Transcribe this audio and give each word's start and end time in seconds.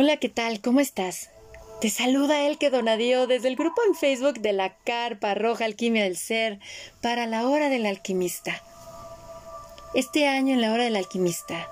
Hola, 0.00 0.18
¿qué 0.18 0.28
tal? 0.28 0.60
¿Cómo 0.60 0.78
estás? 0.78 1.28
Te 1.80 1.90
saluda 1.90 2.46
Elke 2.46 2.70
Donadío 2.70 3.26
desde 3.26 3.48
el 3.48 3.56
grupo 3.56 3.82
en 3.84 3.96
Facebook 3.96 4.38
de 4.38 4.52
la 4.52 4.76
Carpa 4.84 5.34
Roja 5.34 5.64
Alquimia 5.64 6.04
del 6.04 6.16
Ser 6.16 6.60
para 7.02 7.26
la 7.26 7.48
Hora 7.48 7.68
del 7.68 7.84
Alquimista. 7.84 8.62
Este 9.96 10.28
año 10.28 10.54
en 10.54 10.60
la 10.60 10.72
Hora 10.72 10.84
del 10.84 10.94
Alquimista 10.94 11.68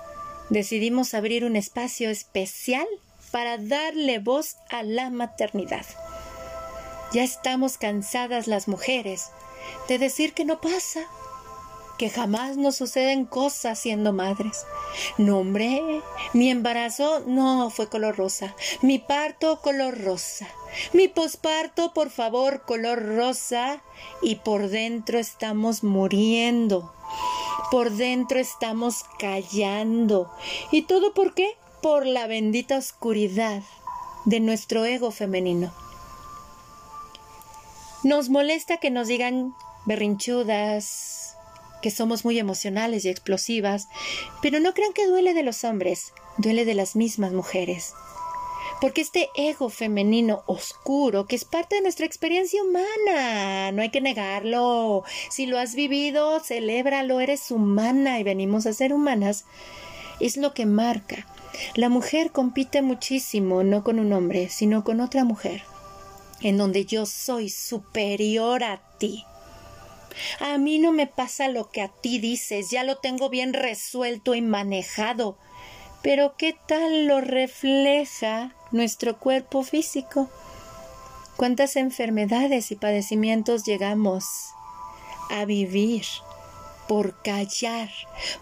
decidimos 0.51 1.15
abrir 1.15 1.45
un 1.45 1.55
espacio 1.55 2.11
especial 2.11 2.89
para 3.31 3.59
darle 3.59 4.19
voz 4.19 4.57
a 4.71 4.83
la 4.83 5.09
maternidad. 5.11 5.87
Ya 7.13 7.23
estamos 7.23 7.79
cansadas 7.79 8.49
las 8.49 8.67
mujeres 8.67 9.31
de 9.87 9.99
decir 9.99 10.33
que 10.33 10.45
no 10.45 10.61
pasa, 10.61 11.07
que 11.99 12.11
jamás 12.11 12.57
nos 12.57 12.77
suceden 12.77 13.25
cosas 13.25 13.79
siendo 13.79 14.13
madres. 14.13 14.65
No, 15.19 15.39
hombre, 15.39 16.03
mi 16.33 16.51
embarazo 16.51 17.21
no 17.27 17.71
fue 17.71 17.89
color 17.89 18.17
rosa, 18.17 18.55
mi 18.83 18.99
parto 18.99 19.61
color 19.61 20.03
rosa, 20.03 20.47
mi 20.93 21.09
posparto, 21.09 21.93
por 21.95 22.11
favor, 22.11 22.63
color 22.63 23.17
rosa, 23.17 23.83
y 24.23 24.37
por 24.37 24.69
dentro 24.69 25.19
estamos 25.19 25.83
muriendo, 25.83 26.93
por 27.71 27.91
dentro 27.91 28.39
estamos 28.39 29.05
callando. 29.19 30.31
¿Y 30.71 30.83
todo 30.83 31.15
por 31.15 31.35
qué? 31.35 31.57
Por 31.83 32.07
la 32.07 32.27
bendita 32.27 32.77
oscuridad 32.77 33.63
de 34.25 34.41
nuestro 34.41 34.85
ego 34.85 35.11
femenino. 35.11 35.73
Nos 38.03 38.29
molesta 38.29 38.77
que 38.77 38.91
nos 38.91 39.09
digan 39.09 39.55
berrinchudas, 39.85 41.26
que 41.87 41.91
somos 41.93 42.25
muy 42.25 42.37
emocionales 42.37 43.05
y 43.05 43.11
explosivas, 43.11 43.87
pero 44.43 44.59
no 44.59 44.75
crean 44.75 44.93
que 44.93 45.07
duele 45.07 45.35
de 45.35 45.45
los 45.45 45.63
hombres, 45.63 46.13
duele 46.37 46.65
de 46.65 46.75
las 46.75 46.97
mismas 46.97 47.33
mujeres. 47.33 47.95
Porque 48.81 49.03
este 49.03 49.31
ego 49.37 49.69
femenino 49.69 50.43
oscuro, 50.47 51.29
que 51.29 51.37
es 51.37 51.45
parte 51.45 51.77
de 51.77 51.83
nuestra 51.83 52.05
experiencia 52.05 52.61
humana, 52.61 53.71
no 53.71 53.83
hay 53.83 53.91
que 53.91 54.01
negarlo. 54.01 55.05
Si 55.31 55.47
lo 55.47 55.61
has 55.61 55.77
vivido, 55.77 56.41
celébralo, 56.41 57.21
eres 57.21 57.53
humana 57.53 58.19
y 58.19 58.25
venimos 58.25 58.67
a 58.67 58.73
ser 58.73 58.93
humanas, 58.93 59.45
es 60.19 60.37
lo 60.37 60.55
que 60.55 60.67
marca. 60.67 61.25
La 61.77 61.89
mujer 61.89 62.33
compite 62.33 62.83
muchísimo, 62.83 63.63
no 63.63 63.85
con 63.85 64.01
un 64.01 64.13
hombre, 64.13 64.49
sino 64.49 64.83
con 64.83 65.01
otra 65.01 65.23
mujer, 65.23 65.63
en 66.41 66.59
donde 66.59 66.85
yo 66.85 67.07
soy 67.07 67.49
superior 67.49 68.65
a 68.65 68.83
ti. 68.99 69.25
A 70.41 70.59
mí 70.59 70.79
no 70.79 70.93
me 70.93 71.07
pasa 71.07 71.49
lo 71.49 71.71
que 71.71 71.83
a 71.83 71.89
ti 71.89 72.19
dices, 72.19 72.71
ya 72.71 72.85
lo 72.85 72.99
tengo 72.99 73.29
bien 73.29 73.53
resuelto 73.53 74.35
y 74.35 74.43
manejado. 74.43 75.39
Pero 76.03 76.37
¿qué 76.37 76.57
tal 76.67 77.07
lo 77.07 77.21
refleja 77.21 78.55
nuestro 78.71 79.19
cuerpo 79.19 79.63
físico? 79.63 80.29
¿Cuántas 81.37 81.77
enfermedades 81.77 82.71
y 82.71 82.77
padecimientos 82.77 83.65
llegamos 83.65 84.25
a 85.31 85.45
vivir 85.45 86.05
por 86.89 87.21
callar, 87.23 87.91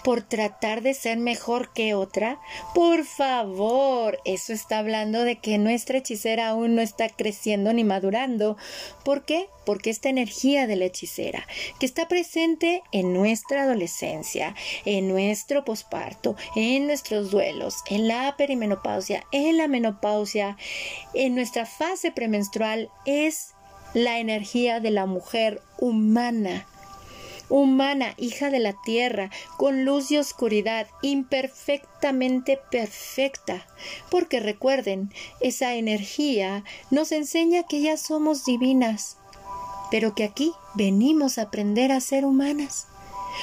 por 0.03 0.23
tratar 0.23 0.83
de 0.83 0.95
ser 0.95 1.19
mejor 1.19 1.73
que 1.73 1.95
otra? 1.95 2.39
Por 2.75 3.05
favor, 3.05 4.19
eso 4.25 4.53
está 4.53 4.79
hablando 4.79 5.25
de 5.25 5.37
que 5.37 5.59
nuestra 5.59 5.99
hechicera 5.99 6.49
aún 6.49 6.75
no 6.75 6.83
está 6.83 7.09
creciendo 7.09 7.73
ni 7.73 7.85
madurando. 7.85 8.57
¿Por 9.05 9.25
qué? 9.25 9.49
Porque 9.65 9.91
esta 9.91 10.09
energía 10.09 10.67
de 10.67 10.77
la 10.77 10.87
hechicera, 10.87 11.47
que 11.79 11.87
está 11.87 12.09
presente 12.09 12.83
en 12.93 13.15
nuestra 13.15 13.63
adolescencia, 13.63 14.55
en 14.85 15.09
nuestro 15.09 15.65
posparto, 15.65 16.37
en 16.55 16.87
nuestros 16.87 17.31
duelos, 17.31 17.77
en 17.89 18.09
la 18.09 18.35
perimenopausia, 18.37 19.25
en 19.33 19.57
la 19.57 19.69
menopausia, 19.69 20.57
en 21.15 21.35
nuestra 21.35 21.67
fase 21.67 22.13
premenstrual, 22.13 22.91
es 23.07 23.53
la 23.95 24.19
energía 24.19 24.81
de 24.81 24.91
la 24.91 25.07
mujer 25.07 25.63
humana 25.79 26.67
humana, 27.49 28.15
hija 28.17 28.51
de 28.51 28.59
la 28.59 28.75
tierra, 28.85 29.31
con 29.57 29.85
luz 29.85 30.11
y 30.11 30.19
oscuridad, 30.19 30.87
imperfectamente 31.03 32.59
perfecta. 32.71 33.67
Porque 34.11 34.41
recuerden, 34.41 35.13
esa 35.41 35.75
energía 35.75 36.65
nos 36.91 37.13
enseña 37.13 37.65
que 37.65 37.81
ya 37.81 37.97
somos 37.97 38.45
divinas, 38.45 39.19
pero 39.91 40.15
que 40.15 40.25
aquí 40.25 40.53
venimos 40.75 41.39
a 41.39 41.43
aprender 41.43 41.93
a 41.93 42.01
ser 42.01 42.25
humanas. 42.25 42.87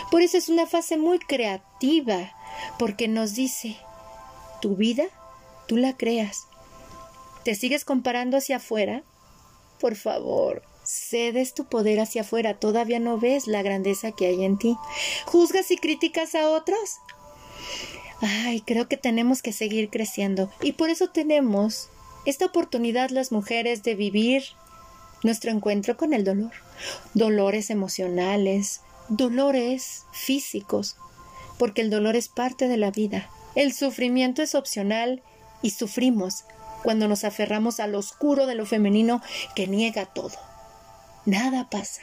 Por 0.09 0.21
eso 0.21 0.37
es 0.37 0.49
una 0.49 0.65
fase 0.65 0.97
muy 0.97 1.19
creativa, 1.19 2.31
porque 2.79 3.07
nos 3.07 3.35
dice, 3.35 3.77
tu 4.61 4.75
vida, 4.75 5.05
tú 5.67 5.77
la 5.77 5.97
creas. 5.97 6.47
¿Te 7.43 7.55
sigues 7.55 7.85
comparando 7.85 8.37
hacia 8.37 8.57
afuera? 8.57 9.03
Por 9.79 9.95
favor, 9.95 10.61
cedes 10.83 11.53
tu 11.53 11.65
poder 11.65 11.99
hacia 11.99 12.21
afuera, 12.21 12.59
todavía 12.59 12.99
no 12.99 13.17
ves 13.17 13.47
la 13.47 13.61
grandeza 13.61 14.11
que 14.11 14.27
hay 14.27 14.43
en 14.43 14.57
ti. 14.57 14.77
¿Juzgas 15.25 15.71
y 15.71 15.77
criticas 15.77 16.35
a 16.35 16.49
otros? 16.49 16.97
Ay, 18.21 18.61
creo 18.61 18.87
que 18.87 18.97
tenemos 18.97 19.41
que 19.41 19.53
seguir 19.53 19.89
creciendo 19.89 20.51
y 20.61 20.73
por 20.73 20.89
eso 20.89 21.09
tenemos 21.09 21.89
esta 22.25 22.45
oportunidad 22.45 23.09
las 23.09 23.31
mujeres 23.31 23.83
de 23.83 23.95
vivir 23.95 24.43
nuestro 25.23 25.51
encuentro 25.51 25.97
con 25.97 26.13
el 26.13 26.23
dolor. 26.23 26.51
Dolores 27.13 27.69
emocionales, 27.69 28.81
dolores 29.09 30.05
físicos, 30.11 30.97
porque 31.57 31.81
el 31.81 31.89
dolor 31.89 32.15
es 32.15 32.27
parte 32.27 32.67
de 32.67 32.77
la 32.77 32.91
vida. 32.91 33.29
El 33.55 33.73
sufrimiento 33.73 34.41
es 34.41 34.55
opcional 34.55 35.23
y 35.61 35.71
sufrimos 35.71 36.43
cuando 36.83 37.07
nos 37.07 37.23
aferramos 37.23 37.79
al 37.79 37.95
oscuro 37.95 38.45
de 38.45 38.55
lo 38.55 38.65
femenino 38.65 39.21
que 39.55 39.67
niega 39.67 40.05
todo 40.05 40.50
nada 41.25 41.69
pasa. 41.69 42.01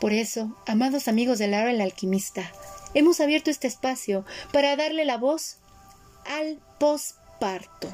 Por 0.00 0.12
eso, 0.12 0.54
amados 0.66 1.08
amigos 1.08 1.38
del 1.38 1.54
Aro 1.54 1.70
el 1.70 1.80
Alquimista, 1.80 2.50
hemos 2.94 3.20
abierto 3.20 3.50
este 3.50 3.66
espacio 3.66 4.24
para 4.52 4.76
darle 4.76 5.04
la 5.04 5.16
voz 5.16 5.58
al 6.26 6.58
posparto. 6.78 7.88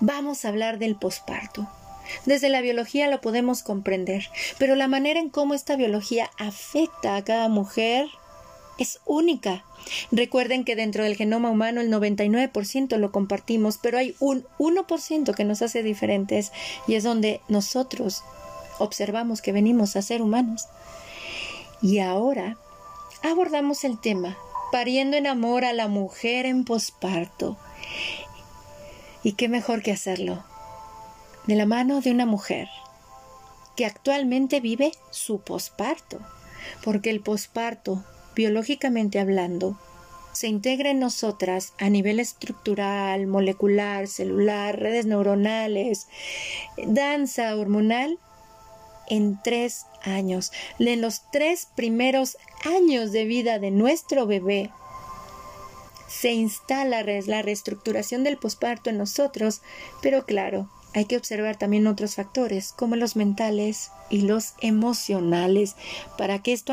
Vamos 0.00 0.44
a 0.44 0.48
hablar 0.48 0.78
del 0.78 0.96
posparto. 0.96 1.68
Desde 2.26 2.50
la 2.50 2.60
biología 2.60 3.08
lo 3.08 3.20
podemos 3.20 3.62
comprender, 3.62 4.28
pero 4.58 4.76
la 4.76 4.88
manera 4.88 5.18
en 5.18 5.30
cómo 5.30 5.54
esta 5.54 5.76
biología 5.76 6.30
afecta 6.38 7.16
a 7.16 7.24
cada 7.24 7.48
mujer 7.48 8.06
es 8.78 9.00
única. 9.06 9.64
Recuerden 10.10 10.64
que 10.64 10.76
dentro 10.76 11.04
del 11.04 11.16
genoma 11.16 11.50
humano 11.50 11.80
el 11.80 11.90
99% 11.90 12.96
lo 12.96 13.12
compartimos, 13.12 13.78
pero 13.78 13.98
hay 13.98 14.14
un 14.18 14.46
1% 14.58 15.34
que 15.34 15.44
nos 15.44 15.62
hace 15.62 15.82
diferentes 15.82 16.52
y 16.86 16.94
es 16.94 17.04
donde 17.04 17.40
nosotros 17.48 18.22
observamos 18.78 19.42
que 19.42 19.52
venimos 19.52 19.96
a 19.96 20.02
ser 20.02 20.22
humanos. 20.22 20.66
Y 21.82 21.98
ahora 21.98 22.56
abordamos 23.22 23.84
el 23.84 24.00
tema, 24.00 24.36
pariendo 24.72 25.16
en 25.16 25.26
amor 25.26 25.64
a 25.64 25.72
la 25.72 25.88
mujer 25.88 26.46
en 26.46 26.64
posparto. 26.64 27.56
¿Y 29.22 29.32
qué 29.32 29.48
mejor 29.48 29.82
que 29.82 29.92
hacerlo? 29.92 30.44
De 31.46 31.56
la 31.56 31.66
mano 31.66 32.00
de 32.00 32.10
una 32.10 32.26
mujer 32.26 32.68
que 33.76 33.86
actualmente 33.86 34.60
vive 34.60 34.92
su 35.10 35.40
posparto, 35.40 36.20
porque 36.82 37.10
el 37.10 37.20
posparto, 37.20 38.04
biológicamente 38.34 39.18
hablando, 39.18 39.78
se 40.32 40.48
integra 40.48 40.90
en 40.90 40.98
nosotras 40.98 41.74
a 41.78 41.88
nivel 41.88 42.18
estructural, 42.18 43.26
molecular, 43.26 44.08
celular, 44.08 44.78
redes 44.78 45.06
neuronales, 45.06 46.08
danza 46.76 47.54
hormonal 47.56 48.18
en 49.08 49.40
tres 49.42 49.86
años. 50.02 50.52
En 50.78 51.00
los 51.00 51.22
tres 51.30 51.68
primeros 51.74 52.36
años 52.64 53.12
de 53.12 53.24
vida 53.24 53.58
de 53.58 53.70
nuestro 53.70 54.26
bebé 54.26 54.70
se 56.08 56.32
instala 56.32 57.02
la 57.02 57.42
reestructuración 57.42 58.24
del 58.24 58.36
posparto 58.36 58.90
en 58.90 58.98
nosotros, 58.98 59.62
pero 60.00 60.24
claro, 60.24 60.70
hay 60.94 61.06
que 61.06 61.16
observar 61.16 61.56
también 61.56 61.88
otros 61.88 62.14
factores, 62.14 62.72
como 62.72 62.94
los 62.94 63.16
mentales 63.16 63.90
y 64.10 64.20
los 64.22 64.54
emocionales, 64.60 65.74
para 66.16 66.40
que 66.40 66.52
esto 66.52 66.72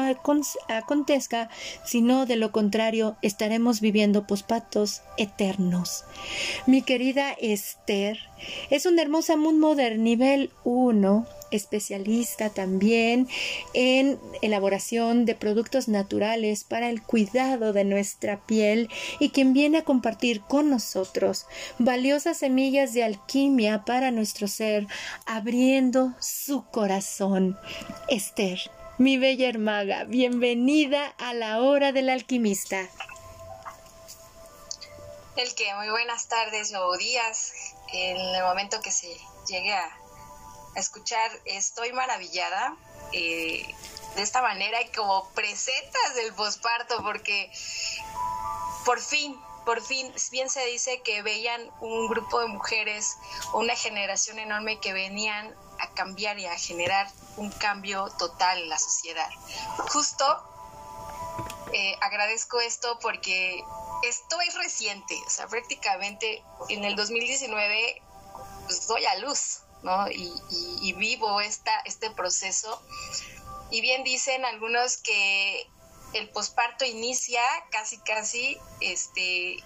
acontezca, 0.67 1.49
si 1.85 2.01
no, 2.01 2.27
de 2.27 2.35
lo 2.35 2.51
contrario, 2.51 3.17
estaremos 3.23 3.81
viviendo 3.81 4.27
pospatos 4.27 5.01
eternos. 5.17 6.03
Mi 6.67 6.83
querida 6.83 7.31
Esther 7.31 8.19
es 8.69 8.85
una 8.85 9.01
hermosa 9.01 9.37
Moon 9.37 9.59
Mother 9.59 9.97
nivel 9.97 10.51
1 10.65 11.25
especialista 11.51 12.49
también 12.49 13.27
en 13.73 14.19
elaboración 14.41 15.25
de 15.25 15.35
productos 15.35 15.87
naturales 15.87 16.63
para 16.63 16.89
el 16.89 17.03
cuidado 17.03 17.73
de 17.73 17.83
nuestra 17.83 18.39
piel 18.39 18.89
y 19.19 19.29
quien 19.29 19.53
viene 19.53 19.79
a 19.79 19.83
compartir 19.83 20.41
con 20.41 20.69
nosotros 20.69 21.45
valiosas 21.77 22.37
semillas 22.37 22.93
de 22.93 23.03
alquimia 23.03 23.83
para 23.85 24.11
nuestro 24.11 24.47
ser, 24.47 24.87
abriendo 25.25 26.13
su 26.19 26.65
corazón. 26.65 27.57
Esther, 28.07 28.59
mi 28.97 29.17
bella 29.17 29.49
hermaga, 29.49 30.03
bienvenida 30.05 31.07
a 31.17 31.33
la 31.33 31.61
hora 31.61 31.91
del 31.91 32.09
alquimista. 32.09 32.87
El 35.35 35.55
que 35.55 35.73
muy 35.75 35.89
buenas 35.89 36.27
tardes 36.27 36.73
o 36.73 36.97
días, 36.97 37.53
en 37.93 38.17
el 38.17 38.43
momento 38.43 38.81
que 38.81 38.91
se 38.91 39.07
llegue 39.47 39.73
a, 39.73 40.00
escuchar, 40.75 41.31
estoy 41.45 41.93
maravillada 41.93 42.75
eh, 43.11 43.75
de 44.15 44.21
esta 44.21 44.41
manera 44.41 44.81
y 44.81 44.89
como 44.91 45.29
presentas 45.29 46.15
del 46.15 46.33
posparto, 46.33 47.01
porque 47.03 47.51
por 48.85 48.99
fin, 48.99 49.39
por 49.65 49.81
fin, 49.81 50.13
bien 50.31 50.49
se 50.49 50.65
dice 50.65 51.01
que 51.01 51.21
veían 51.21 51.69
un 51.81 52.07
grupo 52.07 52.39
de 52.39 52.47
mujeres, 52.47 53.17
una 53.53 53.75
generación 53.75 54.39
enorme 54.39 54.79
que 54.79 54.93
venían 54.93 55.55
a 55.79 55.89
cambiar 55.93 56.39
y 56.39 56.45
a 56.45 56.57
generar 56.57 57.09
un 57.37 57.51
cambio 57.51 58.09
total 58.17 58.59
en 58.59 58.69
la 58.69 58.77
sociedad. 58.77 59.29
Justo 59.91 60.25
eh, 61.73 61.95
agradezco 62.01 62.59
esto 62.59 62.99
porque 62.99 63.63
esto 64.03 64.41
es 64.41 64.55
reciente, 64.55 65.15
o 65.25 65.29
sea, 65.29 65.47
prácticamente 65.47 66.43
en 66.69 66.83
el 66.83 66.95
2019 66.95 68.01
pues, 68.65 68.87
doy 68.87 69.05
a 69.05 69.15
luz, 69.19 69.61
¿no? 69.83 70.09
Y, 70.09 70.93
vivo 70.93 71.41
este 71.41 72.11
proceso. 72.15 72.81
Y 73.69 73.81
bien 73.81 74.03
dicen 74.03 74.43
algunos 74.45 74.97
que 74.97 75.67
el 76.13 76.29
posparto 76.29 76.85
inicia 76.85 77.41
casi, 77.71 77.97
casi, 77.99 78.57
este, 78.81 79.57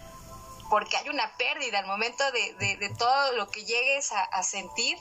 porque 0.70 0.98
hay 0.98 1.10
una 1.10 1.36
pérdida 1.38 1.80
al 1.80 1.88
momento 1.88 2.24
de, 2.32 2.96
todo 2.98 3.34
lo 3.34 3.50
que 3.50 3.66
llegues 3.66 4.12
a 4.12 4.44
sentir 4.44 4.98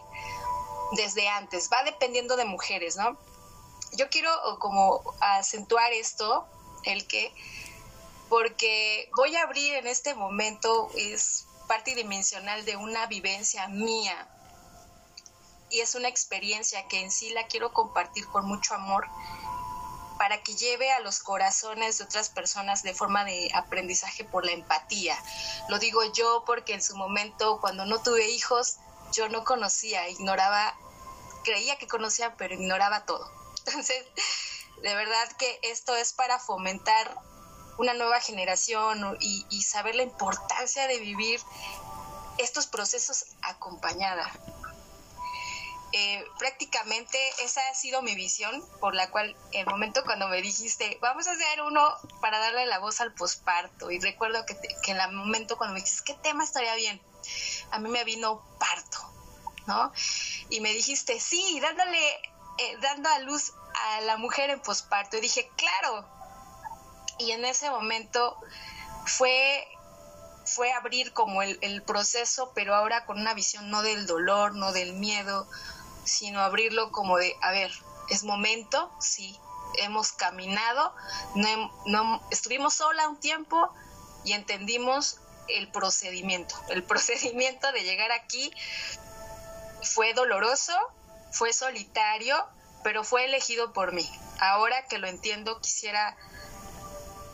desde 0.93 1.29
antes, 1.29 1.69
va 1.73 1.83
dependiendo 1.85 2.37
de 2.37 2.45
mujeres, 2.45 2.97
¿no? 2.97 3.19
Yo 3.93 4.09
quiero 4.11 4.31
como 4.59 5.03
acentuar 5.21 5.93
esto, 5.93 6.47
el 6.85 7.07
que, 7.07 7.33
porque 8.29 9.09
voy 9.17 9.37
a 9.37 9.43
abrir 9.43 9.75
en 9.75 9.87
este 9.87 10.15
momento, 10.15 10.91
es 10.97 11.47
parte 11.69 11.95
dimensional 11.95 12.65
de 12.65 12.77
una 12.77 13.07
vivencia 13.07 13.69
mía 13.69 14.29
y 15.75 15.81
es 15.81 15.97
una 15.97 16.09
experiencia 16.09 16.87
que 16.87 17.01
en 17.01 17.11
sí 17.11 17.31
la 17.31 17.49
quiero 17.49 17.73
compartir 17.73 18.29
con 18.29 18.47
mucho 18.47 18.75
amor 18.75 19.09
para 20.19 20.41
que 20.41 20.55
lleve 20.55 20.93
a 20.93 21.01
los 21.01 21.19
corazones 21.19 21.99
de 21.99 22.05
otras 22.05 22.31
personas 22.31 22.85
de 22.85 22.95
forma 22.95 23.25
de 23.25 23.51
aprendizaje 23.53 24.23
por 24.23 24.47
la 24.47 24.53
empatía. 24.53 25.21
Lo 25.69 25.81
digo 25.81 26.05
yo 26.13 26.45
porque 26.47 26.75
en 26.75 26.83
su 26.83 26.97
momento, 26.97 27.59
cuando 27.61 27.85
no 27.87 28.01
tuve 28.01 28.31
hijos, 28.31 28.77
yo 29.13 29.29
no 29.29 29.43
conocía, 29.43 30.09
ignoraba 30.09 30.75
creía 31.43 31.77
que 31.77 31.89
conocía, 31.89 32.37
pero 32.37 32.55
ignoraba 32.55 33.05
todo. 33.05 33.29
Entonces, 33.67 34.07
de 34.81 34.95
verdad 34.95 35.33
que 35.39 35.59
esto 35.63 35.97
es 35.97 36.13
para 36.13 36.39
fomentar 36.39 37.19
una 37.79 37.95
nueva 37.95 38.21
generación 38.21 39.17
y, 39.21 39.63
saber 39.63 39.97
la 39.97 40.05
importancia 40.05 40.87
de 40.87 41.01
vivir 41.01 41.41
estos 42.39 42.69
procesos 42.69 43.25
acompañada. 43.43 44.31
Eh, 45.97 46.25
prácticamente 46.41 47.17
esa 47.45 47.61
ha 47.71 47.75
sido 47.75 48.03
mi 48.03 48.17
visión, 48.17 48.65
por 48.81 48.97
la 48.97 49.13
cual 49.13 49.37
el 49.53 49.65
momento 49.67 50.03
cuando 50.05 50.27
me 50.27 50.43
dijiste, 50.43 50.99
vamos 51.01 51.29
a 51.29 51.31
hacer 51.31 51.63
uno 51.63 51.89
para 52.21 52.41
darle 52.41 52.67
la 52.67 52.81
voz 52.81 53.01
al 53.01 53.15
posparto, 53.15 53.93
y 53.93 54.01
recuerdo 54.01 54.45
que, 54.45 54.57
que 54.83 54.91
en 54.91 55.01
el 55.01 55.13
momento 55.13 55.57
cuando 55.57 55.75
me 55.75 55.81
dijiste, 55.81 56.03
¿qué 56.05 56.15
tema 56.15 56.43
estaría 56.43 56.75
bien? 56.75 57.01
A 57.71 57.79
mí 57.79 57.89
me 57.89 58.03
vino 58.03 58.45
parto, 58.59 58.99
¿no? 59.69 59.93
y 60.51 60.61
me 60.61 60.73
dijiste, 60.73 61.21
sí, 61.21 61.61
dándole, 61.61 62.15
eh, 62.59 62.77
dando 62.81 63.09
a 63.11 63.21
luz 63.21 63.53
a 63.75 64.01
la 64.01 64.17
mujer 64.17 64.51
en 64.51 64.61
posparto. 64.61 65.17
Y 65.17 65.21
dije, 65.21 65.49
claro. 65.57 66.05
Y 67.19 67.31
en 67.31 67.45
ese 67.45 67.71
momento 67.71 68.37
fue, 69.07 69.65
fue 70.45 70.73
abrir 70.73 71.13
como 71.13 71.41
el 71.43 71.83
proceso, 71.85 72.51
pero 72.53 72.75
ahora 72.75 73.05
con 73.07 73.21
una 73.21 73.35
visión 73.35 73.71
no 73.71 73.83
del 73.83 74.07
dolor, 74.07 74.57
no 74.57 74.73
del 74.73 74.95
miedo, 74.95 75.49
sino 76.05 76.41
abrirlo 76.41 76.91
como 76.91 77.17
de, 77.19 77.37
a 77.43 77.51
ver, 77.51 77.73
es 78.09 78.25
momento, 78.25 78.91
sí, 79.01 79.39
hemos 79.79 80.13
caminado, 80.13 80.95
no, 81.35 81.73
no, 81.87 82.23
estuvimos 82.31 82.75
sola 82.75 83.09
un 83.09 83.19
tiempo 83.19 83.73
y 84.25 84.33
entendimos 84.33 85.19
el 85.49 85.71
procedimiento, 85.71 86.55
el 86.71 86.83
procedimiento 86.85 87.71
de 87.73 87.83
llegar 87.83 88.13
aquí 88.13 88.53
fue 89.83 90.15
doloroso, 90.15 90.73
fue 91.33 91.53
solitario, 91.53 92.37
pero 92.83 93.05
fue 93.05 93.25
elegido 93.25 93.73
por 93.73 93.93
mí. 93.93 94.09
Ahora 94.39 94.87
que 94.87 94.99
lo 94.99 95.07
entiendo, 95.07 95.61
quisiera 95.61 96.17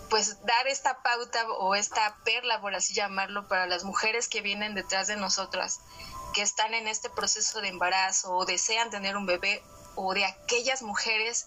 pues 0.08 0.44
dar 0.44 0.66
esta 0.66 1.02
pauta 1.02 1.48
o 1.52 1.74
esta 1.76 2.16
perla, 2.24 2.60
por 2.60 2.74
así 2.74 2.92
llamarlo, 2.92 3.46
para 3.46 3.66
las 3.66 3.84
mujeres 3.84 4.28
que 4.28 4.40
vienen 4.40 4.74
detrás 4.74 5.06
de 5.06 5.16
nosotras, 5.16 5.80
están 6.42 6.74
en 6.74 6.88
este 6.88 7.10
proceso 7.10 7.60
de 7.60 7.68
embarazo 7.68 8.34
o 8.34 8.44
desean 8.44 8.90
tener 8.90 9.16
un 9.16 9.26
bebé, 9.26 9.62
o 9.94 10.14
de 10.14 10.24
aquellas 10.24 10.82
mujeres 10.82 11.46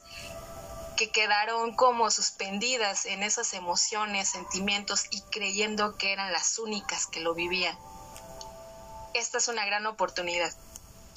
que 0.98 1.10
quedaron 1.12 1.76
como 1.76 2.12
suspendidas 2.12 3.06
en 3.06 3.24
esas 3.24 3.54
emociones, 3.54 4.30
sentimientos 4.30 5.06
y 5.10 5.22
creyendo 5.32 5.98
que 5.98 6.12
eran 6.12 6.32
las 6.32 6.60
únicas 6.60 7.08
que 7.08 7.20
lo 7.20 7.34
vivían. 7.34 7.78
Esta 9.14 9.38
es 9.38 9.48
una 9.48 9.66
gran 9.66 9.86
oportunidad 9.86 10.54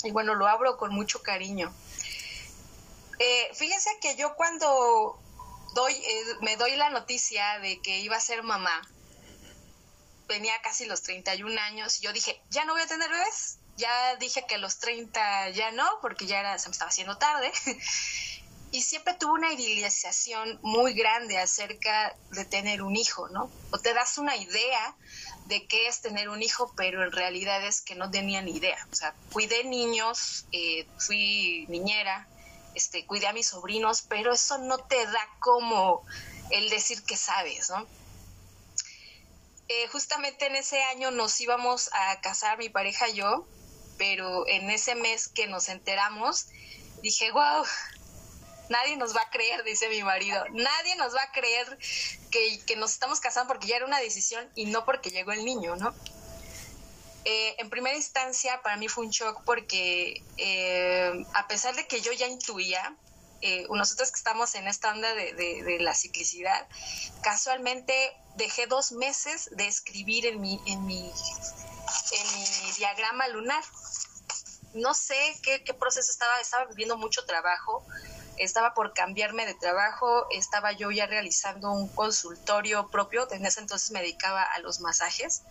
y 0.05 0.11
bueno, 0.11 0.35
lo 0.35 0.47
abro 0.47 0.77
con 0.77 0.95
mucho 0.95 1.23
cariño. 1.23 1.73
Eh, 3.19 3.51
fíjense 3.55 3.91
que 4.01 4.17
yo 4.17 4.35
cuando 4.35 5.19
doy, 5.75 5.95
eh, 5.95 6.25
me 6.43 6.57
doy 6.57 6.77
la 6.77 6.91
noticia 6.91 7.59
de 7.61 7.81
que 7.81 7.99
iba 8.01 8.17
a 8.17 8.21
ser 8.21 8.43
mamá, 8.43 8.83
venía 10.29 10.61
casi 10.63 10.87
los 10.87 11.03
31 11.03 11.59
años 11.61 11.99
y 11.99 12.03
yo 12.03 12.13
dije, 12.13 12.41
ya 12.51 12.65
no 12.65 12.75
voy 12.75 12.83
a 12.83 12.87
tener 12.87 13.09
bebés. 13.11 13.59
Ya 13.77 14.17
dije 14.17 14.45
que 14.49 14.55
a 14.55 14.59
los 14.59 14.79
30 14.79 15.51
ya 15.51 15.71
no, 15.71 15.87
porque 16.01 16.27
ya 16.27 16.41
era, 16.41 16.59
se 16.59 16.69
me 16.69 16.73
estaba 16.73 16.89
haciendo 16.89 17.19
tarde. 17.19 17.53
y 18.73 18.83
siempre 18.83 19.15
tuve 19.15 19.33
una 19.33 19.53
idealización 19.53 20.59
muy 20.63 20.95
grande 20.95 21.39
acerca 21.39 22.17
de 22.31 22.45
tener 22.45 22.83
un 22.83 22.97
hijo, 22.97 23.29
¿no? 23.29 23.51
O 23.71 23.79
te 23.79 23.95
das 23.95 24.19
una 24.19 24.37
idea 24.37 24.97
de 25.47 25.67
qué 25.67 25.87
es 25.87 26.01
tener 26.01 26.29
un 26.29 26.43
hijo, 26.43 26.73
pero 26.77 27.05
en 27.05 27.13
realidad 27.13 27.65
es 27.65 27.81
que 27.81 27.95
no 27.95 28.11
tenía 28.11 28.43
ni 28.43 28.57
idea. 28.57 28.79
O 28.91 28.95
sea, 28.95 29.15
cuidé 29.33 29.65
niños, 29.65 30.47
eh, 30.53 30.87
fui 30.99 31.67
niñera, 31.69 32.29
este, 32.75 33.07
cuidé 33.07 33.29
a 33.29 33.33
mis 33.33 33.49
sobrinos, 33.49 34.03
pero 34.03 34.35
eso 34.35 34.59
no 34.59 34.79
te 34.79 35.07
da 35.07 35.29
como 35.41 36.05
el 36.51 36.69
decir 36.69 37.03
que 37.05 37.17
sabes, 37.17 37.71
¿no? 37.71 37.87
Eh, 39.69 39.89
justamente 39.89 40.47
en 40.47 40.57
ese 40.57 40.83
año 40.83 41.11
nos 41.11 41.41
íbamos 41.41 41.91
a 41.93 42.21
casar 42.21 42.59
mi 42.59 42.69
pareja 42.69 43.09
y 43.09 43.15
yo, 43.15 43.47
pero 43.99 44.47
en 44.49 44.71
ese 44.71 44.95
mes 44.95 45.29
que 45.29 45.47
nos 45.47 45.69
enteramos, 45.69 46.47
dije, 47.03 47.31
wow, 47.31 47.65
nadie 48.69 48.97
nos 48.97 49.15
va 49.15 49.23
a 49.23 49.31
creer, 49.31 49.63
dice 49.65 49.89
mi 49.89 50.03
marido, 50.03 50.45
nadie 50.51 50.97
nos 50.97 51.15
va 51.15 51.23
a 51.23 51.33
creer 51.33 51.79
que, 52.31 52.77
nos 52.77 52.93
estamos 52.93 53.21
casando 53.21 53.49
porque 53.49 53.67
ya 53.67 53.77
era 53.77 53.87
una 53.87 54.01
decisión 54.01 54.49
y 54.55 54.67
no 54.67 54.85
porque 54.85 55.11
llegó 55.11 55.33
el 55.33 55.45
niño, 55.45 55.77
¿no? 55.77 55.95
Eh, 57.25 57.57
en 57.59 57.71
primera 57.71 57.97
instancia 57.97 58.63
para 58.63 58.77
mí 58.77 58.87
fue 58.89 59.05
un 59.05 59.11
shock 59.11 59.43
porque 59.45 60.23
eh, 60.37 61.25
a 61.35 61.49
pesar 61.49 61.75
de 61.75 61.87
que 61.87 62.01
yo 62.01 62.13
ya 62.13 62.29
intuía, 62.29 62.97
eh, 63.43 63.67
nosotros 63.69 64.11
que 64.13 64.17
estamos 64.17 64.55
en 64.55 64.69
esta 64.69 64.93
onda 64.93 65.13
de, 65.15 65.33
de, 65.35 65.79
la 65.81 65.95
ciclicidad, 65.95 66.67
casualmente 67.23 68.17
dejé 68.37 68.67
dos 68.67 68.93
meses 68.93 69.51
de 69.53 69.67
escribir 69.67 70.27
en 70.27 70.41
mi, 70.41 70.61
en 70.67 70.87
mi, 70.87 71.11
en 72.13 72.41
mi 72.41 72.73
diagrama 72.73 73.29
lunar. 73.29 73.63
No 74.75 74.93
sé 74.93 75.17
qué, 75.43 75.75
proceso 75.75 76.11
estaba, 76.11 76.39
estaba 76.41 76.67
viviendo 76.67 76.99
mucho 76.99 77.25
trabajo, 77.25 77.83
estaba 78.37 78.75
por 78.75 78.93
cambiarme 78.93 79.47
de 79.47 79.55
trabajo, 79.55 80.27
estaba 80.31 80.73
yo 80.73 80.91
ya 80.91 81.07
realizando 81.07 81.73
un 81.73 81.89
consultorio 81.89 82.89
propio, 82.89 83.27
en 83.33 83.47
ese 83.47 83.61
entonces 83.61 83.91
me 83.91 84.01
dedicaba 84.01 84.43
a 84.43 84.59
los 84.59 84.81
masajes, 84.81 85.43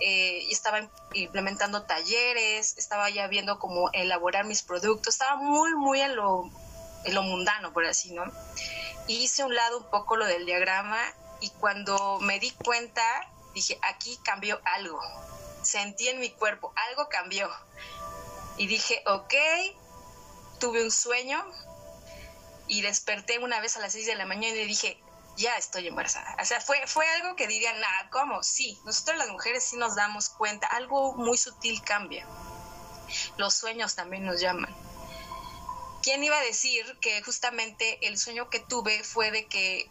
eh, 0.00 0.40
y 0.48 0.52
estaba 0.52 0.88
implementando 1.14 1.84
talleres, 1.84 2.76
estaba 2.76 3.08
ya 3.10 3.26
viendo 3.28 3.58
cómo 3.58 3.90
elaborar 3.92 4.44
mis 4.44 4.62
productos, 4.62 5.14
estaba 5.14 5.36
muy, 5.36 5.74
muy 5.74 6.00
en 6.00 6.14
lo, 6.16 6.44
mundano, 7.22 7.72
por 7.72 7.86
así, 7.86 8.12
¿no? 8.12 8.24
Hice 9.06 9.44
un 9.44 9.54
lado 9.54 9.78
un 9.78 9.90
poco 9.90 10.16
lo 10.16 10.26
del 10.26 10.44
diagrama 10.44 11.00
y 11.40 11.48
cuando 11.50 12.18
me 12.20 12.38
di 12.38 12.50
cuenta, 12.50 13.02
dije, 13.54 13.78
aquí 13.82 14.18
cambió 14.22 14.60
algo, 14.64 15.00
sentí 15.68 16.08
en 16.08 16.20
mi 16.20 16.30
cuerpo, 16.30 16.72
algo 16.88 17.08
cambió. 17.08 17.50
Y 18.56 18.66
dije, 18.66 19.02
ok, 19.06 19.34
tuve 20.58 20.82
un 20.82 20.90
sueño, 20.90 21.44
y 22.68 22.82
desperté 22.82 23.38
una 23.38 23.60
vez 23.60 23.76
a 23.76 23.80
las 23.80 23.92
6 23.92 24.06
de 24.06 24.14
la 24.14 24.26
mañana 24.26 24.54
y 24.54 24.66
dije, 24.66 25.00
ya 25.36 25.56
estoy 25.56 25.88
embarazada. 25.88 26.36
O 26.40 26.44
sea, 26.44 26.60
fue, 26.60 26.86
fue 26.86 27.08
algo 27.08 27.34
que 27.34 27.46
dirían, 27.46 27.80
nada, 27.80 28.10
¿cómo? 28.10 28.42
Sí, 28.42 28.78
nosotros 28.84 29.16
las 29.16 29.28
mujeres 29.30 29.64
sí 29.64 29.76
nos 29.76 29.96
damos 29.96 30.28
cuenta, 30.28 30.66
algo 30.68 31.14
muy 31.14 31.38
sutil 31.38 31.82
cambia. 31.82 32.26
Los 33.36 33.54
sueños 33.54 33.94
también 33.94 34.24
nos 34.24 34.40
llaman. 34.40 34.74
¿Quién 36.02 36.22
iba 36.22 36.36
a 36.36 36.42
decir 36.42 36.98
que 37.00 37.22
justamente 37.22 38.06
el 38.06 38.18
sueño 38.18 38.50
que 38.50 38.60
tuve 38.60 39.02
fue 39.02 39.30
de 39.30 39.46
que 39.46 39.90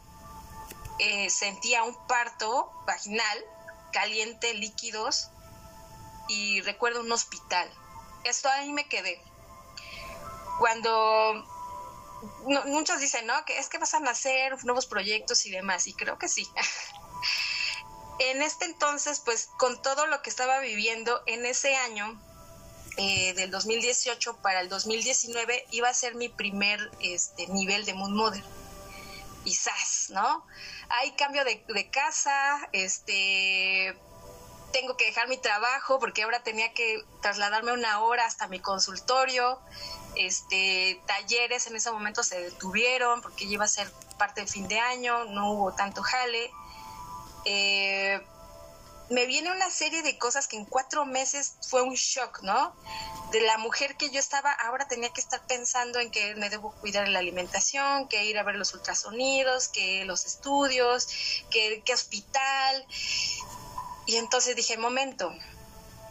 eh, 1.00 1.29
sentía 1.29 1.84
un 1.84 1.96
parto 2.07 2.72
vaginal 2.86 3.46
caliente 3.91 4.53
líquidos 4.53 5.29
y 6.27 6.62
recuerdo 6.62 7.01
un 7.01 7.12
hospital. 7.12 7.72
Esto 8.24 8.50
ahí 8.50 8.72
me 8.72 8.88
quedé. 8.88 9.22
Cuando 10.60 11.46
muchos 12.65 13.00
dicen, 13.00 13.27
¿no? 13.27 13.46
Que 13.46 13.60
es 13.60 13.69
que 13.69 13.77
vas 13.77 13.93
a 13.93 14.00
nacer 14.00 14.63
nuevos 14.65 14.88
proyectos 14.88 15.46
y 15.46 15.51
demás, 15.51 15.88
y 15.88 15.93
creo 15.93 16.17
que 16.17 16.27
sí. 16.27 16.48
en 18.19 18.41
este 18.41 18.65
entonces, 18.65 19.19
pues 19.19 19.50
con 19.57 19.81
todo 19.81 20.07
lo 20.07 20.22
que 20.22 20.29
estaba 20.29 20.60
viviendo 20.60 21.22
en 21.27 21.46
ese 21.46 21.75
año, 21.75 22.19
eh, 22.98 23.34
del 23.34 23.51
2018 23.51 24.38
para 24.38 24.62
el 24.62 24.69
2019, 24.69 25.67
iba 25.72 25.89
a 25.89 25.93
ser 25.93 26.15
mi 26.15 26.29
primer 26.29 26.91
este, 27.00 27.48
nivel 27.48 27.86
de 27.86 27.93
Moon 27.93 28.15
Mother. 28.15 28.43
¡zas! 29.53 30.10
¿no? 30.10 30.46
Hay 30.89 31.12
cambio 31.12 31.43
de, 31.43 31.63
de 31.67 31.89
casa, 31.89 32.67
este, 32.72 33.98
tengo 34.71 34.97
que 34.97 35.05
dejar 35.05 35.27
mi 35.27 35.38
trabajo 35.38 36.00
porque 36.00 36.24
ahora 36.24 36.43
tenía 36.43 36.74
que 36.74 37.03
trasladarme 37.21 37.71
una 37.71 38.01
hora 38.01 38.25
hasta 38.25 38.47
mi 38.47 38.59
consultorio. 38.59 39.59
Este, 40.15 41.01
talleres 41.05 41.67
en 41.67 41.75
ese 41.75 41.91
momento 41.91 42.24
se 42.24 42.39
detuvieron 42.39 43.21
porque 43.21 43.45
iba 43.45 43.65
a 43.65 43.67
ser 43.67 43.91
parte 44.17 44.41
del 44.41 44.50
fin 44.50 44.67
de 44.67 44.79
año, 44.79 45.25
no 45.25 45.51
hubo 45.51 45.74
tanto 45.74 46.01
jale. 46.01 46.51
Eh, 47.45 48.21
me 49.09 49.25
viene 49.25 49.51
una 49.51 49.69
serie 49.69 50.01
de 50.01 50.17
cosas 50.17 50.47
que 50.47 50.57
en 50.57 50.65
cuatro 50.65 51.05
meses 51.05 51.55
fue 51.69 51.81
un 51.81 51.93
shock, 51.93 52.41
¿no? 52.41 52.75
De 53.31 53.41
la 53.41 53.57
mujer 53.57 53.95
que 53.95 54.09
yo 54.09 54.19
estaba, 54.19 54.51
ahora 54.51 54.88
tenía 54.88 55.09
que 55.09 55.21
estar 55.21 55.45
pensando 55.47 56.00
en 56.00 56.12
que 56.12 56.36
me 56.36 56.50
debo 56.50 56.71
cuidar 56.74 57.07
la 57.07 57.19
alimentación, 57.19 58.07
que 58.07 58.25
ir 58.25 58.38
a 58.38 58.43
ver 58.43 58.55
los 58.55 58.74
ultrasonidos, 58.74 59.69
que 59.69 60.03
los 60.05 60.25
estudios, 60.25 61.07
que, 61.50 61.81
que 61.86 61.93
hospital. 61.93 62.86
Y 64.07 64.15
entonces 64.15 64.55
dije, 64.55 64.77
momento, 64.77 65.31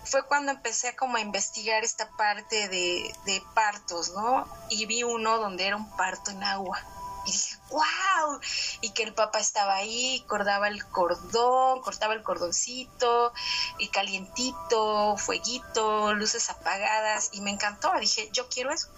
fue 0.04 0.24
cuando 0.26 0.52
empecé 0.52 0.94
como 0.94 1.16
a 1.16 1.20
investigar 1.20 1.82
esta 1.82 2.08
parte 2.10 2.68
de, 2.68 3.12
de 3.24 3.42
partos, 3.54 4.12
¿no? 4.12 4.46
Y 4.68 4.84
vi 4.84 5.02
uno 5.02 5.38
donde 5.38 5.66
era 5.66 5.76
un 5.76 5.90
parto 5.96 6.30
en 6.30 6.44
agua. 6.44 6.78
Y 7.26 7.32
dije, 7.32 7.56
wow, 7.70 8.38
y 8.82 8.90
que 8.90 9.02
el 9.02 9.14
papá 9.14 9.40
estaba 9.40 9.76
ahí, 9.76 10.22
cortaba 10.28 10.68
el 10.68 10.86
cordón, 10.86 11.80
cortaba 11.80 12.12
el 12.12 12.22
cordoncito, 12.22 13.32
y 13.78 13.88
calientito, 13.88 15.16
fueguito, 15.16 16.14
luces 16.14 16.50
apagadas, 16.50 17.30
y 17.32 17.40
me 17.40 17.50
encantó, 17.50 17.90
dije, 17.98 18.28
yo 18.30 18.48
quiero 18.48 18.70
eso. 18.70 18.88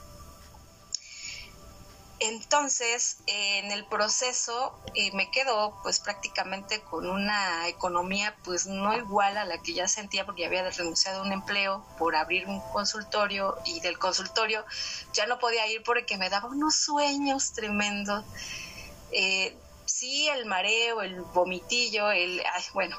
Entonces, 2.20 3.18
en 3.26 3.70
el 3.70 3.84
proceso 3.86 4.76
eh, 4.94 5.12
me 5.12 5.30
quedo 5.30 5.78
pues 5.84 6.00
prácticamente 6.00 6.80
con 6.80 7.08
una 7.08 7.68
economía 7.68 8.34
pues 8.42 8.66
no 8.66 8.96
igual 8.96 9.36
a 9.36 9.44
la 9.44 9.58
que 9.58 9.72
ya 9.72 9.86
sentía 9.86 10.26
porque 10.26 10.44
había 10.44 10.68
renunciado 10.68 11.20
a 11.20 11.22
un 11.22 11.32
empleo 11.32 11.86
por 11.96 12.16
abrir 12.16 12.48
un 12.48 12.60
consultorio 12.72 13.56
y 13.64 13.78
del 13.80 13.98
consultorio 13.98 14.64
ya 15.12 15.26
no 15.26 15.38
podía 15.38 15.68
ir 15.68 15.84
porque 15.84 16.16
me 16.16 16.28
daba 16.28 16.48
unos 16.48 16.74
sueños 16.74 17.52
tremendos. 17.52 18.24
Eh, 19.12 19.56
sí, 19.86 20.28
el 20.28 20.44
mareo, 20.44 21.02
el 21.02 21.20
vomitillo, 21.20 22.10
el, 22.10 22.42
bueno, 22.74 22.96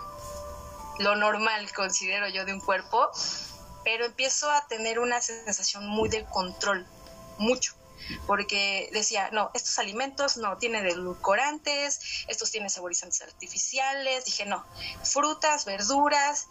lo 1.00 1.18
normal 1.18 1.70
considero 1.74 2.30
yo 2.30 2.46
de 2.46 2.54
un 2.54 2.62
cuerpo, 2.62 3.10
pero 3.84 4.06
empiezo 4.06 4.50
a 4.50 4.66
tener 4.68 5.00
una 5.00 5.20
sensación 5.20 5.86
muy 5.88 6.08
de 6.08 6.24
control, 6.26 6.88
mucho 7.38 7.79
porque 8.26 8.90
decía, 8.94 9.30
no, 9.32 9.52
estos 9.54 9.80
alimentos 9.80 10.38
no 10.38 10.58
tienen 10.58 10.86
edulcorantes, 10.86 12.26
estos 12.28 12.52
tienen 12.52 12.70
saborizantes 12.70 13.22
artificiales, 13.22 14.26
dije, 14.26 14.46
no, 14.46 14.66
frutas, 15.04 15.66
verduras, 15.66 16.48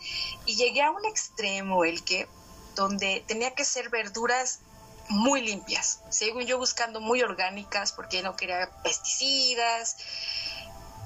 y 0.46 0.56
llegué 0.56 0.82
a 0.82 0.90
un 0.90 1.04
extremo, 1.04 1.84
el 1.84 2.04
que, 2.04 2.28
donde 2.74 3.24
tenía 3.26 3.54
que 3.54 3.64
ser 3.64 3.90
verduras 3.90 4.60
muy 5.08 5.40
limpias, 5.40 6.00
según 6.10 6.44
yo 6.44 6.58
buscando 6.58 7.00
muy 7.00 7.22
orgánicas, 7.22 7.92
porque 7.92 8.22
no 8.22 8.36
quería 8.36 8.70
pesticidas, 8.82 9.96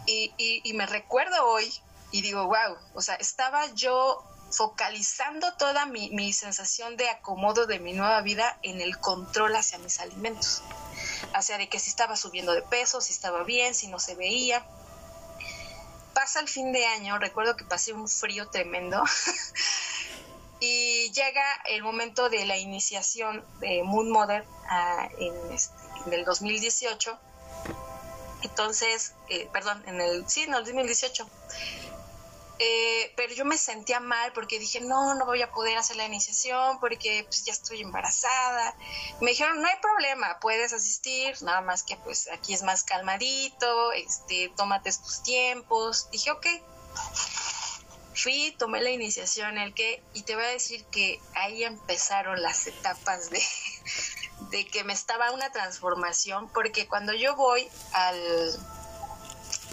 y, 0.06 0.32
y 0.36 0.72
me 0.72 0.86
recuerdo 0.86 1.46
hoy, 1.46 1.72
y 2.10 2.20
digo, 2.22 2.46
wow, 2.46 2.76
o 2.94 3.00
sea, 3.00 3.14
estaba 3.14 3.66
yo 3.74 4.24
focalizando 4.52 5.54
toda 5.54 5.86
mi, 5.86 6.32
sensación 6.32 6.96
de 6.96 7.08
acomodo 7.08 7.66
de 7.66 7.78
mi 7.78 7.92
nueva 7.92 8.20
vida 8.22 8.58
en 8.62 8.80
el 8.80 8.98
control 8.98 9.56
hacia 9.56 9.78
mis 9.78 9.98
alimentos, 10.00 10.62
hacia 11.32 11.58
de 11.58 11.68
que 11.68 11.78
si 11.78 11.90
estaba 11.90 12.16
subiendo 12.16 12.52
de 12.52 12.62
peso, 12.62 13.00
si 13.00 13.12
estaba 13.12 13.44
bien, 13.44 13.74
si 13.74 13.88
no 13.88 13.98
se 13.98 14.14
veía. 14.14 14.64
Pasa 16.14 16.40
el 16.40 16.48
fin 16.48 16.72
de 16.72 16.86
año, 16.86 17.18
recuerdo 17.18 17.56
que 17.56 17.64
pasé 17.64 17.92
un 17.92 18.08
frío 18.08 18.48
tremendo 18.50 19.02
y 20.60 21.10
llega 21.12 21.44
el 21.66 21.82
momento 21.82 22.28
de 22.28 22.44
la 22.44 22.58
iniciación 22.58 23.44
de 23.60 23.82
Moon 23.82 24.10
Mother 24.10 24.44
ah, 24.68 25.08
este, 25.50 25.74
en, 26.06 26.12
el 26.12 26.24
2018. 26.24 27.18
Entonces, 28.42 29.14
eh, 29.28 29.48
perdón, 29.52 29.82
en 29.86 30.00
el, 30.00 30.28
sí, 30.28 30.42
en 30.42 30.52
el 30.52 30.64
2018 30.64 31.26
eh, 32.58 33.12
pero 33.16 33.32
yo 33.34 33.44
me 33.44 33.58
sentía 33.58 34.00
mal 34.00 34.32
porque 34.32 34.58
dije, 34.58 34.80
no, 34.80 35.14
no 35.14 35.24
voy 35.24 35.42
a 35.42 35.50
poder 35.50 35.76
hacer 35.78 35.96
la 35.96 36.06
iniciación 36.06 36.78
porque 36.80 37.24
pues, 37.24 37.44
ya 37.44 37.52
estoy 37.52 37.80
embarazada. 37.80 38.76
Me 39.20 39.30
dijeron, 39.30 39.60
no 39.60 39.68
hay 39.68 39.76
problema, 39.80 40.38
puedes 40.40 40.72
asistir, 40.72 41.34
nada 41.42 41.60
más 41.60 41.82
que 41.82 41.96
pues 41.96 42.28
aquí 42.30 42.54
es 42.54 42.62
más 42.62 42.84
calmadito, 42.84 43.92
este, 43.92 44.52
tómate 44.56 44.92
tus 44.92 45.22
tiempos. 45.22 46.10
Dije, 46.10 46.30
ok. 46.30 46.46
Fui, 48.14 48.54
tomé 48.58 48.82
la 48.82 48.90
iniciación, 48.90 49.56
el 49.56 49.72
que, 49.72 50.02
y 50.12 50.22
te 50.22 50.34
voy 50.34 50.44
a 50.44 50.48
decir 50.48 50.84
que 50.84 51.18
ahí 51.34 51.64
empezaron 51.64 52.42
las 52.42 52.66
etapas 52.66 53.30
de, 53.30 53.42
de 54.50 54.66
que 54.66 54.84
me 54.84 54.92
estaba 54.92 55.30
una 55.32 55.50
transformación, 55.50 56.50
porque 56.52 56.86
cuando 56.86 57.14
yo 57.14 57.34
voy 57.36 57.66
al, 57.92 58.81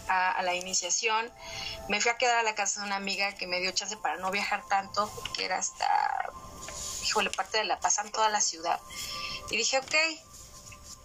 a, 0.09 0.41
la 0.41 0.55
iniciación, 0.55 1.31
me 1.87 2.01
fui 2.01 2.11
a 2.11 2.17
quedar 2.17 2.39
a 2.39 2.43
la 2.43 2.55
casa 2.55 2.81
de 2.81 2.87
una 2.87 2.95
amiga 2.95 3.35
que 3.35 3.47
me 3.47 3.59
dio 3.59 3.71
chance 3.71 3.95
para 3.97 4.17
no 4.17 4.31
viajar 4.31 4.67
tanto, 4.67 5.09
porque 5.15 5.45
era 5.45 5.57
hasta, 5.57 5.87
híjole, 7.03 7.29
parte 7.29 7.59
de 7.59 7.65
La 7.65 7.79
Paz, 7.79 7.99
en 7.99 8.11
toda 8.11 8.29
la 8.29 8.41
ciudad. 8.41 8.79
Y 9.51 9.57
dije, 9.57 9.77
ok, 9.77 9.95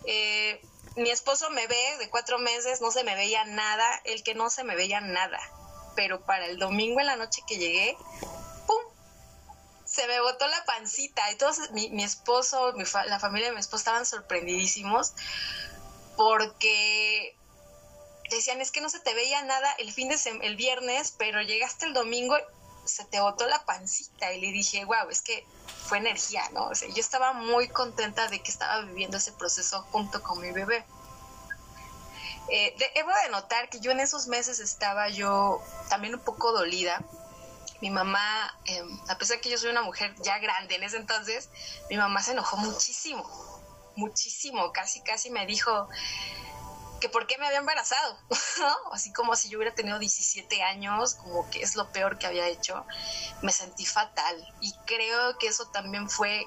eh, 0.06 0.60
mi 0.96 1.10
esposo 1.10 1.50
me 1.50 1.66
ve 1.66 1.96
de 1.98 2.08
cuatro 2.08 2.38
meses, 2.38 2.80
no 2.80 2.90
se 2.90 3.04
me 3.04 3.14
veía 3.14 3.44
nada, 3.44 3.86
el 4.04 4.22
que 4.22 4.34
no 4.34 4.48
se 4.50 4.64
me 4.64 4.74
veía 4.74 5.00
nada. 5.00 5.38
Pero 5.94 6.24
para 6.24 6.46
el 6.46 6.58
domingo 6.58 7.00
en 7.00 7.06
la 7.06 7.16
noche 7.16 7.42
que 7.46 7.58
llegué, 7.58 7.96
¡pum! 8.66 8.82
Se 9.84 10.06
me 10.06 10.20
botó 10.20 10.46
la 10.46 10.64
pancita. 10.64 11.30
Y 11.30 11.36
todos, 11.36 11.70
mi, 11.72 11.90
mi 11.90 12.04
esposo, 12.04 12.72
mi 12.72 12.84
la 13.06 13.20
familia 13.20 13.48
de 13.48 13.54
mi 13.54 13.60
esposo 13.60 13.78
estaban 13.78 14.06
sorprendidísimos 14.06 15.12
porque 16.16 17.36
decían 18.36 18.60
es 18.60 18.70
que 18.70 18.80
no 18.80 18.90
se 18.90 19.00
te 19.00 19.14
veía 19.14 19.42
nada 19.42 19.72
el 19.78 19.92
fin 19.92 20.08
de 20.08 20.18
el 20.42 20.56
viernes, 20.56 21.14
pero 21.16 21.42
llegaste 21.42 21.86
el 21.86 21.94
domingo 21.94 22.36
se 22.84 23.04
te 23.04 23.20
botó 23.20 23.46
la 23.46 23.64
pancita 23.64 24.32
y 24.32 24.40
le 24.40 24.52
dije, 24.52 24.84
wow, 24.84 25.08
es 25.10 25.22
que 25.22 25.46
fue 25.86 25.98
energía, 25.98 26.48
¿no? 26.52 26.66
O 26.66 26.74
sea, 26.74 26.88
yo 26.88 27.00
estaba 27.00 27.32
muy 27.32 27.68
contenta 27.68 28.28
de 28.28 28.40
que 28.40 28.50
estaba 28.50 28.82
viviendo 28.82 29.16
ese 29.16 29.32
proceso 29.32 29.82
junto 29.90 30.22
con 30.22 30.40
mi 30.40 30.50
bebé. 30.52 30.84
Eh, 32.48 32.76
debo 32.94 33.10
de 33.24 33.30
notar 33.30 33.70
que 33.70 33.80
yo 33.80 33.90
en 33.90 34.00
esos 34.00 34.26
meses 34.26 34.60
estaba 34.60 35.08
yo 35.08 35.62
también 35.88 36.14
un 36.14 36.20
poco 36.20 36.52
dolida. 36.52 37.02
Mi 37.80 37.90
mamá, 37.90 38.54
em, 38.66 39.00
a 39.08 39.18
pesar 39.18 39.36
de 39.36 39.40
que 39.40 39.50
yo 39.50 39.58
soy 39.58 39.70
una 39.70 39.82
mujer 39.82 40.14
ya 40.22 40.38
grande 40.38 40.74
en 40.76 40.82
ese 40.82 40.96
entonces, 40.96 41.48
mi 41.90 41.96
mamá 41.96 42.22
se 42.22 42.32
enojó 42.32 42.56
muchísimo, 42.58 43.24
muchísimo, 43.96 44.72
casi, 44.72 45.00
casi 45.00 45.30
me 45.30 45.46
dijo, 45.46 45.88
que 47.04 47.10
por 47.10 47.26
qué 47.26 47.36
me 47.36 47.46
había 47.46 47.58
embarazado, 47.58 48.16
Así 48.92 49.12
como 49.12 49.36
si 49.36 49.50
yo 49.50 49.58
hubiera 49.58 49.74
tenido 49.74 49.98
17 49.98 50.62
años, 50.62 51.16
como 51.16 51.50
que 51.50 51.60
es 51.60 51.76
lo 51.76 51.92
peor 51.92 52.16
que 52.16 52.26
había 52.26 52.48
hecho, 52.48 52.82
me 53.42 53.52
sentí 53.52 53.84
fatal 53.84 54.54
y 54.62 54.72
creo 54.86 55.36
que 55.36 55.48
eso 55.48 55.66
también 55.66 56.08
fue 56.08 56.46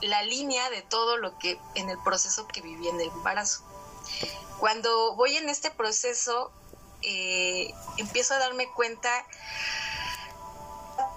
la 0.00 0.24
línea 0.24 0.68
de 0.70 0.82
todo 0.82 1.16
lo 1.16 1.38
que 1.38 1.60
en 1.76 1.90
el 1.90 1.98
proceso 2.02 2.48
que 2.48 2.60
viví 2.60 2.88
en 2.88 3.00
el 3.00 3.08
embarazo. 3.08 3.62
Cuando 4.58 5.14
voy 5.14 5.36
en 5.36 5.48
este 5.48 5.70
proceso, 5.70 6.50
eh, 7.02 7.72
empiezo 7.96 8.34
a 8.34 8.38
darme 8.38 8.68
cuenta 8.72 9.24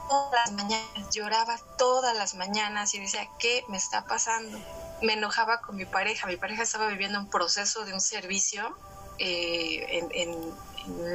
todas 0.07 0.31
las 0.33 0.51
mañanas, 0.51 1.09
lloraba 1.11 1.57
todas 1.79 2.15
las 2.15 2.35
mañanas 2.35 2.93
y 2.93 2.99
decía, 2.99 3.27
¿qué 3.39 3.65
me 3.69 3.77
está 3.77 4.05
pasando? 4.05 4.59
Me 5.01 5.13
enojaba 5.13 5.61
con 5.61 5.75
mi 5.75 5.85
pareja. 5.85 6.27
Mi 6.27 6.37
pareja 6.37 6.63
estaba 6.63 6.87
viviendo 6.87 7.19
un 7.19 7.29
proceso 7.29 7.85
de 7.85 7.93
un 7.93 8.01
servicio 8.01 8.77
eh, 9.19 10.07
en, 10.11 10.67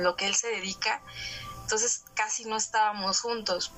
lo 0.03 0.17
que 0.17 0.27
él 0.27 0.35
se 0.35 0.49
dedica, 0.49 1.01
entonces 1.63 2.05
casi 2.15 2.45
no 2.45 2.57
estábamos 2.57 3.21
juntos. 3.21 3.73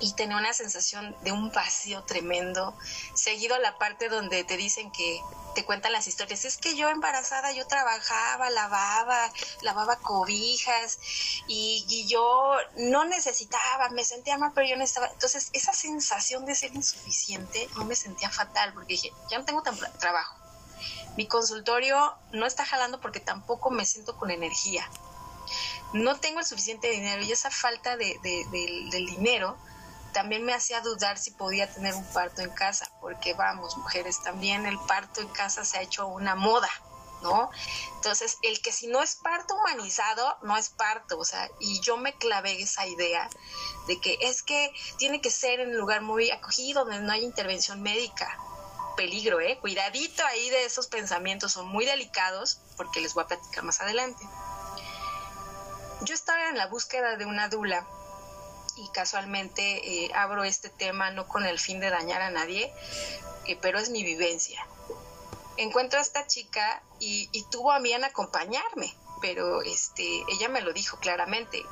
Y 0.00 0.12
tenía 0.12 0.36
una 0.36 0.52
sensación 0.52 1.16
de 1.22 1.32
un 1.32 1.50
vacío 1.50 2.02
tremendo, 2.04 2.76
seguido 3.14 3.58
la 3.58 3.78
parte 3.78 4.08
donde 4.08 4.44
te 4.44 4.56
dicen 4.56 4.90
que 4.92 5.20
te 5.54 5.64
cuentan 5.64 5.92
las 5.92 6.06
historias, 6.06 6.44
es 6.44 6.56
que 6.56 6.76
yo 6.76 6.88
embarazada 6.88 7.50
yo 7.52 7.66
trabajaba, 7.66 8.48
lavaba, 8.50 9.32
lavaba 9.62 9.96
cobijas 9.96 10.98
y, 11.48 11.84
y 11.88 12.06
yo 12.06 12.56
no 12.76 13.04
necesitaba, 13.04 13.88
me 13.90 14.04
sentía 14.04 14.38
mal, 14.38 14.52
pero 14.54 14.68
yo 14.68 14.76
no 14.76 14.84
estaba, 14.84 15.08
entonces 15.08 15.50
esa 15.52 15.72
sensación 15.72 16.46
de 16.46 16.54
ser 16.54 16.74
insuficiente, 16.74 17.68
yo 17.74 17.84
me 17.84 17.96
sentía 17.96 18.30
fatal 18.30 18.72
porque 18.72 18.94
dije, 18.94 19.12
ya 19.30 19.38
no 19.38 19.44
tengo 19.44 19.62
trabajo, 19.98 20.36
mi 21.16 21.26
consultorio 21.26 22.14
no 22.30 22.46
está 22.46 22.64
jalando 22.64 23.00
porque 23.00 23.18
tampoco 23.18 23.70
me 23.70 23.84
siento 23.84 24.16
con 24.16 24.30
energía, 24.30 24.88
no 25.92 26.20
tengo 26.20 26.38
el 26.38 26.46
suficiente 26.46 26.88
dinero 26.88 27.22
y 27.24 27.32
esa 27.32 27.50
falta 27.50 27.96
de, 27.96 28.18
del 28.22 29.06
dinero 29.06 29.56
también 30.12 30.44
me 30.44 30.54
hacía 30.54 30.80
dudar 30.80 31.18
si 31.18 31.30
podía 31.30 31.72
tener 31.72 31.94
un 31.94 32.04
parto 32.12 32.42
en 32.42 32.50
casa, 32.50 32.90
porque 33.00 33.34
vamos, 33.34 33.76
mujeres, 33.76 34.22
también 34.22 34.66
el 34.66 34.78
parto 34.80 35.20
en 35.20 35.28
casa 35.28 35.64
se 35.64 35.78
ha 35.78 35.82
hecho 35.82 36.06
una 36.06 36.34
moda, 36.34 36.70
¿no? 37.22 37.50
Entonces, 37.96 38.38
el 38.42 38.60
que 38.60 38.72
si 38.72 38.86
no 38.86 39.02
es 39.02 39.16
parto 39.16 39.54
humanizado, 39.54 40.38
no 40.42 40.56
es 40.56 40.70
parto, 40.70 41.18
o 41.18 41.24
sea, 41.24 41.48
y 41.60 41.80
yo 41.80 41.96
me 41.96 42.14
clavé 42.14 42.60
esa 42.60 42.86
idea 42.86 43.28
de 43.86 44.00
que 44.00 44.18
es 44.20 44.42
que 44.42 44.72
tiene 44.96 45.20
que 45.20 45.30
ser 45.30 45.60
en 45.60 45.70
un 45.70 45.76
lugar 45.76 46.02
muy 46.02 46.30
acogido, 46.30 46.84
donde 46.84 47.00
no 47.00 47.12
hay 47.12 47.24
intervención 47.24 47.82
médica. 47.82 48.38
Peligro, 48.96 49.40
¿eh? 49.40 49.58
Cuidadito 49.60 50.24
ahí 50.26 50.50
de 50.50 50.64
esos 50.64 50.88
pensamientos, 50.88 51.52
son 51.52 51.68
muy 51.68 51.84
delicados, 51.84 52.60
porque 52.76 53.00
les 53.00 53.14
voy 53.14 53.24
a 53.24 53.28
platicar 53.28 53.62
más 53.62 53.80
adelante. 53.80 54.26
Yo 56.02 56.14
estaba 56.14 56.48
en 56.48 56.56
la 56.56 56.66
búsqueda 56.66 57.16
de 57.16 57.26
una 57.26 57.48
dula 57.48 57.86
y 58.78 58.88
casualmente 58.90 59.62
eh, 60.04 60.10
abro 60.14 60.44
este 60.44 60.68
tema 60.68 61.10
no 61.10 61.26
con 61.26 61.44
el 61.44 61.58
fin 61.58 61.80
de 61.80 61.90
dañar 61.90 62.22
a 62.22 62.30
nadie, 62.30 62.72
eh, 63.46 63.58
pero 63.60 63.78
es 63.78 63.90
mi 63.90 64.04
vivencia. 64.04 64.64
Encuentro 65.56 65.98
a 65.98 66.02
esta 66.02 66.26
chica 66.26 66.82
y, 67.00 67.44
tuvo 67.50 67.72
a 67.72 67.80
bien 67.80 68.04
acompañarme, 68.04 68.94
pero 69.20 69.62
este, 69.62 70.22
ella 70.28 70.48
me 70.48 70.60
lo 70.60 70.72
dijo 70.72 70.98
claramente. 70.98 71.64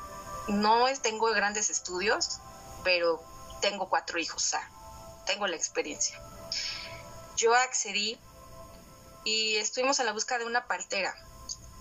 No 0.49 0.85
tengo 1.01 1.27
grandes 1.27 1.69
estudios, 1.69 2.39
pero 2.83 3.21
tengo 3.61 3.89
cuatro 3.89 4.19
hijos, 4.19 4.53
tengo 5.25 5.47
la 5.47 5.55
experiencia. 5.55 6.21
Yo 7.37 7.55
accedí 7.55 8.19
y 9.23 9.55
estuvimos 9.57 9.99
en 9.99 10.05
la 10.05 10.11
búsqueda 10.11 10.39
de 10.39 10.45
una 10.45 10.67
partera. 10.67 11.15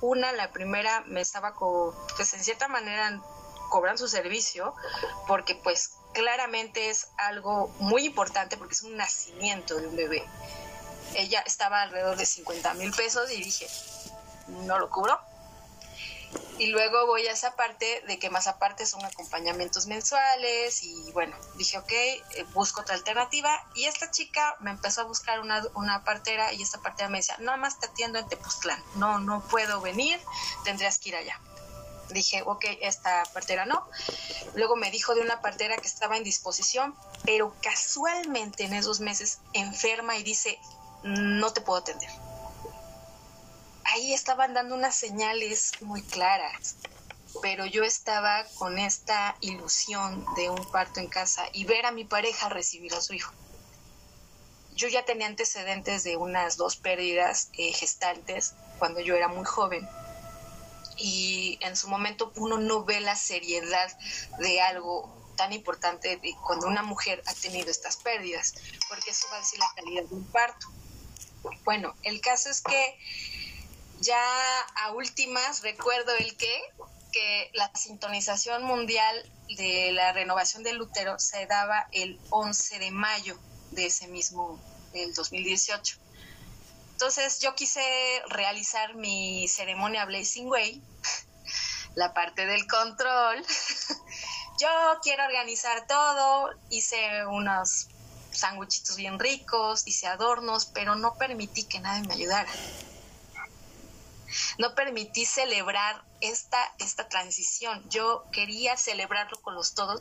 Una, 0.01 0.33
la 0.33 0.53
primera, 0.53 1.03
me 1.07 1.21
estaba, 1.21 1.55
pues 1.55 2.35
en 2.35 2.45
cierta 2.45 2.69
manera 2.69 3.21
cobran 3.69 3.99
su 3.99 4.09
servicio 4.09 4.75
porque 5.27 5.55
pues 5.55 5.93
claramente 6.17 6.89
es 6.89 7.09
algo 7.19 7.69
muy 7.79 8.07
importante 8.07 8.57
porque 8.57 8.75
es 8.75 8.83
un 8.83 8.97
nacimiento 8.97 9.77
de 9.77 9.87
un 9.87 9.97
bebé. 9.97 10.25
Ella 11.15 11.41
estaba 11.47 11.83
alrededor 11.83 12.17
de 12.17 12.27
50 12.27 12.75
mil 12.75 12.93
pesos 12.93 13.31
y 13.31 13.37
dije, 13.37 13.69
no 14.49 14.79
lo 14.79 14.89
cubro. 14.89 15.21
Y 16.59 16.67
luego 16.69 17.07
voy 17.07 17.27
a 17.27 17.33
esa 17.33 17.55
parte 17.55 18.03
de 18.07 18.19
que 18.19 18.31
más 18.31 18.47
aparte 18.47 18.87
son 18.87 19.05
acompañamientos 19.05 19.87
mensuales 19.87 20.83
y 20.83 21.13
bueno, 21.13 21.37
dije, 21.57 21.79
ok, 21.79 21.93
eh, 21.93 22.23
busco 22.55 22.81
otra 22.81 22.95
alternativa. 22.95 23.51
Y 23.75 23.85
esta 23.85 24.11
chica 24.11 24.57
me 24.61 24.71
empezó 24.71 25.03
a 25.03 25.05
buscar 25.05 25.41
una, 25.41 25.63
una 25.75 26.03
partera 26.03 26.53
y 26.55 26.63
esta 26.63 26.79
partera 26.81 27.11
me 27.11 27.19
decía, 27.19 27.37
nada 27.41 27.59
más 27.59 27.79
te 27.79 27.87
atiendo 27.87 28.19
en 28.19 28.29
Tepoztlán, 28.29 28.83
no, 28.95 29.19
no 29.19 29.43
puedo 29.49 29.83
venir, 29.83 30.19
tendrías 30.65 30.99
que 30.99 31.11
ir 31.11 31.17
allá 31.17 31.39
dije, 32.11 32.43
ok, 32.45 32.65
esta 32.81 33.23
partera 33.33 33.67
no. 33.67 33.87
Luego 34.55 34.77
me 34.77 34.91
dijo 34.91 35.15
de 35.15 35.21
una 35.21 35.41
partera 35.41 35.77
que 35.77 35.89
estaba 35.89 36.17
en 36.17 36.25
disposición, 36.25 36.95
pero 37.25 37.55
casualmente 37.63 38.65
en 38.65 38.75
esos 38.75 39.01
meses 39.01 39.39
enferma 39.53 40.17
y 40.17 40.23
dice, 40.23 40.59
no 41.03 41.53
te 41.53 41.61
puedo 41.61 41.81
atender. 41.81 42.11
Ahí 43.85 44.13
estaban 44.13 44.55
dando 44.55 44.75
unas 44.75 44.95
señales 44.97 45.73
muy 45.81 46.03
claras, 46.03 46.77
pero 47.41 47.67
yo 47.67 47.85
estaba 47.85 48.45
con 48.59 48.79
esta 48.79 49.37
ilusión 49.41 50.25
de 50.37 50.51
un 50.51 50.71
parto 50.71 51.01
en 51.01 51.09
casa 51.09 51.45
y 51.53 51.65
ver 51.65 51.87
a 51.87 51.93
mi 51.93 52.05
pareja 52.05 52.49
recibir 52.49 52.95
a 52.95 53.01
su 53.01 53.15
hijo. 53.15 53.33
Yo 54.75 54.89
ya 54.89 55.05
tenía 55.05 55.27
antecedentes 55.27 56.05
de 56.05 56.17
unas 56.17 56.57
dos 56.57 56.77
pérdidas 56.77 57.49
eh, 57.57 57.73
gestantes 57.73 58.55
cuando 58.79 59.01
yo 59.01 59.15
era 59.15 59.29
muy 59.29 59.45
joven 59.45 59.89
y 60.97 61.59
en 61.61 61.77
su 61.77 61.89
momento 61.89 62.33
uno 62.37 62.59
no 62.59 62.85
ve 62.85 63.01
la 63.01 63.17
seriedad 63.17 63.97
de 64.39 64.61
algo 64.61 65.15
tan 65.37 65.53
importante 65.53 66.19
cuando 66.47 66.67
una 66.67 66.83
mujer 66.83 67.23
ha 67.27 67.35
tenido 67.35 67.71
estas 67.71 67.97
pérdidas, 67.97 68.55
porque 68.89 69.11
eso 69.11 69.27
va 69.31 69.37
a 69.37 69.41
decir 69.41 69.59
la 69.59 69.71
calidad 69.77 70.05
de 70.05 70.15
un 70.15 70.25
parto. 70.27 70.67
Bueno, 71.65 71.95
el 72.03 72.21
caso 72.21 72.49
es 72.51 72.63
que 72.63 72.99
ya 74.01 74.61
a 74.77 74.93
últimas 74.93 75.63
recuerdo 75.63 76.15
el 76.17 76.37
que 76.37 76.63
que 77.17 77.51
la 77.55 77.71
sintonización 77.75 78.63
mundial 78.65 79.17
de 79.57 79.91
la 79.93 80.13
renovación 80.13 80.63
del 80.63 80.83
útero 80.83 81.19
se 81.19 81.47
daba 81.47 81.89
el 81.93 82.21
11 82.29 82.79
de 82.79 82.91
mayo 82.91 83.39
de 83.71 83.87
ese 83.87 84.07
mismo 84.09 84.61
del 84.93 85.15
2018. 85.15 85.97
Entonces 86.97 87.41
yo 87.41 87.55
quise 87.55 87.83
realizar 88.31 88.95
mi 88.95 89.47
ceremonia 89.49 90.07
Blazing 90.07 90.49
Way, 90.49 90.83
la 91.95 92.15
parte 92.15 92.47
del 92.47 92.67
control. 92.67 93.45
yo 94.61 94.69
quiero 95.03 95.27
organizar 95.27 95.87
todo, 95.87 96.49
hice 96.71 97.27
unos 97.27 97.89
sándwichitos 98.33 98.97
bien 98.97 99.19
ricos, 99.19 99.87
hice 99.87 100.07
adornos, 100.07 100.71
pero 100.73 100.97
no 100.97 101.15
permití 101.19 101.69
que 101.69 101.81
nadie 101.81 102.03
me 102.09 102.15
ayudara. 102.15 102.51
No 104.57 104.75
permití 104.75 105.27
celebrar 105.27 106.03
esta, 106.21 106.59
esta 106.79 107.11
transición. 107.11 107.87
Yo 107.91 108.27
quería 108.33 108.79
celebrarlo 108.79 109.39
con 109.43 109.55
los 109.55 109.75
todos, 109.75 109.99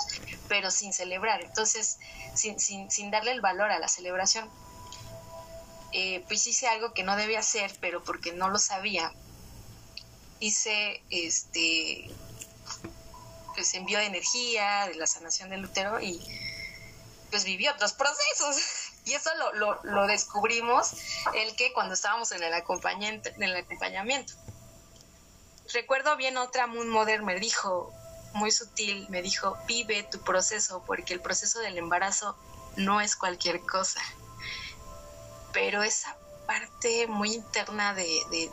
pero 0.47 0.71
sin 0.71 0.93
celebrar. 0.93 1.41
Entonces, 1.41 1.97
sin, 2.35 2.57
sin, 2.57 2.89
sin 2.89 3.11
darle 3.11 3.31
el 3.31 3.41
valor 3.41 3.69
a 3.69 3.79
la 3.79 3.89
celebración. 3.89 4.49
Eh, 5.91 6.23
pues 6.27 6.45
hice 6.47 6.67
algo 6.67 6.93
que 6.93 7.03
no 7.03 7.15
debía 7.15 7.39
hacer, 7.39 7.73
pero 7.79 8.03
porque 8.03 8.33
no 8.33 8.49
lo 8.49 8.57
sabía. 8.57 9.13
Hice 10.39 11.01
este 11.09 12.09
pues 13.53 13.73
envío 13.73 13.99
de 13.99 14.05
energía, 14.05 14.87
de 14.87 14.95
la 14.95 15.07
sanación 15.07 15.49
del 15.49 15.63
útero 15.63 16.01
y 16.01 16.21
pues 17.29 17.45
viví 17.45 17.67
otros 17.67 17.93
procesos. 17.93 18.57
Y 19.05 19.13
eso 19.13 19.29
lo, 19.53 19.79
lo, 19.83 20.07
descubrimos 20.07 20.93
el 21.35 21.55
que 21.55 21.71
cuando 21.73 21.93
estábamos 21.93 22.31
en 22.31 22.41
el, 22.41 22.51
acompañamiento, 22.55 23.29
en 23.29 23.43
el 23.43 23.55
acompañamiento. 23.55 24.33
Recuerdo 25.71 26.15
bien 26.17 26.37
otra 26.37 26.65
Moon 26.65 26.89
Mother 26.89 27.21
me 27.21 27.39
dijo, 27.39 27.93
muy 28.33 28.49
sutil, 28.49 29.07
me 29.09 29.21
dijo, 29.21 29.59
vive 29.67 30.01
tu 30.09 30.23
proceso 30.23 30.83
porque 30.87 31.13
el 31.13 31.21
proceso 31.21 31.59
del 31.59 31.77
embarazo 31.77 32.35
no 32.77 32.99
es 32.99 33.15
cualquier 33.15 33.61
cosa 33.61 34.01
pero 35.55 35.83
esa 35.83 36.17
parte 36.45 37.07
muy 37.07 37.33
interna 37.33 37.93
de, 37.93 38.51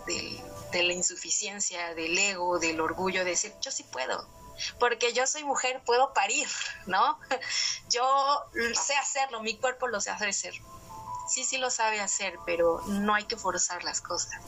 la 0.72 0.92
insuficiencia, 0.92 1.94
del 1.94 2.16
ego, 2.16 2.60
del 2.60 2.80
orgullo, 2.80 3.24
de 3.24 3.30
decir, 3.30 3.52
yo 3.60 3.72
sí 3.72 3.82
puedo, 3.82 4.24
porque 4.78 5.12
yo 5.12 5.26
soy 5.26 5.42
mujer, 5.42 5.82
puedo 5.84 6.14
parir, 6.14 6.48
¿no? 6.86 7.18
Yo 7.90 8.44
sé 8.74 8.94
hacerlo, 8.94 9.42
mi 9.42 9.56
cuerpo 9.56 9.88
lo 9.88 10.00
sabe 10.00 10.28
hacer. 10.28 10.54
Sí, 11.28 11.44
sí 11.44 11.58
lo 11.58 11.70
sabe 11.70 12.00
hacer, 12.00 12.38
pero 12.46 12.80
no 12.86 13.14
hay 13.14 13.24
que 13.24 13.36
forzar 13.36 13.82
las 13.82 14.00
cosas. 14.00 14.40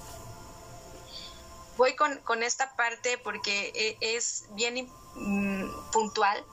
Voy 1.77 1.97
con, 1.97 2.19
con 2.19 2.43
esta 2.43 2.77
parte 2.77 3.19
porque 3.19 3.73
e, 3.75 4.17
es 4.17 4.45
bien 4.51 4.89
mm, 5.17 5.91
puntual, 5.91 6.45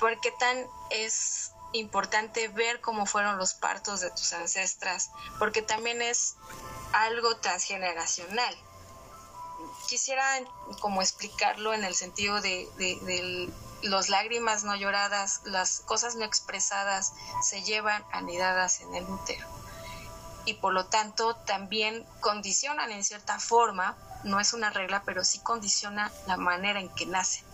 porque 0.00 0.32
tan 0.32 0.66
es 0.90 1.53
importante 1.74 2.48
ver 2.48 2.80
cómo 2.80 3.04
fueron 3.04 3.36
los 3.36 3.54
partos 3.54 4.00
de 4.00 4.10
tus 4.10 4.32
ancestras, 4.32 5.10
porque 5.38 5.60
también 5.60 6.00
es 6.00 6.36
algo 6.92 7.36
transgeneracional. 7.36 8.56
Quisiera 9.88 10.24
como 10.80 11.02
explicarlo 11.02 11.74
en 11.74 11.84
el 11.84 11.94
sentido 11.94 12.40
de, 12.40 12.68
de, 12.78 13.52
las 13.82 14.08
lágrimas 14.08 14.64
no 14.64 14.74
lloradas, 14.76 15.42
las 15.44 15.80
cosas 15.80 16.14
no 16.14 16.24
expresadas 16.24 17.12
se 17.42 17.62
llevan 17.62 18.02
anidadas 18.12 18.80
en 18.80 18.94
el 18.94 19.04
útero 19.04 19.46
y 20.46 20.54
por 20.54 20.72
lo 20.72 20.86
tanto 20.86 21.36
también 21.36 22.06
condicionan 22.20 22.90
en 22.92 23.04
cierta 23.04 23.38
forma, 23.38 23.96
no 24.24 24.40
es 24.40 24.52
una 24.52 24.70
regla, 24.70 25.02
pero 25.04 25.24
sí 25.24 25.38
condiciona 25.38 26.12
la 26.26 26.36
manera 26.36 26.80
en 26.80 26.88
que 26.90 27.06
nacen 27.06 27.44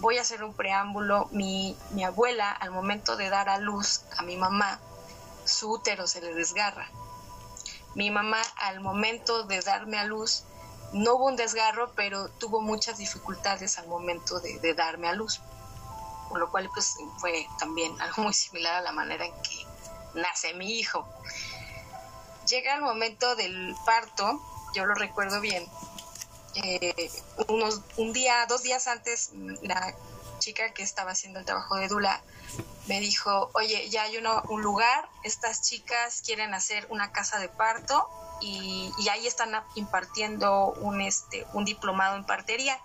voy 0.00 0.18
a 0.18 0.22
hacer 0.22 0.44
un 0.44 0.54
preámbulo. 0.54 1.28
Mi, 1.32 1.76
mi 1.90 2.04
abuela, 2.04 2.50
al 2.50 2.70
momento 2.70 3.16
de 3.16 3.30
dar 3.30 3.48
a 3.48 3.58
luz 3.58 4.02
a 4.16 4.22
mi 4.22 4.36
mamá, 4.36 4.78
su 5.44 5.70
útero 5.70 6.06
se 6.06 6.20
le 6.20 6.34
desgarra. 6.34 6.88
Mi 7.94 8.10
mamá, 8.10 8.42
al 8.56 8.80
momento 8.80 9.44
de 9.44 9.60
darme 9.60 9.98
a 9.98 10.04
luz, 10.04 10.44
no 10.92 11.14
hubo 11.14 11.26
un 11.26 11.36
desgarro, 11.36 11.92
pero 11.94 12.28
tuvo 12.28 12.60
muchas 12.60 12.98
dificultades 12.98 13.78
al 13.78 13.88
momento 13.88 14.40
de, 14.40 14.74
darme 14.74 15.08
a 15.08 15.14
luz. 15.14 15.40
con 16.28 16.40
lo 16.40 16.50
cual 16.50 16.68
pues 16.74 16.96
fue 17.18 17.46
también 17.58 17.98
algo 18.00 18.22
muy 18.22 18.34
similar 18.34 18.74
a 18.74 18.80
la 18.80 18.92
manera 18.92 19.24
en 19.24 19.32
que 19.42 19.66
nace 20.14 20.54
mi 20.54 20.72
hijo. 20.72 21.08
Llega 22.48 22.74
el 22.74 22.82
momento 22.82 23.34
del 23.34 23.74
parto, 23.84 24.40
yo 24.74 24.86
lo 24.86 24.94
recuerdo 24.94 25.40
bien, 25.40 25.66
eh, 26.64 27.10
unos, 27.48 27.80
un 27.96 28.12
día, 28.12 28.46
dos 28.48 28.62
días 28.62 28.86
antes, 28.86 29.30
la 29.62 29.94
chica 30.38 30.72
que 30.72 30.82
estaba 30.82 31.12
haciendo 31.12 31.38
el 31.38 31.44
trabajo 31.44 31.76
de 31.76 31.88
Dula 31.88 32.22
me 32.86 33.00
dijo, 33.00 33.50
oye, 33.54 33.88
ya 33.90 34.02
hay 34.02 34.16
uno, 34.16 34.42
un 34.48 34.62
lugar, 34.62 35.08
estas 35.24 35.62
chicas 35.62 36.22
quieren 36.24 36.54
hacer 36.54 36.86
una 36.90 37.12
casa 37.12 37.38
de 37.38 37.48
parto 37.48 38.08
y, 38.40 38.92
ahí 39.10 39.26
están 39.26 39.52
impartiendo 39.74 40.72
un, 40.80 41.00
este, 41.00 41.46
un 41.52 41.64
diplomado 41.64 42.16
en 42.16 42.24
partería. 42.24 42.78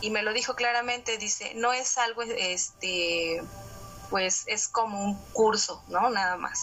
Y 0.00 0.10
me 0.10 0.22
lo 0.22 0.32
dijo 0.32 0.54
claramente, 0.54 1.16
dice, 1.16 1.54
no 1.54 1.72
es 1.72 1.96
algo, 1.98 2.22
este, 2.22 3.42
pues 4.10 4.44
es 4.46 4.68
como 4.68 5.02
un 5.02 5.16
curso, 5.32 5.82
¿no? 5.88 6.10
Nada 6.10 6.36
más. 6.36 6.62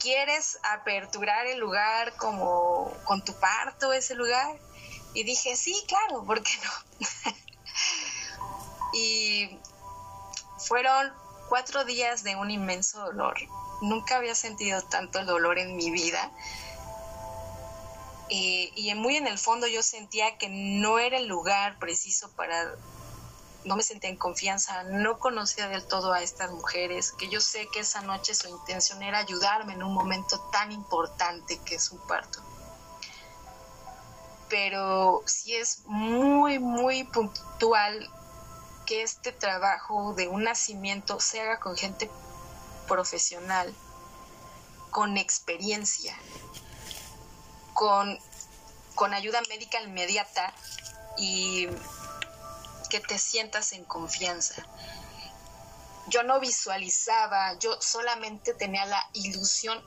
¿Quieres 0.00 0.58
aperturar 0.62 1.46
el 1.46 1.58
lugar 1.58 2.14
como 2.16 2.92
con 3.04 3.24
tu 3.24 3.34
parto, 3.34 3.92
ese 3.92 4.14
lugar? 4.14 4.58
Y 5.14 5.24
dije, 5.24 5.56
sí, 5.56 5.74
claro, 5.88 6.24
¿por 6.24 6.42
qué 6.42 6.52
no? 6.62 7.34
y 8.92 9.58
fueron 10.58 11.12
cuatro 11.48 11.84
días 11.84 12.22
de 12.22 12.36
un 12.36 12.50
inmenso 12.50 13.00
dolor. 13.00 13.36
Nunca 13.82 14.16
había 14.16 14.34
sentido 14.34 14.82
tanto 14.82 15.24
dolor 15.24 15.58
en 15.58 15.76
mi 15.76 15.90
vida. 15.90 16.30
Y, 18.28 18.92
muy 18.94 19.16
en 19.16 19.26
el 19.26 19.38
fondo 19.38 19.66
yo 19.66 19.82
sentía 19.82 20.38
que 20.38 20.48
no 20.48 21.00
era 21.00 21.18
el 21.18 21.26
lugar 21.26 21.80
preciso 21.80 22.30
para, 22.36 22.76
no 23.64 23.74
me 23.74 23.82
sentía 23.82 24.08
en 24.08 24.16
confianza, 24.16 24.84
no 24.84 25.18
conocía 25.18 25.66
del 25.66 25.84
todo 25.88 26.12
a 26.12 26.22
estas 26.22 26.52
mujeres, 26.52 27.10
que 27.10 27.28
yo 27.28 27.40
sé 27.40 27.66
que 27.72 27.80
esa 27.80 28.02
noche 28.02 28.34
su 28.34 28.46
intención 28.48 29.02
era 29.02 29.18
ayudarme 29.18 29.72
en 29.72 29.82
un 29.82 29.92
momento 29.92 30.38
tan 30.52 30.70
importante 30.70 31.58
que 31.64 31.74
es 31.74 31.90
un 31.90 31.98
parto 32.06 32.40
pero 34.50 35.22
sí 35.26 35.54
es 35.54 35.84
muy, 35.86 36.58
muy 36.58 37.04
puntual 37.04 38.10
que 38.84 39.02
este 39.02 39.30
trabajo 39.30 40.12
de 40.14 40.26
un 40.26 40.42
nacimiento 40.42 41.20
se 41.20 41.40
haga 41.40 41.60
con 41.60 41.76
gente 41.76 42.10
profesional, 42.88 43.72
con 44.90 45.16
experiencia, 45.16 46.14
con, 47.72 48.18
con 48.96 49.14
ayuda 49.14 49.40
médica 49.48 49.80
inmediata 49.80 50.52
y 51.16 51.68
que 52.90 52.98
te 52.98 53.18
sientas 53.18 53.72
en 53.72 53.84
confianza. 53.84 54.66
Yo 56.08 56.24
no 56.24 56.40
visualizaba, 56.40 57.56
yo 57.60 57.80
solamente 57.80 58.52
tenía 58.54 58.84
la 58.84 59.08
ilusión 59.12 59.80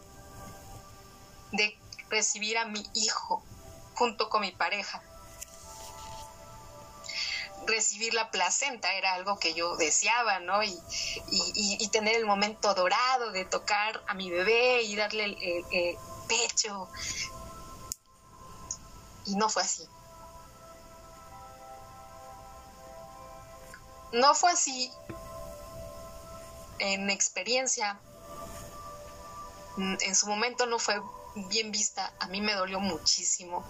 de 1.52 1.78
recibir 2.10 2.58
a 2.58 2.65
mi 2.65 2.82
hijo 2.93 3.43
junto 3.95 4.29
con 4.29 4.41
mi 4.41 4.51
pareja. 4.51 5.01
Recibir 7.65 8.13
la 8.13 8.29
placenta 8.29 8.93
era 8.93 9.13
algo 9.13 9.39
que 9.39 9.53
yo 9.53 9.77
deseaba, 9.77 10.39
¿no? 10.39 10.62
Y, 10.63 11.88
tener 11.91 12.15
el 12.15 12.25
momento 12.25 12.73
dorado 12.73 13.32
de 13.32 13.45
tocar 13.45 14.03
a 14.08 14.15
mi 14.15 14.32
bebé 14.32 14.82
y 14.82 14.95
darle 14.95 15.25
el, 15.25 15.97
pecho. 16.27 16.89
Y 19.25 19.36
no 19.36 19.47
fue 19.47 19.62
así. 19.62 19.88
No 24.12 24.34
fue 24.36 24.51
así 24.51 24.91
en 26.79 27.10
experiencia. 27.10 27.99
En 29.77 30.15
su 30.15 30.27
momento 30.27 30.65
no 30.65 30.79
fue 30.79 31.01
bien 31.36 31.72
vista. 31.72 32.13
A 32.19 32.28
mí 32.28 32.41
me 32.41 32.54
dolió 32.54 32.80
muchísimo 32.80 33.65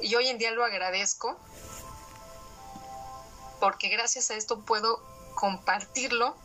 y 0.00 0.14
hoy 0.16 0.28
en 0.28 0.38
día 0.38 0.50
lo 0.50 0.64
agradezco 0.64 1.38
porque 3.60 3.88
gracias 3.88 4.30
a 4.30 4.34
esto 4.34 4.60
puedo 4.60 5.02
compartirlo 5.34 6.36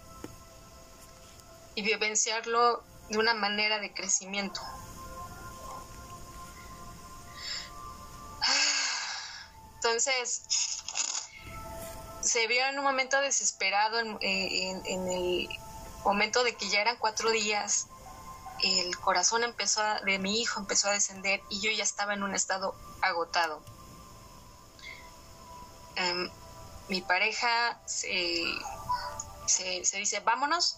y 1.76 1.82
vivenciarlo 1.82 2.82
de 3.10 3.18
una 3.18 3.34
manera 3.34 3.80
de 3.80 3.94
crecimiento. 3.94 4.62
Entonces, 9.76 10.42
se 12.22 12.48
vio 12.48 12.66
en 12.68 12.78
un 12.78 12.86
momento 12.86 13.20
desesperado, 13.22 14.00
en, 14.00 15.08
el 15.10 15.50
momento 16.04 16.44
de 16.44 16.56
que 16.56 16.70
ya 16.70 16.82
eran 16.82 16.98
cuatro 16.98 17.30
días, 17.32 17.88
el 18.64 18.98
corazón 19.00 19.44
empezó 19.44 19.82
de 20.06 20.20
mi 20.20 20.42
hijo 20.42 20.60
empezó 20.60 20.90
a 20.90 20.94
descender 20.94 21.42
y 21.50 21.62
yo 21.62 21.72
ya 21.72 21.84
estaba 21.84 22.14
en 22.14 22.24
un 22.24 22.36
estado 22.36 22.76
agotado. 23.02 23.62
Em, 25.96 26.30
mi 26.88 27.02
pareja 27.02 27.80
se, 27.86 28.44
se, 29.46 29.98
dice, 29.98 30.20
vámonos, 30.22 30.78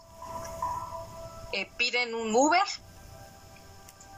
eh, 1.53 1.69
piden 1.77 2.13
un 2.15 2.35
Uber, 2.35 2.63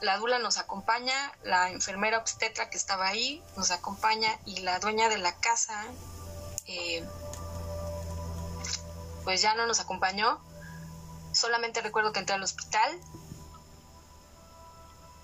la 0.00 0.18
dula 0.18 0.38
nos 0.38 0.58
acompaña, 0.58 1.32
la 1.42 1.70
enfermera 1.70 2.18
obstetra 2.18 2.70
que 2.70 2.76
estaba 2.76 3.06
ahí 3.06 3.42
nos 3.56 3.70
acompaña 3.70 4.38
y 4.44 4.60
la 4.60 4.78
dueña 4.78 5.08
de 5.08 5.18
la 5.18 5.34
casa 5.36 5.84
eh, 6.66 7.06
pues 9.24 9.40
ya 9.42 9.54
no 9.54 9.66
nos 9.66 9.80
acompañó. 9.80 10.40
Solamente 11.32 11.80
recuerdo 11.80 12.12
que 12.12 12.20
entré 12.20 12.34
al 12.34 12.42
hospital, 12.42 13.00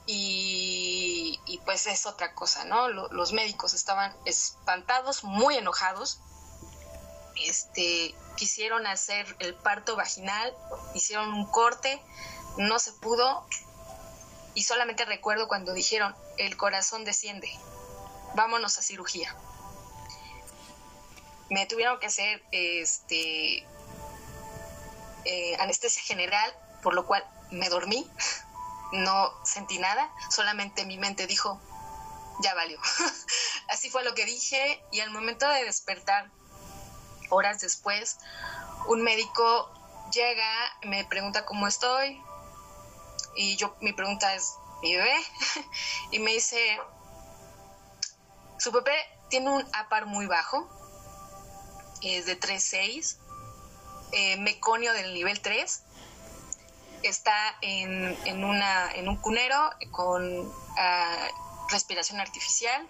y, 0.07 1.61
pues 1.65 1.87
es 1.87 2.07
otra 2.07 2.35
cosa, 2.35 2.65
¿no? 2.65 2.89
los 2.89 3.33
médicos 3.33 3.75
estaban 3.75 4.15
espantados, 4.25 5.25
muy 5.25 5.57
enojados, 5.57 6.21
este, 7.45 8.15
quisieron 8.37 8.87
hacer 8.87 9.37
el 9.39 9.55
parto 9.55 9.97
vaginal, 9.97 10.55
hicieron 10.95 11.33
un 11.33 11.47
corte, 11.47 12.03
no 12.57 12.79
se 12.79 12.93
pudo 12.93 13.47
y 14.55 14.65
solamente 14.65 15.05
recuerdo 15.05 15.49
cuando 15.49 15.73
dijeron 15.73 16.15
el 16.39 16.57
corazón 16.57 17.05
desciende, 17.05 17.51
vámonos 18.35 18.79
a 18.79 18.83
cirugía. 18.83 19.35
Me 21.51 21.67
tuvieron 21.67 21.99
que 21.99 22.07
hacer 22.07 22.43
este 22.53 23.67
eh, 25.25 25.57
anestesia 25.59 26.03
general, 26.03 26.53
por 26.83 26.95
lo 26.95 27.07
cual 27.07 27.25
me 27.51 27.69
dormí 27.69 28.09
no 28.93 29.33
sentí 29.45 29.79
nada, 29.79 30.13
solamente 30.31 30.85
mi 30.85 30.99
mente 30.99 31.27
dijo, 31.27 31.61
ya 32.43 32.55
valió. 32.55 32.79
Así 33.69 33.91
fue 33.91 34.05
lo 34.05 34.15
que 34.15 34.25
dije 34.25 34.83
y 34.91 35.01
al 35.01 35.11
momento 35.11 35.49
de 35.49 35.65
despertar, 35.65 36.31
horas 37.31 37.61
después, 37.61 38.19
un 38.87 39.03
médico 39.03 39.73
llega, 40.13 40.79
me 40.83 41.05
pregunta 41.05 41.45
cómo 41.45 41.67
estoy 41.67 42.21
y 43.37 43.57
yo 43.57 43.77
mi 43.81 43.93
pregunta 43.93 44.35
es, 44.35 44.55
¿mi 44.83 44.97
bebé? 44.97 45.15
y 46.11 46.19
me 46.19 46.33
dice, 46.33 46.79
su 48.59 48.73
bebé 48.73 48.97
tiene 49.29 49.51
un 49.51 49.65
APAR 49.73 50.07
muy 50.07 50.27
bajo, 50.27 50.69
es 52.03 52.27
de 52.27 52.39
3.6, 52.39 53.17
eh, 54.13 54.37
meconio 54.39 54.93
del 54.93 55.15
nivel 55.15 55.41
3 55.41 55.83
está 57.03 57.57
en, 57.63 58.17
en, 58.25 58.45
una, 58.45 58.91
en 58.93 59.09
un 59.09 59.17
cunero 59.17 59.71
con 59.91 60.53
ah, 60.77 61.29
respiración 61.71 62.21
artificial. 62.21 62.89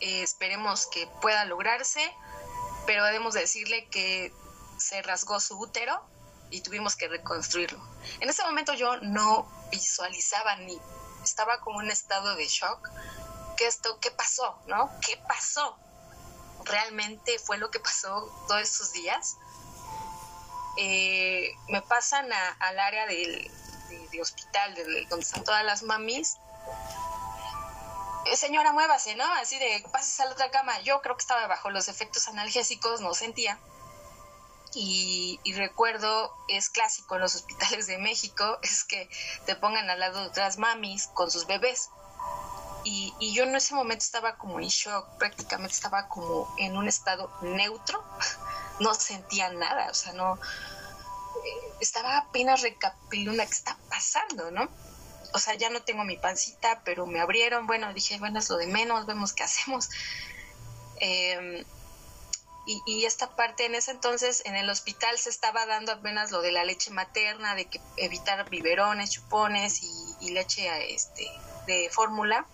Eh, 0.00 0.22
esperemos 0.22 0.86
que 0.86 1.06
pueda 1.20 1.44
lograrse, 1.44 2.00
pero 2.86 3.04
debemos 3.04 3.34
decirle 3.34 3.88
que 3.88 4.32
se 4.78 5.02
rasgó 5.02 5.40
su 5.40 5.58
útero 5.58 6.00
y 6.50 6.60
tuvimos 6.62 6.96
que 6.96 7.08
reconstruirlo. 7.08 7.80
En 8.20 8.28
ese 8.28 8.42
momento 8.44 8.74
yo 8.74 8.96
no 8.98 9.46
visualizaba 9.70 10.56
ni 10.56 10.78
estaba 11.22 11.60
como 11.60 11.80
en 11.80 11.86
un 11.86 11.92
estado 11.92 12.36
de 12.36 12.46
shock. 12.46 12.88
¿Qué 13.56 13.66
esto? 13.66 13.98
¿Qué 14.00 14.10
pasó? 14.10 14.58
¿No? 14.66 14.90
¿Qué 15.04 15.16
pasó? 15.28 15.76
¿Realmente 16.64 17.38
fue 17.38 17.58
lo 17.58 17.70
que 17.70 17.80
pasó 17.80 18.30
todos 18.46 18.62
estos 18.62 18.92
días? 18.92 19.36
Eh, 20.80 21.56
me 21.66 21.82
pasan 21.82 22.32
al 22.32 22.78
área 22.78 23.04
del, 23.06 23.50
de, 24.12 24.22
hospital, 24.22 24.74
donde 25.08 25.24
están 25.24 25.42
todas 25.42 25.64
las 25.64 25.82
mamis. 25.82 26.36
Eh, 28.26 28.36
señora, 28.36 28.72
muévase, 28.72 29.16
¿no? 29.16 29.24
Así 29.34 29.58
de, 29.58 29.84
pases 29.90 30.20
a 30.20 30.26
la 30.26 30.32
otra 30.32 30.52
cama. 30.52 30.78
Yo 30.82 31.02
creo 31.02 31.16
que 31.16 31.22
estaba 31.22 31.48
bajo 31.48 31.70
los 31.70 31.88
efectos 31.88 32.28
analgésicos, 32.28 33.00
no 33.00 33.12
sentía. 33.12 33.58
Y, 34.72 35.40
recuerdo, 35.56 36.32
es 36.46 36.70
clásico 36.70 37.16
en 37.16 37.22
los 37.22 37.34
hospitales 37.36 37.88
de 37.88 37.98
México, 37.98 38.58
es 38.62 38.84
que 38.84 39.10
te 39.46 39.56
pongan 39.56 39.90
al 39.90 39.98
lado 39.98 40.20
de 40.20 40.26
otras 40.28 40.58
mamis 40.58 41.08
con 41.08 41.28
sus 41.28 41.48
bebés. 41.48 41.90
Y, 42.84 43.12
y, 43.18 43.34
yo 43.34 43.42
en 43.42 43.56
ese 43.56 43.74
momento 43.74 44.04
estaba 44.04 44.38
como 44.38 44.60
en 44.60 44.68
shock, 44.68 45.18
prácticamente 45.18 45.74
estaba 45.74 46.08
como 46.08 46.54
en 46.58 46.76
un 46.76 46.86
estado 46.86 47.32
neutro 47.42 48.04
no 48.80 48.94
sentía 48.94 49.50
nada, 49.50 49.90
o 49.90 49.94
sea, 49.94 50.12
no, 50.12 50.34
eh, 50.34 51.72
estaba 51.80 52.18
apenas 52.18 52.62
recapitulando 52.62 53.42
qué 53.44 53.50
está 53.50 53.76
pasando, 53.88 54.50
¿no? 54.50 54.68
O 55.34 55.38
sea, 55.38 55.54
ya 55.54 55.68
no 55.70 55.82
tengo 55.82 56.04
mi 56.04 56.16
pancita, 56.16 56.82
pero 56.84 57.06
me 57.06 57.20
abrieron, 57.20 57.66
bueno, 57.66 57.92
dije, 57.92 58.18
bueno, 58.18 58.38
es 58.38 58.48
lo 58.48 58.56
de 58.56 58.66
menos, 58.66 59.06
vemos 59.06 59.32
qué 59.32 59.42
hacemos. 59.44 59.88
Eh, 61.00 61.64
y, 62.86 63.06
esta 63.06 63.34
parte 63.34 63.64
en 63.64 63.74
ese 63.74 63.92
entonces 63.92 64.42
en 64.44 64.54
el 64.54 64.68
hospital 64.68 65.16
se 65.16 65.30
estaba 65.30 65.64
dando 65.64 65.92
apenas 65.92 66.30
lo 66.30 66.42
de 66.42 66.52
la 66.52 66.64
leche 66.64 66.90
materna, 66.90 67.54
de 67.54 67.64
que 67.64 67.80
evitar 67.96 68.48
biberones, 68.50 69.10
chupones 69.10 69.80
y, 70.20 70.30
leche 70.30 70.68
este, 70.94 71.26
de 71.66 71.88
fórmula. 71.90 72.46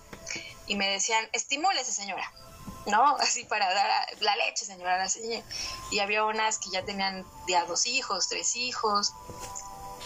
Y 0.69 0.77
me 0.77 0.89
decían, 0.89 1.29
estimúlese 1.33 1.93
señora, 1.93 2.31
¿no? 2.87 3.17
Así 3.21 3.45
para 3.45 3.73
dar 3.73 4.07
la 4.21 4.37
leche, 4.37 4.65
señora. 4.65 5.07
Y 5.91 5.99
había 6.01 6.25
unas 6.25 6.59
que 6.59 6.71
ya 6.71 6.85
tenían 6.85 7.27
ya 7.49 7.65
dos 7.65 7.87
hijos, 7.87 8.29
tres 8.29 8.57
hijos. 8.57 9.13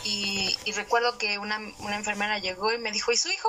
Y, 0.05 0.57
recuerdo 0.73 1.19
que 1.19 1.39
una, 1.39 1.59
una 1.81 1.97
enfermera 1.97 2.39
llegó 2.39 2.73
y 2.73 2.79
me 2.79 2.93
dijo, 2.93 3.13
¿y 3.13 3.17
su 3.17 3.29
hijo? 3.29 3.49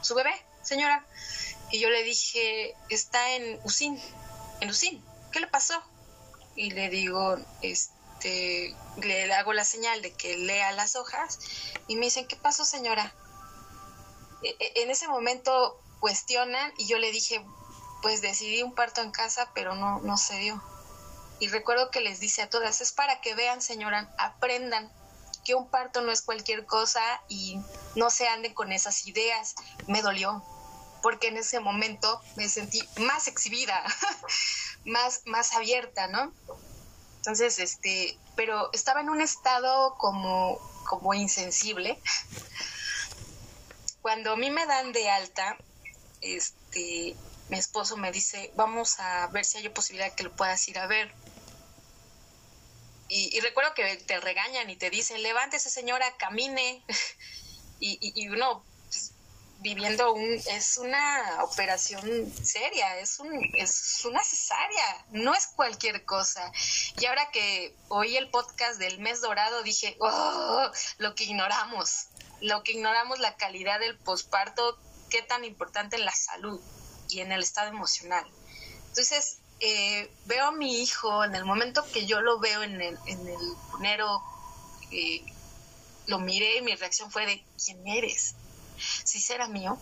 ¿Su 0.00 0.14
bebé, 0.14 0.34
señora? 0.62 1.04
Y 1.70 1.78
yo 1.78 1.90
le 1.90 2.02
dije, 2.02 2.74
está 2.88 3.32
en 3.32 3.60
USIN, 3.64 4.00
en 4.60 4.70
USIN. 4.70 5.04
¿qué 5.32 5.40
le 5.40 5.48
pasó? 5.48 5.82
Y 6.54 6.70
le 6.70 6.90
digo, 6.90 7.36
este, 7.62 8.76
le 9.02 9.32
hago 9.32 9.52
la 9.52 9.64
señal 9.64 10.02
de 10.02 10.12
que 10.12 10.36
lea 10.36 10.70
las 10.72 10.94
hojas 10.94 11.38
y 11.88 11.96
me 11.96 12.04
dicen, 12.06 12.28
¿qué 12.28 12.36
pasó 12.36 12.64
señora? 12.64 13.12
E, 14.42 14.54
e, 14.60 14.82
en 14.82 14.90
ese 14.90 15.08
momento 15.08 15.80
cuestionan 15.98 16.72
y 16.76 16.86
yo 16.86 16.98
le 16.98 17.10
dije, 17.10 17.44
pues 18.02 18.20
decidí 18.20 18.62
un 18.62 18.74
parto 18.74 19.00
en 19.00 19.12
casa, 19.12 19.50
pero 19.54 19.74
no, 19.74 20.00
no 20.00 20.16
se 20.18 20.36
dio. 20.38 20.62
Y 21.38 21.48
recuerdo 21.48 21.90
que 21.90 22.00
les 22.00 22.20
dice 22.20 22.42
a 22.42 22.50
todas, 22.50 22.80
es 22.80 22.92
para 22.92 23.20
que 23.20 23.34
vean 23.34 23.62
señora, 23.62 24.12
aprendan 24.18 24.92
que 25.44 25.54
un 25.54 25.68
parto 25.68 26.02
no 26.02 26.12
es 26.12 26.22
cualquier 26.22 26.66
cosa 26.66 27.00
y 27.28 27.58
no 27.96 28.10
se 28.10 28.28
anden 28.28 28.54
con 28.54 28.72
esas 28.72 29.06
ideas. 29.06 29.54
Me 29.86 30.02
dolió, 30.02 30.42
porque 31.02 31.28
en 31.28 31.36
ese 31.36 31.60
momento 31.60 32.20
me 32.36 32.48
sentí 32.48 32.80
más 32.98 33.26
exhibida, 33.26 33.82
más, 34.84 35.22
más 35.26 35.52
abierta, 35.52 36.06
¿no? 36.08 36.32
Entonces, 37.16 37.58
este, 37.58 38.18
pero 38.36 38.70
estaba 38.72 39.00
en 39.00 39.10
un 39.10 39.20
estado 39.20 39.96
como, 39.96 40.58
como 40.88 41.14
insensible. 41.14 42.00
Cuando 44.02 44.32
a 44.32 44.36
mí 44.36 44.50
me 44.50 44.66
dan 44.66 44.92
de 44.92 45.08
alta, 45.10 45.56
este, 46.20 47.16
mi 47.52 47.58
esposo 47.58 47.98
me 47.98 48.10
dice, 48.10 48.50
vamos 48.56 48.98
a 48.98 49.26
ver 49.26 49.44
si 49.44 49.58
hay 49.58 49.68
posibilidad 49.68 50.14
que 50.14 50.24
lo 50.24 50.34
puedas 50.34 50.66
ir 50.68 50.78
a 50.78 50.86
ver. 50.86 51.12
Y, 53.08 53.38
recuerdo 53.40 53.74
que 53.74 53.96
te 53.98 54.18
regañan 54.20 54.70
y 54.70 54.76
te 54.76 54.88
dicen, 54.88 55.22
levántese 55.22 55.68
señora, 55.68 56.16
camine. 56.16 56.82
y, 57.78 57.98
y, 58.00 58.28
uno 58.30 58.64
viviendo 59.58 60.14
un, 60.14 60.32
es 60.32 60.78
una 60.78 61.44
operación 61.44 62.32
seria, 62.42 62.98
es, 63.00 63.18
un, 63.20 63.30
es 63.54 64.02
una 64.06 64.24
cesárea, 64.24 65.04
no 65.10 65.34
es 65.34 65.48
cualquier 65.48 66.06
cosa. 66.06 66.50
Y 66.98 67.04
ahora 67.04 67.30
que 67.32 67.76
oí 67.88 68.16
el 68.16 68.30
podcast 68.30 68.78
del 68.78 68.98
mes 68.98 69.20
dorado, 69.20 69.62
dije, 69.62 69.94
oh, 70.00 70.70
lo 70.96 71.14
que 71.14 71.24
ignoramos, 71.24 72.06
lo 72.40 72.62
que 72.62 72.72
ignoramos 72.72 73.18
la 73.18 73.36
calidad 73.36 73.78
del 73.78 73.98
posparto, 73.98 74.78
qué 75.10 75.20
tan 75.20 75.44
importante 75.44 75.96
en 75.96 76.06
la 76.06 76.14
salud 76.14 76.58
y 77.12 77.20
en 77.20 77.32
el 77.32 77.42
estado 77.42 77.68
emocional. 77.68 78.24
Entonces, 78.88 79.38
eh, 79.60 80.10
veo 80.26 80.46
a 80.46 80.52
mi 80.52 80.82
hijo, 80.82 81.24
en 81.24 81.34
el 81.34 81.44
momento 81.44 81.84
que 81.92 82.06
yo 82.06 82.20
lo 82.20 82.38
veo 82.40 82.62
en 82.62 82.80
el, 82.80 82.98
en 83.06 83.26
el 83.26 83.56
punero, 83.70 84.22
eh, 84.90 85.24
lo 86.06 86.18
miré 86.18 86.58
y 86.58 86.62
mi 86.62 86.74
reacción 86.74 87.10
fue 87.10 87.26
de, 87.26 87.44
¿quién 87.64 87.86
eres? 87.86 88.34
si 89.04 89.20
será 89.20 89.48
mío, 89.48 89.78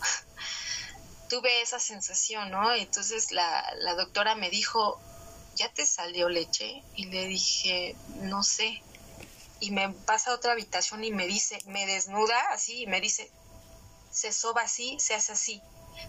tuve 1.29 1.63
esa 1.63 1.79
sensación, 1.79 2.51
¿no? 2.51 2.75
Entonces 2.75 3.33
la, 3.33 3.75
la 3.79 3.95
doctora 3.95 4.35
me 4.35 4.51
dijo, 4.51 5.01
¿ya 5.57 5.73
te 5.73 5.87
salió 5.87 6.29
leche? 6.29 6.83
Y 6.97 7.07
le 7.07 7.27
dije, 7.27 7.97
no 8.17 8.43
sé. 8.43 8.83
Y 9.61 9.71
me 9.71 9.91
pasa 9.91 10.31
a 10.31 10.35
otra 10.35 10.53
habitación 10.53 11.05
y 11.05 11.11
me 11.11 11.27
dice, 11.27 11.59
me 11.67 11.87
desnuda 11.87 12.39
así 12.53 12.83
y 12.83 12.87
me 12.87 13.01
dice, 13.01 13.31
se 14.11 14.33
soba 14.33 14.63
así, 14.63 14.99
se 14.99 15.15
hace 15.15 15.33
así. 15.33 15.63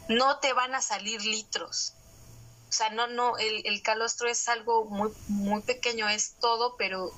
No 0.08 0.40
te 0.40 0.54
van 0.54 0.76
a 0.76 0.82
salir 0.82 1.24
litros. 1.24 1.94
O 2.70 2.72
sea, 2.72 2.90
no, 2.90 3.08
no, 3.08 3.38
el, 3.38 3.66
el 3.66 3.82
calostro 3.82 4.30
es 4.30 4.48
algo 4.48 4.86
muy, 4.86 5.12
muy 5.28 5.62
pequeño, 5.62 6.08
es 6.08 6.36
todo, 6.40 6.76
pero 6.78 7.12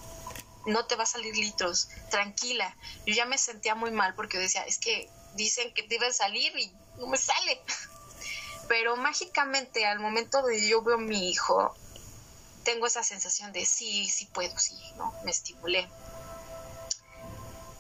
no 0.65 0.85
te 0.85 0.95
va 0.95 1.03
a 1.03 1.07
salir 1.07 1.35
litros. 1.35 1.89
Tranquila. 2.09 2.75
Yo 3.05 3.13
ya 3.13 3.25
me 3.25 3.37
sentía 3.37 3.75
muy 3.75 3.91
mal 3.91 4.15
porque 4.15 4.37
decía, 4.37 4.63
es 4.63 4.79
que 4.79 5.09
dicen 5.35 5.73
que 5.73 5.83
debe 5.83 6.11
salir 6.11 6.57
y 6.57 6.71
no 6.97 7.07
me 7.07 7.17
sale. 7.17 7.61
Pero 8.67 8.95
mágicamente 8.95 9.85
al 9.85 9.99
momento 9.99 10.41
de 10.41 10.67
yo 10.67 10.81
veo 10.81 10.95
a 10.95 10.99
mi 10.99 11.29
hijo, 11.29 11.75
tengo 12.63 12.87
esa 12.87 13.03
sensación 13.03 13.51
de 13.51 13.65
sí, 13.65 14.07
sí 14.09 14.25
puedo, 14.27 14.57
sí, 14.57 14.75
¿no? 14.95 15.13
Me 15.23 15.31
estimulé. 15.31 15.89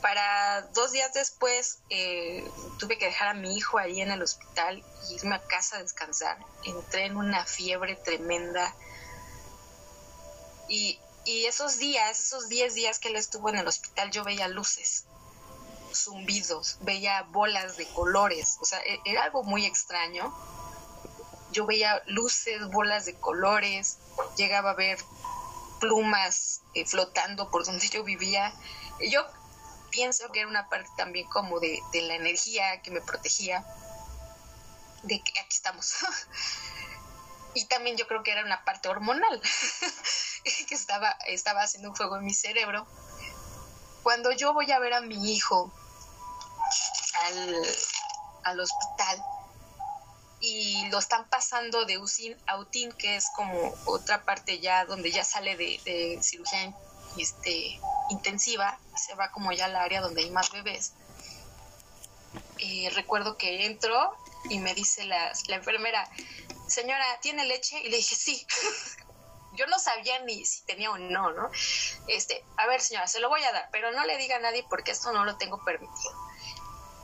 Para 0.03 0.63
dos 0.73 0.91
días 0.91 1.13
después 1.13 1.79
eh, 1.89 2.45
tuve 2.77 2.97
que 2.97 3.05
dejar 3.05 3.29
a 3.29 3.33
mi 3.33 3.55
hijo 3.55 3.77
ahí 3.77 4.01
en 4.01 4.11
el 4.11 4.21
hospital 4.21 4.83
y 5.07 5.15
irme 5.15 5.35
a 5.35 5.41
casa 5.41 5.77
a 5.77 5.81
descansar. 5.81 6.37
Entré 6.65 7.05
en 7.05 7.15
una 7.15 7.45
fiebre 7.45 7.95
tremenda. 7.95 8.75
Y, 10.67 10.99
y 11.23 11.45
esos 11.45 11.77
días, 11.77 12.19
esos 12.19 12.49
10 12.49 12.73
días 12.73 12.99
que 12.99 13.07
él 13.07 13.15
estuvo 13.15 13.47
en 13.47 13.55
el 13.55 13.65
hospital, 13.65 14.11
yo 14.11 14.25
veía 14.25 14.49
luces 14.49 15.05
zumbidos, 15.95 16.79
veía 16.81 17.21
bolas 17.29 17.77
de 17.77 17.87
colores, 17.87 18.57
o 18.59 18.65
sea, 18.65 18.79
e-, 18.79 18.99
era 19.05 19.23
algo 19.23 19.43
muy 19.43 19.65
extraño. 19.65 20.35
Yo 21.53 21.65
veía 21.65 22.03
luces, 22.07 22.67
bolas 22.71 23.05
de 23.05 23.15
colores, 23.15 23.99
llegaba 24.35 24.71
a 24.71 24.75
ver 24.75 24.99
plumas 25.79 26.59
eh, 26.73 26.85
flotando 26.85 27.49
por 27.49 27.65
donde 27.65 27.87
yo 27.93 28.03
vivía. 28.03 28.53
Yo 29.09 29.25
pienso 29.93 30.31
que 30.31 30.39
era 30.39 30.49
una 30.49 30.67
parte 30.69 30.89
también 30.97 31.27
como 31.29 31.59
de, 31.59 31.79
la 31.93 32.15
energía 32.15 32.81
que 32.81 32.89
me 32.89 32.99
protegía, 32.99 33.63
de 35.03 35.21
que 35.21 35.39
aquí 35.39 35.55
estamos. 35.55 35.93
y 37.53 37.65
también 37.65 37.95
yo 37.95 38.07
creo 38.07 38.23
que 38.23 38.31
era 38.31 38.43
una 38.43 38.65
parte 38.65 38.89
hormonal 38.89 39.39
que 40.67 40.73
estaba, 40.75 41.11
estaba 41.27 41.61
haciendo 41.61 41.89
un 41.89 41.95
fuego 41.95 42.17
en 42.17 42.25
mi 42.25 42.33
cerebro. 42.33 42.87
Cuando 44.01 44.31
yo 44.31 44.53
voy 44.53 44.69
a 44.71 44.79
ver 44.79 44.95
a 44.95 45.01
mi 45.01 45.31
hijo 45.31 45.71
al, 48.43 48.59
hospital 48.59 49.23
y 50.41 50.89
lo 50.89 50.97
están 50.97 51.29
pasando 51.29 51.85
de 51.85 51.99
UCIN 51.99 52.35
a 52.47 52.57
UTIN, 52.57 52.91
que 52.93 53.15
es 53.15 53.27
como 53.35 53.73
otra 53.85 54.25
parte 54.25 54.59
ya 54.59 54.85
donde 54.85 55.11
ya 55.11 55.23
sale 55.23 55.55
de, 55.55 56.19
cirugía 56.21 56.73
este, 57.17 57.79
intensiva, 58.09 58.77
se 58.95 59.15
va 59.15 59.31
como 59.31 59.51
ya 59.51 59.65
al 59.65 59.75
área 59.75 60.01
donde 60.01 60.21
hay 60.21 60.31
más 60.31 60.51
bebés. 60.51 60.93
Eh, 62.59 62.89
recuerdo 62.93 63.37
que 63.37 63.65
entro 63.65 64.15
y 64.49 64.59
me 64.59 64.73
dice 64.73 65.05
la, 65.05 65.31
enfermera, 65.49 66.09
señora, 66.67 67.05
¿tiene 67.21 67.45
leche? 67.45 67.79
Y 67.83 67.89
le 67.89 67.97
dije, 67.97 68.15
sí. 68.15 68.45
Yo 69.55 69.67
no 69.67 69.77
sabía 69.77 70.17
ni 70.21 70.43
si 70.45 70.63
tenía 70.63 70.89
o 70.89 70.97
no, 70.97 71.31
¿no? 71.31 71.51
Este, 72.07 72.43
a 72.57 72.65
ver, 72.65 72.81
señora, 72.81 73.07
se 73.07 73.19
lo 73.19 73.29
voy 73.29 73.43
a 73.43 73.51
dar, 73.51 73.69
pero 73.71 73.91
no 73.91 74.03
le 74.03 74.17
diga 74.17 74.37
a 74.37 74.39
nadie 74.39 74.65
porque 74.67 74.91
esto 74.91 75.13
no 75.13 75.25
lo 75.25 75.37
tengo 75.37 75.63
permitido. 75.63 76.13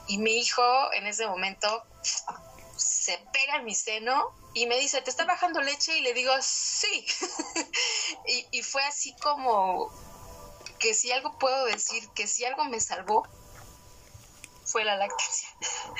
Y 0.08 0.18
mi 0.18 0.40
hijo 0.40 0.64
en 0.94 1.06
ese 1.06 1.28
momento 1.28 1.84
se 2.76 3.20
pega 3.32 3.58
en 3.58 3.66
mi 3.66 3.76
seno 3.76 4.34
y 4.54 4.66
me 4.66 4.80
dice, 4.80 5.02
¿te 5.02 5.10
está 5.10 5.26
bajando 5.26 5.62
leche? 5.62 5.98
Y 5.98 6.02
le 6.02 6.14
digo, 6.14 6.34
sí. 6.42 7.06
y, 8.52 8.64
fue 8.64 8.84
así 8.84 9.16
como 9.18 9.92
que 10.80 10.94
si 10.94 11.12
algo 11.12 11.38
puedo 11.38 11.66
decir, 11.66 12.08
que 12.10 12.28
si 12.28 12.46
algo 12.46 12.66
me 12.66 12.80
salvó, 12.80 13.28
fue 14.66 14.84
la 14.84 14.96
lactancia. 14.96 15.50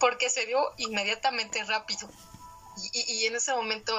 Porque 0.00 0.30
se 0.30 0.46
dio 0.46 0.72
inmediatamente 0.76 1.62
rápido. 1.64 2.08
Y, 2.92 3.26
en 3.26 3.36
ese 3.36 3.54
momento 3.54 3.94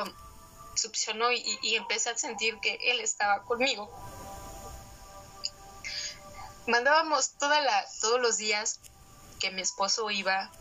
succionó 0.76 1.32
y, 1.32 1.60
y, 1.62 1.76
empecé 1.76 2.10
a 2.10 2.18
sentir 2.18 2.60
que 2.60 2.78
él 2.82 3.00
estaba 3.00 3.44
conmigo 3.44 3.90
mandábamos 6.68 7.38
toda 7.38 7.62
la, 7.62 7.86
todos 8.02 8.20
los 8.20 8.38
días 8.38 8.80
que 9.40 9.52
mi 9.52 9.62
esposo 9.62 10.10
iba 10.10 10.52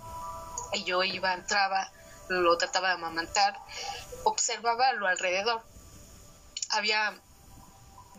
y 0.72 0.84
yo 0.84 1.02
iba, 1.02 1.32
entraba, 1.32 1.90
lo 2.28 2.56
trataba 2.58 2.88
de 2.88 2.94
amamantar, 2.94 3.58
observaba 4.24 4.92
lo 4.94 5.06
alrededor. 5.06 5.62
Había 6.70 7.20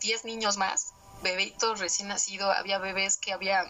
10 0.05 0.23
niños 0.25 0.57
más, 0.57 0.93
bebitos 1.23 1.79
recién 1.79 2.09
nacidos, 2.09 2.55
había 2.55 2.77
bebés 2.77 3.17
que 3.17 3.33
había 3.33 3.65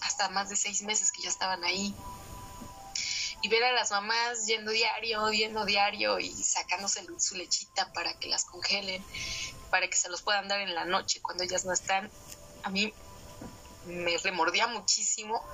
hasta 0.00 0.28
más 0.28 0.48
de 0.48 0.54
seis 0.54 0.82
meses 0.82 1.10
que 1.10 1.22
ya 1.22 1.28
estaban 1.28 1.64
ahí. 1.64 1.94
y 3.44 3.48
ver 3.48 3.64
a 3.64 3.72
las 3.72 3.90
mamás 3.90 4.46
yendo 4.46 4.70
diario, 4.70 5.28
yendo 5.32 5.64
diario 5.64 6.20
y 6.20 6.30
sacándose 6.44 7.04
su 7.18 7.34
lechita 7.34 7.92
para 7.92 8.16
que 8.20 8.28
las 8.28 8.44
congelen, 8.44 9.04
para 9.68 9.88
que 9.88 9.96
se 9.96 10.08
los 10.08 10.22
puedan 10.22 10.46
dar 10.46 10.60
en 10.60 10.72
la 10.76 10.84
noche 10.84 11.20
cuando 11.20 11.42
ellas 11.42 11.64
no 11.64 11.72
están, 11.72 12.08
a 12.62 12.70
mí 12.70 12.94
me 13.86 14.16
remordía 14.18 14.68
muchísimo 14.68 15.44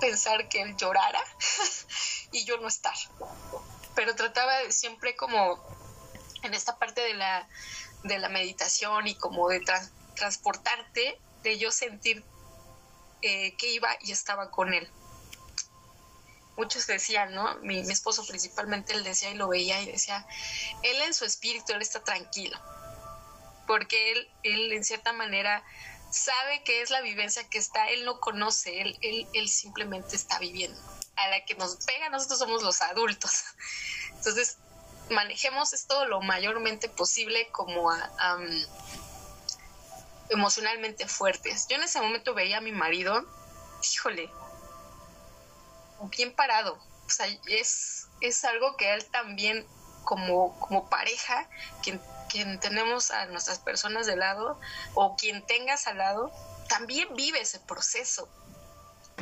pensar 0.00 0.48
que 0.48 0.62
él 0.62 0.76
llorara 0.76 1.22
y 2.32 2.44
yo 2.44 2.56
no 2.56 2.66
estar. 2.66 2.96
Pero 3.94 4.16
trataba 4.16 4.52
siempre 4.70 5.14
como 5.14 5.60
en 6.42 6.52
esta 6.54 6.76
parte 6.80 7.00
de 7.00 7.14
la, 7.14 7.48
de 8.02 8.18
la 8.18 8.28
meditación 8.28 9.06
y 9.06 9.14
como 9.14 9.48
de 9.48 9.62
transportarte, 10.14 11.18
de 11.42 11.58
yo 11.58 11.70
sentir 11.70 12.24
eh, 13.22 13.54
que 13.56 13.72
iba 13.72 13.88
y 14.00 14.12
estaba 14.12 14.50
con 14.50 14.72
él. 14.72 14.88
Muchos 16.56 16.86
decían, 16.86 17.34
¿no? 17.34 17.56
Mi, 17.58 17.80
esposo 17.80 18.26
principalmente, 18.26 18.92
él 18.92 19.04
decía 19.04 19.30
y 19.30 19.34
lo 19.34 19.48
veía 19.48 19.80
y 19.80 19.86
decía, 19.90 20.26
él 20.82 21.00
en 21.02 21.14
su 21.14 21.24
espíritu, 21.24 21.72
está 21.74 22.02
tranquilo, 22.02 22.58
porque 23.66 24.12
él, 24.12 24.30
él 24.42 24.72
en 24.72 24.84
cierta 24.84 25.12
manera 25.12 25.64
sabe 26.10 26.62
que 26.64 26.82
es 26.82 26.90
la 26.90 27.00
vivencia 27.00 27.48
que 27.48 27.58
está, 27.58 27.88
él 27.88 28.04
no 28.04 28.20
conoce, 28.20 28.80
él, 28.80 28.98
él, 29.00 29.28
él 29.32 29.48
simplemente 29.48 30.16
está 30.16 30.38
viviendo. 30.38 30.80
A 31.16 31.28
la 31.28 31.44
que 31.44 31.54
nos 31.54 31.76
pega, 31.84 32.08
nosotros 32.08 32.38
somos 32.38 32.62
los 32.62 32.80
adultos. 32.82 33.44
Entonces, 34.16 34.58
manejemos 35.10 35.72
esto 35.72 36.06
lo 36.06 36.20
mayormente 36.20 36.88
posible 36.88 37.48
como 37.50 37.90
emocionalmente 40.30 41.06
fuertes. 41.06 41.66
Yo 41.68 41.76
en 41.76 41.82
ese 41.82 42.00
momento 42.00 42.34
veía 42.34 42.58
a 42.58 42.60
mi 42.60 42.72
marido, 42.72 43.24
híjole, 43.92 44.30
bien 46.16 46.34
parado. 46.34 46.78
O 47.06 47.10
sea, 47.10 47.26
es, 47.46 48.06
es 48.20 48.44
algo 48.44 48.76
que 48.76 48.94
él 48.94 49.04
también, 49.06 49.66
como, 50.04 50.58
como 50.60 50.88
pareja, 50.88 51.48
quien, 51.82 52.00
quien 52.28 52.60
tenemos 52.60 53.10
a 53.10 53.26
nuestras 53.26 53.58
personas 53.58 54.06
de 54.06 54.16
lado 54.16 54.60
o 54.94 55.16
quien 55.16 55.44
tengas 55.46 55.86
al 55.86 55.98
lado, 55.98 56.32
también 56.68 57.08
vive 57.16 57.40
ese 57.40 57.58
proceso. 57.58 58.28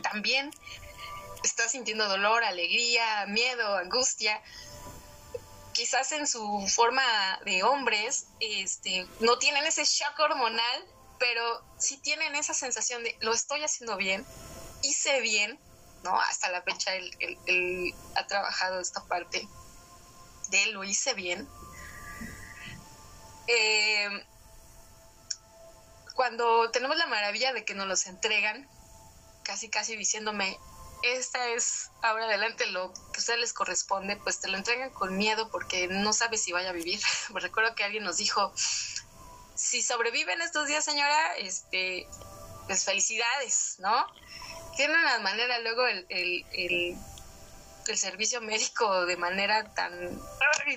También 0.02 0.50
está 1.42 1.68
sintiendo 1.68 2.08
dolor, 2.08 2.44
alegría, 2.44 3.24
miedo, 3.26 3.76
angustia 3.76 4.40
quizás 5.78 6.10
en 6.10 6.26
su 6.26 6.66
forma 6.66 7.04
de 7.44 7.62
hombres, 7.62 8.26
este, 8.40 9.06
no 9.20 9.38
tienen 9.38 9.64
ese 9.64 9.84
shock 9.84 10.18
hormonal, 10.18 10.84
pero 11.20 11.64
sí 11.78 11.98
tienen 11.98 12.34
esa 12.34 12.52
sensación 12.52 13.04
de 13.04 13.16
lo 13.20 13.32
estoy 13.32 13.62
haciendo 13.62 13.96
bien, 13.96 14.26
hice 14.82 15.20
bien, 15.20 15.56
¿no? 16.02 16.20
Hasta 16.20 16.50
la 16.50 16.62
fecha 16.62 16.96
él, 16.96 17.94
ha 18.16 18.26
trabajado 18.26 18.80
esta 18.80 19.06
parte 19.06 19.46
de 20.48 20.66
lo 20.66 20.82
hice 20.82 21.14
bien. 21.14 21.48
Eh, 23.46 24.08
cuando 26.16 26.72
tenemos 26.72 26.96
la 26.96 27.06
maravilla 27.06 27.52
de 27.52 27.64
que 27.64 27.74
nos 27.74 27.86
los 27.86 28.06
entregan, 28.06 28.68
casi 29.44 29.70
casi 29.70 29.94
diciéndome, 29.94 30.58
esta 31.02 31.48
es 31.48 31.90
ahora 32.02 32.24
adelante 32.24 32.66
lo 32.66 32.92
que 32.92 33.16
a 33.16 33.18
ustedes 33.18 33.40
les 33.40 33.52
corresponde, 33.52 34.16
pues 34.16 34.40
te 34.40 34.48
lo 34.48 34.56
entregan 34.56 34.90
con 34.90 35.16
miedo 35.16 35.50
porque 35.50 35.88
no 35.88 36.12
sabes 36.12 36.42
si 36.42 36.52
vaya 36.52 36.70
a 36.70 36.72
vivir. 36.72 37.00
Recuerdo 37.34 37.74
que 37.74 37.84
alguien 37.84 38.04
nos 38.04 38.16
dijo, 38.16 38.52
si 39.54 39.82
sobreviven 39.82 40.40
estos 40.40 40.66
días, 40.66 40.84
señora, 40.84 41.36
este, 41.36 42.08
pues 42.66 42.84
felicidades, 42.84 43.76
¿no? 43.78 44.06
Tienen 44.76 45.02
la 45.02 45.18
manera 45.20 45.58
luego 45.60 45.86
el, 45.86 46.06
el, 46.08 46.46
el, 46.52 46.96
el 47.88 47.98
servicio 47.98 48.40
médico 48.40 49.06
de 49.06 49.16
manera 49.16 49.74
tan 49.74 50.20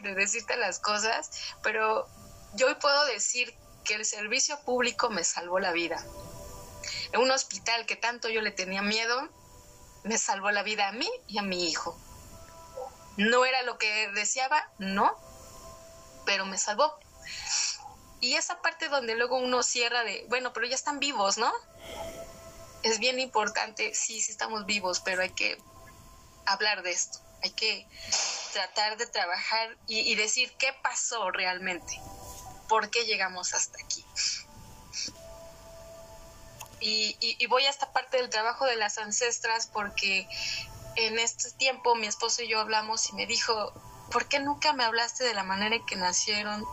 de 0.01 0.15
decirte 0.15 0.55
las 0.55 0.79
cosas, 0.79 1.29
pero 1.61 2.07
yo 2.53 2.67
hoy 2.67 2.75
puedo 2.75 3.05
decir 3.05 3.53
que 3.83 3.95
el 3.95 4.05
servicio 4.05 4.59
público 4.61 5.09
me 5.09 5.23
salvó 5.23 5.59
la 5.59 5.73
vida. 5.73 6.03
En 7.11 7.21
un 7.21 7.31
hospital 7.31 7.85
que 7.85 7.95
tanto 7.95 8.29
yo 8.29 8.41
le 8.41 8.51
tenía 8.51 8.81
miedo, 8.81 9.29
me 10.03 10.17
salvó 10.17 10.51
la 10.51 10.63
vida 10.63 10.87
a 10.87 10.91
mí 10.91 11.09
y 11.27 11.37
a 11.37 11.41
mi 11.41 11.69
hijo. 11.69 11.99
No 13.17 13.45
era 13.45 13.61
lo 13.63 13.77
que 13.77 14.09
deseaba, 14.09 14.69
no, 14.79 15.15
pero 16.25 16.45
me 16.45 16.57
salvó. 16.57 16.97
Y 18.19 18.35
esa 18.35 18.61
parte 18.61 18.87
donde 18.87 19.15
luego 19.15 19.37
uno 19.37 19.63
cierra 19.63 20.03
de, 20.03 20.25
bueno, 20.29 20.53
pero 20.53 20.67
ya 20.67 20.75
están 20.75 20.99
vivos, 20.99 21.37
¿no? 21.37 21.51
Es 22.83 22.99
bien 22.99 23.19
importante, 23.19 23.93
sí, 23.93 24.21
sí 24.21 24.31
estamos 24.31 24.65
vivos, 24.65 25.01
pero 25.01 25.21
hay 25.21 25.31
que 25.31 25.57
hablar 26.45 26.83
de 26.83 26.91
esto, 26.91 27.19
hay 27.43 27.51
que 27.51 27.87
tratar 28.53 28.97
de 28.97 29.07
trabajar 29.07 29.77
y, 29.87 30.15
decir 30.15 30.51
qué 30.57 30.73
pasó 30.81 31.31
realmente, 31.31 31.99
por 32.67 32.89
qué 32.89 33.05
llegamos 33.05 33.53
hasta 33.53 33.77
aquí. 33.83 34.05
Y, 36.81 37.45
voy 37.47 37.65
a 37.65 37.69
esta 37.69 37.93
parte 37.93 38.17
del 38.17 38.29
trabajo 38.29 38.65
de 38.65 38.75
las 38.75 38.97
ancestras 38.97 39.67
porque 39.67 40.27
en 40.95 41.19
este 41.19 41.51
tiempo 41.51 41.95
mi 41.95 42.07
esposo 42.07 42.41
y 42.41 42.47
yo 42.47 42.59
hablamos 42.59 43.07
y 43.09 43.13
me 43.13 43.27
dijo, 43.27 43.71
¿por 44.11 44.27
qué 44.27 44.39
nunca 44.39 44.73
me 44.73 44.83
hablaste 44.83 45.23
de 45.23 45.35
la 45.35 45.43
manera 45.43 45.75
en 45.75 45.85
que 45.85 45.95
nacieron, 45.95 46.65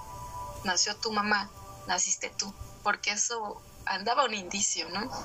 nació 0.64 0.96
tu 0.96 1.12
mamá, 1.12 1.50
naciste 1.86 2.30
tú? 2.30 2.54
Porque 2.82 3.10
eso 3.10 3.62
andaba 3.84 4.24
un 4.24 4.34
indicio, 4.34 4.88
¿no? 4.88 5.10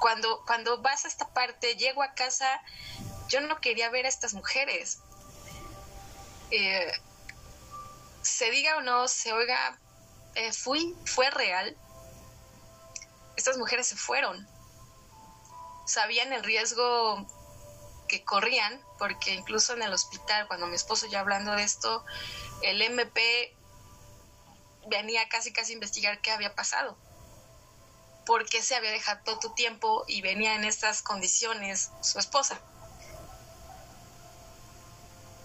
cuando, 0.00 0.42
cuando 0.44 0.82
vas 0.82 1.04
a 1.04 1.08
esta 1.08 1.28
parte, 1.28 1.76
llego 1.76 2.02
a 2.02 2.14
casa, 2.14 2.60
yo 3.28 3.40
no 3.40 3.60
quería 3.60 3.88
ver 3.90 4.06
a 4.06 4.08
estas 4.08 4.34
mujeres. 4.34 4.98
Eh, 6.50 6.92
se 8.22 8.50
diga 8.50 8.76
o 8.76 8.80
no, 8.80 9.08
se 9.08 9.32
oiga, 9.32 9.78
eh, 10.34 10.52
fui, 10.52 10.96
fue 11.04 11.30
real, 11.30 11.76
estas 13.36 13.58
mujeres 13.58 13.86
se 13.86 13.96
fueron. 13.96 14.46
Sabían 15.86 16.32
el 16.32 16.44
riesgo 16.44 17.26
que 18.08 18.24
corrían, 18.24 18.80
porque 18.98 19.34
incluso 19.34 19.72
en 19.72 19.82
el 19.82 19.92
hospital, 19.92 20.46
cuando 20.46 20.66
mi 20.66 20.76
esposo 20.76 21.06
ya 21.06 21.20
hablando 21.20 21.52
de 21.52 21.64
esto, 21.64 22.04
el 22.62 22.80
MP 22.82 23.56
venía 24.88 25.28
casi 25.28 25.52
casi 25.52 25.72
a 25.72 25.74
investigar 25.74 26.20
qué 26.20 26.30
había 26.30 26.54
pasado. 26.54 26.96
¿Por 28.26 28.48
qué 28.48 28.62
se 28.62 28.76
había 28.76 28.92
dejado 28.92 29.20
todo 29.24 29.54
tiempo 29.54 30.04
y 30.06 30.22
venía 30.22 30.54
en 30.54 30.64
estas 30.64 31.02
condiciones 31.02 31.90
su 32.02 32.18
esposa? 32.18 32.60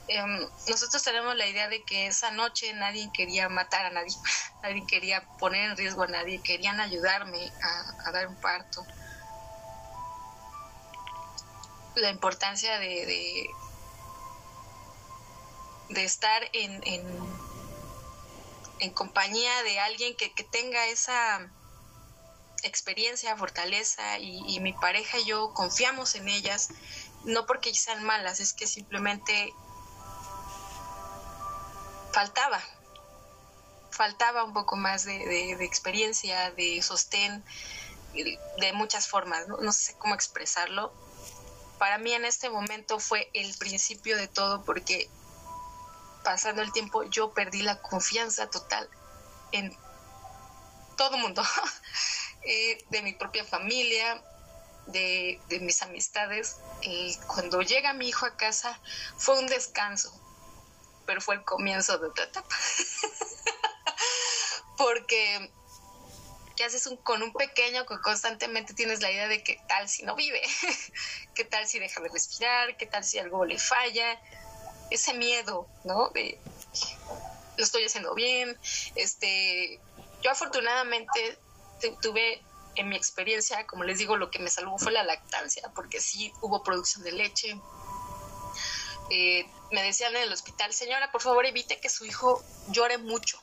Em, 0.09 0.47
nosotros 0.69 1.03
tenemos 1.03 1.35
la 1.35 1.47
idea 1.47 1.67
de 1.67 1.83
que 1.83 2.07
esa 2.07 2.31
noche 2.31 2.73
nadie 2.73 3.11
quería 3.13 3.49
matar 3.49 3.85
a 3.87 3.89
nadie, 3.89 4.15
nadie 4.63 4.85
quería 4.87 5.21
poner 5.37 5.71
en 5.71 5.77
riesgo 5.77 6.03
a 6.03 6.07
nadie, 6.07 6.41
querían 6.41 6.79
ayudarme 6.79 7.51
a, 7.61 8.11
dar 8.11 8.27
un 8.27 8.35
parto. 8.37 8.85
La 11.95 12.09
importancia 12.09 12.79
de, 12.79 13.49
de, 15.89 16.03
estar 16.03 16.41
en, 16.53 16.81
en, 18.79 18.93
compañía 18.93 19.63
de 19.63 19.79
alguien 19.79 20.15
que, 20.15 20.29
tenga 20.43 20.85
esa 20.87 21.51
experiencia, 22.63 23.35
fortaleza 23.35 24.19
y 24.19 24.59
mi 24.61 24.73
pareja 24.73 25.19
y 25.19 25.25
yo 25.25 25.53
confiamos 25.53 26.15
en 26.15 26.29
ellas, 26.29 26.69
no 27.25 27.45
porque 27.45 27.73
sean 27.73 28.03
malas, 28.03 28.39
es 28.39 28.53
que 28.53 28.67
simplemente 28.67 29.53
faltaba, 32.17 32.59
faltaba 33.91 34.43
un 34.43 34.51
poco 34.51 34.75
más 34.75 35.05
de, 35.05 35.51
experiencia, 35.63 36.49
de 36.49 36.81
sostén, 36.81 37.43
de 38.13 38.73
muchas 38.73 39.07
formas, 39.07 39.47
¿no? 39.47 39.71
sé 39.71 39.95
cómo 39.99 40.15
expresarlo. 40.15 40.91
Para 41.77 41.99
mí 41.99 42.13
en 42.13 42.25
este 42.25 42.49
momento 42.49 42.99
fue 42.99 43.29
el 43.35 43.55
principio 43.59 44.17
de 44.17 44.27
todo 44.27 44.63
porque 44.65 45.11
pasando 46.23 46.63
el 46.63 46.71
tiempo 46.71 47.03
yo 47.03 47.35
perdí 47.35 47.61
la 47.61 47.79
confianza 47.79 48.49
total 48.49 48.89
en 49.51 49.77
todo 50.95 51.19
mundo, 51.19 51.43
eh, 52.41 52.83
de 52.89 53.03
mi 53.03 53.13
propia 53.13 53.45
familia, 53.45 54.23
de, 54.87 55.39
mis 55.61 55.83
amistades. 55.83 56.57
Cuando 57.27 57.61
llega 57.61 57.93
mi 57.93 58.07
hijo 58.07 58.25
a 58.25 58.35
casa 58.37 58.81
fue 59.17 59.37
un 59.37 59.45
descanso, 59.45 60.19
pero 61.07 61.21
fue 61.21 61.35
el 61.35 61.43
comienzo 61.43 61.97
de 61.97 62.07
otra 62.07 62.25
etapa. 62.25 62.55
Porque 64.77 65.51
¿qué 66.55 66.65
haces 66.65 66.89
con 67.03 67.23
un 67.23 67.33
pequeño 67.33 67.85
que 67.85 67.99
constantemente 67.99 68.73
tienes 68.73 69.01
la 69.01 69.11
idea 69.11 69.27
de 69.27 69.43
qué 69.43 69.59
tal 69.67 69.87
si 69.87 70.03
no 70.03 70.15
vive? 70.15 70.41
¿Qué 71.33 71.45
tal 71.45 71.67
si 71.67 71.79
deja 71.79 72.01
de 72.01 72.09
respirar? 72.09 72.77
¿Qué 72.77 72.85
tal 72.85 73.03
si 73.03 73.17
algo 73.17 73.45
le 73.45 73.57
falla? 73.57 74.19
Ese 74.91 75.13
miedo, 75.13 75.67
¿no? 75.83 76.09
De 76.09 76.39
lo 77.57 77.63
estoy 77.63 77.85
haciendo 77.85 78.13
bien. 78.13 78.57
Este, 78.95 79.79
yo 80.21 80.31
afortunadamente 80.31 81.37
tuve 82.01 82.41
en 82.75 82.89
mi 82.89 82.95
experiencia, 82.95 83.65
como 83.65 83.83
les 83.83 83.97
digo, 83.97 84.17
lo 84.17 84.29
que 84.29 84.39
me 84.39 84.49
salvó 84.49 84.77
fue 84.77 84.91
la 84.91 85.03
lactancia, 85.03 85.71
porque 85.73 85.99
sí 85.99 86.31
hubo 86.41 86.63
producción 86.63 87.03
de 87.03 87.11
leche. 87.11 87.59
Eh, 89.09 89.45
me 89.71 89.83
decían 89.83 90.15
en 90.15 90.23
el 90.23 90.33
hospital, 90.33 90.73
señora, 90.73 91.11
por 91.11 91.21
favor 91.21 91.45
evite 91.45 91.79
que 91.79 91.89
su 91.89 92.05
hijo 92.05 92.41
llore 92.71 92.97
mucho, 92.97 93.41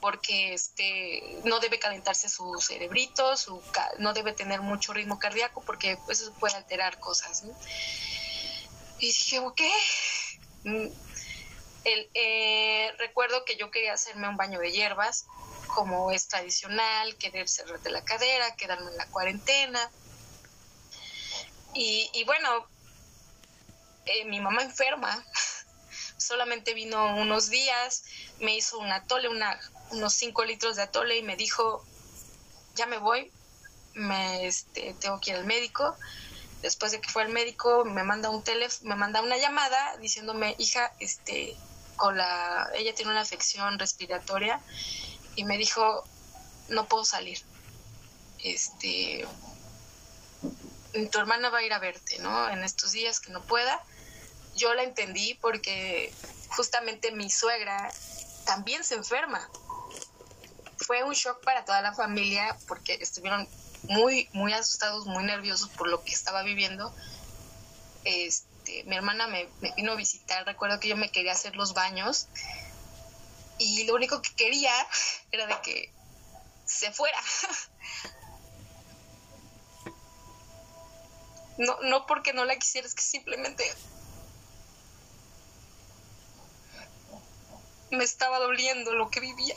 porque 0.00 0.54
este 0.54 1.40
no 1.44 1.60
debe 1.60 1.78
calentarse 1.78 2.28
su 2.28 2.54
cerebrito, 2.60 3.36
su, 3.36 3.62
no 3.98 4.12
debe 4.12 4.32
tener 4.32 4.60
mucho 4.60 4.92
ritmo 4.92 5.18
cardíaco, 5.18 5.62
porque 5.64 5.98
eso 6.08 6.32
puede 6.34 6.56
alterar 6.56 6.98
cosas. 7.00 7.42
Y 8.98 9.06
dije, 9.06 9.38
ok. 9.40 9.60
Mm, 10.64 10.88
eh, 11.84 12.92
recuerdo 12.98 13.44
que 13.44 13.56
yo 13.56 13.70
quería 13.70 13.94
hacerme 13.94 14.28
un 14.28 14.36
baño 14.36 14.58
de 14.58 14.72
hierbas, 14.72 15.26
como 15.74 16.10
es 16.10 16.28
tradicional, 16.28 17.16
querer 17.16 17.48
cerrarte 17.48 17.90
la 17.90 18.04
cadera, 18.04 18.54
quedarme 18.56 18.90
en 18.90 18.96
la 18.96 19.08
cuarentena. 19.10 19.90
Y, 21.74 22.24
bueno, 22.24 22.66
eh, 24.08 24.24
mi 24.24 24.40
mamá 24.40 24.62
enferma, 24.62 25.24
solamente 26.16 26.74
vino 26.74 27.16
unos 27.16 27.50
días, 27.50 28.04
me 28.40 28.56
hizo 28.56 28.78
un 28.78 28.90
atole, 28.90 29.28
una, 29.28 29.58
unos 29.90 30.14
5 30.14 30.44
litros 30.44 30.76
de 30.76 30.82
atole 30.82 31.16
y 31.16 31.22
me 31.22 31.36
dijo, 31.36 31.84
ya 32.74 32.86
me 32.86 32.98
voy, 32.98 33.32
me 33.94 34.46
este, 34.46 34.94
tengo 35.00 35.20
que 35.20 35.30
ir 35.30 35.36
al 35.36 35.44
médico. 35.44 35.96
Después 36.62 36.90
de 36.90 37.00
que 37.00 37.08
fue 37.08 37.22
al 37.22 37.28
médico, 37.28 37.84
me 37.84 38.02
manda 38.02 38.30
un 38.30 38.42
teléfono, 38.42 38.88
me 38.88 38.96
manda 38.96 39.22
una 39.22 39.36
llamada 39.36 39.96
diciéndome, 39.98 40.56
hija, 40.58 40.92
este, 40.98 41.56
con 41.96 42.16
la, 42.16 42.68
ella 42.74 42.94
tiene 42.94 43.12
una 43.12 43.20
afección 43.20 43.78
respiratoria 43.78 44.60
y 45.36 45.44
me 45.44 45.56
dijo, 45.56 46.04
no 46.68 46.86
puedo 46.86 47.04
salir. 47.04 47.38
Este, 48.42 49.26
tu 51.10 51.18
hermana 51.18 51.50
va 51.50 51.58
a 51.58 51.62
ir 51.62 51.72
a 51.72 51.78
verte, 51.78 52.18
¿no? 52.18 52.48
En 52.50 52.64
estos 52.64 52.92
días 52.92 53.20
que 53.20 53.32
no 53.32 53.42
pueda. 53.42 53.82
Yo 54.58 54.74
la 54.74 54.82
entendí 54.82 55.34
porque 55.34 56.12
justamente 56.48 57.12
mi 57.12 57.30
suegra 57.30 57.90
también 58.44 58.82
se 58.82 58.96
enferma. 58.96 59.48
Fue 60.78 61.04
un 61.04 61.12
shock 61.12 61.44
para 61.44 61.64
toda 61.64 61.80
la 61.80 61.94
familia 61.94 62.56
porque 62.66 62.94
estuvieron 62.94 63.48
muy, 63.84 64.28
muy 64.32 64.52
asustados, 64.52 65.06
muy 65.06 65.22
nerviosos 65.22 65.68
por 65.70 65.88
lo 65.88 66.02
que 66.02 66.12
estaba 66.12 66.42
viviendo. 66.42 66.92
Este, 68.04 68.82
mi 68.84 68.96
hermana 68.96 69.28
me, 69.28 69.48
vino 69.76 69.92
a 69.92 69.96
visitar, 69.96 70.44
recuerdo 70.44 70.80
que 70.80 70.88
yo 70.88 70.96
me 70.96 71.10
quería 71.10 71.32
hacer 71.32 71.54
los 71.54 71.72
baños 71.74 72.26
y 73.58 73.84
lo 73.84 73.94
único 73.94 74.20
que 74.22 74.34
quería 74.34 74.72
era 75.30 75.46
de 75.46 75.60
que 75.62 75.92
se 76.64 76.92
fuera. 76.92 77.18
No, 81.60 81.76
no 81.80 82.06
porque 82.06 82.32
no 82.32 82.44
la 82.44 82.54
quisiera, 82.56 82.86
es 82.86 82.94
que 82.94 83.02
simplemente 83.02 83.64
me 87.90 88.04
estaba 88.04 88.38
doliendo 88.38 88.94
lo 88.94 89.10
que 89.10 89.20
vivía. 89.20 89.56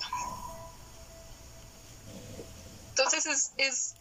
Entonces 2.89 3.25
es, 3.25 3.51
es 3.57 3.95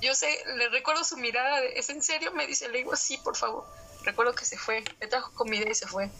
yo 0.00 0.14
sé, 0.14 0.28
le 0.56 0.68
recuerdo 0.68 1.04
su 1.04 1.16
mirada, 1.16 1.60
¿es 1.60 1.90
en 1.90 2.02
serio? 2.02 2.32
Me 2.32 2.46
dice, 2.46 2.68
le 2.68 2.78
digo, 2.78 2.96
sí, 2.96 3.16
por 3.18 3.36
favor. 3.36 3.66
Recuerdo 4.04 4.34
que 4.34 4.44
se 4.44 4.56
fue, 4.56 4.84
le 5.00 5.06
trajo 5.08 5.32
comida 5.32 5.68
y 5.68 5.74
se 5.74 5.86
fue. 5.86 6.10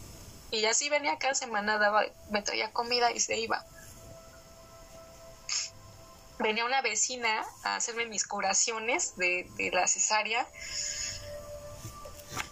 Y 0.51 0.65
así 0.65 0.89
venía 0.89 1.19
cada 1.19 1.35
semana, 1.35 1.79
daba, 1.79 2.05
me 2.31 2.43
traía 2.43 2.73
comida 2.73 3.13
y 3.13 3.21
se 3.21 3.39
iba. 3.39 3.65
Venía 6.39 6.65
una 6.65 6.83
vecina 6.83 7.47
a 7.65 7.77
hacerme 7.77 8.07
mis 8.07 8.27
curaciones 8.27 9.17
de, 9.17 9.49
la 9.73 9.87
cesárea. 9.87 10.47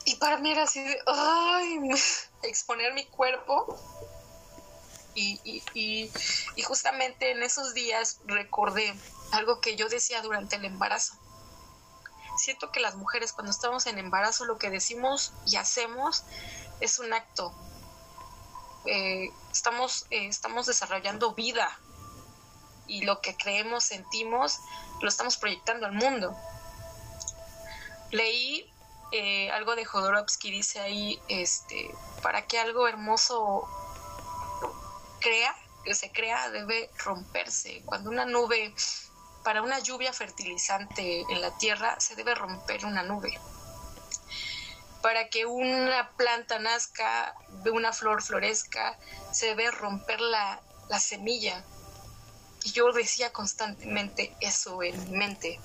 Y 0.05 0.17
para 0.17 0.39
mí 0.39 0.53
era 0.53 0.65
así 0.65 0.83
de, 0.83 0.99
ay, 1.07 1.79
exponer 2.43 2.95
mi 2.95 3.05
cuerpo. 3.07 3.79
Y, 5.15 5.41
y, 5.45 6.11
y 6.57 6.63
justamente 6.63 7.31
en 7.31 7.43
esos 7.43 7.73
días 7.73 8.19
recordé 8.27 8.95
algo 9.33 9.61
que 9.61 9.77
yo 9.77 9.89
decía 9.89 10.23
durante 10.23 10.57
el 10.57 10.65
embarazo. 10.65 11.15
Siento 12.37 12.73
que 12.73 12.81
las 12.81 12.97
mujeres 12.97 13.33
cuando 13.33 13.53
estamos 13.53 13.87
en 13.87 13.99
embarazo 13.99 14.45
lo 14.45 14.59
que 14.59 14.71
decimos 14.71 15.33
y 15.47 15.57
hacemos 15.57 16.25
es 16.81 16.99
un 16.99 17.13
acto 17.13 17.55
eh, 18.87 19.33
estamos, 19.51 20.07
eh, 20.11 20.27
estamos 20.27 20.67
desarrollando 20.67 21.33
vida 21.35 21.71
y 22.87 23.03
lo 23.03 23.21
que 23.23 23.35
creemos, 23.35 23.85
sentimos, 23.85 24.61
lo 25.01 25.09
estamos 25.09 25.39
proyectando 25.39 25.87
al 25.87 25.93
mundo. 25.93 26.37
Leí 28.11 28.71
eh, 29.13 29.51
algo 29.53 29.75
de 29.75 29.87
Jodorowsky, 29.87 30.51
dice 30.51 30.81
ahí, 30.81 31.21
este, 31.29 31.95
para 32.23 32.47
que 32.47 32.59
algo 32.59 32.87
hermoso 32.87 33.67
crea, 35.25 35.57
que 35.85 35.95
se 35.95 36.13
crea, 36.13 36.51
debe 36.51 36.91
romperse. 36.99 37.83
Cuando 37.87 38.11
una 38.11 38.27
nube, 38.27 38.75
para 39.43 39.63
una 39.63 39.79
lluvia 39.79 40.13
fertilizante 40.13 41.23
en 41.31 41.41
la 41.41 41.57
tierra, 41.57 41.99
se 41.99 42.15
debe 42.15 42.35
romper 42.35 42.85
una 42.85 43.03
nube 43.03 43.41
para 45.05 45.29
que 45.29 45.45
una 45.45 46.09
planta 46.17 46.59
nazca, 46.59 47.35
una 47.71 47.93
flor 47.93 48.23
florezca, 48.23 48.99
se 49.33 49.49
debe 49.49 49.71
romper 49.71 50.19
la, 50.19 50.63
semilla. 50.99 51.63
Y 52.63 52.73
yo 52.73 52.91
decía 52.91 53.31
constantemente 53.31 54.35
eso 54.41 54.83
en 54.83 54.99
mi 55.05 55.19
mente. 55.19 55.61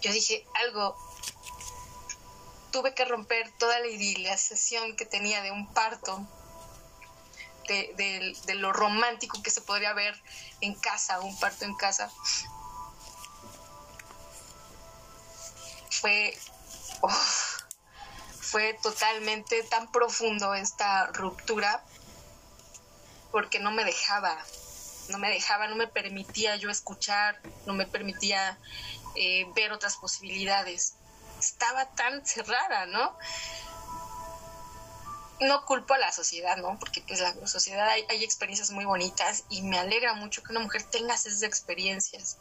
Yo 0.00 0.10
dije 0.10 0.46
algo, 0.64 0.96
tuve 2.70 2.94
que 2.94 3.04
romper 3.04 3.52
toda 3.58 3.78
la 3.80 3.88
idealización 3.88 4.96
que 4.96 5.04
tenía 5.04 5.42
de 5.42 5.50
un 5.50 5.70
parto, 5.74 6.26
de, 7.68 8.54
lo 8.54 8.72
romántico 8.72 9.42
que 9.42 9.50
se 9.50 9.60
podría 9.60 9.92
ver 9.92 10.20
en 10.60 10.74
casa, 10.74 11.20
un 11.20 11.38
parto 11.38 11.64
en 11.64 11.74
casa. 11.76 12.10
Fue 15.90 16.36
fue 18.40 18.74
totalmente 18.82 19.62
tan 19.64 19.90
profundo 19.90 20.54
esta 20.54 21.06
ruptura 21.06 21.82
porque 23.30 23.58
no 23.58 23.70
me 23.70 23.82
dejaba, 23.84 24.36
no 25.08 25.18
me 25.18 25.30
dejaba, 25.30 25.68
no 25.68 25.76
me 25.76 25.86
permitía 25.86 26.56
yo 26.56 26.68
escuchar, 26.68 27.40
no 27.64 27.72
me 27.72 27.86
permitía 27.86 28.58
eh, 29.16 29.46
ver 29.54 29.72
otras 29.72 29.96
posibilidades. 29.96 30.94
Estaba 31.40 31.86
tan 31.94 32.24
cerrada, 32.26 32.84
¿no? 32.86 33.16
No 35.42 35.64
culpo 35.64 35.94
a 35.94 35.98
la 35.98 36.12
sociedad, 36.12 36.56
¿no? 36.56 36.78
Porque 36.78 37.02
pues 37.06 37.20
la 37.20 37.34
sociedad 37.46 37.88
hay, 37.88 38.24
experiencias 38.24 38.70
muy 38.70 38.84
bonitas 38.84 39.44
y 39.50 39.62
me 39.62 39.78
alegra 39.78 40.14
mucho 40.14 40.42
que 40.42 40.52
una 40.52 40.60
mujer 40.60 40.82
tenga 40.84 41.14
esas 41.14 41.42
experiencias. 41.42 42.36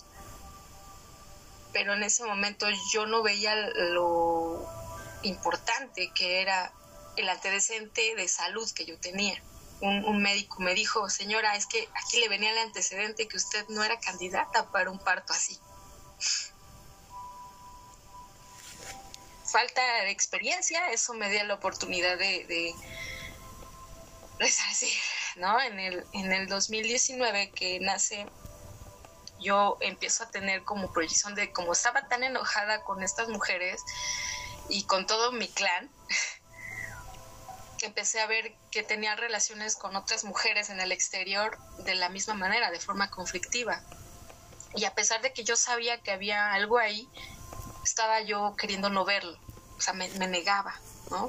Pero 1.74 1.94
en 1.94 2.04
ese 2.04 2.24
momento 2.24 2.68
yo 2.94 3.06
no 3.06 3.24
veía 3.24 3.56
lo 3.56 4.68
importante 5.24 6.12
que 6.14 6.42
era 6.42 6.74
el 7.18 7.30
antecedente 7.30 8.16
de 8.16 8.28
salud 8.28 8.70
que 8.72 8.86
yo 8.86 8.98
tenía. 9.00 9.42
Un, 9.82 10.22
médico 10.22 10.58
me 10.60 10.76
dijo, 10.76 11.10
señora, 11.10 11.56
es 11.56 11.66
que 11.66 11.90
aquí 11.96 12.20
le 12.20 12.30
venía 12.30 12.52
el 12.52 12.60
antecedente 12.60 13.28
que 13.28 13.38
usted 13.38 13.66
no 13.70 13.84
era 13.84 14.00
candidata 14.00 14.70
para 14.70 14.92
un 14.92 15.00
parto 15.00 15.34
así. 15.34 15.60
Falta 19.52 19.82
de 20.04 20.12
experiencia, 20.12 20.92
eso 20.92 21.14
me 21.14 21.30
dio 21.30 21.44
la 21.44 21.56
oportunidad 21.56 22.18
de, 22.18 22.46
de 22.46 22.74
¿no? 25.36 25.62
En 25.62 25.80
el, 25.80 26.06
en 26.14 26.32
el 26.32 26.48
2019 26.48 27.52
que 27.52 27.80
nace, 27.80 28.28
yo 29.40 29.78
empiezo 29.82 30.24
a 30.24 30.32
tener 30.32 30.64
como 30.64 30.92
proyección 30.94 31.36
de, 31.36 31.52
como 31.52 31.74
estaba 31.74 32.08
tan 32.08 32.24
enojada 32.24 32.84
con 32.84 33.04
estas 33.04 33.28
mujeres, 33.28 33.82
y 34.72 34.84
con 34.86 35.06
todo 35.06 35.32
mi 35.32 35.48
clan, 35.50 35.92
empecé 37.82 38.22
a 38.22 38.28
ver 38.28 38.56
que 38.72 38.84
tenía 38.84 39.16
relaciones 39.16 39.76
con 39.76 39.96
otras 39.96 40.24
mujeres 40.24 40.70
en 40.70 40.80
el 40.80 40.92
exterior 40.92 41.58
de 41.80 41.96
la 41.96 42.10
misma 42.10 42.36
manera, 42.36 42.72
de 42.72 42.80
forma 42.80 43.10
conflictiva. 43.10 43.84
Y 44.76 44.86
a 44.86 44.94
pesar 44.96 45.22
de 45.22 45.34
que 45.34 45.44
yo 45.44 45.58
sabía 45.58 46.02
que 46.02 46.12
había 46.12 46.54
algo 46.54 46.78
ahí, 46.78 47.10
estaba 47.84 48.22
yo 48.22 48.56
queriendo 48.56 48.90
no 48.90 49.06
verlo, 49.06 49.38
o 49.78 49.82
sea, 49.82 49.94
me, 49.94 50.08
negaba, 50.10 50.80
¿no? 51.10 51.28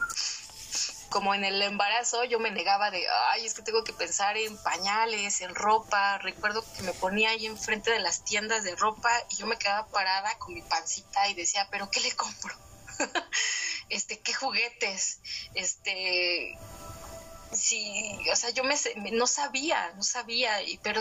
Como 1.10 1.34
en 1.34 1.44
el 1.44 1.60
embarazo 1.60 2.24
yo 2.24 2.38
me 2.38 2.50
negaba 2.50 2.90
de, 2.90 3.06
ay, 3.30 3.46
es 3.46 3.54
que 3.54 3.62
tengo 3.62 3.84
que 3.84 3.92
pensar 3.92 4.36
en 4.38 4.56
pañales, 4.62 5.42
en 5.42 5.54
ropa. 5.54 6.16
Recuerdo 6.18 6.64
que 6.74 6.82
me 6.82 6.94
ponía 6.94 7.30
ahí 7.30 7.44
enfrente 7.44 7.90
de 7.90 8.00
las 8.00 8.24
tiendas 8.24 8.64
de 8.64 8.74
ropa 8.76 9.10
y 9.30 9.36
yo 9.36 9.46
me 9.46 9.58
quedaba 9.58 9.86
parada 9.88 10.38
con 10.38 10.54
mi 10.54 10.62
pancita 10.62 11.28
y 11.28 11.34
decía, 11.34 11.68
pero 11.70 11.90
¿qué 11.90 12.00
le 12.00 12.12
compro? 12.12 12.54
este, 13.90 14.20
qué 14.20 14.32
juguetes, 14.32 15.20
este, 15.54 16.58
sí, 17.52 18.18
o 18.32 18.36
sea, 18.36 18.50
yo 18.50 18.64
me, 18.64 18.76
no 19.12 19.26
sabía, 19.26 19.92
no 19.96 20.02
sabía, 20.02 20.62
y, 20.62 20.78
pero 20.78 21.00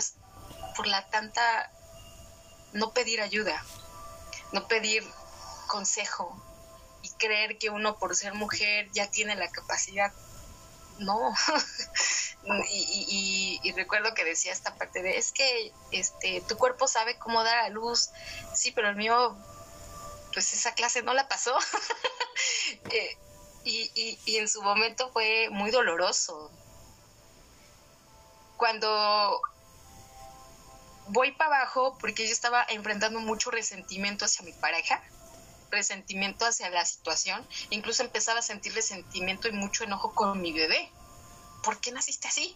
por 0.75 0.87
la 0.87 1.09
tanta 1.09 1.71
no 2.73 2.91
pedir 2.91 3.21
ayuda, 3.21 3.63
no 4.51 4.67
pedir 4.67 5.05
consejo 5.71 6.35
y 7.01 7.09
creer 7.11 7.57
que 7.57 7.69
uno 7.69 7.97
por 7.97 8.13
ser 8.13 8.33
mujer 8.33 8.89
ya 8.91 9.09
tiene 9.09 9.35
la 9.35 9.49
capacidad. 9.49 10.11
No. 10.99 11.33
y, 12.69 13.71
recuerdo 13.75 14.13
que 14.13 14.25
decía 14.25 14.51
esta 14.51 14.75
parte 14.75 15.01
de, 15.01 15.17
es 15.17 15.31
que 15.31 15.71
este, 15.91 16.41
tu 16.41 16.57
cuerpo 16.57 16.89
sabe 16.89 17.17
cómo 17.17 17.41
dar 17.43 17.59
a 17.59 17.69
luz, 17.69 18.09
sí, 18.53 18.71
pero 18.73 18.89
el 18.89 18.97
mío, 18.97 19.37
pues 20.33 20.51
esa 20.53 20.73
clase 20.73 21.01
no 21.03 21.13
la 21.13 21.27
pasó. 21.27 21.57
Eh, 22.89 23.17
y, 23.63 24.19
y 24.25 24.37
en 24.37 24.47
su 24.47 24.63
momento 24.63 25.11
fue 25.11 25.49
muy 25.51 25.69
doloroso. 25.69 26.49
Cuando 28.57 29.39
voy 31.07 31.31
para 31.33 31.57
abajo, 31.57 31.97
porque 31.99 32.25
yo 32.25 32.31
estaba 32.31 32.65
enfrentando 32.69 33.19
mucho 33.19 33.51
resentimiento 33.51 34.25
hacia 34.25 34.43
mi 34.45 34.53
pareja, 34.53 35.03
resentimiento 35.71 36.45
hacia 36.45 36.69
la 36.69 36.85
situación, 36.85 37.45
incluso 37.69 38.03
empezaba 38.03 38.39
a 38.39 38.43
sentir 38.43 38.73
resentimiento 38.73 39.47
y 39.47 39.51
mucho 39.51 39.83
enojo 39.83 40.13
con 40.13 40.41
mi 40.41 40.53
bebé. 40.53 40.91
¿Por 41.63 41.79
qué 41.79 41.91
naciste 41.91 42.27
así? 42.27 42.55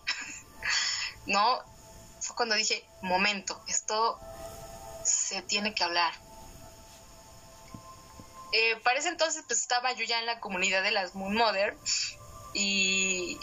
no, 1.25 1.63
fue 2.21 2.35
cuando 2.35 2.55
dije, 2.55 2.83
momento, 3.01 3.61
esto 3.67 4.19
se 5.03 5.41
tiene 5.43 5.73
que 5.73 5.83
hablar. 5.83 6.13
Eh, 8.51 8.77
para 8.83 8.99
ese 8.99 9.09
entonces 9.09 9.43
pues 9.47 9.59
estaba 9.59 9.91
yo 9.93 10.05
ya 10.05 10.19
en 10.19 10.25
la 10.25 10.39
comunidad 10.39 10.81
de 10.81 10.91
las 10.91 11.13
Moon 11.13 11.35
Mother 11.35 11.75
y, 12.53 13.37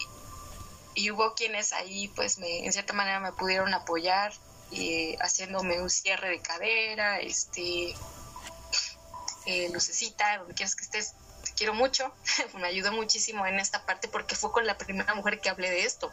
y 0.95 1.11
hubo 1.11 1.35
quienes 1.35 1.73
ahí 1.73 2.09
pues 2.09 2.39
me, 2.39 2.65
en 2.65 2.73
cierta 2.73 2.95
manera 2.95 3.21
me 3.21 3.33
pudieron 3.33 3.75
apoyar 3.75 4.33
y 4.71 5.15
haciéndome 5.17 5.83
un 5.83 5.91
cierre 5.91 6.31
de 6.31 6.41
cadera, 6.41 7.21
este 7.21 7.95
eh, 9.47 9.69
lucecita, 9.73 10.39
donde 10.39 10.55
quieras 10.55 10.77
que 10.77 10.85
estés, 10.85 11.15
te 11.45 11.53
quiero 11.53 11.75
mucho, 11.75 12.13
me 12.55 12.67
ayudó 12.67 12.93
muchísimo 12.93 13.47
en 13.47 13.59
esta 13.59 13.85
parte 13.85 14.09
porque 14.09 14.37
fue 14.37 14.53
con 14.53 14.67
la 14.67 14.79
primera 14.79 15.15
mujer 15.15 15.41
que 15.41 15.49
hablé 15.49 15.71
de 15.71 15.85
esto. 15.85 16.13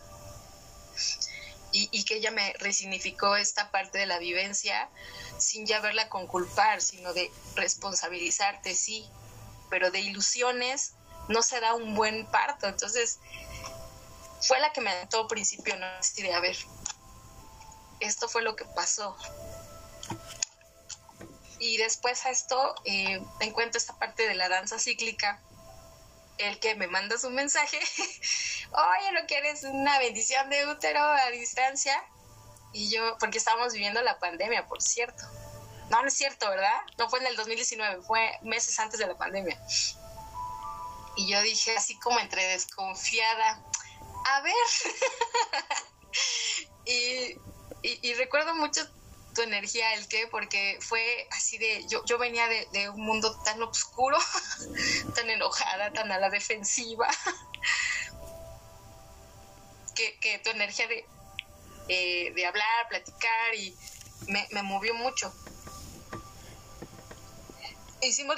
Y, 1.71 2.03
que 2.03 2.15
ella 2.15 2.31
me 2.31 2.51
resignificó 2.53 3.35
esta 3.35 3.69
parte 3.69 3.99
de 3.99 4.07
la 4.07 4.17
vivencia 4.17 4.89
sin 5.37 5.67
ya 5.67 5.79
verla 5.79 6.09
con 6.09 6.25
culpar, 6.25 6.81
sino 6.81 7.13
de 7.13 7.31
responsabilizarte, 7.55 8.73
sí, 8.73 9.07
pero 9.69 9.91
de 9.91 9.99
ilusiones 9.99 10.93
no 11.27 11.43
se 11.43 11.59
da 11.59 11.75
un 11.75 11.93
buen 11.93 12.25
parto. 12.25 12.67
Entonces, 12.67 13.19
fue 14.41 14.59
la 14.59 14.73
que 14.73 14.81
me 14.81 14.91
todo 15.11 15.27
principio, 15.27 15.77
¿no? 15.77 15.85
Así 15.85 16.23
de, 16.23 16.33
a 16.33 16.39
ver, 16.39 16.57
esto 17.99 18.27
fue 18.27 18.41
lo 18.41 18.55
que 18.55 18.65
pasó. 18.65 19.15
Y 21.59 21.77
después 21.77 22.25
a 22.25 22.29
esto 22.29 22.75
eh, 22.85 23.21
encuentro 23.41 23.77
esta 23.77 23.97
parte 23.97 24.27
de 24.27 24.35
la 24.35 24.49
danza 24.49 24.79
cíclica, 24.79 25.41
el 26.37 26.57
que 26.59 26.75
me 26.75 26.87
manda 26.87 27.17
su 27.17 27.29
mensaje, 27.29 27.77
oye, 28.71 29.11
¿no 29.11 29.27
quieres 29.27 29.63
una 29.63 29.99
bendición 29.99 30.49
de 30.49 30.67
útero 30.67 31.01
a 31.01 31.29
distancia? 31.31 32.01
Y 32.71 32.89
yo, 32.89 33.17
porque 33.19 33.37
estábamos 33.37 33.73
viviendo 33.73 34.01
la 34.01 34.19
pandemia, 34.19 34.67
por 34.67 34.81
cierto. 34.81 35.23
No, 35.89 36.01
no 36.01 36.07
es 36.07 36.13
cierto, 36.13 36.49
¿verdad? 36.49 36.81
No 36.97 37.09
fue 37.09 37.19
en 37.19 37.27
el 37.27 37.35
2019, 37.35 38.03
fue 38.03 38.31
meses 38.43 38.79
antes 38.79 38.99
de 38.99 39.07
la 39.07 39.17
pandemia. 39.17 39.59
Y 41.17 41.27
yo 41.27 41.41
dije 41.41 41.75
así 41.75 41.97
como 41.99 42.19
entre 42.19 42.43
desconfiada, 42.47 43.61
a 44.25 44.41
ver. 44.41 44.53
y, 46.85 47.35
y, 47.81 48.13
recuerdo 48.13 48.55
mucho 48.55 48.87
tu 49.33 49.41
energía, 49.41 49.93
el 49.93 50.07
que, 50.07 50.27
porque 50.27 50.77
fue 50.81 51.27
así 51.31 51.57
de, 51.57 51.85
yo, 51.87 52.03
yo 52.05 52.17
venía 52.17 52.47
de, 52.47 52.89
un 52.89 53.01
mundo 53.01 53.39
tan 53.43 53.61
oscuro, 53.61 54.17
tan 55.15 55.29
enojada, 55.29 55.91
tan 55.93 56.11
a 56.11 56.19
la 56.19 56.29
defensiva, 56.29 57.07
que, 59.95 60.39
tu 60.43 60.49
energía 60.49 60.87
de, 60.87 61.05
eh, 61.89 62.33
de 62.33 62.45
hablar, 62.45 62.87
platicar 62.89 63.55
y 63.55 63.75
me, 64.27 64.63
movió 64.63 64.93
mucho. 64.93 65.33
Hicimos 68.01 68.37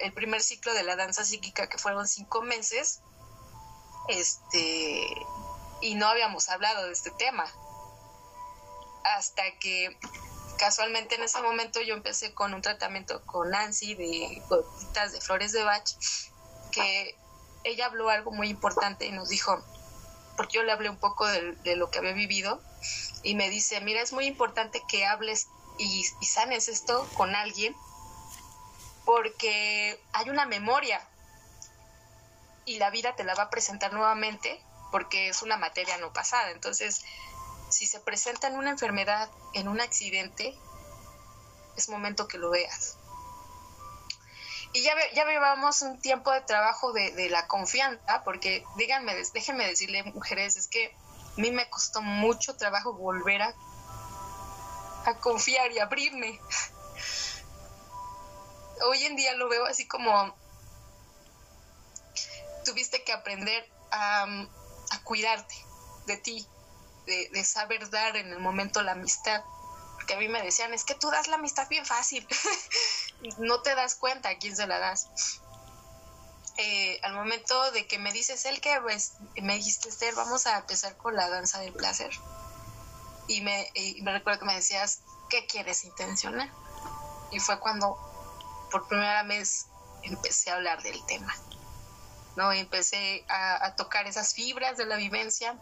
el 0.00 0.12
primer 0.14 0.42
ciclo 0.42 0.72
de 0.72 0.82
la 0.82 0.96
danza 0.96 1.24
psíquica 1.24 1.68
que 1.68 1.76
fueron 1.76 2.08
cinco 2.08 2.40
meses, 2.40 3.02
este, 4.08 5.06
y 5.82 5.94
no 5.94 6.08
habíamos 6.08 6.48
hablado 6.48 6.86
de 6.86 6.92
este 6.92 7.10
tema 7.10 7.52
hasta 9.04 9.42
que 9.58 9.96
casualmente 10.58 11.14
en 11.16 11.22
ese 11.22 11.40
momento 11.42 11.80
yo 11.80 11.94
empecé 11.94 12.32
con 12.32 12.54
un 12.54 12.62
tratamiento 12.62 13.24
con 13.26 13.50
Nancy 13.50 13.94
de 13.94 14.42
gotitas 14.48 15.12
de 15.12 15.20
flores 15.20 15.52
de 15.52 15.62
Bach, 15.62 15.88
que 16.72 17.16
ella 17.64 17.86
habló 17.86 18.10
algo 18.10 18.30
muy 18.30 18.48
importante 18.48 19.06
y 19.06 19.12
nos 19.12 19.28
dijo, 19.28 19.62
porque 20.36 20.56
yo 20.56 20.62
le 20.62 20.72
hablé 20.72 20.90
un 20.90 20.98
poco 20.98 21.26
de, 21.26 21.76
lo 21.76 21.90
que 21.90 21.98
había 21.98 22.12
vivido, 22.12 22.60
y 23.22 23.34
me 23.34 23.48
dice, 23.50 23.80
mira, 23.80 24.02
es 24.02 24.12
muy 24.12 24.26
importante 24.26 24.82
que 24.88 25.06
hables 25.06 25.48
y, 25.78 26.04
y 26.20 26.26
sanes 26.26 26.68
esto 26.68 27.08
con 27.14 27.34
alguien, 27.34 27.74
porque 29.04 30.00
hay 30.12 30.30
una 30.30 30.46
memoria 30.46 31.06
y 32.64 32.78
la 32.78 32.90
vida 32.90 33.14
te 33.16 33.24
la 33.24 33.34
va 33.34 33.44
a 33.44 33.50
presentar 33.50 33.92
nuevamente 33.92 34.60
porque 34.90 35.28
es 35.28 35.42
una 35.42 35.56
materia 35.56 35.98
no 35.98 36.12
pasada. 36.12 36.50
Entonces, 36.52 37.04
si 37.74 37.88
se 37.88 37.98
presenta 37.98 38.46
en 38.46 38.56
una 38.56 38.70
enfermedad, 38.70 39.28
en 39.52 39.66
un 39.66 39.80
accidente, 39.80 40.56
es 41.76 41.88
momento 41.88 42.28
que 42.28 42.38
lo 42.38 42.50
veas. 42.50 42.98
Y 44.72 44.82
ya, 44.82 44.94
ya 45.12 45.24
llevamos 45.24 45.82
un 45.82 46.00
tiempo 46.00 46.30
de 46.30 46.40
trabajo 46.42 46.92
de, 46.92 47.28
la 47.30 47.48
confianza, 47.48 48.22
porque 48.22 48.64
díganme, 48.76 49.16
déjenme 49.32 49.66
decirle, 49.66 50.04
mujeres, 50.04 50.54
es 50.54 50.68
que 50.68 50.94
a 51.36 51.40
mí 51.40 51.50
me 51.50 51.68
costó 51.68 52.00
mucho 52.00 52.56
trabajo 52.56 52.92
volver 52.92 53.42
a, 53.42 53.52
a 55.06 55.18
confiar 55.18 55.72
y 55.72 55.80
abrirme. 55.80 56.38
Hoy 58.88 59.04
en 59.04 59.16
día 59.16 59.34
lo 59.34 59.48
veo 59.48 59.66
así 59.66 59.88
como 59.88 60.32
tuviste 62.64 63.02
que 63.02 63.12
aprender 63.12 63.68
a, 63.90 64.22
a 64.22 65.02
cuidarte 65.02 65.56
de 66.06 66.16
ti, 66.18 66.46
de, 67.06 67.44
saber 67.44 67.88
dar 67.90 68.16
en 68.16 68.32
el 68.32 68.40
momento 68.40 68.82
la 68.82 68.92
amistad. 68.92 69.42
Porque 69.94 70.14
a 70.14 70.18
mí 70.18 70.28
me 70.28 70.42
decían, 70.42 70.74
es 70.74 70.84
que 70.84 70.94
tú 70.94 71.10
das 71.10 71.28
la 71.28 71.36
amistad 71.36 71.68
bien 71.68 71.86
fácil. 71.86 72.26
no 73.38 73.62
te 73.62 73.74
das 73.74 73.94
cuenta 73.94 74.28
a 74.28 74.38
quién 74.38 74.56
se 74.56 74.66
la 74.66 74.78
das. 74.78 75.08
Eh, 76.56 77.00
al 77.02 77.14
momento 77.14 77.72
de 77.72 77.86
que 77.86 77.98
me 77.98 78.12
dices 78.12 78.44
el 78.44 78.60
que 78.60 78.80
pues, 78.80 79.14
me 79.42 79.56
dijiste 79.56 79.88
Esther 79.88 80.14
vamos 80.14 80.46
a 80.46 80.58
empezar 80.58 80.96
con 80.96 81.16
la 81.16 81.28
danza 81.28 81.58
del 81.58 81.72
placer 81.72 82.12
y 83.26 83.40
me, 83.40 83.72
me 84.02 84.12
recuerdo 84.12 84.38
que 84.38 84.46
me 84.46 84.54
decías 84.54 85.00
qué 85.28 85.46
quieres 85.46 85.82
intencionar 85.82 86.48
y 87.32 87.40
fue 87.40 87.58
cuando 87.58 87.98
por 88.70 88.86
primera 88.86 89.24
vez 89.24 89.66
empecé 90.04 90.50
a 90.50 90.54
hablar 90.54 90.80
del 90.84 91.04
tema 91.06 91.34
no 92.36 92.52
empecé 92.52 93.24
a, 93.28 93.66
a 93.66 93.74
tocar 93.74 94.06
esas 94.06 94.34
fibras 94.34 94.76
de 94.76 94.86
la 94.86 94.94
vivencia 94.94 95.56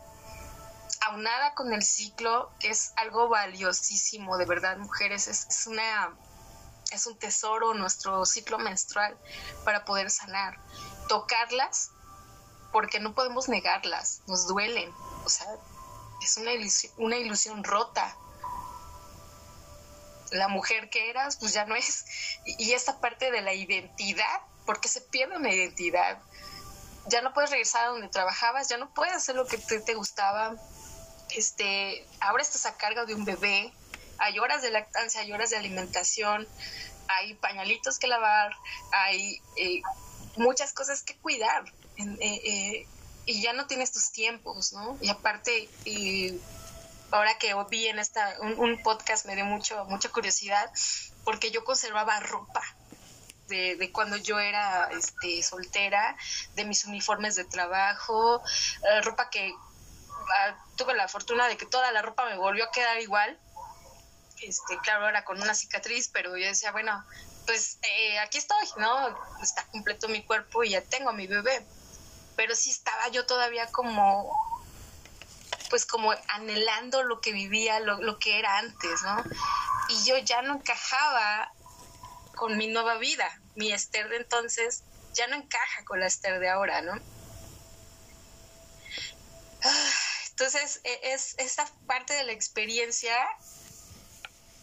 aunada 1.06 1.54
con 1.54 1.72
el 1.72 1.82
ciclo, 1.82 2.50
que 2.58 2.70
es 2.70 2.92
algo 2.96 3.28
valiosísimo, 3.28 4.36
de 4.36 4.46
verdad, 4.46 4.76
mujeres, 4.78 5.28
es, 5.28 5.66
una 5.66 6.14
es 6.90 7.06
un 7.06 7.18
tesoro 7.18 7.74
nuestro 7.74 8.26
ciclo 8.26 8.58
menstrual 8.58 9.16
para 9.64 9.84
poder 9.84 10.10
sanar. 10.10 10.58
Tocarlas, 11.08 11.90
porque 12.70 13.00
no 13.00 13.14
podemos 13.14 13.48
negarlas, 13.48 14.22
nos 14.26 14.46
duelen, 14.46 14.92
o 15.24 15.28
sea, 15.28 15.46
es 16.22 16.36
una 16.36 16.52
ilusión, 16.52 16.92
una 16.98 17.16
ilusión 17.16 17.64
rota. 17.64 18.16
La 20.30 20.48
mujer 20.48 20.88
que 20.88 21.10
eras, 21.10 21.36
pues 21.36 21.52
ya 21.52 21.66
no 21.66 21.74
es. 21.74 22.04
Y, 22.46 22.72
esta 22.72 23.00
parte 23.00 23.30
de 23.30 23.42
la 23.42 23.52
identidad, 23.52 24.40
porque 24.64 24.88
se 24.88 25.02
pierde 25.02 25.36
una 25.36 25.52
identidad. 25.52 26.22
Ya 27.08 27.20
no 27.20 27.34
puedes 27.34 27.50
regresar 27.50 27.84
a 27.84 27.88
donde 27.88 28.08
trabajabas, 28.08 28.68
ya 28.68 28.78
no 28.78 28.94
puedes 28.94 29.12
hacer 29.12 29.34
lo 29.34 29.46
que 29.46 29.58
te 29.58 29.94
gustaba, 29.94 30.54
este, 31.36 32.06
ahora 32.20 32.42
estás 32.42 32.66
a 32.66 32.76
cargo 32.76 33.06
de 33.06 33.14
un 33.14 33.24
bebé, 33.24 33.72
hay 34.18 34.38
horas 34.38 34.62
de 34.62 34.70
lactancia, 34.70 35.20
hay 35.20 35.32
horas 35.32 35.50
de 35.50 35.56
alimentación, 35.56 36.46
hay 37.08 37.34
pañalitos 37.34 37.98
que 37.98 38.06
lavar, 38.06 38.52
hay 38.92 39.40
eh, 39.56 39.82
muchas 40.36 40.72
cosas 40.72 41.02
que 41.02 41.16
cuidar. 41.16 41.64
Eh, 41.96 42.16
eh, 42.20 42.86
y 43.26 43.42
ya 43.42 43.52
no 43.52 43.66
tienes 43.66 43.92
tus 43.92 44.10
tiempos, 44.10 44.72
¿no? 44.72 44.98
Y 45.00 45.08
aparte, 45.08 45.68
y 45.84 46.40
ahora 47.10 47.38
que 47.38 47.54
vi 47.70 47.86
en 47.86 47.98
esta, 47.98 48.36
un, 48.40 48.82
podcast 48.82 49.26
me 49.26 49.36
dio 49.36 49.44
mucho, 49.44 49.84
mucha 49.84 50.08
curiosidad, 50.08 50.70
porque 51.24 51.50
yo 51.50 51.64
conservaba 51.64 52.18
ropa. 52.20 52.62
De, 53.48 53.76
de, 53.76 53.92
cuando 53.92 54.16
yo 54.16 54.38
era 54.38 54.88
este, 54.92 55.42
soltera, 55.42 56.16
de 56.54 56.64
mis 56.64 56.84
uniformes 56.84 57.34
de 57.34 57.44
trabajo, 57.44 58.40
ropa 59.02 59.28
que 59.28 59.52
tuve 60.76 60.94
la 60.94 61.08
fortuna 61.08 61.48
de 61.48 61.56
que 61.56 61.66
toda 61.66 61.92
la 61.92 62.02
ropa 62.02 62.24
me 62.26 62.36
volvió 62.36 62.64
a 62.64 62.70
quedar 62.70 63.00
igual. 63.00 63.38
este, 64.42 64.78
claro, 64.78 65.08
era 65.08 65.24
con 65.24 65.40
una 65.40 65.54
cicatriz, 65.54 66.08
pero 66.08 66.36
yo 66.36 66.46
decía, 66.46 66.72
bueno, 66.72 67.04
pues 67.46 67.78
eh, 67.82 68.18
aquí 68.18 68.38
estoy, 68.38 68.66
¿no? 68.78 69.16
Está 69.42 69.64
completo 69.66 70.08
mi 70.08 70.24
cuerpo 70.24 70.64
y 70.64 70.70
ya 70.70 70.82
tengo 70.82 71.10
a 71.10 71.12
mi 71.12 71.26
bebé. 71.26 71.66
Pero 72.36 72.54
sí 72.54 72.70
estaba 72.70 73.08
yo 73.08 73.26
todavía 73.26 73.66
como, 73.68 74.34
pues 75.70 75.86
como 75.86 76.12
anhelando 76.28 77.02
lo 77.02 77.20
que 77.20 77.32
vivía, 77.32 77.80
lo, 77.80 78.00
lo 78.00 78.18
que 78.18 78.38
era 78.38 78.58
antes, 78.58 79.02
¿no? 79.02 79.22
Y 79.88 80.04
yo 80.04 80.18
ya 80.18 80.42
no 80.42 80.54
encajaba 80.54 81.52
con 82.34 82.56
mi 82.56 82.68
nueva 82.68 82.96
vida. 82.96 83.28
Mi 83.54 83.72
Esther 83.72 84.08
de 84.08 84.16
entonces 84.16 84.84
ya 85.12 85.26
no 85.26 85.36
encaja 85.36 85.84
con 85.84 86.00
la 86.00 86.06
Esther 86.06 86.40
de 86.40 86.48
ahora, 86.48 86.80
¿no? 86.82 86.94
Ah, 89.64 90.11
entonces, 90.32 90.80
e, 90.84 91.12
es 91.12 91.34
esta 91.38 91.66
parte 91.86 92.14
de 92.14 92.24
la 92.24 92.32
experiencia 92.32 93.14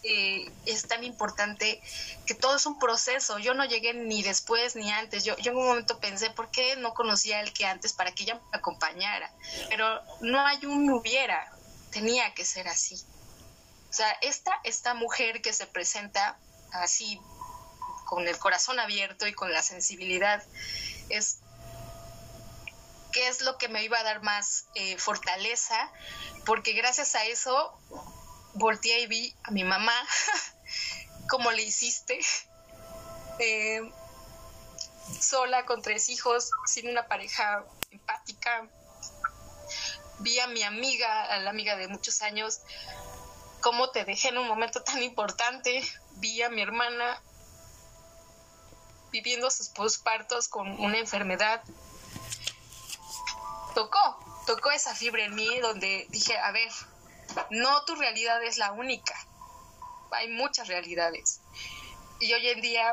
eh, 0.02 0.50
es 0.64 0.88
tan 0.88 1.04
importante 1.04 1.80
que 2.26 2.34
todo 2.34 2.56
es 2.56 2.66
un 2.66 2.78
proceso. 2.78 3.38
Yo 3.38 3.54
no 3.54 3.64
llegué 3.64 3.94
ni 3.94 4.22
después 4.22 4.74
ni 4.74 4.90
antes. 4.90 5.24
Yo, 5.24 5.36
yo 5.36 5.52
en 5.52 5.58
un 5.58 5.66
momento 5.66 6.00
pensé, 6.00 6.30
¿por 6.30 6.50
qué 6.50 6.76
no 6.76 6.94
conocía 6.94 7.40
el 7.40 7.52
que 7.52 7.66
antes 7.66 7.92
para 7.92 8.12
que 8.12 8.24
ella 8.24 8.34
me 8.34 8.58
acompañara? 8.58 9.30
Pero 9.68 10.00
no 10.20 10.44
hay 10.44 10.64
un 10.66 10.90
hubiera, 10.90 11.52
tenía 11.90 12.34
que 12.34 12.44
ser 12.44 12.66
así. 12.66 12.96
O 13.88 13.92
sea, 13.92 14.10
esta, 14.22 14.58
esta 14.64 14.94
mujer 14.94 15.42
que 15.42 15.52
se 15.52 15.66
presenta 15.66 16.38
así, 16.72 17.20
con 18.06 18.26
el 18.26 18.38
corazón 18.38 18.80
abierto 18.80 19.26
y 19.26 19.32
con 19.34 19.52
la 19.52 19.62
sensibilidad, 19.62 20.42
es 21.10 21.38
qué 23.12 23.28
es 23.28 23.42
lo 23.42 23.58
que 23.58 23.68
me 23.68 23.82
iba 23.84 23.98
a 23.98 24.02
dar 24.02 24.22
más 24.22 24.66
eh, 24.74 24.96
fortaleza, 24.98 25.90
porque 26.44 26.72
gracias 26.72 27.14
a 27.14 27.24
eso 27.24 27.78
volteé 28.54 29.00
y 29.00 29.06
vi 29.06 29.36
a 29.44 29.50
mi 29.50 29.64
mamá, 29.64 29.94
como 31.28 31.50
le 31.52 31.62
hiciste, 31.62 32.20
eh, 33.38 33.80
sola 35.20 35.64
con 35.66 35.82
tres 35.82 36.08
hijos, 36.08 36.50
sin 36.66 36.88
una 36.88 37.06
pareja 37.08 37.64
empática. 37.90 38.68
Vi 40.20 40.38
a 40.38 40.46
mi 40.48 40.62
amiga, 40.62 41.24
a 41.24 41.38
la 41.38 41.50
amiga 41.50 41.76
de 41.76 41.88
muchos 41.88 42.20
años, 42.22 42.60
cómo 43.60 43.90
te 43.90 44.04
dejé 44.04 44.28
en 44.28 44.38
un 44.38 44.48
momento 44.48 44.82
tan 44.82 45.02
importante. 45.02 45.82
Vi 46.16 46.42
a 46.42 46.50
mi 46.50 46.62
hermana 46.62 47.22
viviendo 49.10 49.50
sus 49.50 49.68
pospartos 49.68 50.48
con 50.48 50.68
una 50.80 50.98
enfermedad. 50.98 51.62
Tocó, 53.74 54.18
tocó 54.46 54.70
esa 54.70 54.94
fibra 54.94 55.24
en 55.24 55.34
mí 55.34 55.58
donde 55.60 56.06
dije, 56.10 56.36
a 56.38 56.50
ver, 56.52 56.70
no 57.50 57.84
tu 57.84 57.94
realidad 57.94 58.42
es 58.42 58.58
la 58.58 58.72
única. 58.72 59.14
Hay 60.12 60.28
muchas 60.28 60.68
realidades. 60.68 61.40
Y 62.18 62.32
hoy 62.32 62.48
en 62.48 62.60
día 62.60 62.92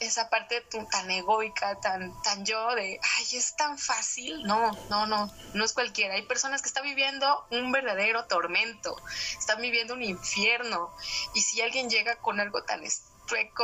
esa 0.00 0.28
parte 0.28 0.66
tan 0.90 1.10
egoica, 1.10 1.80
tan, 1.80 2.20
tan 2.22 2.44
yo 2.44 2.74
de, 2.74 2.98
ay, 3.00 3.26
es 3.32 3.54
tan 3.56 3.78
fácil. 3.78 4.42
No, 4.44 4.72
no, 4.88 5.06
no, 5.06 5.30
no 5.54 5.64
es 5.64 5.72
cualquiera. 5.72 6.14
Hay 6.14 6.26
personas 6.26 6.62
que 6.62 6.68
están 6.68 6.84
viviendo 6.84 7.46
un 7.50 7.70
verdadero 7.70 8.26
tormento, 8.26 8.96
están 9.38 9.60
viviendo 9.60 9.94
un 9.94 10.02
infierno. 10.02 10.92
Y 11.34 11.42
si 11.42 11.60
alguien 11.60 11.88
llega 11.88 12.16
con 12.16 12.40
algo 12.40 12.64
tan 12.64 12.82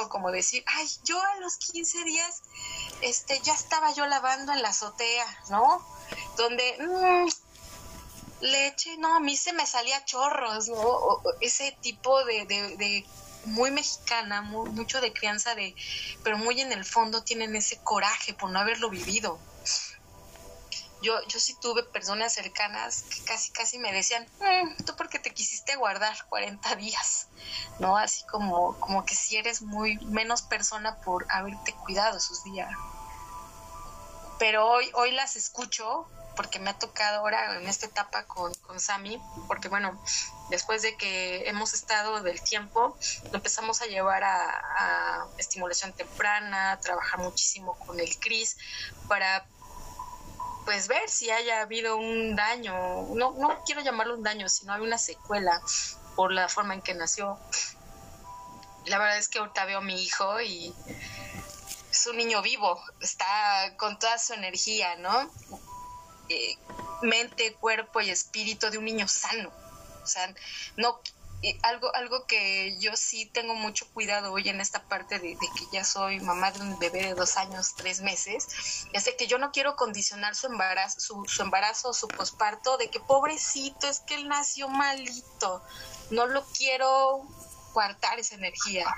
como 0.09 0.31
decir, 0.31 0.65
ay, 0.67 0.87
yo 1.05 1.21
a 1.21 1.37
los 1.41 1.57
15 1.57 2.05
días, 2.05 2.43
este, 3.03 3.41
ya 3.41 3.55
estaba 3.55 3.93
yo 3.93 4.07
lavando 4.07 4.53
en 4.53 4.63
la 4.63 4.69
azotea, 4.69 5.27
¿no? 5.51 5.87
Donde, 6.37 6.77
mm, 6.81 7.29
leche, 8.41 8.97
no, 8.99 9.17
a 9.17 9.21
mí 9.21 9.37
se 9.37 9.53
me 9.53 9.67
salía 9.67 10.05
chorros, 10.05 10.69
¿no? 10.69 11.23
ese 11.41 11.77
tipo 11.81 12.25
de, 12.25 12.45
de, 12.47 13.07
muy 13.45 13.71
mexicana, 13.71 14.43
mucho 14.43 15.01
de 15.01 15.13
crianza 15.13 15.55
de, 15.55 15.75
pero 16.23 16.39
muy 16.39 16.61
en 16.61 16.73
el 16.73 16.85
fondo 16.85 17.23
tienen 17.23 17.57
ese 17.57 17.79
coraje 17.79 18.35
por 18.35 18.51
no 18.51 18.59
haberlo 18.59 18.91
vivido. 18.91 19.39
Yo, 21.01 21.21
yo 21.29 21.39
sí 21.39 21.57
tuve 21.61 21.85
personas 21.85 22.35
cercanas 22.35 23.03
que 23.03 23.25
casi, 23.25 23.53
casi 23.53 23.79
me 23.79 23.93
decían, 23.93 24.27
mm, 24.41 24.85
tú 24.85 24.97
porque 24.97 25.19
te 25.19 25.33
quisiste 25.33 25.77
guardar 25.77 26.17
40 26.29 26.75
días, 26.77 27.29
¿no? 27.79 27.97
Así 27.97 28.25
como, 28.27 28.79
como 28.81 29.05
que 29.05 29.15
si 29.15 29.37
eres 29.37 29.63
muy 29.63 29.97
menos 30.07 30.43
persona 30.43 31.01
por 31.01 31.27
haberte 31.31 31.73
cuidado 31.85 32.19
esos 32.19 32.43
días. 32.45 32.71
Pero 34.39 34.67
hoy, 34.67 34.91
hoy 34.95 35.13
las 35.13 35.37
escucho 35.37 36.09
porque 36.39 36.61
me 36.61 36.71
ha 36.71 36.79
tocado 36.79 37.19
ahora 37.19 37.57
en 37.59 37.67
esta 37.67 37.87
etapa 37.87 38.25
con, 38.27 38.55
con 38.55 38.79
Sami, 38.79 39.21
porque 39.49 39.69
bueno, 39.69 40.01
después 40.51 40.83
de 40.83 40.97
que 40.97 41.49
hemos 41.49 41.75
estado 41.75 42.23
del 42.23 42.41
tiempo, 42.41 42.97
empezamos 43.33 43.83
a 43.83 43.87
llevar 43.87 44.23
a, 44.23 45.27
estimulación 45.37 45.93
temprana, 45.95 46.71
a 46.71 46.81
trabajar 46.81 47.19
muchísimo 47.19 47.77
con 47.81 47.99
el 47.99 48.19
CRIS 48.21 48.57
para 49.09 49.49
pues 50.69 50.87
ver 50.87 51.09
si 51.09 51.31
haya 51.31 51.63
habido 51.63 51.97
un 51.97 52.37
daño, 52.37 52.75
no, 53.15 53.33
no 53.33 53.63
quiero 53.65 53.81
llamarlo 53.81 54.15
un 54.15 54.23
daño, 54.23 54.51
sino 54.51 54.75
hay 54.75 54.83
una 54.83 54.99
secuela 54.99 55.63
por 56.15 56.31
la 56.31 56.47
forma 56.47 56.75
en 56.75 56.83
que 56.83 56.93
nació. 56.93 57.39
La 58.85 58.99
verdad 58.99 59.17
es 59.17 59.29
que 59.29 59.39
ahorita 59.39 59.65
veo 59.65 59.79
a 59.79 59.81
mi 59.81 60.03
hijo 60.03 60.43
y 60.43 60.75
es 61.91 62.07
un 62.07 62.19
niño 62.19 62.43
vivo, 62.43 62.79
está 63.01 63.77
con 63.79 63.99
toda 63.99 64.19
su 64.19 64.35
energía, 64.35 64.97
¿no? 64.97 65.31
Eh, 66.29 66.59
mente, 67.01 67.55
cuerpo 67.55 68.03
y 68.03 68.11
espíritu 68.11 68.69
de 68.69 68.77
un 68.77 68.85
niño 68.85 69.09
sano. 69.09 69.51
O 70.03 70.07
sea, 70.07 70.35
no 70.77 71.01
eh, 71.41 71.57
algo, 71.63 71.95
algo 71.95 72.27
que 72.27 72.77
yo 72.81 72.97
sí 72.97 73.27
tengo 73.27 73.55
mucho 73.55 73.87
cuidado 73.93 74.33
hoy 74.33 74.49
en 74.49 74.61
esta 74.61 74.83
parte 74.83 75.21
de, 75.21 75.39
que 75.39 75.65
ya 75.73 75.85
soy 75.85 76.19
mamá 76.19 76.51
de 76.51 76.61
un 76.61 76.79
bebé 76.81 77.03
de 77.03 77.15
dos 77.15 77.37
años, 77.37 77.75
tres 77.77 78.01
meses, 78.01 78.87
es 78.93 79.05
de 79.05 79.17
que 79.17 79.29
yo 79.29 79.39
no 79.39 79.53
quiero 79.53 79.77
condicionar 79.77 80.35
su 80.35 80.49
embarazo, 80.49 80.99
su, 80.99 81.25
su 81.27 81.43
embarazo, 81.43 81.95
su 81.95 82.09
posparto, 82.09 82.77
de 82.77 82.91
que 82.91 82.99
pobrecito, 82.99 83.87
es 83.87 84.01
que 84.01 84.17
él 84.17 84.27
nació 84.27 84.69
malito. 84.69 85.63
No 86.11 86.27
lo 86.27 86.45
quiero 86.47 87.23
coartar 87.73 88.19
esa 88.19 88.35
energía, 88.35 88.93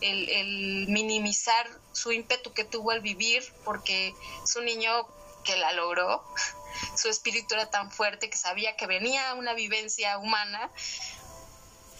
el, 0.00 0.30
el 0.30 0.88
minimizar 0.88 1.68
su 1.92 2.12
ímpetu 2.12 2.54
que 2.54 2.64
tuvo 2.64 2.92
al 2.92 3.02
vivir, 3.02 3.44
porque 3.64 4.14
es 4.42 4.56
un 4.56 4.64
niño 4.64 5.06
que 5.44 5.58
la 5.58 5.72
logró, 5.72 6.24
su 6.96 7.08
espíritu 7.08 7.54
era 7.54 7.68
tan 7.68 7.90
fuerte 7.90 8.30
que 8.30 8.36
sabía 8.38 8.76
que 8.76 8.86
venía 8.86 9.34
una 9.34 9.52
vivencia 9.52 10.16
humana 10.16 10.70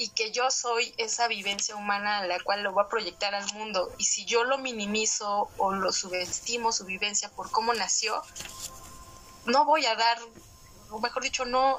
y 0.02 0.08
que 0.08 0.32
yo 0.32 0.50
soy 0.50 0.92
esa 0.98 1.28
vivencia 1.28 1.76
humana 1.76 2.18
a 2.18 2.26
la 2.26 2.40
cual 2.40 2.64
lo 2.64 2.72
voy 2.72 2.82
a 2.84 2.88
proyectar 2.88 3.36
al 3.36 3.46
mundo. 3.54 3.92
Y 3.98 4.04
si 4.04 4.24
yo 4.24 4.42
lo 4.42 4.58
minimizo 4.58 5.48
o 5.58 5.72
lo 5.72 5.92
subestimo, 5.92 6.72
su 6.72 6.84
vivencia 6.84 7.30
por 7.30 7.52
cómo 7.52 7.72
nació, 7.72 8.20
no 9.44 9.64
voy 9.64 9.86
a 9.86 9.94
dar, 9.94 10.18
o 10.90 10.98
mejor 10.98 11.22
dicho, 11.22 11.44
no, 11.44 11.78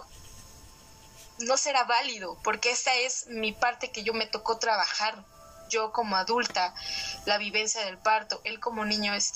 no 1.39 1.57
será 1.57 1.83
válido, 1.83 2.37
porque 2.43 2.71
esa 2.71 2.95
es 2.95 3.27
mi 3.27 3.51
parte 3.51 3.91
que 3.91 4.03
yo 4.03 4.13
me 4.13 4.25
tocó 4.25 4.57
trabajar. 4.57 5.25
Yo 5.69 5.91
como 5.91 6.15
adulta, 6.15 6.73
la 7.25 7.37
vivencia 7.37 7.83
del 7.83 7.97
parto, 7.97 8.39
él 8.45 8.61
como 8.61 8.85
niño 8.85 9.13
es 9.13 9.33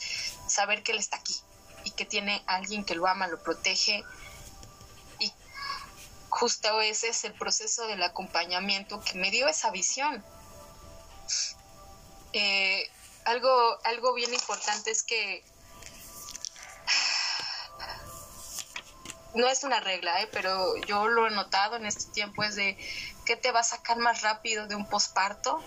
saber 0.47 0.81
que 0.81 0.93
él 0.93 0.99
está 0.99 1.17
aquí, 1.17 1.35
y 1.83 1.91
que 1.91 2.05
tiene 2.05 2.41
alguien 2.47 2.85
que 2.85 2.95
lo 2.95 3.05
ama, 3.05 3.27
lo 3.27 3.43
protege. 3.43 4.05
Justo 6.29 6.81
ese 6.81 7.09
es 7.09 7.23
el 7.23 7.33
proceso 7.33 7.87
del 7.87 8.03
acompañamiento 8.03 9.01
que 9.01 9.17
me 9.17 9.31
dio 9.31 9.47
esa 9.47 9.71
visión. 9.71 10.23
Eh, 12.33 12.89
algo, 13.25 13.77
algo 13.83 14.13
bien 14.13 14.33
importante 14.33 14.91
es 14.91 15.03
que 15.03 15.43
no 19.35 19.47
es 19.47 19.63
una 19.63 19.79
regla, 19.79 20.21
¿eh? 20.21 20.29
pero 20.31 20.75
yo 20.85 21.07
lo 21.07 21.27
he 21.27 21.31
notado 21.31 21.77
en 21.77 21.85
este 21.85 22.11
tiempo, 22.11 22.43
es 22.43 22.55
de 22.55 22.77
qué 23.25 23.35
te 23.35 23.51
va 23.51 23.61
a 23.61 23.63
sacar 23.63 23.97
más 23.97 24.21
rápido 24.21 24.67
de 24.67 24.75
un 24.75 24.87
posparto, 24.87 25.61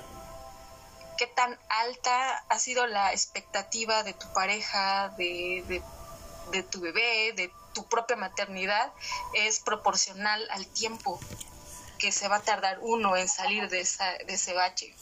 qué 1.18 1.26
tan 1.26 1.58
alta 1.68 2.44
ha 2.48 2.58
sido 2.58 2.86
la 2.86 3.12
expectativa 3.12 4.02
de 4.02 4.14
tu 4.14 4.32
pareja, 4.32 5.11
de, 5.16 5.64
de 5.66 5.82
de 6.50 6.62
tu 6.62 6.80
bebé, 6.80 7.32
de 7.32 7.52
tu 7.72 7.86
propia 7.86 8.16
maternidad, 8.16 8.92
es 9.34 9.60
proporcional 9.60 10.46
al 10.50 10.66
tiempo 10.66 11.20
que 11.98 12.12
se 12.12 12.28
va 12.28 12.36
a 12.36 12.42
tardar 12.42 12.78
uno 12.80 13.16
en 13.16 13.28
salir 13.28 13.68
de, 13.68 13.80
esa, 13.80 14.10
de 14.12 14.34
ese 14.34 14.54
bache. 14.54 14.94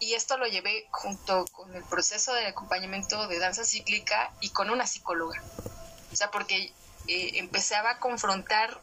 Y 0.00 0.14
esto 0.14 0.38
lo 0.38 0.46
llevé 0.46 0.86
junto 0.90 1.44
con 1.46 1.74
el 1.74 1.82
proceso 1.84 2.32
de 2.32 2.46
acompañamiento 2.46 3.26
de 3.26 3.38
danza 3.40 3.64
cíclica 3.64 4.32
y 4.40 4.50
con 4.50 4.70
una 4.70 4.86
psicóloga. 4.86 5.42
O 6.12 6.16
sea, 6.16 6.30
porque 6.30 6.72
eh, 7.08 7.32
empezaba 7.34 7.90
a 7.90 7.98
confrontar 7.98 8.80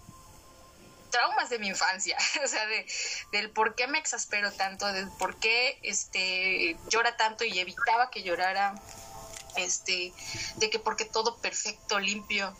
traumas 1.10 1.50
de 1.50 1.60
mi 1.60 1.68
infancia, 1.68 2.18
o 2.44 2.48
sea, 2.48 2.66
de, 2.66 2.86
del 3.32 3.50
por 3.50 3.76
qué 3.76 3.88
me 3.88 3.98
exaspero 3.98 4.52
tanto, 4.52 4.92
del 4.92 5.10
por 5.18 5.38
qué 5.38 5.80
este, 5.82 6.78
llora 6.90 7.16
tanto 7.16 7.46
y 7.46 7.58
evitaba 7.60 8.10
que 8.10 8.24
llorara, 8.24 8.76
este, 9.58 10.14
de 10.56 10.70
que 10.70 10.80
porque 10.80 11.06
todo 11.06 11.38
perfecto, 11.38 12.00
limpio, 12.00 12.56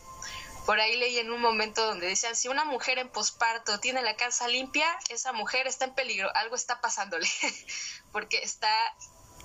por 0.66 0.80
ahí 0.80 0.96
leí 0.96 1.18
en 1.18 1.30
un 1.30 1.40
momento 1.40 1.86
donde 1.86 2.08
decían, 2.08 2.34
si 2.34 2.48
una 2.48 2.64
mujer 2.64 2.98
en 2.98 3.08
posparto 3.08 3.78
tiene 3.78 4.02
la 4.02 4.16
casa 4.16 4.48
limpia, 4.48 4.86
esa 5.08 5.32
mujer 5.32 5.68
está 5.68 5.84
en 5.84 5.94
peligro, 5.94 6.28
algo 6.34 6.56
está 6.56 6.80
pasándole, 6.80 7.28
porque 8.12 8.38
está 8.38 8.68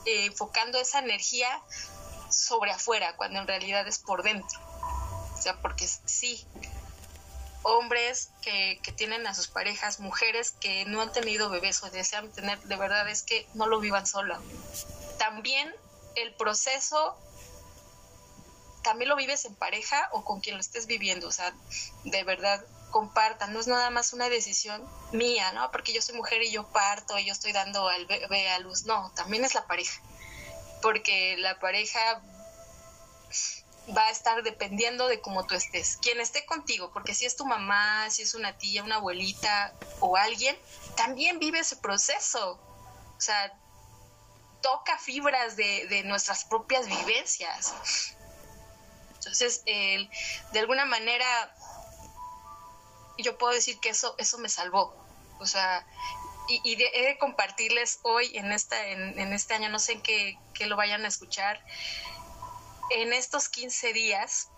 eh, 0.05 0.25
enfocando 0.25 0.79
esa 0.79 0.97
energía 0.97 1.61
sobre 2.31 2.71
afuera, 2.71 3.15
cuando 3.17 3.39
en 3.39 3.47
realidad 3.47 3.87
es 3.87 3.99
por 3.99 4.23
dentro. 4.23 4.59
O 5.37 5.41
sea, 5.41 5.61
porque 5.61 5.87
sí, 6.05 6.45
hombres 7.61 8.31
que, 8.41 8.79
que, 8.81 8.91
tienen 8.91 9.27
a 9.27 9.35
sus 9.35 9.47
parejas, 9.47 9.99
mujeres 9.99 10.51
que 10.51 10.85
no 10.85 11.01
han 11.01 11.11
tenido 11.11 11.49
bebés 11.49 11.83
o 11.83 11.89
desean 11.91 12.31
tener, 12.31 12.59
de 12.63 12.75
verdad 12.75 13.07
es 13.09 13.21
que 13.21 13.47
no 13.53 13.67
lo 13.67 13.79
vivan 13.79 14.07
sola. 14.07 14.39
También 15.19 15.73
el 16.15 16.33
proceso, 16.33 17.15
también 18.83 19.09
lo 19.09 19.15
vives 19.15 19.45
en 19.45 19.55
pareja 19.55 20.09
o 20.11 20.23
con 20.23 20.39
quien 20.41 20.55
lo 20.55 20.61
estés 20.61 20.87
viviendo, 20.87 21.27
o 21.27 21.31
sea, 21.31 21.53
de 22.03 22.23
verdad 22.23 22.65
compartan, 22.89 23.53
no 23.53 23.59
es 23.59 23.67
nada 23.67 23.89
más 23.89 24.13
una 24.13 24.27
decisión 24.27 24.83
mía, 25.11 25.51
¿no? 25.53 25.71
Porque 25.71 25.93
yo 25.93 26.01
soy 26.01 26.15
mujer 26.15 26.41
y 26.43 26.51
yo 26.51 26.67
parto 26.67 27.17
y 27.17 27.25
yo 27.25 27.33
estoy 27.33 27.53
dando 27.53 27.87
al 27.87 28.05
bebé 28.05 28.49
a 28.49 28.59
luz, 28.59 28.85
no, 28.85 29.11
también 29.15 29.45
es 29.45 29.53
la 29.53 29.65
pareja, 29.65 30.01
porque 30.81 31.37
la 31.37 31.59
pareja 31.59 32.21
va 33.95 34.07
a 34.07 34.11
estar 34.11 34.43
dependiendo 34.43 35.07
de 35.07 35.21
cómo 35.21 35.45
tú 35.45 35.55
estés. 35.55 35.97
Quien 35.97 36.19
esté 36.19 36.45
contigo, 36.45 36.91
porque 36.93 37.13
si 37.13 37.25
es 37.25 37.35
tu 37.35 37.45
mamá, 37.45 38.09
si 38.09 38.21
es 38.21 38.33
una 38.33 38.57
tía, 38.57 38.83
una 38.83 38.95
abuelita 38.95 39.73
o 39.99 40.15
alguien, 40.15 40.57
también 40.95 41.39
vive 41.39 41.59
ese 41.59 41.77
proceso. 41.77 42.59
O 43.17 43.21
sea, 43.21 43.53
toca 44.61 44.97
fibras 44.97 45.55
de, 45.55 46.03
nuestras 46.05 46.45
propias 46.45 46.87
vivencias. 46.87 48.15
Entonces, 49.21 49.63
de 49.65 50.59
alguna 50.59 50.85
manera, 50.85 51.55
yo 53.19 53.37
puedo 53.37 53.53
decir 53.53 53.79
que 53.79 53.89
eso, 53.89 54.15
eso 54.17 54.39
me 54.39 54.49
salvó. 54.49 54.95
O 55.39 55.45
sea, 55.45 55.85
y, 56.47 56.73
he 56.73 57.05
de 57.05 57.17
compartirles 57.19 57.99
hoy 58.01 58.35
en, 58.35 58.51
esta, 58.51 58.87
en, 58.87 59.31
este 59.31 59.53
año, 59.53 59.69
no 59.69 59.77
sé 59.77 59.93
en 59.93 60.01
qué, 60.01 60.39
qué 60.55 60.65
lo 60.65 60.75
vayan 60.75 61.05
a 61.05 61.07
escuchar, 61.07 61.63
en 62.89 63.13
estos 63.13 63.47
15 63.47 63.93
días 63.93 64.49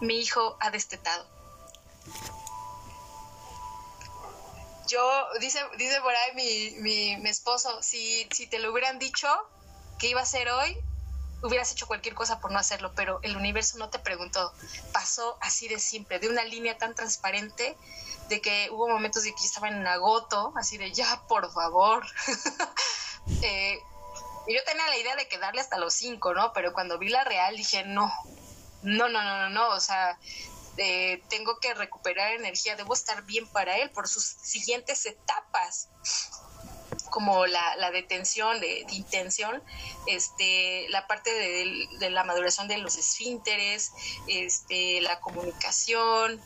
mi 0.00 0.18
hijo 0.18 0.56
ha 0.60 0.70
destetado. 0.70 1.24
Yo, 4.88 5.26
dice, 5.38 5.60
dice 5.76 6.00
por 6.00 6.14
ahí 6.16 6.34
mi, 6.80 7.16
mi, 7.20 7.28
esposo, 7.28 7.80
si, 7.80 8.28
si 8.32 8.48
te 8.48 8.58
lo 8.58 8.72
hubieran 8.72 8.98
dicho 8.98 9.28
que 10.00 10.08
iba 10.08 10.20
a 10.20 10.26
ser 10.26 10.48
hoy, 10.48 10.76
hubieras 11.42 11.70
hecho 11.72 11.86
cualquier 11.86 12.14
cosa 12.14 12.40
por 12.40 12.50
no 12.50 12.58
hacerlo, 12.58 12.92
pero 12.94 13.20
el 13.22 13.36
universo 13.36 13.78
no 13.78 13.90
te 13.90 13.98
preguntó. 13.98 14.52
Pasó 14.92 15.38
así 15.40 15.68
de 15.68 15.78
simple, 15.78 16.18
de 16.18 16.28
una 16.28 16.44
línea 16.44 16.76
tan 16.78 16.94
transparente, 16.94 17.76
de 18.28 18.40
que 18.40 18.68
hubo 18.70 18.88
momentos 18.88 19.22
de 19.22 19.34
que 19.34 19.44
estaba 19.44 19.68
en 19.68 19.86
agoto, 19.86 20.52
así 20.56 20.78
de 20.78 20.92
ya, 20.92 21.22
por 21.28 21.50
favor. 21.52 22.04
eh, 23.42 23.78
yo 24.48 24.64
tenía 24.64 24.88
la 24.88 24.96
idea 24.96 25.16
de 25.16 25.28
quedarle 25.28 25.60
hasta 25.60 25.78
los 25.78 25.94
cinco, 25.94 26.34
¿no? 26.34 26.52
Pero 26.52 26.72
cuando 26.72 26.98
vi 26.98 27.08
la 27.08 27.24
real 27.24 27.56
dije, 27.56 27.84
no, 27.84 28.12
no, 28.82 29.08
no, 29.08 29.22
no, 29.22 29.38
no, 29.38 29.50
no, 29.50 29.68
o 29.70 29.80
sea, 29.80 30.18
eh, 30.76 31.22
tengo 31.28 31.58
que 31.58 31.74
recuperar 31.74 32.32
energía, 32.32 32.76
debo 32.76 32.94
estar 32.94 33.22
bien 33.24 33.46
para 33.48 33.78
él 33.78 33.90
por 33.90 34.08
sus 34.08 34.24
siguientes 34.24 35.06
etapas 35.06 35.88
como 37.10 37.46
la, 37.46 37.76
la 37.76 37.90
detención 37.90 38.60
de, 38.60 38.84
intención, 38.90 39.62
este, 40.06 40.86
la 40.90 41.06
parte 41.06 41.32
de, 41.32 41.88
de, 41.98 42.10
la 42.10 42.24
maduración 42.24 42.68
de 42.68 42.78
los 42.78 42.96
esfínteres, 42.96 43.92
este, 44.26 45.00
la 45.00 45.20
comunicación. 45.20 46.40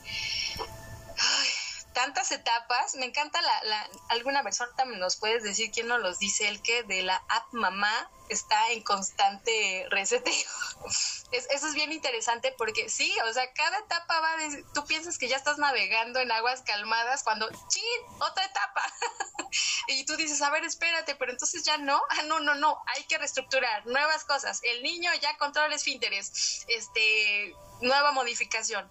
Ay, 1.17 1.49
tantas 1.93 2.31
etapas. 2.31 2.95
Me 2.95 3.05
encanta 3.05 3.41
la, 3.41 3.63
la, 3.63 3.89
alguna 4.09 4.43
persona 4.43 4.71
nos 4.97 5.17
puedes 5.17 5.43
decir 5.43 5.71
quién 5.71 5.87
nos 5.87 6.01
los 6.01 6.19
dice 6.19 6.47
el 6.47 6.61
que 6.61 6.83
de 6.83 7.03
la 7.03 7.23
app 7.29 7.53
mamá 7.53 8.09
está 8.29 8.71
en 8.71 8.83
constante 8.83 9.85
reseteo. 9.89 10.33
Es, 11.31 11.47
eso 11.49 11.65
es 11.65 11.73
bien 11.73 11.91
interesante 11.91 12.53
porque 12.55 12.89
sí, 12.89 13.11
o 13.27 13.33
sea, 13.33 13.51
cada 13.53 13.79
etapa 13.79 14.19
va 14.19 14.37
de, 14.37 14.63
tú 14.75 14.85
piensas 14.85 15.17
que 15.17 15.27
ya 15.27 15.35
estás 15.35 15.57
navegando 15.57 16.19
en 16.19 16.31
aguas 16.31 16.61
calmadas 16.61 17.23
cuando, 17.23 17.49
¡chin! 17.69 17.83
otra 18.19 18.45
etapa. 18.45 18.83
y 19.87 20.05
tú 20.05 20.15
dices, 20.15 20.39
a 20.43 20.51
ver, 20.51 20.63
espérate, 20.63 21.15
pero 21.15 21.31
entonces 21.31 21.63
ya 21.63 21.77
no, 21.77 21.99
ah, 22.09 22.21
no, 22.27 22.39
no, 22.39 22.53
no, 22.53 22.77
hay 22.85 23.03
que 23.05 23.17
reestructurar 23.17 23.83
nuevas 23.87 24.25
cosas. 24.25 24.59
El 24.61 24.83
niño 24.83 25.09
ya 25.23 25.35
controla 25.37 25.73
esfínteres, 25.73 26.65
este, 26.67 27.55
nueva 27.81 28.11
modificación. 28.11 28.87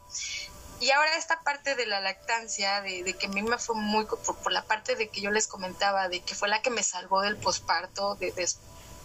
Y 0.83 0.91
ahora 0.91 1.15
esta 1.17 1.41
parte 1.43 1.77
de 1.77 1.87
la 1.87 2.01
lactancia, 2.01 2.81
de, 2.81 3.15
que 3.15 3.27
a 3.27 3.29
mí 3.29 3.41
me 3.41 3.57
fue 3.57 3.77
muy, 3.77 4.05
por, 4.05 4.51
la 4.51 4.65
parte 4.65 4.97
de 4.97 5.09
que 5.09 5.21
yo 5.21 5.31
les 5.31 5.47
comentaba, 5.47 6.09
de 6.09 6.23
que 6.23 6.35
fue 6.35 6.49
la 6.49 6.61
que 6.61 6.71
me 6.71 6.83
salvó 6.83 7.21
del 7.21 7.37
posparto, 7.37 8.17
de, 8.17 8.35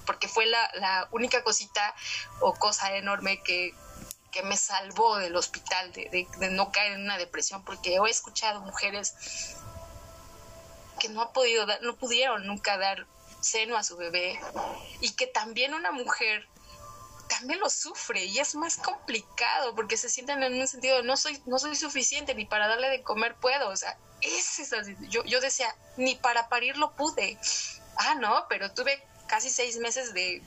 porque 0.08 0.28
fue 0.28 0.48
la, 0.48 1.08
única 1.12 1.44
cosita 1.44 1.94
o 2.40 2.56
cosa 2.56 2.96
enorme 2.96 3.44
que, 3.44 3.76
que 4.32 4.42
me 4.42 4.58
salvó 4.58 5.18
del 5.18 5.36
hospital, 5.36 5.94
de, 5.94 6.28
no 6.50 6.72
caer 6.72 6.94
en 6.94 7.04
una 7.04 7.20
depresión, 7.20 7.64
porque 7.64 7.98
he 7.98 8.10
escuchado 8.10 8.60
mujeres 8.62 9.14
que 11.00 11.10
no 11.10 11.22
ha 11.22 11.32
podido 11.32 11.68
dar, 11.68 11.80
no 11.84 11.96
pudieron 11.96 12.48
nunca 12.48 12.80
dar 12.80 13.06
seno 13.40 13.78
a 13.78 13.84
su 13.84 13.98
bebé 13.98 14.40
y 15.00 15.12
que 15.12 15.28
también 15.28 15.76
una 15.76 15.92
mujer 15.92 16.48
también 17.28 17.60
lo 17.60 17.70
sufre 17.70 18.26
y 18.26 18.40
es 18.40 18.56
más 18.56 18.78
complicado 18.78 19.76
porque 19.76 19.98
se 19.98 20.10
sienten 20.10 20.44
en 20.44 20.60
un 20.60 20.68
sentido 20.68 21.04
no 21.04 21.18
soy 21.18 21.42
no 21.46 21.60
soy 21.60 21.76
suficiente 21.76 22.34
ni 22.36 22.46
para 22.46 22.68
darle 22.68 22.90
de 22.90 23.04
comer 23.04 23.36
puedo 23.36 23.70
o 23.70 23.76
sea 23.76 23.98
es 24.22 24.70
yo 25.10 25.24
yo 25.26 25.40
decía 25.40 25.76
ni 25.98 26.16
para 26.16 26.50
parir 26.50 26.78
lo 26.78 26.92
pude. 26.94 27.38
Ah 27.98 28.16
no 28.16 28.46
pero 28.50 28.74
tuve 28.74 29.02
casi 29.28 29.50
seis 29.50 29.78
meses 29.78 30.14
de 30.14 30.42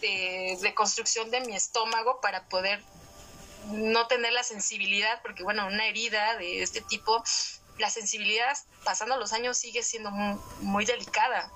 de, 0.00 0.72
construcción 0.76 1.30
de 1.30 1.40
mi 1.40 1.56
estómago 1.56 2.20
para 2.20 2.44
poder 2.48 2.80
no 3.66 4.06
tener 4.06 4.32
la 4.32 4.44
sensibilidad 4.44 5.20
porque 5.22 5.42
bueno 5.42 5.66
una 5.66 5.86
herida 5.86 6.36
de 6.36 6.62
este 6.62 6.80
tipo 6.82 7.22
la 7.78 7.90
sensibilidad 7.90 8.56
pasando 8.84 9.16
los 9.16 9.32
años 9.32 9.58
sigue 9.58 9.82
siendo 9.82 10.10
muy 10.10 10.84
delicada 10.84 11.50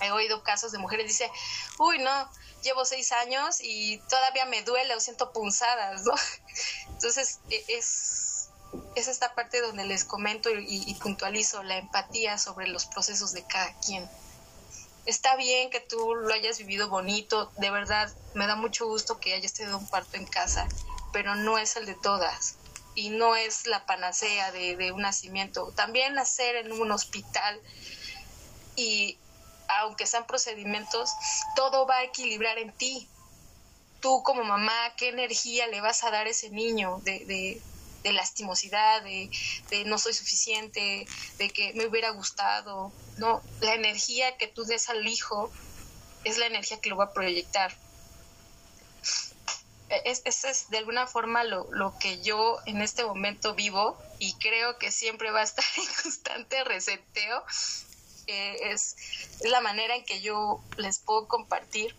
he 0.00 0.10
oído 0.10 0.42
casos 0.42 0.72
de 0.72 0.78
mujeres 0.78 1.06
dice 1.06 1.30
uy 1.78 1.98
no 1.98 2.30
llevo 2.62 2.84
seis 2.84 3.12
años 3.12 3.58
y 3.60 3.98
todavía 4.08 4.44
me 4.46 4.62
duele 4.62 4.94
o 4.94 5.00
siento 5.00 5.32
punzadas, 5.32 6.04
¿no? 6.04 6.12
Entonces, 6.88 7.40
e, 7.50 7.64
es, 7.68 8.50
es 8.94 9.08
esta 9.08 9.34
parte 9.34 9.60
donde 9.60 9.84
les 9.84 10.04
comento 10.04 10.50
y, 10.50 10.94
puntualizo 10.94 11.62
la 11.62 11.78
empatía 11.78 12.38
sobre 12.38 12.66
los 12.68 12.86
procesos 12.86 13.32
de 13.32 13.44
cada 13.44 13.72
quien. 13.80 14.08
Está 15.06 15.36
bien 15.36 15.70
que 15.70 15.80
tú 15.80 16.14
lo 16.14 16.34
hayas 16.34 16.58
vivido 16.58 16.88
bonito, 16.88 17.50
de 17.56 17.70
verdad, 17.70 18.12
me 18.34 18.46
da 18.46 18.56
mucho 18.56 18.86
gusto 18.86 19.18
que 19.20 19.34
hayas 19.34 19.54
tenido 19.54 19.78
un 19.78 19.88
parto 19.88 20.16
en 20.16 20.26
casa, 20.26 20.68
pero 21.12 21.34
no 21.34 21.56
es 21.56 21.76
el 21.76 21.86
de 21.86 21.94
todas 21.94 22.56
y 22.94 23.08
no 23.08 23.34
es 23.36 23.66
la 23.66 23.86
panacea 23.86 24.52
de, 24.52 24.76
de 24.76 24.92
un 24.92 25.02
nacimiento. 25.02 25.72
También 25.72 26.14
nacer 26.14 26.56
en 26.56 26.72
un 26.72 26.90
hospital 26.90 27.58
y 28.76 29.18
aunque 29.68 30.06
sean 30.06 30.26
procedimientos, 30.26 31.12
todo 31.54 31.86
va 31.86 31.98
a 31.98 32.04
equilibrar 32.04 32.58
en 32.58 32.72
ti. 32.72 33.08
Tú 34.00 34.22
como 34.22 34.44
mamá, 34.44 34.94
¿qué 34.96 35.08
energía 35.08 35.66
le 35.66 35.80
vas 35.80 36.04
a 36.04 36.10
dar 36.10 36.26
a 36.26 36.30
ese 36.30 36.50
niño 36.50 37.00
de, 37.04 37.60
de, 38.02 38.12
lastimosidad, 38.12 39.02
de, 39.02 39.30
de, 39.68 39.84
no 39.84 39.98
soy 39.98 40.14
suficiente, 40.14 41.06
de 41.36 41.50
que 41.50 41.74
me 41.74 41.86
hubiera 41.86 42.10
gustado? 42.10 42.92
No, 43.18 43.42
la 43.60 43.74
energía 43.74 44.36
que 44.38 44.46
tú 44.46 44.64
des 44.64 44.88
al 44.88 45.06
hijo 45.06 45.50
es 46.24 46.38
la 46.38 46.46
energía 46.46 46.80
que 46.80 46.90
lo 46.90 46.96
va 46.96 47.04
a 47.04 47.12
proyectar. 47.12 47.76
Es, 50.04 50.22
es 50.24 50.68
de 50.70 50.78
alguna 50.78 51.06
forma 51.06 51.44
lo, 51.44 51.66
lo 51.72 51.98
que 51.98 52.22
yo 52.22 52.58
en 52.66 52.82
este 52.82 53.04
momento 53.04 53.54
vivo 53.54 53.98
y 54.18 54.34
creo 54.34 54.78
que 54.78 54.90
siempre 54.92 55.30
va 55.30 55.40
a 55.40 55.44
estar 55.44 55.64
en 55.76 56.02
constante 56.02 56.64
reseteo 56.64 57.44
es 58.28 58.96
la 59.40 59.60
manera 59.60 59.94
en 59.96 60.04
que 60.04 60.20
yo 60.20 60.62
les 60.76 60.98
puedo 60.98 61.28
compartir 61.28 61.94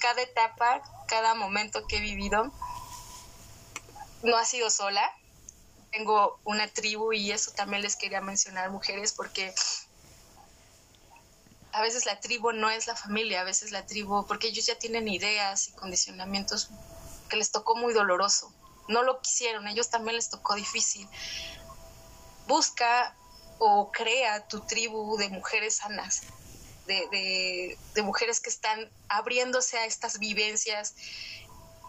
cada 0.00 0.22
etapa, 0.22 0.82
cada 1.06 1.34
momento 1.34 1.86
que 1.86 1.98
he 1.98 2.00
vivido. 2.00 2.52
No 4.22 4.36
ha 4.36 4.44
sido 4.44 4.70
sola, 4.70 5.10
tengo 5.90 6.40
una 6.44 6.68
tribu 6.68 7.12
y 7.12 7.30
eso 7.30 7.52
también 7.52 7.82
les 7.82 7.96
quería 7.96 8.20
mencionar, 8.20 8.70
mujeres, 8.70 9.12
porque 9.12 9.54
a 11.72 11.82
veces 11.82 12.06
la 12.06 12.20
tribu 12.20 12.52
no 12.52 12.70
es 12.70 12.86
la 12.86 12.96
familia, 12.96 13.40
a 13.40 13.44
veces 13.44 13.70
la 13.70 13.86
tribu, 13.86 14.26
porque 14.26 14.48
ellos 14.48 14.66
ya 14.66 14.78
tienen 14.78 15.08
ideas 15.08 15.68
y 15.68 15.72
condicionamientos 15.72 16.68
que 17.28 17.36
les 17.36 17.50
tocó 17.50 17.76
muy 17.76 17.94
doloroso. 17.94 18.52
No 18.88 19.02
lo 19.02 19.20
quisieron, 19.20 19.68
ellos 19.68 19.88
también 19.88 20.16
les 20.16 20.30
tocó 20.30 20.54
difícil. 20.54 21.08
Busca 22.46 23.16
o 23.62 23.92
crea 23.92 24.48
tu 24.48 24.60
tribu 24.60 25.18
de 25.18 25.28
mujeres 25.28 25.76
sanas, 25.76 26.22
de, 26.86 27.78
mujeres 28.02 28.40
que 28.40 28.48
están 28.48 28.90
abriéndose 29.08 29.78
a 29.78 29.84
estas 29.84 30.18
vivencias 30.18 30.94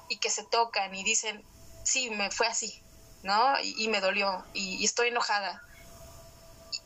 y 0.09 0.17
que 0.17 0.29
se 0.29 0.43
tocan 0.43 0.93
y 0.93 1.03
dicen, 1.03 1.43
sí, 1.85 2.09
me 2.09 2.29
fue 2.29 2.47
así, 2.47 2.83
¿no? 3.23 3.55
Y, 3.63 3.87
me 3.87 4.01
dolió 4.01 4.43
y, 4.53 4.83
estoy 4.83 5.07
enojada. 5.07 5.63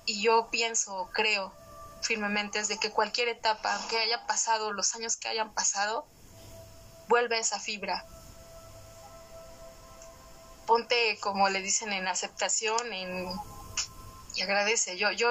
Y, 0.05 0.21
yo 0.21 0.49
pienso, 0.51 1.09
creo 1.13 1.51
firmemente, 2.03 2.59
es 2.59 2.67
de 2.67 2.77
que 2.77 2.91
cualquier 2.91 3.27
etapa, 3.29 3.81
que 3.89 3.97
haya 3.97 4.27
pasado, 4.27 4.71
los 4.71 4.93
años 4.93 5.17
que 5.17 5.29
hayan 5.29 5.51
pasado, 5.51 6.05
vuelve 7.07 7.39
esa 7.39 7.59
fibra. 7.59 8.05
Ponte, 10.67 11.17
como 11.21 11.49
le 11.49 11.63
dicen, 11.63 11.91
en 11.91 12.07
aceptación 12.07 12.93
en, 12.93 13.27
y 14.35 14.41
agradece. 14.41 14.97
Yo, 14.97 15.11
yo 15.11 15.29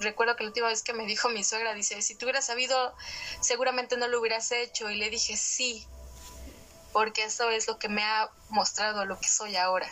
recuerdo 0.00 0.36
que 0.36 0.44
la 0.44 0.48
última 0.48 0.68
vez 0.68 0.82
que 0.82 0.92
me 0.92 1.06
dijo 1.06 1.28
mi 1.28 1.44
suegra, 1.44 1.74
dice, 1.74 2.00
si 2.02 2.14
tú 2.14 2.26
hubieras 2.26 2.46
sabido, 2.46 2.94
seguramente 3.40 3.96
no 3.96 4.08
lo 4.08 4.20
hubieras 4.20 4.50
hecho. 4.52 4.90
Y 4.90 4.96
le 4.96 5.10
dije, 5.10 5.36
sí, 5.36 5.86
porque 6.92 7.24
eso 7.24 7.50
es 7.50 7.66
lo 7.66 7.78
que 7.78 7.88
me 7.88 8.04
ha 8.04 8.30
mostrado 8.50 9.04
lo 9.04 9.18
que 9.18 9.28
soy 9.28 9.56
ahora. 9.56 9.88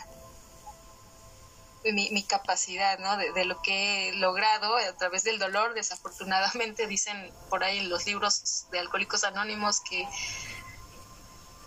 Mi, 1.83 2.09
mi 2.11 2.23
capacidad, 2.23 2.97
¿no? 2.99 3.17
De, 3.17 3.43
lo 3.43 3.61
que 3.61 4.09
he 4.09 4.13
logrado 4.13 4.77
a 4.77 4.93
través 4.93 5.23
del 5.23 5.37
dolor. 5.37 5.73
Desafortunadamente 5.73 6.87
dicen 6.87 7.31
por 7.49 7.63
ahí 7.63 7.79
en 7.79 7.89
los 7.89 8.05
libros 8.05 8.67
de 8.71 8.79
Alcohólicos 8.79 9.25
Anónimos 9.25 9.81
que 9.81 10.07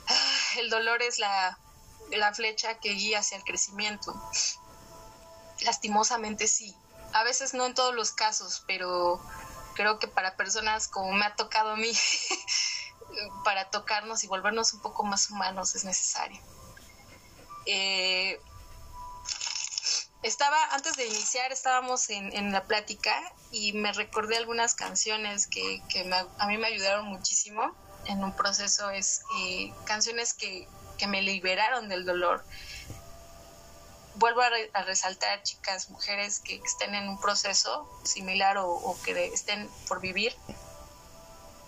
ah, 0.08 0.58
el 0.58 0.70
dolor 0.70 1.02
es 1.02 1.18
la, 1.18 1.58
la 2.12 2.32
flecha 2.32 2.78
que 2.78 2.94
guía 2.94 3.18
hacia 3.18 3.36
el 3.36 3.44
crecimiento. 3.44 4.14
Lastimosamente 5.62 6.46
sí. 6.46 6.74
A 7.12 7.24
veces 7.24 7.54
no 7.54 7.66
en 7.66 7.74
todos 7.74 7.94
los 7.94 8.12
casos, 8.12 8.62
pero 8.66 9.20
creo 9.74 9.98
que 9.98 10.08
para 10.08 10.36
personas 10.36 10.88
como 10.88 11.12
me 11.12 11.24
ha 11.24 11.34
tocado 11.36 11.70
a 11.70 11.76
mí, 11.76 11.92
para 13.44 13.70
tocarnos 13.70 14.24
y 14.24 14.26
volvernos 14.26 14.72
un 14.74 14.80
poco 14.80 15.04
más 15.04 15.30
humanos 15.30 15.74
es 15.74 15.84
necesario. 15.84 16.40
Eh, 17.66 18.40
estaba, 20.22 20.56
antes 20.72 20.96
de 20.96 21.06
iniciar, 21.06 21.52
estábamos 21.52 22.10
en, 22.10 22.52
la 22.52 22.64
plática 22.64 23.14
y 23.52 23.72
me 23.74 23.92
recordé 23.92 24.36
algunas 24.36 24.74
canciones 24.74 25.46
que, 25.46 25.82
a 26.38 26.46
mí 26.48 26.58
me 26.58 26.66
ayudaron 26.66 27.06
muchísimo 27.06 27.74
en 28.06 28.24
un 28.24 28.34
proceso, 28.34 28.90
es 28.90 29.22
eh, 29.40 29.72
canciones 29.84 30.34
que, 30.34 30.68
me 31.06 31.22
liberaron 31.22 31.88
del 31.88 32.04
dolor. 32.04 32.44
Vuelvo 34.16 34.40
a, 34.40 34.82
resaltar, 34.82 35.42
chicas, 35.42 35.90
mujeres 35.90 36.40
que 36.40 36.56
estén 36.64 36.94
en 36.94 37.06
un 37.08 37.20
proceso 37.20 37.86
similar 38.02 38.56
o, 38.58 38.96
que 39.04 39.26
estén 39.26 39.68
por 39.88 40.00
vivir, 40.00 40.34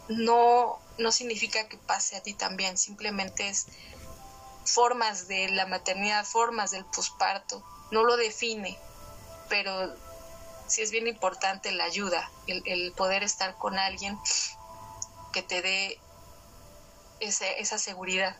no, 0.09 0.78
no 0.96 1.12
significa 1.12 1.68
que 1.68 1.76
pase 1.76 2.16
a 2.16 2.22
ti 2.22 2.32
también, 2.32 2.78
simplemente 2.78 3.49
es 3.49 3.66
formas 4.64 5.28
de 5.28 5.51
la 5.51 5.66
maternidad, 5.66 6.24
formas 6.24 6.70
del 6.70 6.86
posparto, 6.86 7.62
no 7.90 8.03
lo 8.05 8.16
define, 8.16 8.78
pero 9.51 9.94
sí 10.68 10.80
es 10.80 10.90
bien 10.90 11.07
importante 11.07 11.70
la 11.72 11.84
ayuda, 11.84 12.30
el, 12.46 12.92
poder 12.92 13.22
estar 13.22 13.57
con 13.57 13.78
alguien 13.78 14.18
que 15.34 15.42
te 15.42 15.61
dé 15.61 16.01
esa 17.20 17.78
seguridad, 17.78 18.36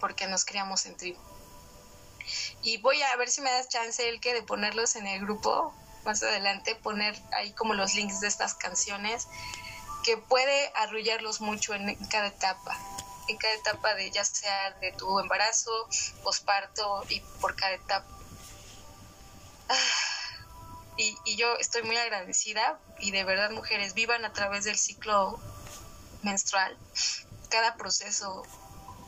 porque 0.00 0.26
nos 0.26 0.44
criamos 0.44 0.84
en 0.84 0.96
tribu. 0.98 1.33
Y 2.62 2.78
voy 2.78 3.02
a 3.02 3.16
ver 3.16 3.28
si 3.28 3.40
me 3.40 3.50
das 3.50 3.68
chance, 3.68 4.08
el 4.08 4.20
que 4.20 4.34
de 4.34 4.42
ponerlos 4.42 4.96
en 4.96 5.06
el 5.06 5.20
grupo 5.20 5.74
más 6.04 6.22
adelante, 6.22 6.74
poner 6.76 7.20
ahí 7.32 7.52
como 7.52 7.74
los 7.74 7.94
links 7.94 8.20
de 8.20 8.28
estas 8.28 8.54
canciones 8.54 9.26
que 10.04 10.16
puede 10.18 10.70
arrullarlos 10.76 11.40
mucho 11.40 11.74
en 11.74 11.94
cada 12.06 12.28
etapa, 12.28 12.78
en 13.28 13.38
cada 13.38 13.54
etapa 13.54 13.94
de 13.94 14.10
ya 14.10 14.24
sea 14.24 14.72
de 14.80 14.92
tu 14.92 15.18
embarazo, 15.18 15.88
posparto 16.22 17.04
y 17.08 17.20
por 17.40 17.56
cada 17.56 17.72
etapa. 17.72 18.06
Ah, 19.68 19.76
y, 20.98 21.16
y, 21.24 21.36
yo 21.36 21.56
estoy 21.56 21.82
muy 21.82 21.96
agradecida 21.96 22.78
y 22.98 23.10
de 23.10 23.24
verdad 23.24 23.50
mujeres 23.50 23.94
vivan 23.94 24.24
a 24.26 24.32
través 24.32 24.64
del 24.64 24.76
ciclo 24.76 25.40
menstrual 26.22 26.78
cada 27.48 27.76
proceso 27.76 28.42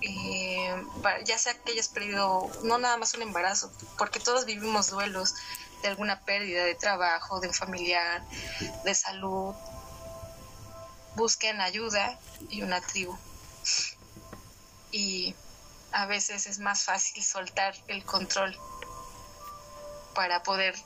eh, 0.03 0.84
ya 1.24 1.38
sea 1.38 1.55
que 1.55 1.72
hayas 1.72 1.88
perdido 1.88 2.51
no 2.62 2.78
nada 2.78 2.97
más 2.97 3.14
un 3.14 3.22
embarazo 3.22 3.72
porque 3.97 4.20
todos 4.20 4.44
vivimos 4.44 4.90
duelos 4.90 5.34
de 5.82 5.88
alguna 5.88 6.20
pérdida 6.20 6.64
de 6.64 6.74
trabajo 6.74 7.40
de 7.40 7.49
un 7.49 7.55
familiar 7.55 8.22
de 8.84 8.94
salud 8.94 9.55
busquen 11.16 11.61
ayuda 11.61 12.18
y 12.51 12.62
una 12.62 12.80
tribu. 12.80 13.18
Y 14.92 15.34
a 15.92 16.07
veces 16.07 16.47
es 16.47 16.59
más 16.59 16.84
fácil 16.84 17.24
soltar 17.24 17.74
el 17.88 18.05
control 18.05 18.57
para 20.14 20.42
poder 20.42 20.76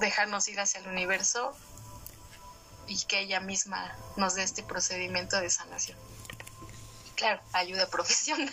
dejarnos 0.00 0.48
ir 0.48 0.58
hacia 0.60 0.80
el 0.80 0.88
universo 0.88 1.54
y 2.86 3.04
que 3.04 3.20
ella 3.20 3.40
misma 3.40 3.94
nos 4.16 4.34
dé 4.34 4.42
este 4.42 4.62
procedimiento 4.62 5.40
de 5.40 5.50
sanación. 5.50 5.98
Claro, 7.22 7.40
ayuda 7.52 7.86
profesional, 7.90 8.52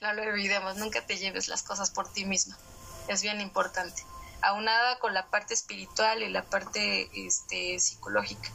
no 0.00 0.12
lo 0.12 0.22
olvidemos, 0.22 0.76
nunca 0.76 1.06
te 1.06 1.16
lleves 1.16 1.46
las 1.46 1.62
cosas 1.62 1.90
por 1.90 2.12
ti 2.12 2.24
misma, 2.24 2.58
es 3.06 3.22
bien 3.22 3.40
importante, 3.40 4.02
aunada 4.42 4.98
con 4.98 5.14
la 5.14 5.26
parte 5.26 5.54
espiritual 5.54 6.22
y 6.22 6.28
la 6.28 6.42
parte 6.42 7.08
este, 7.14 7.78
psicológica 7.78 8.50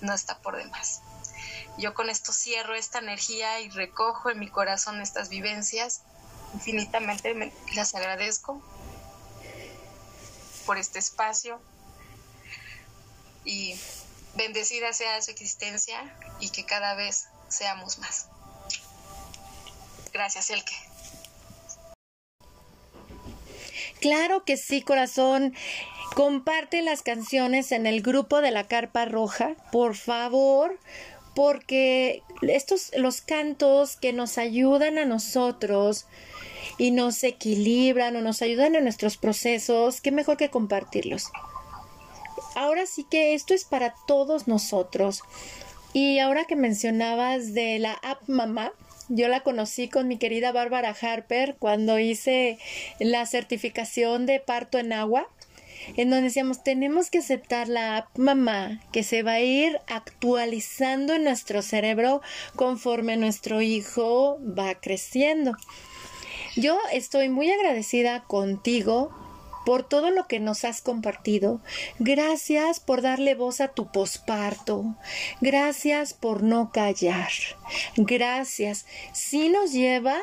no 0.00 0.14
está 0.14 0.38
por 0.38 0.56
demás. 0.56 1.02
Yo 1.78 1.94
con 1.94 2.08
esto 2.10 2.32
cierro 2.32 2.74
esta 2.74 2.98
energía 2.98 3.60
y 3.60 3.70
recojo 3.70 4.30
en 4.30 4.38
mi 4.38 4.48
corazón 4.48 5.00
estas 5.00 5.28
vivencias. 5.28 6.02
Infinitamente 6.54 7.52
las 7.74 7.94
agradezco 7.94 8.62
por 10.64 10.78
este 10.78 10.98
espacio 10.98 11.60
y 13.44 13.78
bendecida 14.34 14.92
sea 14.92 15.20
su 15.22 15.30
existencia 15.30 16.14
y 16.40 16.50
que 16.50 16.64
cada 16.64 16.94
vez 16.94 17.28
seamos 17.48 17.98
más. 17.98 18.28
Gracias, 20.12 20.50
Elke. 20.50 20.74
Claro 24.00 24.44
que 24.44 24.56
sí, 24.56 24.82
corazón. 24.82 25.54
Comparte 26.14 26.80
las 26.82 27.02
canciones 27.02 27.72
en 27.72 27.86
el 27.86 28.00
grupo 28.00 28.40
de 28.40 28.50
la 28.50 28.64
Carpa 28.64 29.04
Roja, 29.04 29.54
por 29.70 29.96
favor, 29.96 30.78
porque 31.34 32.22
estos 32.40 32.90
los 32.96 33.20
cantos 33.20 33.96
que 33.96 34.14
nos 34.14 34.38
ayudan 34.38 34.96
a 34.96 35.04
nosotros 35.04 36.06
y 36.78 36.90
nos 36.90 37.22
equilibran 37.22 38.16
o 38.16 38.22
nos 38.22 38.40
ayudan 38.40 38.74
en 38.74 38.84
nuestros 38.84 39.18
procesos, 39.18 40.00
qué 40.00 40.10
mejor 40.10 40.38
que 40.38 40.50
compartirlos. 40.50 41.30
Ahora 42.54 42.86
sí 42.86 43.04
que 43.04 43.34
esto 43.34 43.52
es 43.52 43.64
para 43.64 43.94
todos 44.06 44.48
nosotros. 44.48 45.22
Y 45.98 46.18
ahora 46.18 46.44
que 46.44 46.56
mencionabas 46.56 47.54
de 47.54 47.78
la 47.78 47.92
app 47.92 48.28
Mamá, 48.28 48.70
yo 49.08 49.28
la 49.28 49.40
conocí 49.40 49.88
con 49.88 50.08
mi 50.08 50.18
querida 50.18 50.52
Bárbara 50.52 50.94
Harper 51.00 51.56
cuando 51.58 51.98
hice 51.98 52.58
la 53.00 53.24
certificación 53.24 54.26
de 54.26 54.38
parto 54.38 54.76
en 54.76 54.92
agua 54.92 55.26
en 55.96 56.10
donde 56.10 56.24
decíamos, 56.24 56.62
tenemos 56.62 57.08
que 57.08 57.20
aceptar 57.20 57.68
la 57.68 57.96
app 57.96 58.18
mamá 58.18 58.82
que 58.92 59.02
se 59.02 59.22
va 59.22 59.32
a 59.32 59.40
ir 59.40 59.80
actualizando 59.86 61.14
en 61.14 61.24
nuestro 61.24 61.62
cerebro 61.62 62.20
conforme 62.56 63.16
nuestro 63.16 63.62
hijo 63.62 64.38
va 64.42 64.74
creciendo. 64.74 65.52
Yo 66.56 66.78
estoy 66.92 67.30
muy 67.30 67.50
agradecida 67.50 68.22
contigo 68.24 69.14
por 69.66 69.82
todo 69.82 70.12
lo 70.12 70.28
que 70.28 70.38
nos 70.38 70.64
has 70.64 70.80
compartido. 70.80 71.60
Gracias 71.98 72.78
por 72.78 73.02
darle 73.02 73.34
voz 73.34 73.60
a 73.60 73.66
tu 73.66 73.90
posparto. 73.90 74.94
Gracias 75.40 76.14
por 76.14 76.44
no 76.44 76.70
callar. 76.70 77.30
Gracias. 77.96 78.86
Si 79.12 79.48
nos 79.48 79.72
lleva 79.72 80.20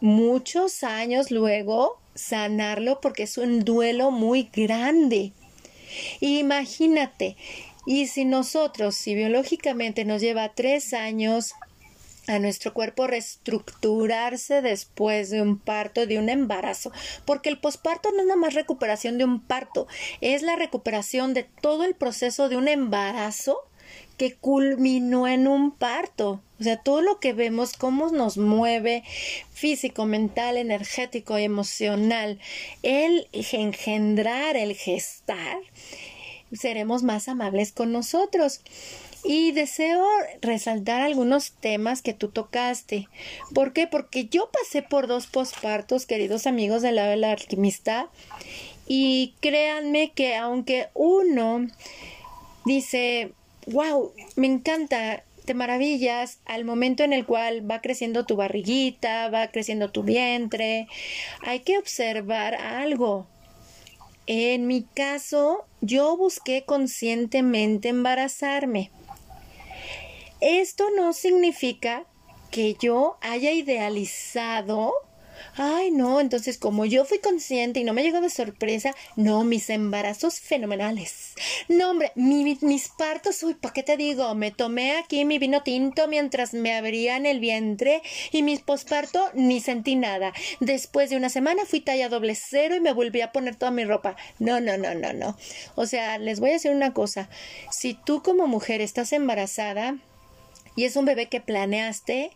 muchos 0.00 0.82
años 0.82 1.30
luego 1.30 2.00
sanarlo 2.16 3.00
porque 3.00 3.22
es 3.22 3.38
un 3.38 3.60
duelo 3.64 4.10
muy 4.10 4.50
grande. 4.52 5.32
Imagínate, 6.18 7.36
y 7.86 8.08
si 8.08 8.24
nosotros, 8.24 8.96
si 8.96 9.14
biológicamente 9.14 10.04
nos 10.04 10.20
lleva 10.20 10.52
tres 10.52 10.94
años 10.94 11.54
a 12.26 12.38
nuestro 12.38 12.72
cuerpo 12.72 13.06
reestructurarse 13.06 14.62
después 14.62 15.30
de 15.30 15.42
un 15.42 15.58
parto, 15.58 16.06
de 16.06 16.18
un 16.18 16.28
embarazo, 16.28 16.92
porque 17.24 17.48
el 17.48 17.58
posparto 17.58 18.10
no 18.12 18.20
es 18.20 18.26
nada 18.26 18.40
más 18.40 18.54
recuperación 18.54 19.18
de 19.18 19.24
un 19.24 19.40
parto, 19.40 19.86
es 20.20 20.42
la 20.42 20.56
recuperación 20.56 21.34
de 21.34 21.44
todo 21.44 21.84
el 21.84 21.94
proceso 21.94 22.48
de 22.48 22.56
un 22.56 22.68
embarazo 22.68 23.58
que 24.16 24.34
culminó 24.34 25.26
en 25.26 25.48
un 25.48 25.72
parto. 25.72 26.40
O 26.60 26.62
sea, 26.62 26.76
todo 26.76 27.02
lo 27.02 27.18
que 27.18 27.32
vemos, 27.32 27.72
cómo 27.72 28.10
nos 28.10 28.38
mueve 28.38 29.02
físico, 29.52 30.06
mental, 30.06 30.56
energético, 30.56 31.36
emocional, 31.36 32.38
el 32.82 33.28
engendrar, 33.32 34.56
el 34.56 34.74
gestar, 34.74 35.58
seremos 36.52 37.02
más 37.02 37.28
amables 37.28 37.72
con 37.72 37.92
nosotros. 37.92 38.60
Y 39.24 39.52
deseo 39.52 40.04
resaltar 40.42 41.00
algunos 41.00 41.52
temas 41.52 42.02
que 42.02 42.12
tú 42.12 42.28
tocaste. 42.28 43.08
¿Por 43.54 43.72
qué? 43.72 43.86
Porque 43.86 44.26
yo 44.26 44.50
pasé 44.50 44.82
por 44.82 45.06
dos 45.06 45.26
pospartos, 45.26 46.04
queridos 46.04 46.46
amigos 46.46 46.82
de 46.82 46.92
la 46.92 47.32
alquimista, 47.32 48.10
y 48.86 49.34
créanme 49.40 50.12
que 50.12 50.36
aunque 50.36 50.88
uno 50.92 51.66
dice, 52.66 53.32
wow, 53.66 54.12
me 54.36 54.46
encanta, 54.46 55.22
te 55.44 55.54
maravillas 55.54 56.38
al 56.44 56.64
momento 56.64 57.02
en 57.02 57.12
el 57.12 57.24
cual 57.24 57.68
va 57.70 57.80
creciendo 57.80 58.26
tu 58.26 58.36
barriguita, 58.36 59.28
va 59.30 59.48
creciendo 59.48 59.90
tu 59.90 60.02
vientre, 60.02 60.86
hay 61.42 61.60
que 61.60 61.78
observar 61.78 62.54
algo. 62.54 63.26
En 64.26 64.66
mi 64.66 64.82
caso, 64.82 65.66
yo 65.82 66.16
busqué 66.16 66.64
conscientemente 66.64 67.90
embarazarme. 67.90 68.90
Esto 70.46 70.90
no 70.94 71.14
significa 71.14 72.04
que 72.50 72.76
yo 72.78 73.16
haya 73.22 73.50
idealizado 73.52 74.92
Ay, 75.56 75.90
no, 75.90 76.20
entonces 76.20 76.58
como 76.58 76.84
yo 76.84 77.04
fui 77.04 77.18
consciente 77.18 77.80
y 77.80 77.84
no 77.84 77.92
me 77.92 78.02
llegó 78.02 78.20
de 78.20 78.30
sorpresa, 78.30 78.94
no, 79.16 79.44
mis 79.44 79.70
embarazos 79.70 80.40
fenomenales. 80.40 81.34
No, 81.68 81.90
hombre, 81.90 82.12
mis 82.14 82.88
partos, 82.88 83.42
uy, 83.42 83.54
¿para 83.54 83.72
qué 83.72 83.82
te 83.82 83.96
digo? 83.96 84.34
Me 84.34 84.50
tomé 84.50 84.96
aquí 84.96 85.24
mi 85.24 85.38
vino 85.38 85.62
tinto 85.62 86.08
mientras 86.08 86.54
me 86.54 86.74
abrían 86.74 87.26
el 87.26 87.40
vientre 87.40 88.02
y 88.32 88.42
mis 88.42 88.60
posparto 88.60 89.30
ni 89.34 89.60
sentí 89.60 89.96
nada. 89.96 90.32
Después 90.60 91.10
de 91.10 91.16
una 91.16 91.28
semana 91.28 91.64
fui 91.64 91.80
talla 91.80 92.08
doble 92.08 92.34
cero 92.34 92.74
y 92.76 92.80
me 92.80 92.92
volví 92.92 93.20
a 93.20 93.32
poner 93.32 93.56
toda 93.56 93.70
mi 93.70 93.84
ropa. 93.84 94.16
No, 94.38 94.60
no, 94.60 94.76
no, 94.76 94.94
no, 94.94 95.12
no. 95.12 95.36
O 95.74 95.86
sea, 95.86 96.18
les 96.18 96.40
voy 96.40 96.50
a 96.50 96.54
decir 96.54 96.70
una 96.70 96.92
cosa. 96.92 97.28
Si 97.70 97.94
tú 97.94 98.22
como 98.22 98.46
mujer 98.46 98.80
estás 98.80 99.12
embarazada 99.12 99.96
y 100.76 100.84
es 100.84 100.96
un 100.96 101.04
bebé 101.04 101.28
que 101.28 101.40
planeaste, 101.40 102.30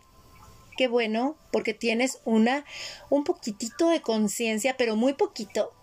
qué 0.77 0.87
bueno, 0.87 1.35
porque 1.51 1.73
tienes 1.73 2.19
una, 2.25 2.65
un 3.09 3.23
poquitito 3.23 3.89
de 3.89 4.01
conciencia, 4.01 4.77
pero 4.77 4.95
muy 4.95 5.13
poquito, 5.13 5.73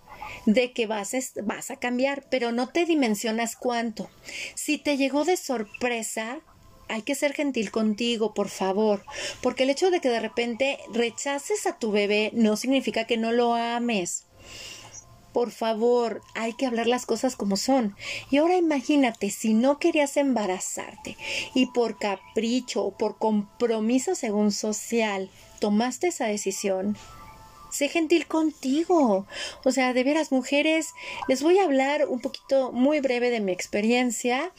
de 0.46 0.72
que 0.72 0.86
vas, 0.86 1.12
vas 1.42 1.70
a 1.70 1.76
cambiar, 1.76 2.24
pero 2.30 2.52
no 2.52 2.68
te 2.68 2.84
dimensionas 2.84 3.57
cuánto. 3.57 4.09
Si 4.54 4.78
te 4.78 4.96
llegó 4.96 5.24
de 5.24 5.36
sorpresa, 5.36 6.40
hay 6.88 7.02
que 7.02 7.14
ser 7.14 7.32
gentil 7.32 7.70
contigo, 7.70 8.32
por 8.32 8.48
favor, 8.48 9.04
porque 9.42 9.64
el 9.64 9.70
hecho 9.70 9.90
de 9.90 10.00
que 10.00 10.09
de 10.09 10.20
repente 10.20 10.78
rechaces 10.92 11.66
a 11.66 11.78
tu 11.78 11.90
bebé 11.90 12.30
no 12.32 12.57
significa 12.57 13.04
que 13.04 13.16
no 13.16 13.32
lo 13.32 13.54
ames 13.54 14.26
por 15.37 15.51
favor, 15.51 16.22
hay 16.32 16.55
que 16.55 16.64
hablar 16.64 16.87
las 16.87 17.05
cosas 17.05 17.37
como 17.37 17.59
son. 17.59 17.95
Y 18.30 18.39
ahora 18.39 18.57
imagínate, 18.57 19.28
si 19.28 19.53
no 19.53 19.78
querías 19.78 20.16
embarazarte 20.16 21.18
y 21.53 21.66
por 21.66 21.99
capricho 21.99 22.82
o 22.82 22.97
por 22.97 23.18
compromiso 23.18 24.14
según 24.14 24.51
social 24.51 25.28
tomaste 25.61 26.07
esa 26.07 26.24
decisión, 26.24 26.97
sé 27.70 27.91
gentil 27.91 28.26
contigo. 28.26 29.26
O 29.62 29.72
sea, 29.72 29.93
de 29.93 30.05
veras, 30.05 30.32
mujeres, 30.32 30.95
les 31.28 31.43
voy 31.43 31.59
a 31.59 31.64
hablar 31.64 32.07
un 32.09 32.20
poquito 32.20 32.72
muy 32.72 33.01
breve 33.01 33.28
de 33.28 33.41
mi 33.41 33.53
experiencia 33.53 34.55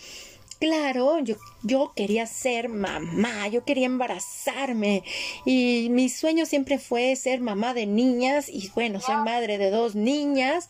Claro, 0.59 1.19
yo, 1.19 1.35
yo 1.61 1.93
quería 1.95 2.25
ser 2.25 2.67
mamá, 2.67 3.47
yo 3.47 3.63
quería 3.63 3.85
embarazarme 3.85 5.03
y 5.45 5.87
mi 5.91 6.09
sueño 6.09 6.47
siempre 6.47 6.79
fue 6.79 7.15
ser 7.15 7.41
mamá 7.41 7.75
de 7.75 7.85
niñas 7.85 8.49
y 8.49 8.71
bueno, 8.73 8.99
soy 8.99 9.17
madre 9.17 9.59
de 9.59 9.69
dos 9.69 9.93
niñas. 9.93 10.69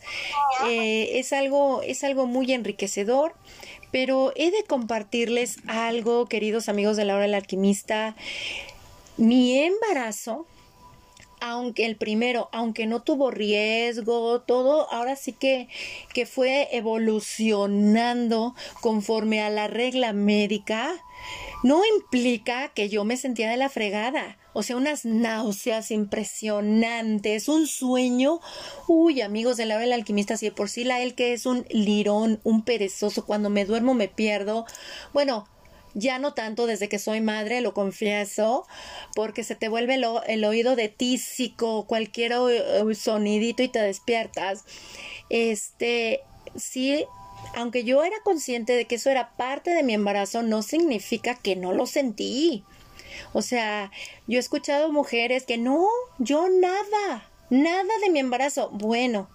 Eh, 0.66 1.18
es, 1.18 1.32
algo, 1.32 1.80
es 1.82 2.04
algo 2.04 2.26
muy 2.26 2.52
enriquecedor, 2.52 3.34
pero 3.90 4.32
he 4.36 4.50
de 4.50 4.62
compartirles 4.64 5.56
algo, 5.66 6.26
queridos 6.26 6.68
amigos 6.68 6.98
de 6.98 7.06
la 7.06 7.14
hora 7.14 7.22
del 7.22 7.34
alquimista. 7.34 8.14
Mi 9.16 9.58
embarazo 9.58 10.46
aunque 11.40 11.86
el 11.86 11.96
primero, 11.96 12.48
aunque 12.52 12.86
no 12.86 13.02
tuvo 13.02 13.30
riesgo, 13.30 14.40
todo 14.42 14.92
ahora 14.92 15.16
sí 15.16 15.32
que, 15.32 15.68
que 16.12 16.26
fue 16.26 16.68
evolucionando 16.72 18.54
conforme 18.80 19.40
a 19.40 19.50
la 19.50 19.68
regla 19.68 20.12
médica, 20.12 20.94
no 21.62 21.82
implica 21.84 22.68
que 22.68 22.88
yo 22.88 23.04
me 23.04 23.16
sentía 23.16 23.50
de 23.50 23.56
la 23.56 23.68
fregada. 23.68 24.38
O 24.52 24.62
sea, 24.62 24.76
unas 24.76 25.04
náuseas 25.04 25.90
impresionantes, 25.90 27.48
un 27.48 27.66
sueño. 27.66 28.40
Uy, 28.86 29.20
amigos 29.20 29.56
de 29.56 29.66
la 29.66 29.74
hora 29.74 29.84
del 29.84 29.92
alquimista, 29.92 30.36
si 30.36 30.46
de 30.46 30.52
por 30.52 30.68
sí 30.68 30.84
la 30.84 31.00
él 31.00 31.14
que 31.14 31.32
es 31.32 31.46
un 31.46 31.64
lirón, 31.70 32.40
un 32.44 32.62
perezoso, 32.62 33.24
cuando 33.24 33.50
me 33.50 33.64
duermo 33.64 33.94
me 33.94 34.08
pierdo. 34.08 34.66
Bueno, 35.12 35.46
ya 35.94 36.18
no 36.18 36.34
tanto 36.34 36.66
desde 36.66 36.88
que 36.88 36.98
soy 36.98 37.20
madre, 37.20 37.60
lo 37.60 37.74
confieso, 37.74 38.66
porque 39.14 39.44
se 39.44 39.54
te 39.54 39.68
vuelve 39.68 40.00
el, 40.26 40.44
oído 40.44 40.76
de 40.76 40.88
tísico, 40.88 41.86
cualquier 41.86 42.32
sonidito 42.94 43.62
y 43.62 43.68
te 43.68 43.80
despiertas. 43.80 44.64
Este, 45.30 46.20
sí, 46.56 47.04
aunque 47.54 47.84
yo 47.84 48.04
era 48.04 48.16
consciente 48.24 48.74
de 48.74 48.86
que 48.86 48.96
eso 48.96 49.10
era 49.10 49.36
parte 49.36 49.70
de 49.70 49.82
mi 49.82 49.94
embarazo, 49.94 50.42
no 50.42 50.62
significa 50.62 51.34
que 51.34 51.56
no 51.56 51.72
lo 51.72 51.86
sentí. 51.86 52.64
O 53.32 53.42
sea, 53.42 53.90
yo 54.26 54.36
he 54.36 54.40
escuchado 54.40 54.92
mujeres 54.92 55.44
que 55.44 55.58
no, 55.58 55.86
yo 56.18 56.48
nada, 56.48 57.28
nada 57.50 57.92
de 58.02 58.10
mi 58.10 58.18
embarazo. 58.18 58.70
Bueno, 58.70 59.28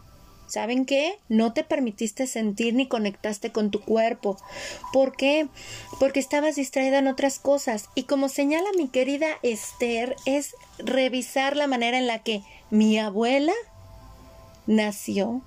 ¿Saben 0.53 0.85
qué? 0.85 1.17
No 1.29 1.51
te 1.51 1.63
permitiste 1.63 2.27
sentir 2.27 2.75
ni 2.75 2.87
conectaste 2.87 3.51
con 3.51 3.71
tu 3.71 3.81
cuerpo. 3.81 4.37
¿Por 4.93 5.15
qué? 5.15 5.47
Porque 5.99 6.19
estabas 6.19 6.57
distraída 6.57 6.99
en 6.99 7.07
otras 7.07 7.39
cosas. 7.39 7.89
Y 7.95 8.03
como 8.03 8.29
señala 8.29 8.69
mi 8.77 8.87
querida 8.87 9.39
Esther, 9.41 10.15
es 10.27 10.55
revisar 10.77 11.57
la 11.57 11.65
manera 11.65 11.97
en 11.97 12.05
la 12.05 12.19
que 12.19 12.43
mi 12.69 12.99
abuela 12.99 13.53
nació, 14.67 15.41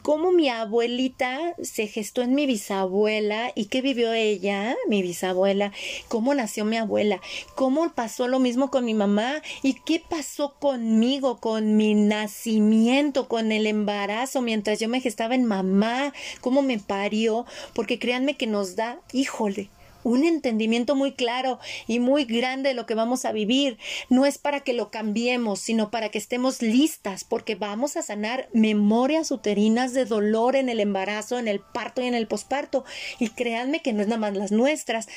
cómo 0.00 0.32
mi 0.32 0.48
abuelita 0.48 1.54
se 1.62 1.86
gestó 1.86 2.22
en 2.22 2.34
mi 2.34 2.46
bisabuela 2.46 3.52
y 3.54 3.66
qué 3.66 3.82
vivió 3.82 4.12
ella, 4.12 4.74
mi 4.88 5.02
bisabuela, 5.02 5.72
cómo 6.08 6.34
nació 6.34 6.64
mi 6.64 6.76
abuela, 6.78 7.20
cómo 7.54 7.92
pasó 7.94 8.28
lo 8.28 8.38
mismo 8.38 8.70
con 8.70 8.84
mi 8.84 8.94
mamá 8.94 9.42
y 9.62 9.74
qué 9.74 10.02
pasó 10.08 10.54
conmigo, 10.58 11.38
con 11.38 11.76
mi 11.76 11.94
nacimiento, 11.94 13.28
con 13.28 13.52
el 13.52 13.66
embarazo, 13.66 14.40
mientras 14.40 14.80
yo 14.80 14.88
me 14.88 15.00
gestaba 15.00 15.34
en 15.34 15.44
mamá, 15.44 16.12
cómo 16.40 16.62
me 16.62 16.78
parió, 16.78 17.44
porque 17.74 17.98
créanme 17.98 18.36
que 18.36 18.46
nos 18.46 18.76
da, 18.76 19.00
híjole, 19.12 19.68
un 20.04 20.24
entendimiento 20.24 20.94
muy 20.94 21.12
claro 21.12 21.58
y 21.86 21.98
muy 21.98 22.24
grande 22.24 22.70
de 22.70 22.74
lo 22.74 22.86
que 22.86 22.94
vamos 22.94 23.24
a 23.24 23.32
vivir. 23.32 23.78
No 24.08 24.26
es 24.26 24.38
para 24.38 24.60
que 24.60 24.72
lo 24.72 24.90
cambiemos, 24.90 25.60
sino 25.60 25.90
para 25.90 26.10
que 26.10 26.18
estemos 26.18 26.62
listas, 26.62 27.24
porque 27.24 27.54
vamos 27.54 27.96
a 27.96 28.02
sanar 28.02 28.48
memorias 28.52 29.30
uterinas 29.30 29.92
de 29.94 30.04
dolor 30.04 30.56
en 30.56 30.68
el 30.68 30.80
embarazo, 30.80 31.38
en 31.38 31.48
el 31.48 31.60
parto 31.60 32.02
y 32.02 32.06
en 32.06 32.14
el 32.14 32.26
posparto. 32.26 32.84
Y 33.18 33.30
créanme 33.30 33.82
que 33.82 33.92
no 33.92 34.02
es 34.02 34.08
nada 34.08 34.20
más 34.20 34.36
las 34.36 34.52
nuestras, 34.52 35.08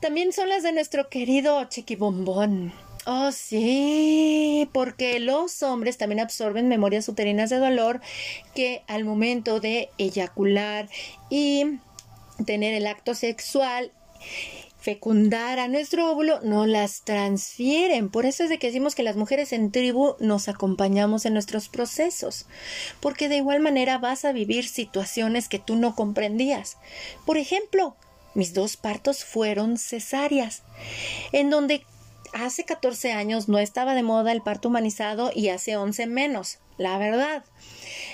también 0.00 0.32
son 0.32 0.48
las 0.48 0.62
de 0.62 0.72
nuestro 0.72 1.08
querido 1.08 1.64
chiquibombón. 1.64 2.72
Oh, 3.06 3.32
sí, 3.32 4.68
porque 4.72 5.18
los 5.18 5.62
hombres 5.62 5.96
también 5.96 6.20
absorben 6.20 6.68
memorias 6.68 7.08
uterinas 7.08 7.48
de 7.48 7.56
dolor 7.56 8.02
que 8.54 8.82
al 8.86 9.04
momento 9.04 9.60
de 9.60 9.88
eyacular 9.96 10.90
y 11.30 11.78
tener 12.44 12.74
el 12.74 12.86
acto 12.86 13.14
sexual 13.14 13.92
fecundar 14.80 15.58
a 15.58 15.68
nuestro 15.68 16.10
óvulo, 16.10 16.40
no 16.42 16.66
las 16.66 17.02
transfieren. 17.02 18.08
Por 18.08 18.26
eso 18.26 18.44
es 18.44 18.48
de 18.48 18.58
que 18.58 18.68
decimos 18.68 18.94
que 18.94 19.02
las 19.02 19.16
mujeres 19.16 19.52
en 19.52 19.70
tribu 19.70 20.14
nos 20.20 20.48
acompañamos 20.48 21.26
en 21.26 21.34
nuestros 21.34 21.68
procesos, 21.68 22.46
porque 23.00 23.28
de 23.28 23.36
igual 23.36 23.60
manera 23.60 23.98
vas 23.98 24.24
a 24.24 24.32
vivir 24.32 24.66
situaciones 24.68 25.48
que 25.48 25.58
tú 25.58 25.76
no 25.76 25.94
comprendías. 25.94 26.78
Por 27.26 27.38
ejemplo, 27.38 27.96
mis 28.34 28.54
dos 28.54 28.76
partos 28.76 29.24
fueron 29.24 29.78
cesáreas, 29.78 30.62
en 31.32 31.50
donde 31.50 31.84
hace 32.32 32.64
14 32.64 33.12
años 33.12 33.48
no 33.48 33.58
estaba 33.58 33.94
de 33.94 34.02
moda 34.02 34.32
el 34.32 34.42
parto 34.42 34.68
humanizado 34.68 35.32
y 35.34 35.48
hace 35.48 35.76
11 35.76 36.06
menos, 36.06 36.58
la 36.78 36.96
verdad. 36.98 37.44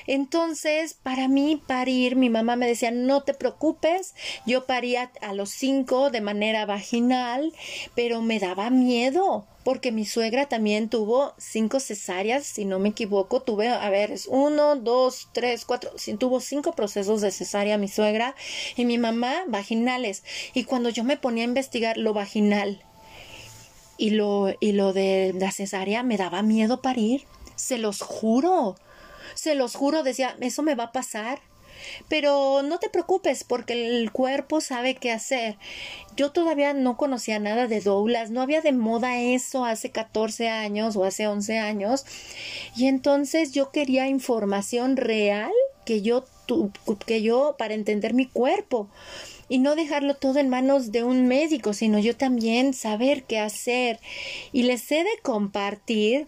Entonces, 0.07 0.95
para 0.95 1.29
mí 1.29 1.63
parir, 1.67 2.17
mi 2.17 2.29
mamá 2.29 2.57
me 2.57 2.67
decía, 2.67 2.91
no 2.91 3.23
te 3.23 3.35
preocupes, 3.35 4.15
yo 4.47 4.67
paría 4.67 5.11
a 5.23 5.33
los 5.33 5.51
cinco 5.51 6.11
de 6.11 6.21
manera 6.21 6.67
vaginal, 6.67 7.53
pero 7.95 8.21
me 8.21 8.39
daba 8.39 8.71
miedo 8.71 9.47
porque 9.65 9.93
mi 9.93 10.05
suegra 10.05 10.47
también 10.47 10.91
tuvo 10.91 11.33
cinco 11.39 11.81
cesáreas, 11.81 12.45
si 12.45 12.67
no 12.67 12.79
me 12.79 12.91
equivoco, 12.91 13.41
tuve, 13.41 13.69
a 13.69 13.89
ver, 13.89 14.13
es 14.13 14.27
uno, 14.27 14.77
dos, 14.77 15.29
tres, 15.33 15.65
cuatro, 15.65 15.91
tuvo 16.19 16.41
cinco 16.41 16.73
procesos 16.73 17.23
de 17.23 17.31
cesárea 17.31 17.79
mi 17.79 17.89
suegra 17.89 18.35
y 18.77 18.85
mi 18.85 18.99
mamá 18.99 19.45
vaginales. 19.49 20.23
Y 20.53 20.65
cuando 20.65 20.91
yo 20.91 21.03
me 21.03 21.17
ponía 21.17 21.45
a 21.45 21.49
investigar 21.49 21.97
lo 21.97 22.13
vaginal 22.13 22.85
y 23.97 24.11
lo, 24.11 24.55
y 24.61 24.73
lo 24.73 24.93
de 24.93 25.35
la 25.35 25.51
cesárea, 25.51 26.03
me 26.03 26.19
daba 26.19 26.43
miedo 26.43 26.83
parir, 26.83 27.25
se 27.57 27.79
los 27.79 28.01
juro. 28.01 28.77
Se 29.35 29.55
los 29.55 29.75
juro, 29.75 30.03
decía, 30.03 30.37
eso 30.41 30.63
me 30.63 30.75
va 30.75 30.85
a 30.85 30.93
pasar. 30.93 31.41
pero 32.09 32.63
no 32.63 32.79
te 32.79 32.89
preocupes 32.89 33.45
porque 33.45 34.01
el 34.01 34.11
cuerpo 34.13 34.61
sabe 34.61 34.95
qué 34.95 35.11
hacer. 35.13 35.57
Yo 36.17 36.33
todavía 36.33 36.73
no 36.73 36.97
conocía 36.97 37.39
nada 37.39 37.67
de 37.67 37.81
doulas, 37.81 38.31
no 38.31 38.41
había 38.41 38.61
de 38.61 38.73
moda 38.73 39.19
eso 39.19 39.65
hace 39.65 39.91
14 39.91 40.49
años 40.49 40.97
o 40.97 41.05
hace 41.05 41.27
11 41.27 41.59
años. 41.59 42.05
Y 42.77 42.87
entonces 42.87 43.53
yo 43.53 43.71
quería 43.71 44.07
información 44.09 44.97
real 44.97 45.53
que 45.85 46.01
yo, 46.03 46.25
que 47.07 47.23
yo 47.23 47.57
para 47.59 47.75
entender 47.75 48.15
mi 48.15 48.27
cuerpo 48.27 48.89
y 49.49 49.59
no 49.59 49.77
dejarlo 49.77 50.15
todo 50.15 50.39
en 50.39 50.49
manos 50.49 50.93
de 50.93 51.05
un 51.05 51.27
médico, 51.27 51.73
sino 51.73 51.99
yo 51.99 52.17
también 52.17 52.75
saber 52.75 53.25
qué 53.25 53.39
hacer. 53.39 54.01
Y 54.53 54.63
les 54.65 54.91
he 54.91 55.05
de 55.05 55.19
compartir 55.23 56.27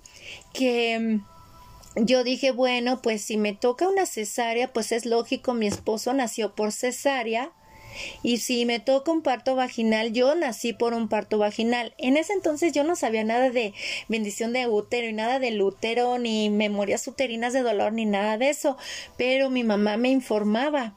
que 0.53 0.99
mm, 0.99 2.05
yo 2.05 2.25
dije, 2.25 2.51
bueno, 2.51 3.01
pues 3.01 3.23
si 3.23 3.37
me 3.37 3.55
toca 3.55 3.89
una 3.89 4.07
cesárea, 4.07 4.73
pues 4.73 4.93
es 4.93 5.07
lógico, 5.07 5.55
mi 5.55 5.67
esposo 5.67 6.13
nació 6.13 6.55
por 6.55 6.73
cesárea. 6.73 7.53
Y 8.23 8.39
si 8.39 8.67
me 8.67 8.79
toca 8.79 9.11
un 9.11 9.23
parto 9.23 9.57
vaginal, 9.57 10.13
yo 10.13 10.35
nací 10.35 10.75
por 10.75 10.93
un 10.93 11.09
parto 11.09 11.39
vaginal. 11.39 11.95
En 11.97 12.19
ese 12.19 12.35
entonces 12.35 12.75
yo 12.75 12.85
no 12.85 12.95
sabía 12.95 13.25
nada 13.25 13.49
de 13.49 13.73
bendición 14.09 14.53
de 14.53 14.67
útero 14.67 15.09
y 15.09 15.15
nada 15.15 15.39
del 15.39 15.63
útero, 15.63 16.19
ni 16.19 16.51
memorias 16.51 17.07
uterinas 17.09 17.55
de 17.55 17.63
dolor, 17.63 17.95
ni 17.95 18.05
nada 18.05 18.37
de 18.37 18.51
eso. 18.51 18.77
Pero 19.17 19.49
mi 19.49 19.65
mamá 19.65 19.97
me 19.97 20.11
informaba 20.11 20.95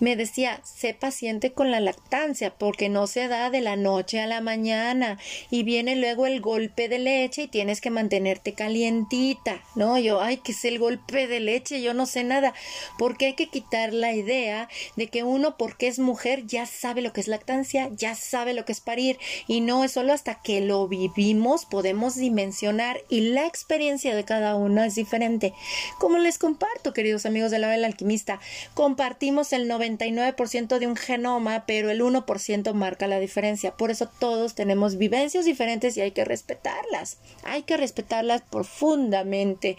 me 0.00 0.16
decía, 0.16 0.60
sé 0.64 0.94
paciente 0.94 1.52
con 1.52 1.70
la 1.70 1.80
lactancia 1.80 2.54
porque 2.56 2.88
no 2.88 3.06
se 3.06 3.28
da 3.28 3.50
de 3.50 3.60
la 3.60 3.76
noche 3.76 4.20
a 4.20 4.26
la 4.26 4.40
mañana 4.40 5.18
y 5.50 5.62
viene 5.62 5.96
luego 5.96 6.26
el 6.26 6.40
golpe 6.40 6.88
de 6.88 6.98
leche 6.98 7.42
y 7.42 7.48
tienes 7.48 7.80
que 7.80 7.90
mantenerte 7.90 8.54
calientita, 8.54 9.62
¿no? 9.74 9.98
Yo, 9.98 10.20
ay, 10.20 10.38
¿qué 10.38 10.52
es 10.52 10.64
el 10.64 10.78
golpe 10.78 11.26
de 11.26 11.40
leche? 11.40 11.82
Yo 11.82 11.94
no 11.94 12.06
sé 12.06 12.24
nada, 12.24 12.54
porque 12.98 13.26
hay 13.26 13.34
que 13.34 13.48
quitar 13.48 13.92
la 13.92 14.12
idea 14.12 14.68
de 14.96 15.08
que 15.08 15.22
uno 15.22 15.56
porque 15.56 15.86
es 15.88 15.98
mujer 15.98 16.46
ya 16.46 16.66
sabe 16.66 17.02
lo 17.02 17.12
que 17.12 17.20
es 17.20 17.28
lactancia, 17.28 17.90
ya 17.92 18.14
sabe 18.14 18.54
lo 18.54 18.64
que 18.64 18.72
es 18.72 18.80
parir 18.80 19.18
y 19.46 19.60
no 19.60 19.84
es 19.84 19.92
solo 19.92 20.12
hasta 20.12 20.40
que 20.42 20.60
lo 20.60 20.88
vivimos 20.88 21.66
podemos 21.66 22.16
dimensionar 22.16 23.02
y 23.08 23.20
la 23.20 23.46
experiencia 23.46 24.14
de 24.14 24.24
cada 24.24 24.56
uno 24.56 24.82
es 24.82 24.94
diferente. 24.94 25.52
Como 25.98 26.18
les 26.18 26.38
comparto, 26.38 26.92
queridos 26.92 27.26
amigos 27.26 27.50
de 27.50 27.58
la 27.58 27.68
Vela 27.68 27.86
Alquimista, 27.86 28.40
compartimos 28.74 29.52
el 29.52 29.68
90 29.68 29.89
99% 29.98 30.78
de 30.78 30.86
un 30.86 30.96
genoma, 30.96 31.64
pero 31.66 31.90
el 31.90 32.00
1% 32.02 32.72
marca 32.72 33.06
la 33.06 33.18
diferencia. 33.18 33.76
Por 33.76 33.90
eso 33.90 34.08
todos 34.18 34.54
tenemos 34.54 34.96
vivencias 34.96 35.44
diferentes 35.44 35.96
y 35.96 36.00
hay 36.00 36.10
que 36.12 36.24
respetarlas. 36.24 37.18
Hay 37.44 37.62
que 37.62 37.76
respetarlas 37.76 38.42
profundamente. 38.42 39.76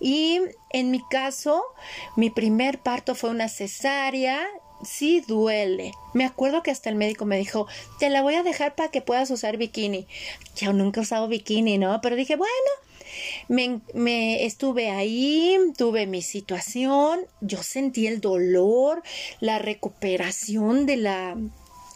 Y 0.00 0.40
en 0.70 0.90
mi 0.90 1.02
caso, 1.08 1.62
mi 2.16 2.30
primer 2.30 2.78
parto 2.78 3.14
fue 3.14 3.30
una 3.30 3.48
cesárea 3.48 4.46
sí 4.84 5.22
duele. 5.26 5.92
Me 6.12 6.24
acuerdo 6.24 6.62
que 6.62 6.70
hasta 6.70 6.90
el 6.90 6.96
médico 6.96 7.24
me 7.24 7.38
dijo, 7.38 7.66
te 7.98 8.10
la 8.10 8.22
voy 8.22 8.34
a 8.34 8.42
dejar 8.42 8.74
para 8.74 8.90
que 8.90 9.00
puedas 9.00 9.30
usar 9.30 9.56
bikini. 9.56 10.06
Yo 10.56 10.72
nunca 10.72 11.00
he 11.00 11.02
usado 11.02 11.28
bikini, 11.28 11.78
¿no? 11.78 12.00
Pero 12.00 12.16
dije, 12.16 12.36
bueno, 12.36 12.52
me, 13.48 14.44
estuve 14.44 14.90
ahí, 14.90 15.56
tuve 15.76 16.06
mi 16.06 16.22
situación, 16.22 17.20
yo 17.40 17.62
sentí 17.62 18.06
el 18.06 18.20
dolor, 18.20 19.02
la 19.40 19.58
recuperación 19.58 20.86
de 20.86 20.96
la 20.96 21.36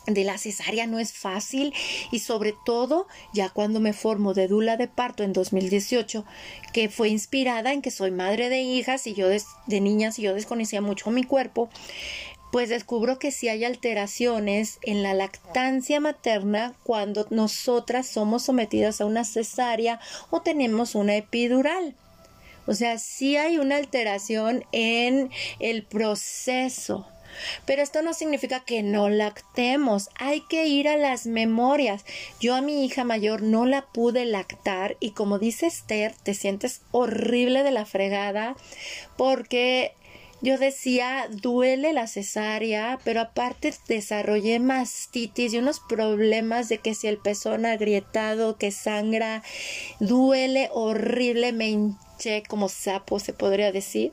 de 0.07 0.25
la 0.25 0.39
cesárea 0.39 0.87
no 0.87 0.99
es 0.99 1.13
fácil 1.13 1.75
y 2.11 2.21
sobre 2.21 2.55
todo 2.65 3.07
ya 3.33 3.51
cuando 3.51 3.81
me 3.81 3.93
formo 3.93 4.35
de 4.35 4.49
dula 4.49 4.77
de 4.77 4.89
parto 4.89 5.23
en 5.23 5.33
2018 5.33 6.25
que 6.73 6.89
fue 6.89 7.11
inspirada 7.11 7.73
en 7.73 7.83
que 7.83 7.91
soy 7.91 8.11
madre 8.11 8.49
de 8.49 8.63
hijas 8.63 9.07
y 9.07 9.15
yo 9.15 9.29
de 9.29 9.81
niñas 9.81 10.19
y 10.19 10.23
yo 10.23 10.35
desconocía 10.35 10.81
mucho 10.81 11.11
mi 11.11 11.23
cuerpo 11.23 11.69
pues 12.51 12.69
descubro 12.69 13.19
que 13.19 13.31
sí 13.31 13.49
hay 13.49 13.65
alteraciones 13.65 14.79
en 14.83 15.03
la 15.03 15.15
lactancia 15.15 16.01
materna 16.01 16.75
cuando 16.83 17.27
nosotras 17.31 18.07
somos 18.07 18.43
sometidas 18.43 19.01
a 19.01 19.07
una 19.07 19.25
cesárea 19.25 20.01
o 20.31 20.43
tenemos 20.43 20.95
una 20.95 21.17
epidural. 21.17 21.95
O 22.67 22.75
sea, 22.75 22.99
sí 22.99 23.37
hay 23.37 23.59
una 23.59 23.77
alteración 23.77 24.65
en 24.73 25.31
el 25.59 25.83
proceso. 25.83 27.07
Pero 27.65 27.83
esto 27.83 28.03
no 28.03 28.13
significa 28.13 28.61
que 28.61 28.83
no 28.83 29.09
lactemos, 29.09 30.11
hay 30.17 30.43
que 30.43 30.67
ir 30.67 30.89
a 30.89 30.97
las 30.97 31.27
memorias. 31.27 32.05
Yo 32.41 32.55
a 32.55 32.61
mi 32.61 32.85
hija 32.85 33.05
mayor 33.05 33.43
no 33.43 33.67
la 33.67 33.83
pude 33.83 34.25
lactar 34.25 34.97
y 35.01 35.13
como 35.13 35.39
dice 35.39 35.67
Esther, 35.67 36.15
te 36.23 36.35
sientes 36.35 36.83
horrible 36.91 37.63
de 37.63 37.71
la 37.71 37.87
fregada 37.87 38.57
porque 39.17 39.95
yo 40.43 40.57
decía, 40.57 41.29
duele 41.31 41.93
la 41.93 42.07
cesárea, 42.07 42.99
pero 43.05 43.21
aparte 43.21 43.75
desarrollé 43.89 44.59
mastitis 44.59 45.53
y 45.53 45.59
unos 45.59 45.81
problemas 45.81 46.69
de 46.69 46.79
que 46.79 46.95
si 46.95 47.09
el 47.09 47.19
pezón 47.19 47.67
agrietado, 47.67 48.57
que 48.57 48.71
sangra, 48.71 49.43
duele 49.99 50.71
horrible, 50.73 51.53
me 51.53 51.69
hinché 51.69 52.43
como 52.49 52.69
sapo, 52.69 53.19
se 53.19 53.35
podría 53.35 53.71
decir. 53.71 54.13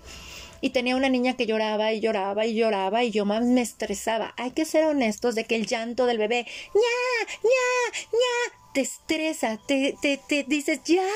Y 0.60 0.72
tenía 0.72 0.96
una 0.96 1.10
niña 1.10 1.38
que 1.38 1.46
lloraba 1.46 1.94
y 1.94 2.02
lloraba 2.02 2.46
y 2.46 2.56
lloraba 2.56 3.04
y 3.04 3.12
yo 3.12 3.26
más 3.26 3.46
me 3.46 3.62
estresaba. 3.62 4.34
Hay 4.38 4.52
que 4.52 4.66
ser 4.66 4.86
honestos 4.86 5.36
de 5.36 5.46
que 5.46 5.56
el 5.56 5.68
llanto 5.68 6.08
del 6.08 6.18
bebé, 6.18 6.46
ña, 6.74 7.34
ña, 7.44 8.00
ña, 8.12 8.58
te 8.74 8.82
estresa, 8.82 9.60
te, 9.66 9.96
te, 10.02 10.20
te 10.28 10.44
dices 10.44 10.82
ya. 10.84 11.08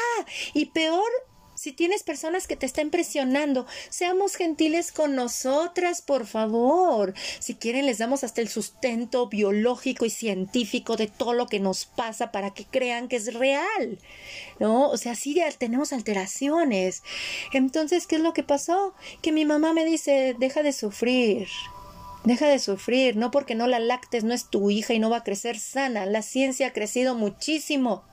Y 0.54 0.68
peor 0.68 1.10
si 1.62 1.74
tienes 1.74 2.02
personas 2.02 2.48
que 2.48 2.56
te 2.56 2.66
estén 2.66 2.90
presionando, 2.90 3.68
seamos 3.92 4.36
gentiles 4.36 4.92
con 4.92 5.14
nosotras, 5.14 6.02
por 6.02 6.26
favor. 6.26 7.14
Si 7.38 7.54
quieren, 7.54 7.86
les 7.86 8.00
damos 8.00 8.24
hasta 8.24 8.42
el 8.42 8.50
sustento 8.50 9.28
biológico 9.28 10.06
y 10.06 10.10
científico 10.10 10.98
de 10.98 11.06
todo 11.06 11.34
lo 11.34 11.46
que 11.46 11.60
nos 11.60 11.86
pasa 11.86 12.32
para 12.32 12.52
que 12.52 12.66
crean 12.66 13.08
que 13.08 13.18
es 13.18 13.36
real. 13.36 14.00
¿No? 14.60 14.90
O 14.90 14.98
sea, 14.98 15.14
sí 15.14 15.40
tenemos 15.60 15.94
alteraciones. 15.94 17.04
Entonces, 17.54 18.08
¿qué 18.08 18.16
es 18.16 18.24
lo 18.24 18.34
que 18.34 18.42
pasó? 18.42 18.96
Que 19.22 19.32
mi 19.32 19.46
mamá 19.46 19.72
me 19.72 19.86
dice, 19.86 20.36
deja 20.40 20.64
de 20.64 20.74
sufrir. 20.74 21.48
Deja 22.24 22.48
de 22.48 22.58
sufrir, 22.58 23.18
no 23.18 23.30
porque 23.30 23.54
no 23.54 23.68
la 23.68 23.78
lactes, 23.78 24.24
no 24.24 24.34
es 24.34 24.50
tu 24.50 24.72
hija 24.72 24.96
y 24.96 25.00
no 25.00 25.12
va 25.12 25.18
a 25.18 25.24
crecer 25.24 25.60
sana. 25.60 26.08
La 26.08 26.24
ciencia 26.24 26.66
ha 26.66 26.74
crecido 26.74 27.14
muchísimo, 27.14 28.04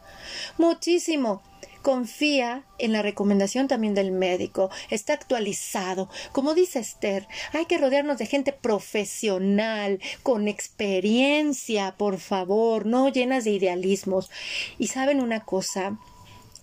muchísimo 0.59 1.41
confía 1.89 2.65
en 2.77 2.93
la 2.93 3.01
recomendación 3.01 3.67
también 3.67 3.95
del 3.95 4.13
médico, 4.13 4.69
está 4.91 5.15
actualizado. 5.15 6.11
Como 6.33 6.53
dice 6.53 6.81
Esther, 6.81 7.27
hay 7.55 7.65
que 7.65 7.79
rodearnos 7.79 8.19
de 8.19 8.27
gente 8.27 8.53
profesional, 8.53 9.99
con 10.23 10.49
experiencia, 10.49 11.95
por 11.97 12.19
favor, 12.19 12.85
no 12.85 13.09
llenas 13.09 13.45
de 13.45 13.53
idealismos. 13.53 14.31
Y 14.79 14.89
saben 14.89 15.23
una 15.23 15.47
cosa, 15.47 15.99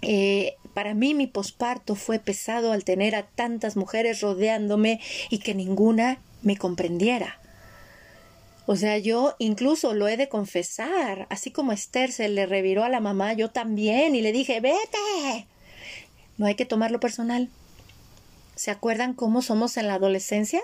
eh, 0.03 0.57
para 0.75 0.93
mí 0.93 1.15
mi 1.15 1.25
posparto 1.25 1.95
fue 1.95 2.19
pesado 2.19 2.71
al 2.71 2.83
tener 2.83 3.15
a 3.15 3.23
tantas 3.23 3.75
mujeres 3.75 4.21
rodeándome 4.21 5.01
y 5.31 5.39
que 5.39 5.55
ninguna 5.55 6.19
me 6.43 6.55
comprendiera. 6.55 7.39
O 8.67 8.75
sea, 8.75 8.97
yo 8.97 9.35
incluso 9.37 9.93
lo 9.93 10.07
he 10.07 10.17
de 10.17 10.27
confesar, 10.27 11.27
así 11.29 11.51
como 11.51 11.71
Esther 11.71 12.11
se 12.11 12.29
le 12.29 12.45
reviró 12.45 12.83
a 12.83 12.89
la 12.89 12.99
mamá, 12.99 13.33
yo 13.33 13.51
también, 13.51 14.15
y 14.15 14.21
le 14.21 14.31
dije, 14.31 14.59
vete. 14.59 15.47
No 16.37 16.47
hay 16.47 16.55
que 16.55 16.65
tomarlo 16.65 16.99
personal. 16.99 17.49
¿Se 18.55 18.71
acuerdan 18.71 19.13
cómo 19.13 19.41
somos 19.41 19.77
en 19.77 19.87
la 19.87 19.95
adolescencia? 19.95 20.61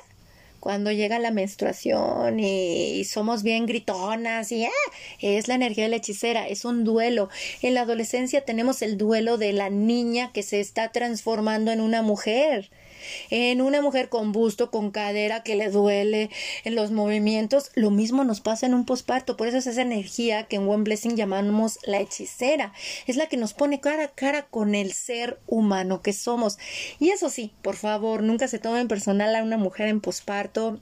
Cuando 0.60 0.92
llega 0.92 1.20
la 1.20 1.32
menstruación 1.32 2.40
y, 2.40 3.04
somos 3.06 3.44
bien 3.44 3.66
gritonas 3.66 4.52
y 4.52 4.66
ah, 4.66 4.72
es 5.20 5.48
la 5.48 5.56
energía 5.56 5.86
de 5.86 5.90
la 5.90 5.96
hechicera, 5.98 6.48
es 6.48 6.66
un 6.66 6.84
duelo. 6.84 7.30
En 7.62 7.74
la 7.74 7.82
adolescencia 7.82 8.46
tenemos 8.46 8.82
el 8.82 8.98
duelo 8.98 9.38
de 9.38 9.54
la 9.54 9.70
niña 9.70 10.32
que 10.32 10.44
se 10.44 10.60
está 10.60 10.92
transformando 10.92 11.72
en 11.72 11.82
una 11.82 12.02
mujer 12.02 12.70
en 13.30 13.62
una 13.62 13.82
mujer 13.82 14.10
con 14.10 14.32
busto, 14.32 14.72
con 14.72 14.92
cadera 14.92 15.44
que 15.44 15.56
le 15.56 15.70
duele 15.70 16.30
en 16.64 16.76
los 16.76 16.92
movimientos, 16.92 17.72
lo 17.76 17.92
mismo 17.92 18.24
nos 18.24 18.42
pasa 18.42 18.66
en 18.66 18.74
un 18.74 18.86
posparto. 18.86 19.38
Por 19.38 19.48
eso 19.48 19.58
es 19.58 19.68
esa 19.68 19.82
energía 19.82 20.44
que 20.44 20.58
en 20.58 20.68
One 20.68 20.84
Blessing 20.84 21.16
llamamos 21.16 21.80
la 21.84 22.00
hechicera. 22.00 22.74
Es 23.08 23.16
la 23.16 23.28
que 23.28 23.38
nos 23.38 23.54
pone 23.54 23.80
cara 23.80 24.06
a 24.06 24.08
cara 24.10 24.44
con 24.44 24.76
el 24.76 24.94
ser 24.94 25.40
humano 25.48 26.02
que 26.02 26.14
somos. 26.14 26.58
Y 27.00 27.10
eso 27.10 27.30
sí, 27.30 27.54
por 27.62 27.76
favor, 27.76 28.24
nunca 28.24 28.48
se 28.48 28.60
tomen 28.60 28.88
personal 28.88 29.36
a 29.36 29.44
una 29.44 29.58
mujer 29.58 29.88
en 29.88 30.02
posparto. 30.02 30.80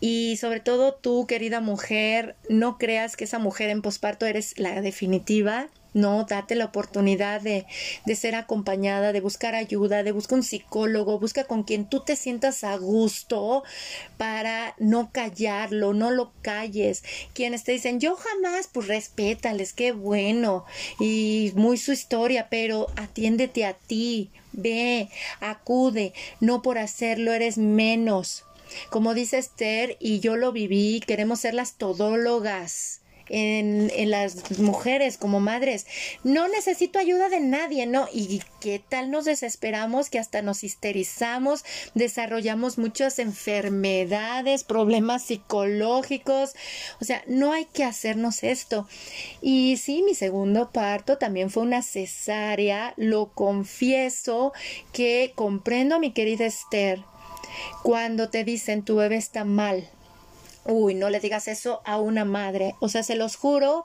Y 0.00 0.36
sobre 0.36 0.60
todo 0.60 0.94
tú, 0.94 1.26
querida 1.26 1.60
mujer, 1.60 2.36
no 2.48 2.78
creas 2.78 3.16
que 3.16 3.24
esa 3.24 3.38
mujer 3.38 3.70
en 3.70 3.82
posparto 3.82 4.26
eres 4.26 4.58
la 4.58 4.80
definitiva. 4.80 5.68
No, 5.98 6.24
date 6.24 6.54
la 6.54 6.66
oportunidad 6.66 7.40
de, 7.40 7.66
de, 8.06 8.14
ser 8.14 8.36
acompañada, 8.36 9.12
de 9.12 9.20
buscar 9.20 9.56
ayuda, 9.56 10.04
de 10.04 10.12
buscar 10.12 10.38
un 10.38 10.44
psicólogo, 10.44 11.18
busca 11.18 11.42
con 11.44 11.64
quien 11.64 11.88
tú 11.88 12.04
te 12.04 12.14
sientas 12.14 12.62
a 12.62 12.76
gusto 12.76 13.64
para 14.16 14.76
no 14.78 15.10
callarlo, 15.10 15.94
no 15.94 16.12
lo 16.12 16.32
calles. 16.40 17.02
Quienes 17.34 17.64
te 17.64 17.72
dicen, 17.72 17.98
yo 17.98 18.14
jamás, 18.14 18.68
pues 18.72 18.86
respétales, 18.86 19.72
qué 19.72 19.90
bueno, 19.90 20.64
y 21.00 21.52
muy 21.56 21.76
su 21.78 21.90
historia, 21.90 22.46
pero 22.48 22.86
atiéndete 22.94 23.64
a 23.64 23.74
ti, 23.74 24.30
ve, 24.52 25.08
acude, 25.40 26.12
no 26.40 26.62
por 26.62 26.78
hacerlo 26.78 27.32
eres 27.32 27.58
menos 27.58 28.44
Como 28.90 29.14
dice 29.14 29.38
Esther, 29.38 29.96
y 29.98 30.20
yo 30.20 30.36
lo 30.36 30.52
viví, 30.52 31.00
queremos 31.06 31.40
ser 31.40 31.54
las 31.54 31.74
todólogas 31.74 33.00
en, 33.28 33.88
las 34.10 34.58
mujeres 34.58 35.18
como 35.18 35.40
madres. 35.40 35.86
No 36.24 36.48
necesito 36.48 36.98
ayuda 36.98 37.28
de 37.28 37.40
nadie, 37.40 37.86
¿no? 37.86 38.08
Y 38.12 38.42
qué 38.60 38.80
tal 38.86 39.10
nos 39.10 39.24
desesperamos 39.24 40.10
que 40.10 40.18
hasta 40.18 40.42
nos 40.42 40.64
histerizamos, 40.64 41.64
desarrollamos 41.94 42.78
muchas 42.78 43.18
enfermedades, 43.18 44.64
problemas 44.64 45.24
psicológicos. 45.24 46.54
O 47.00 47.04
sea, 47.04 47.22
no 47.26 47.52
hay 47.52 47.66
que 47.66 47.84
hacernos 47.84 48.42
esto. 48.42 48.88
Y 49.42 49.76
sí, 49.76 50.02
mi 50.02 50.14
segundo 50.14 50.70
parto 50.70 51.18
también 51.18 51.50
fue 51.50 51.62
una 51.62 51.82
cesárea, 51.82 52.94
lo 52.96 53.26
confieso 53.32 54.52
que 54.92 55.32
comprendo, 55.34 56.00
mi 56.00 56.12
querida 56.12 56.46
Esther, 56.46 57.02
cuando 57.82 58.28
te 58.30 58.44
dicen 58.44 58.82
tu 58.82 58.96
bebé 58.96 59.16
está 59.16 59.44
mal, 59.44 59.88
Uy, 60.68 60.94
no 60.94 61.08
le 61.08 61.18
digas 61.18 61.48
eso 61.48 61.80
a 61.86 61.98
una 61.98 62.26
madre. 62.26 62.74
O 62.80 62.90
sea, 62.90 63.02
se 63.02 63.16
los 63.16 63.36
juro 63.36 63.84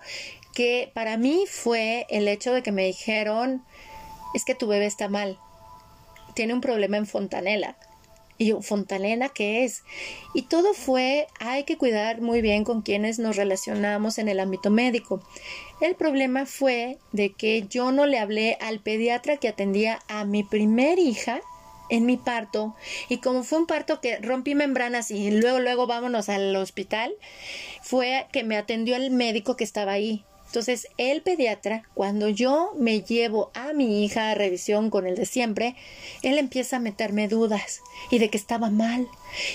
que 0.54 0.92
para 0.94 1.16
mí 1.18 1.46
fue 1.50 2.06
el 2.10 2.28
hecho 2.28 2.54
de 2.54 2.62
que 2.62 2.74
me 2.74 2.86
dijeron, 2.86 3.64
es 4.34 4.44
que 4.44 4.54
tu 4.54 4.68
bebé 4.68 4.86
está 4.86 5.08
mal, 5.08 5.40
tiene 6.36 6.54
un 6.54 6.60
problema 6.60 6.98
en 6.98 7.08
fontanela. 7.08 7.78
Y 8.38 8.52
¿fontanela 8.52 9.30
qué 9.30 9.64
es? 9.64 9.84
Y 10.34 10.42
todo 10.44 10.74
fue, 10.74 11.28
hay 11.40 11.64
que 11.64 11.78
cuidar 11.78 12.20
muy 12.20 12.42
bien 12.42 12.66
con 12.66 12.82
quienes 12.82 13.18
nos 13.18 13.38
relacionamos 13.38 14.18
en 14.18 14.28
el 14.28 14.42
ámbito 14.42 14.70
médico. 14.70 15.22
El 15.80 15.96
problema 15.96 16.46
fue 16.46 16.98
de 17.14 17.32
que 17.32 17.66
yo 17.70 17.94
no 17.94 18.06
le 18.08 18.20
hablé 18.20 18.58
al 18.60 18.82
pediatra 18.82 19.38
que 19.38 19.48
atendía 19.48 20.00
a 20.10 20.26
mi 20.26 20.44
primer 20.44 21.00
hija 21.00 21.40
en 21.94 22.08
mi 22.08 22.18
parto 22.18 22.76
y 23.08 23.18
como 23.18 23.44
fue 23.44 23.60
un 23.60 23.68
parto 23.68 24.02
que 24.02 24.18
rompí 24.18 24.56
membranas 24.56 25.12
y 25.12 25.30
luego 25.30 25.60
luego 25.60 25.86
vámonos 25.86 26.28
al 26.28 26.56
hospital, 26.56 27.14
fue 27.84 28.26
que 28.32 28.44
me 28.44 28.58
atendió 28.58 28.96
el 28.96 29.12
médico 29.12 29.56
que 29.56 29.64
estaba 29.64 29.92
ahí. 29.92 30.26
Entonces, 30.48 30.88
el 30.98 31.24
pediatra, 31.24 31.84
cuando 31.96 32.30
yo 32.30 32.74
me 32.78 33.02
llevo 33.02 33.50
a 33.56 33.74
mi 33.74 34.04
hija 34.06 34.30
a 34.30 34.36
revisión 34.36 34.92
con 34.92 35.08
el 35.08 35.16
de 35.16 35.26
siempre, 35.26 35.76
él 36.22 36.38
empieza 36.38 36.78
a 36.78 36.80
meterme 36.80 37.28
dudas 37.28 37.82
y 38.12 38.20
de 38.20 38.30
que 38.30 38.38
estaba 38.38 38.70
mal. 38.70 39.08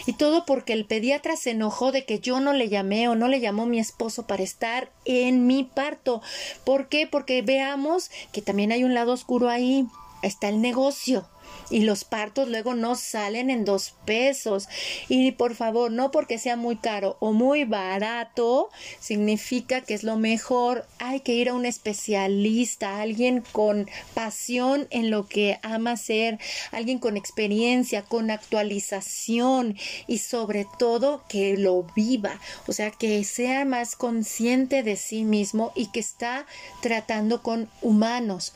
Y 0.07 0.15
todo 0.15 0.45
porque 0.45 0.73
el 0.73 0.87
pediatra 0.87 1.37
se 1.37 1.53
enojó 1.53 1.93
de 1.93 2.05
que 2.05 2.19
yo 2.19 2.41
no 2.41 2.53
le 2.53 2.69
llamé 2.69 3.09
o 3.09 3.15
no 3.15 3.29
le 3.29 3.39
llamó 3.39 3.65
mi 3.65 3.79
esposo 3.79 4.27
para 4.27 4.43
estar 4.43 4.91
en 5.05 5.47
mi 5.47 5.63
parto. 5.63 6.21
¿Por 6.65 6.89
qué? 6.89 7.07
Porque 7.07 7.43
veamos 7.43 8.11
que 8.33 8.43
también 8.43 8.73
hay 8.73 8.83
un 8.83 8.95
lado 8.95 9.13
oscuro 9.13 9.49
ahí. 9.49 9.87
Está 10.23 10.49
el 10.49 10.61
negocio 10.61 11.29
y 11.71 11.81
los 11.81 12.05
partos 12.05 12.49
luego 12.49 12.75
no 12.75 12.95
salen 12.95 13.51
en 13.51 13.65
dos 13.65 13.95
pesos. 14.05 14.69
Y 15.09 15.33
por 15.33 15.55
favor, 15.55 15.91
no 15.91 16.11
porque 16.11 16.39
sea 16.39 16.57
muy 16.57 16.77
caro 16.77 17.17
o 17.21 17.33
muy 17.33 17.65
barato, 17.65 18.71
significa 19.01 19.81
que 19.81 19.95
es 19.95 20.03
lo 20.03 20.17
mejor. 20.17 20.87
Hay 20.99 21.21
que 21.21 21.35
ir 21.35 21.49
a 21.49 21.55
un 21.55 21.67
especialista, 21.67 23.01
alguien 23.01 23.43
con 23.53 23.89
pasión 24.15 24.87
en 24.91 25.11
lo 25.11 25.27
que 25.27 25.59
ama 25.63 25.93
hacer, 25.93 26.39
alguien 26.73 26.99
con 26.99 27.17
experiencia, 27.17 28.03
con 28.03 28.31
actualización 28.31 29.77
y 30.07 30.19
sobre 30.19 30.67
todo 30.79 31.23
que 31.29 31.57
lo 31.57 31.85
viva, 31.95 32.41
o 32.67 32.73
sea, 32.73 32.91
que 32.91 33.23
sea 33.25 33.65
más 33.65 33.97
consciente 33.97 34.83
de 34.83 34.97
sí 34.97 35.25
mismo 35.25 35.73
y 35.75 35.87
que 35.87 36.01
está 36.01 36.47
tratando 36.81 37.43
con 37.43 37.69
humanos, 37.83 38.53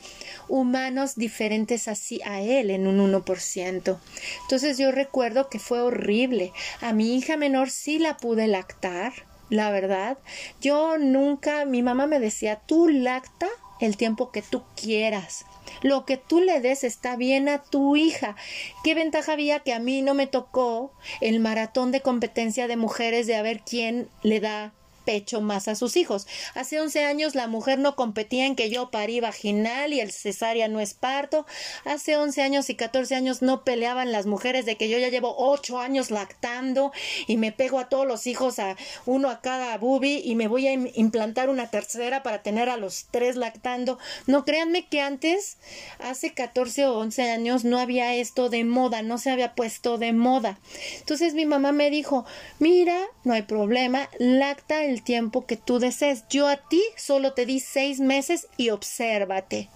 humanos 0.47 1.15
diferentes 1.15 1.87
así 1.87 2.21
a 2.25 2.41
él 2.41 2.69
un 2.87 2.99
1%. 2.99 3.97
Entonces 4.41 4.77
yo 4.77 4.91
recuerdo 4.91 5.49
que 5.49 5.59
fue 5.59 5.81
horrible. 5.81 6.51
A 6.81 6.93
mi 6.93 7.15
hija 7.15 7.37
menor 7.37 7.69
sí 7.69 7.99
la 7.99 8.17
pude 8.17 8.47
lactar, 8.47 9.13
la 9.49 9.71
verdad. 9.71 10.17
Yo 10.61 10.97
nunca, 10.97 11.65
mi 11.65 11.81
mamá 11.83 12.07
me 12.07 12.19
decía, 12.19 12.61
tú 12.65 12.87
lacta 12.89 13.47
el 13.79 13.97
tiempo 13.97 14.31
que 14.31 14.41
tú 14.41 14.63
quieras. 14.75 15.45
Lo 15.81 16.05
que 16.05 16.17
tú 16.17 16.39
le 16.39 16.61
des 16.61 16.83
está 16.83 17.15
bien 17.15 17.49
a 17.49 17.61
tu 17.61 17.95
hija. 17.95 18.35
¿Qué 18.83 18.95
ventaja 18.95 19.33
había 19.33 19.59
que 19.59 19.73
a 19.73 19.79
mí 19.79 20.01
no 20.01 20.13
me 20.13 20.27
tocó 20.27 20.93
el 21.21 21.39
maratón 21.39 21.91
de 21.91 22.01
competencia 22.01 22.67
de 22.67 22.77
mujeres 22.77 23.27
de 23.27 23.35
a 23.35 23.41
ver 23.41 23.61
quién 23.65 24.07
le 24.21 24.39
da 24.39 24.73
pecho 25.05 25.41
más 25.41 25.67
a 25.67 25.75
sus 25.75 25.97
hijos. 25.97 26.27
Hace 26.55 26.79
11 26.79 27.05
años 27.05 27.35
la 27.35 27.47
mujer 27.47 27.79
no 27.79 27.95
competía 27.95 28.45
en 28.45 28.55
que 28.55 28.69
yo 28.69 28.91
parí 28.91 29.19
vaginal 29.19 29.93
y 29.93 29.99
el 29.99 30.11
cesárea 30.11 30.67
no 30.67 30.79
es 30.79 30.93
parto. 30.93 31.45
Hace 31.85 32.17
11 32.17 32.41
años 32.41 32.69
y 32.69 32.75
14 32.75 33.15
años 33.15 33.41
no 33.41 33.63
peleaban 33.63 34.11
las 34.11 34.25
mujeres 34.25 34.65
de 34.65 34.77
que 34.77 34.89
yo 34.89 34.97
ya 34.97 35.09
llevo 35.09 35.35
8 35.37 35.79
años 35.79 36.11
lactando 36.11 36.91
y 37.27 37.37
me 37.37 37.51
pego 37.51 37.79
a 37.79 37.89
todos 37.89 38.07
los 38.07 38.27
hijos 38.27 38.59
a 38.59 38.75
uno 39.05 39.29
a 39.29 39.41
cada 39.41 39.77
bubi 39.77 40.21
y 40.23 40.35
me 40.35 40.47
voy 40.47 40.67
a 40.67 40.73
implantar 40.73 41.49
una 41.49 41.69
tercera 41.69 42.23
para 42.23 42.43
tener 42.43 42.69
a 42.69 42.77
los 42.77 43.07
tres 43.11 43.35
lactando. 43.35 43.99
No 44.27 44.45
créanme 44.45 44.87
que 44.87 45.01
antes, 45.01 45.57
hace 45.99 46.33
14 46.33 46.85
o 46.85 46.97
11 46.99 47.31
años 47.31 47.63
no 47.63 47.79
había 47.79 48.15
esto 48.15 48.49
de 48.49 48.63
moda, 48.63 49.01
no 49.01 49.17
se 49.17 49.31
había 49.31 49.55
puesto 49.55 49.97
de 49.97 50.13
moda. 50.13 50.59
Entonces 50.99 51.33
mi 51.33 51.45
mamá 51.45 51.71
me 51.71 51.89
dijo, 51.89 52.25
mira, 52.59 52.99
no 53.23 53.33
hay 53.33 53.43
problema, 53.43 54.09
lacta 54.19 54.83
el 54.83 54.92
el 54.93 55.03
tiempo 55.03 55.45
que 55.45 55.57
tú 55.57 55.79
desees. 55.79 56.25
Yo 56.29 56.47
a 56.47 56.57
ti 56.57 56.81
solo 56.95 57.33
te 57.33 57.45
di 57.45 57.59
seis 57.59 57.99
meses 57.99 58.47
y 58.57 58.69
obsérvate. 58.69 59.69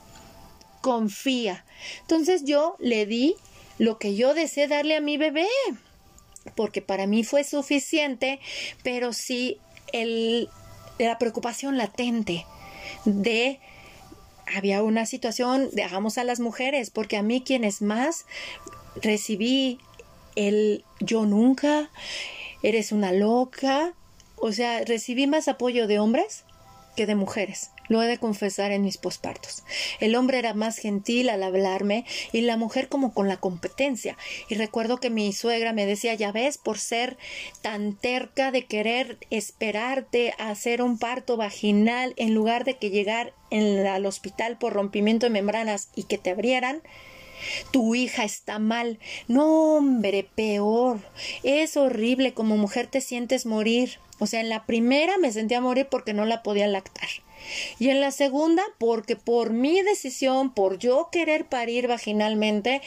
Confía. 0.81 1.65
Entonces 2.01 2.43
yo 2.45 2.75
le 2.79 3.05
di 3.05 3.35
lo 3.77 3.97
que 3.97 4.15
yo 4.15 4.33
deseé 4.33 4.67
darle 4.67 4.95
a 4.95 5.01
mi 5.01 5.17
bebé. 5.17 5.47
Porque 6.55 6.81
para 6.81 7.07
mí 7.07 7.23
fue 7.23 7.43
suficiente, 7.43 8.39
pero 8.83 9.11
sí 9.11 9.57
el, 9.91 10.49
la 10.97 11.17
preocupación 11.17 11.77
latente 11.77 12.45
de 13.03 13.59
había 14.55 14.81
una 14.81 15.05
situación, 15.05 15.69
dejamos 15.73 16.17
a 16.17 16.23
las 16.23 16.39
mujeres, 16.39 16.89
porque 16.89 17.17
a 17.17 17.23
mí 17.23 17.43
quienes 17.43 17.81
más 17.81 18.25
recibí 19.01 19.79
el 20.35 20.85
yo 21.01 21.25
nunca, 21.25 21.89
eres 22.63 22.93
una 22.93 23.11
loca, 23.11 23.93
o 24.37 24.51
sea, 24.51 24.83
recibí 24.85 25.27
más 25.27 25.47
apoyo 25.47 25.87
de 25.87 25.99
hombres 25.99 26.43
que 26.97 27.05
de 27.05 27.15
mujeres. 27.15 27.71
Lo 27.87 28.03
he 28.03 28.07
de 28.07 28.17
confesar 28.17 28.71
en 28.71 28.81
mis 28.81 28.97
pospartos. 28.97 29.63
El 30.01 30.15
hombre 30.15 30.39
era 30.39 30.53
más 30.53 30.77
gentil 30.77 31.29
al 31.29 31.43
hablarme 31.43 32.05
y 32.33 32.41
la 32.41 32.57
mujer 32.57 32.89
como 32.89 33.13
con 33.13 33.29
la 33.29 33.37
competencia. 33.37 34.17
Y 34.49 34.55
recuerdo 34.55 34.97
que 34.97 35.09
mi 35.09 35.31
suegra 35.31 35.71
me 35.71 35.85
decía, 35.85 36.13
ya 36.15 36.33
ves, 36.33 36.57
por 36.57 36.79
ser 36.79 37.17
tan 37.61 37.95
terca 37.95 38.51
de 38.51 38.65
querer 38.65 39.19
esperarte 39.29 40.33
a 40.37 40.49
hacer 40.49 40.81
un 40.81 40.97
parto 40.97 41.37
vaginal 41.37 42.13
en 42.17 42.33
lugar 42.33 42.65
de 42.65 42.77
que 42.77 42.89
llegar 42.89 43.33
al 43.51 44.05
hospital 44.05 44.57
por 44.57 44.73
rompimiento 44.73 45.27
de 45.27 45.29
membranas 45.29 45.89
y 45.95 46.03
que 46.03 46.17
te 46.17 46.31
abrieran, 46.31 46.81
tu 47.71 47.95
hija 47.95 48.23
está 48.23 48.59
mal. 48.59 48.99
No, 49.27 49.77
hombre, 49.77 50.27
peor. 50.35 50.99
Es 51.43 51.77
horrible 51.77 52.33
como 52.33 52.57
mujer 52.57 52.87
te 52.87 53.01
sientes 53.01 53.45
morir. 53.45 53.99
O 54.19 54.25
sea, 54.25 54.39
en 54.39 54.49
la 54.49 54.65
primera 54.65 55.17
me 55.17 55.31
sentía 55.31 55.61
morir 55.61 55.87
porque 55.89 56.13
no 56.13 56.25
la 56.25 56.41
podía 56.43 56.67
lactar. 56.67 57.07
Y 57.79 57.89
en 57.89 58.01
la 58.01 58.11
segunda, 58.11 58.63
porque 58.77 59.15
por 59.15 59.51
mi 59.51 59.81
decisión, 59.81 60.53
por 60.53 60.79
yo 60.79 61.09
querer 61.11 61.45
parir 61.45 61.87
vaginalmente, 61.87 62.81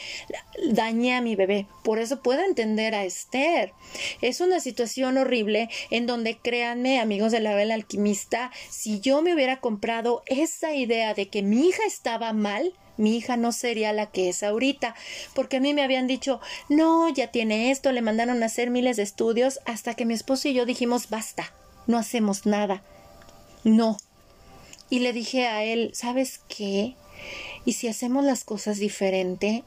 dañé 0.69 1.15
a 1.15 1.21
mi 1.21 1.35
bebé. 1.35 1.67
Por 1.83 1.99
eso 1.99 2.21
puedo 2.21 2.43
entender 2.43 2.93
a 2.95 3.05
Esther. 3.05 3.73
Es 4.21 4.41
una 4.41 4.59
situación 4.59 5.17
horrible 5.17 5.69
en 5.89 6.05
donde, 6.05 6.37
créanme, 6.37 6.99
amigos 6.99 7.31
de 7.31 7.39
la 7.39 7.55
vela 7.55 7.73
alquimista, 7.73 8.51
si 8.69 8.99
yo 8.99 9.21
me 9.21 9.33
hubiera 9.33 9.59
comprado 9.59 10.23
esa 10.25 10.73
idea 10.73 11.13
de 11.13 11.29
que 11.29 11.41
mi 11.41 11.67
hija 11.67 11.83
estaba 11.87 12.33
mal, 12.33 12.73
mi 12.97 13.15
hija 13.17 13.37
no 13.37 13.51
sería 13.51 13.93
la 13.93 14.07
que 14.07 14.29
es 14.29 14.43
ahorita, 14.43 14.95
porque 15.33 15.57
a 15.57 15.59
mí 15.59 15.73
me 15.73 15.83
habían 15.83 16.07
dicho, 16.07 16.39
no, 16.69 17.09
ya 17.09 17.27
tiene 17.27 17.71
esto, 17.71 17.91
le 17.91 18.01
mandaron 18.01 18.43
a 18.43 18.47
hacer 18.47 18.69
miles 18.69 18.97
de 18.97 19.03
estudios, 19.03 19.59
hasta 19.65 19.93
que 19.93 20.05
mi 20.05 20.13
esposo 20.13 20.47
y 20.47 20.53
yo 20.53 20.65
dijimos, 20.65 21.09
basta, 21.09 21.53
no 21.87 21.97
hacemos 21.97 22.45
nada. 22.45 22.83
No. 23.63 23.97
Y 24.89 24.99
le 24.99 25.13
dije 25.13 25.47
a 25.47 25.63
él, 25.63 25.91
¿sabes 25.93 26.41
qué? 26.47 26.95
¿Y 27.65 27.73
si 27.73 27.87
hacemos 27.87 28.23
las 28.23 28.43
cosas 28.43 28.77
diferente? 28.79 29.63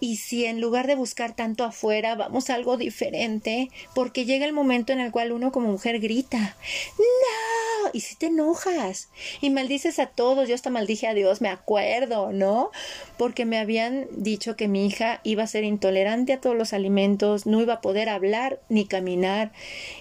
Y 0.00 0.16
si 0.16 0.44
en 0.44 0.60
lugar 0.60 0.86
de 0.86 0.94
buscar 0.94 1.34
tanto 1.34 1.64
afuera 1.64 2.14
vamos 2.14 2.50
a 2.50 2.54
algo 2.54 2.76
diferente, 2.76 3.70
porque 3.94 4.24
llega 4.24 4.44
el 4.44 4.52
momento 4.52 4.92
en 4.92 5.00
el 5.00 5.10
cual 5.10 5.32
uno 5.32 5.52
como 5.52 5.68
mujer 5.68 6.00
grita, 6.00 6.56
no, 6.98 7.90
y 7.92 8.00
si 8.00 8.16
te 8.16 8.26
enojas 8.26 9.08
y 9.40 9.50
maldices 9.50 9.98
a 9.98 10.06
todos, 10.06 10.48
yo 10.48 10.54
hasta 10.54 10.70
maldije 10.70 11.06
a 11.06 11.14
Dios, 11.14 11.40
me 11.40 11.48
acuerdo, 11.48 12.32
¿no? 12.32 12.70
Porque 13.16 13.44
me 13.44 13.58
habían 13.58 14.06
dicho 14.10 14.56
que 14.56 14.68
mi 14.68 14.86
hija 14.86 15.20
iba 15.24 15.44
a 15.44 15.46
ser 15.46 15.64
intolerante 15.64 16.34
a 16.34 16.40
todos 16.40 16.56
los 16.56 16.72
alimentos, 16.72 17.46
no 17.46 17.62
iba 17.62 17.74
a 17.74 17.80
poder 17.80 18.08
hablar 18.08 18.60
ni 18.68 18.86
caminar, 18.86 19.52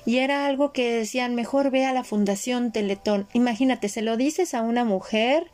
y 0.05 0.17
era 0.17 0.45
algo 0.45 0.73
que 0.73 0.91
decían, 0.91 1.35
mejor 1.35 1.71
ve 1.71 1.85
a 1.85 1.93
la 1.93 2.03
Fundación 2.03 2.71
Teletón. 2.71 3.27
Imagínate, 3.33 3.89
se 3.89 4.01
lo 4.01 4.17
dices 4.17 4.53
a 4.53 4.61
una 4.61 4.83
mujer 4.83 5.47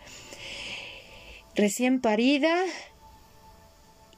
recién 1.56 2.02
parida, 2.02 2.56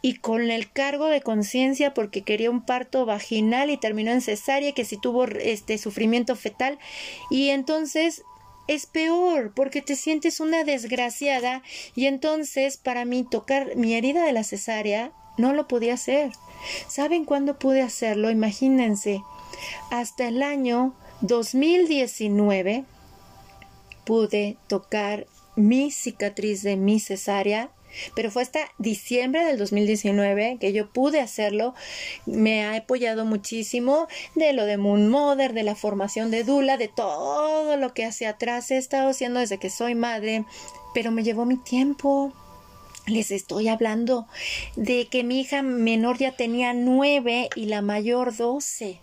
y 0.04 0.16
con 0.16 0.52
el 0.52 0.70
cargo 0.70 1.08
de 1.08 1.22
conciencia 1.22 1.94
porque 1.94 2.24
quería 2.24 2.52
un 2.52 2.66
parto 2.66 3.06
vaginal 3.06 3.72
y 3.72 3.78
terminó 3.78 4.12
en 4.12 4.22
cesárea, 4.22 4.74
que 4.74 4.84
si 4.84 4.98
tuvo 4.98 5.24
este 5.24 5.78
sufrimiento 5.78 6.36
fetal 6.36 6.78
y 7.32 7.50
entonces 7.50 8.24
es 8.68 8.86
peor 8.86 9.54
porque 9.56 9.82
te 9.82 9.96
sientes 9.96 10.42
una 10.42 10.66
desgraciada 10.66 11.64
y 11.96 12.08
entonces 12.08 12.76
para 12.76 13.06
mí 13.06 13.24
tocar 13.24 13.78
mi 13.78 13.94
herida 13.94 14.26
de 14.26 14.34
la 14.34 14.44
cesárea 14.44 15.14
no 15.38 15.54
lo 15.54 15.70
podía 15.70 15.94
hacer. 15.94 16.32
¿Saben 16.90 17.24
cuándo 17.24 17.58
pude 17.58 17.82
hacerlo? 17.82 18.30
Imagínense, 18.30 19.24
hasta 19.90 20.28
el 20.28 20.44
año 20.44 20.94
2019 21.22 22.84
pude 24.04 24.58
tocar 24.68 25.28
mi 25.56 25.92
cicatriz 25.92 26.62
de 26.62 26.76
mi 26.76 27.00
cesárea 27.00 27.70
pero 28.16 28.32
fue 28.32 28.42
hasta 28.42 28.60
diciembre 28.78 29.46
del 29.46 29.58
2019 29.58 30.58
que 30.60 30.74
yo 30.74 30.90
pude 30.90 31.20
hacerlo. 31.20 31.74
Me 32.26 32.64
ha 32.64 32.76
apoyado 32.76 33.26
muchísimo 33.26 34.08
de 34.36 34.54
lo 34.54 34.66
de 34.66 34.78
Moon 34.78 35.10
Mother, 35.10 35.54
de 35.54 35.64
la 35.64 35.76
formación 35.76 36.32
de 36.32 36.44
Dula, 36.44 36.78
de 36.78 36.88
todo 36.88 37.78
lo 37.78 37.94
que 37.94 38.06
hacia 38.06 38.30
atrás 38.30 38.72
he 38.72 38.78
estado 38.78 39.10
haciendo 39.10 39.40
desde 39.40 39.58
que 39.58 39.70
soy 39.70 39.96
madre, 39.96 40.46
pero 40.94 41.12
me 41.12 41.24
llevó 41.24 41.46
mi 41.46 41.58
tiempo. 41.58 42.34
Les 43.06 43.32
estoy 43.32 43.68
hablando 43.68 44.28
de 44.78 45.08
que 45.08 45.26
mi 45.26 45.42
hija 45.42 45.62
menor 45.62 46.18
ya 46.18 46.32
tenía 46.32 46.74
nueve 46.74 47.50
y 47.54 47.66
la 47.66 47.82
mayor 47.82 48.36
doce. 48.36 49.02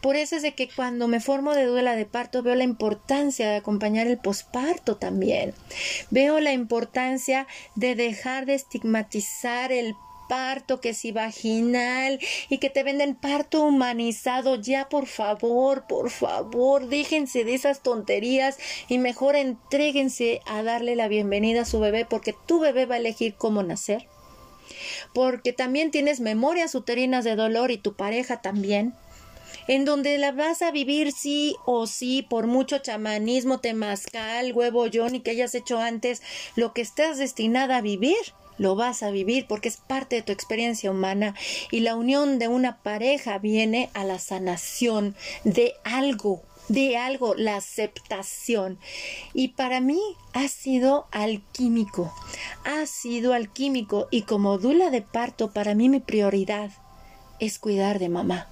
Por 0.00 0.16
eso 0.16 0.36
es 0.36 0.42
de 0.42 0.54
que 0.54 0.68
cuando 0.68 1.08
me 1.08 1.20
formo 1.20 1.54
de 1.54 1.64
duela 1.64 1.96
de 1.96 2.06
parto 2.06 2.42
veo 2.42 2.54
la 2.54 2.64
importancia 2.64 3.48
de 3.48 3.56
acompañar 3.56 4.06
el 4.06 4.18
posparto 4.18 4.96
también. 4.96 5.54
Veo 6.10 6.40
la 6.40 6.52
importancia 6.52 7.46
de 7.74 7.94
dejar 7.94 8.46
de 8.46 8.54
estigmatizar 8.54 9.72
el 9.72 9.94
parto, 10.28 10.80
que 10.80 10.94
si 10.94 11.12
vaginal 11.12 12.18
y 12.48 12.56
que 12.56 12.70
te 12.70 12.82
venden 12.82 13.14
parto 13.14 13.64
humanizado. 13.64 14.56
Ya, 14.56 14.88
por 14.88 15.06
favor, 15.06 15.86
por 15.86 16.08
favor, 16.08 16.88
déjense 16.88 17.44
de 17.44 17.52
esas 17.52 17.82
tonterías 17.82 18.58
y 18.88 18.96
mejor 18.96 19.36
entréguense 19.36 20.40
a 20.46 20.62
darle 20.62 20.96
la 20.96 21.08
bienvenida 21.08 21.62
a 21.62 21.66
su 21.66 21.80
bebé 21.80 22.06
porque 22.06 22.34
tu 22.46 22.60
bebé 22.60 22.86
va 22.86 22.94
a 22.94 22.98
elegir 22.98 23.34
cómo 23.34 23.62
nacer. 23.62 24.06
Porque 25.12 25.52
también 25.52 25.90
tienes 25.90 26.20
memorias 26.20 26.74
uterinas 26.74 27.24
de 27.24 27.36
dolor 27.36 27.70
y 27.70 27.76
tu 27.76 27.94
pareja 27.94 28.40
también 28.40 28.94
en 29.68 29.84
donde 29.84 30.18
la 30.18 30.32
vas 30.32 30.62
a 30.62 30.70
vivir 30.70 31.12
sí 31.12 31.56
o 31.64 31.86
sí 31.86 32.22
por 32.22 32.46
mucho 32.46 32.78
chamanismo, 32.78 33.60
temazcal, 33.60 34.52
huevo 34.52 34.86
y 34.86 35.20
que 35.20 35.30
hayas 35.30 35.54
hecho 35.54 35.78
antes, 35.78 36.22
lo 36.56 36.72
que 36.72 36.82
estás 36.82 37.18
destinada 37.18 37.78
a 37.78 37.82
vivir 37.82 38.16
lo 38.58 38.76
vas 38.76 39.02
a 39.02 39.10
vivir 39.10 39.46
porque 39.48 39.68
es 39.68 39.78
parte 39.78 40.16
de 40.16 40.22
tu 40.22 40.30
experiencia 40.32 40.90
humana 40.90 41.34
y 41.70 41.80
la 41.80 41.96
unión 41.96 42.38
de 42.38 42.48
una 42.48 42.78
pareja 42.82 43.38
viene 43.38 43.90
a 43.94 44.04
la 44.04 44.18
sanación 44.18 45.16
de 45.44 45.74
algo 45.84 46.42
de 46.68 46.96
algo, 46.96 47.34
la 47.34 47.56
aceptación. 47.56 48.78
Y 49.34 49.48
para 49.48 49.80
mí 49.80 50.00
ha 50.32 50.48
sido 50.48 51.06
alquímico, 51.10 52.14
ha 52.64 52.86
sido 52.86 53.34
alquímico 53.34 54.08
y 54.10 54.22
como 54.22 54.58
dula 54.58 54.90
de 54.90 55.02
parto, 55.02 55.52
para 55.52 55.74
mí 55.74 55.88
mi 55.88 56.00
prioridad 56.00 56.70
es 57.42 57.58
cuidar 57.58 57.98
de 57.98 58.08
mamá. 58.08 58.48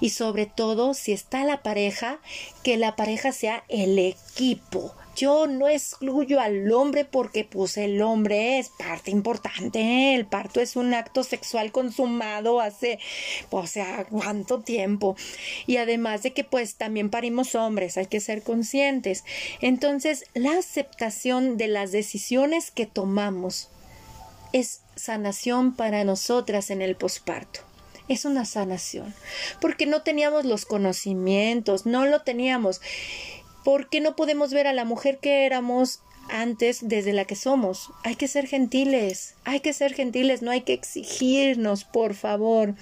Y 0.00 0.10
sobre 0.10 0.44
todo, 0.44 0.92
si 0.92 1.12
está 1.12 1.44
la 1.44 1.62
pareja, 1.62 2.18
que 2.62 2.76
la 2.76 2.94
pareja 2.94 3.32
sea 3.32 3.64
el 3.68 3.98
equipo. 3.98 4.94
Yo 5.16 5.46
no 5.46 5.66
excluyo 5.66 6.40
al 6.40 6.70
hombre 6.70 7.06
porque 7.06 7.44
pues 7.44 7.78
el 7.78 8.02
hombre 8.02 8.58
es 8.58 8.68
parte 8.68 9.10
importante. 9.10 10.14
El 10.14 10.26
parto 10.26 10.60
es 10.60 10.76
un 10.76 10.92
acto 10.92 11.24
sexual 11.24 11.72
consumado 11.72 12.60
hace, 12.60 12.98
o 13.48 13.66
sea, 13.66 14.04
cuánto 14.10 14.60
tiempo. 14.60 15.16
Y 15.66 15.78
además 15.78 16.22
de 16.22 16.34
que 16.34 16.44
pues 16.44 16.74
también 16.74 17.08
parimos 17.08 17.54
hombres, 17.54 17.96
hay 17.96 18.06
que 18.06 18.20
ser 18.20 18.42
conscientes. 18.42 19.24
Entonces, 19.62 20.26
la 20.34 20.58
aceptación 20.58 21.56
de 21.56 21.68
las 21.68 21.92
decisiones 21.92 22.70
que 22.70 22.84
tomamos 22.84 23.70
es 24.52 24.82
sanación 24.96 25.74
para 25.74 26.04
nosotras 26.04 26.68
en 26.68 26.82
el 26.82 26.94
posparto 26.94 27.60
es 28.08 28.24
una 28.24 28.44
sanación, 28.44 29.14
porque 29.60 29.86
no 29.86 30.02
teníamos 30.02 30.44
los 30.44 30.66
conocimientos, 30.66 31.86
no 31.86 32.06
lo 32.06 32.22
teníamos, 32.22 32.80
porque 33.64 34.00
no 34.00 34.14
podemos 34.16 34.52
ver 34.52 34.66
a 34.66 34.72
la 34.72 34.84
mujer 34.84 35.18
que 35.18 35.46
éramos 35.46 36.00
antes 36.28 36.80
desde 36.82 37.12
la 37.12 37.24
que 37.24 37.36
somos. 37.36 37.90
Hay 38.02 38.16
que 38.16 38.28
ser 38.28 38.46
gentiles, 38.46 39.34
hay 39.44 39.60
que 39.60 39.72
ser 39.72 39.94
gentiles, 39.94 40.42
no 40.42 40.50
hay 40.50 40.62
que 40.62 40.72
exigirnos, 40.72 41.84
por 41.84 42.14
favor. 42.14 42.74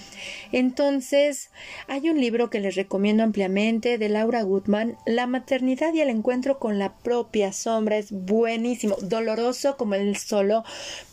Entonces, 0.53 1.51
hay 1.89 2.11
un 2.11 2.21
libro 2.21 2.51
que 2.51 2.61
les 2.61 2.75
recomiendo 2.75 3.23
ampliamente 3.23 3.99
de 3.99 4.09
Laura 4.09 4.43
Goodman, 4.43 4.97
La 5.07 5.27
maternidad 5.27 5.93
y 5.95 6.01
el 6.01 6.11
encuentro 6.11 6.59
con 6.59 6.79
la 6.79 6.95
propia 6.99 7.53
sombra. 7.53 7.97
Es 7.97 8.13
buenísimo, 8.13 8.97
doloroso 9.03 9.77
como 9.77 9.95
el 9.95 10.17
solo, 10.17 10.65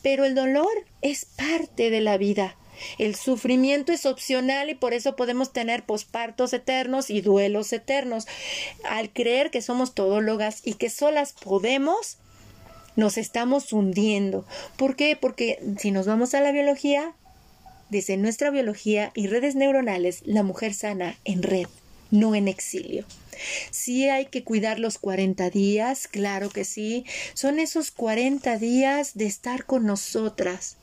pero 0.02 0.26
el 0.26 0.36
dolor 0.36 0.70
es 1.02 1.26
parte 1.26 1.90
de 1.90 2.02
la 2.02 2.18
vida. 2.18 2.56
El 2.98 3.16
sufrimiento 3.16 3.92
es 3.92 4.06
opcional 4.06 4.70
y 4.70 4.76
por 4.76 4.94
eso 4.94 5.16
podemos 5.16 5.54
tener 5.54 5.84
pospartos 5.84 6.54
eternos 6.54 7.10
y 7.10 7.22
duelos 7.22 7.74
eternos. 7.74 8.28
Al 8.84 9.12
creer 9.12 9.52
que 9.52 9.62
somos 9.62 9.94
todólogas 9.94 10.62
y 10.66 10.74
que 10.76 10.90
solas 10.90 11.34
podemos, 11.34 12.18
nos 12.96 13.18
estamos 13.18 13.74
hundiendo. 13.74 14.46
¿Por 14.78 14.96
qué? 14.96 15.16
Porque 15.20 15.60
si 15.78 15.92
nos 15.92 16.06
vamos 16.06 16.34
a 16.34 16.42
la 16.42 16.52
biología, 16.52 17.14
desde 17.90 18.18
nuestra 18.18 18.52
biología 18.52 19.12
y 19.16 19.28
redes 19.28 19.56
neuronales, 19.56 20.22
la 20.26 20.44
mujer 20.44 20.74
sana 20.74 21.18
en 21.26 21.42
red, 21.44 21.68
no 22.12 22.36
en 22.36 22.48
exilio. 22.48 23.06
Sí 23.72 24.10
hay 24.10 24.26
que 24.26 24.44
cuidar 24.44 24.80
los 24.80 24.98
40 24.98 25.50
días, 25.50 26.08
claro 26.08 26.50
que 26.50 26.66
sí. 26.66 27.06
Son 27.34 27.60
esos 27.60 27.92
40 27.92 28.58
días 28.58 29.16
de 29.16 29.26
estar 29.26 29.66
con 29.66 29.86
nosotras, 29.86 30.78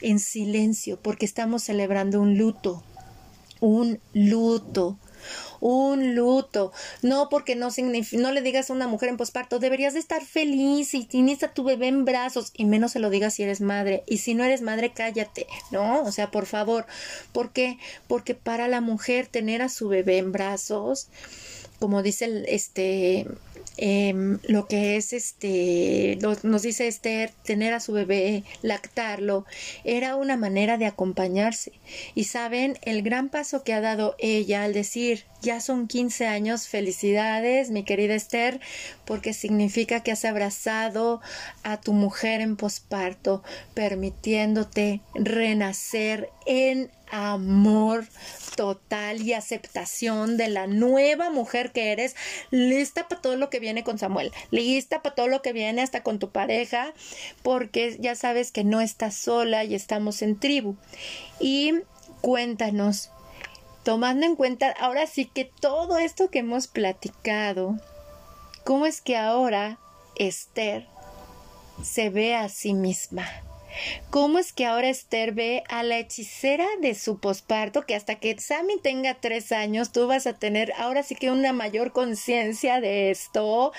en 0.00 0.18
silencio 0.18 0.98
porque 1.00 1.26
estamos 1.26 1.62
celebrando 1.62 2.20
un 2.20 2.38
luto, 2.38 2.82
un 3.60 4.00
luto, 4.12 4.98
un 5.60 6.14
luto. 6.14 6.72
No 7.02 7.28
porque 7.28 7.54
no 7.54 7.68
no 8.12 8.32
le 8.32 8.42
digas 8.42 8.70
a 8.70 8.72
una 8.72 8.88
mujer 8.88 9.10
en 9.10 9.16
posparto, 9.16 9.58
deberías 9.58 9.94
de 9.94 10.00
estar 10.00 10.24
feliz 10.24 10.94
y 10.94 11.04
tienes 11.04 11.42
a 11.42 11.52
tu 11.52 11.64
bebé 11.64 11.88
en 11.88 12.04
brazos 12.04 12.52
y 12.54 12.64
menos 12.64 12.92
se 12.92 12.98
lo 12.98 13.10
digas 13.10 13.34
si 13.34 13.42
eres 13.42 13.60
madre. 13.60 14.02
Y 14.06 14.18
si 14.18 14.34
no 14.34 14.44
eres 14.44 14.62
madre, 14.62 14.92
cállate, 14.92 15.46
¿no? 15.70 16.02
O 16.02 16.12
sea, 16.12 16.30
por 16.30 16.46
favor, 16.46 16.86
¿por 17.32 17.52
qué? 17.52 17.78
Porque 18.08 18.34
para 18.34 18.68
la 18.68 18.80
mujer 18.80 19.26
tener 19.26 19.62
a 19.62 19.68
su 19.68 19.88
bebé 19.88 20.18
en 20.18 20.32
brazos, 20.32 21.08
como 21.78 22.02
dice 22.02 22.44
este 22.48 23.26
Em, 23.76 24.38
lo 24.42 24.66
que 24.66 24.96
es 24.96 25.12
este, 25.12 26.18
nos 26.42 26.62
dice 26.62 26.86
Esther, 26.86 27.30
tener 27.44 27.72
a 27.72 27.80
su 27.80 27.92
bebé, 27.92 28.44
lactarlo, 28.62 29.46
era 29.84 30.16
una 30.16 30.36
manera 30.36 30.76
de 30.76 30.86
acompañarse. 30.86 31.72
Y 32.14 32.24
saben, 32.24 32.78
el 32.82 33.02
gran 33.02 33.28
paso 33.28 33.64
que 33.64 33.72
ha 33.72 33.80
dado 33.80 34.16
ella 34.18 34.64
al 34.64 34.74
decir, 34.74 35.24
ya 35.40 35.60
son 35.60 35.86
15 35.86 36.26
años, 36.26 36.68
felicidades, 36.68 37.70
mi 37.70 37.84
querida 37.84 38.14
Esther, 38.14 38.60
porque 39.04 39.32
significa 39.32 40.02
que 40.02 40.12
has 40.12 40.24
abrazado 40.24 41.20
a 41.62 41.80
tu 41.80 41.92
mujer 41.92 42.40
en 42.42 42.56
posparto, 42.56 43.42
permitiéndote 43.74 45.00
renacer 45.14 46.28
en 46.46 46.90
amor 47.10 48.06
total 48.56 49.22
y 49.22 49.32
aceptación 49.32 50.36
de 50.36 50.48
la 50.48 50.66
nueva 50.66 51.30
mujer 51.30 51.72
que 51.72 51.92
eres, 51.92 52.14
lista 52.50 53.08
para 53.08 53.20
todo 53.20 53.36
lo 53.36 53.50
que 53.50 53.59
viene 53.60 53.84
con 53.84 53.98
Samuel, 53.98 54.32
lista 54.50 55.02
para 55.02 55.14
todo 55.14 55.28
lo 55.28 55.42
que 55.42 55.52
viene 55.52 55.82
hasta 55.82 56.02
con 56.02 56.18
tu 56.18 56.30
pareja, 56.30 56.92
porque 57.42 57.96
ya 58.00 58.14
sabes 58.14 58.50
que 58.50 58.64
no 58.64 58.80
estás 58.80 59.14
sola 59.14 59.64
y 59.64 59.74
estamos 59.74 60.22
en 60.22 60.38
tribu. 60.38 60.76
Y 61.38 61.74
cuéntanos, 62.20 63.10
tomando 63.84 64.26
en 64.26 64.36
cuenta 64.36 64.70
ahora 64.80 65.06
sí 65.06 65.26
que 65.26 65.44
todo 65.44 65.98
esto 65.98 66.30
que 66.30 66.40
hemos 66.40 66.66
platicado, 66.66 67.78
¿cómo 68.64 68.86
es 68.86 69.00
que 69.00 69.16
ahora 69.16 69.78
Esther 70.16 70.86
se 71.82 72.10
ve 72.10 72.34
a 72.34 72.48
sí 72.48 72.74
misma? 72.74 73.26
¿Cómo 74.10 74.38
es 74.38 74.52
que 74.52 74.66
ahora 74.66 74.88
Esther 74.88 75.32
ve 75.32 75.62
a 75.68 75.82
la 75.82 75.98
hechicera 75.98 76.66
de 76.80 76.94
su 76.94 77.18
posparto 77.18 77.86
que 77.86 77.94
hasta 77.94 78.16
que 78.16 78.38
Sammy 78.38 78.78
tenga 78.80 79.20
tres 79.20 79.52
años 79.52 79.92
tú 79.92 80.06
vas 80.06 80.26
a 80.26 80.34
tener 80.34 80.72
ahora 80.76 81.02
sí 81.02 81.14
que 81.14 81.30
una 81.30 81.52
mayor 81.52 81.92
conciencia 81.92 82.80
de 82.80 83.10
esto? 83.10 83.72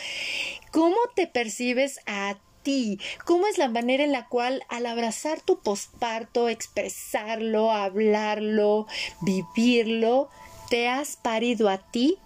¿Cómo 0.71 0.97
te 1.15 1.27
percibes 1.27 1.99
a 2.05 2.37
ti? 2.63 2.99
¿Cómo 3.25 3.47
es 3.47 3.57
la 3.57 3.69
manera 3.69 4.03
en 4.03 4.11
la 4.11 4.27
cual 4.27 4.63
al 4.69 4.85
abrazar 4.85 5.41
tu 5.41 5.59
posparto, 5.59 6.49
expresarlo, 6.49 7.71
hablarlo, 7.71 8.87
vivirlo, 9.21 10.29
te 10.69 10.87
has 10.87 11.17
parido 11.17 11.69
a 11.69 11.77
ti 11.77 12.17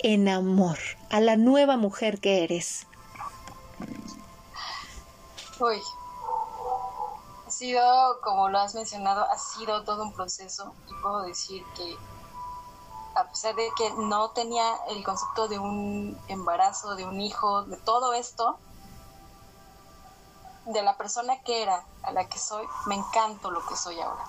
en 0.00 0.28
amor, 0.28 0.78
a 1.10 1.20
la 1.20 1.36
nueva 1.36 1.76
mujer 1.76 2.20
que 2.20 2.44
eres? 2.44 2.86
Uy, 5.60 5.78
sido, 7.58 8.20
como 8.22 8.48
lo 8.48 8.58
has 8.58 8.74
mencionado, 8.74 9.24
ha 9.24 9.38
sido 9.38 9.84
todo 9.84 10.02
un 10.02 10.12
proceso. 10.12 10.74
Y 10.88 11.02
puedo 11.02 11.22
decir 11.22 11.64
que 11.76 11.96
a 13.14 13.24
pesar 13.24 13.54
de 13.56 13.68
que 13.76 13.90
no 13.94 14.30
tenía 14.30 14.76
el 14.88 15.04
concepto 15.04 15.48
de 15.48 15.58
un 15.58 16.18
embarazo, 16.28 16.94
de 16.94 17.04
un 17.04 17.20
hijo, 17.20 17.62
de 17.64 17.76
todo 17.78 18.12
esto, 18.12 18.58
de 20.66 20.82
la 20.82 20.96
persona 20.96 21.42
que 21.42 21.62
era 21.62 21.84
a 22.02 22.12
la 22.12 22.28
que 22.28 22.38
soy, 22.38 22.66
me 22.86 22.94
encanto 22.94 23.50
lo 23.50 23.66
que 23.66 23.76
soy 23.76 24.00
ahora. 24.00 24.24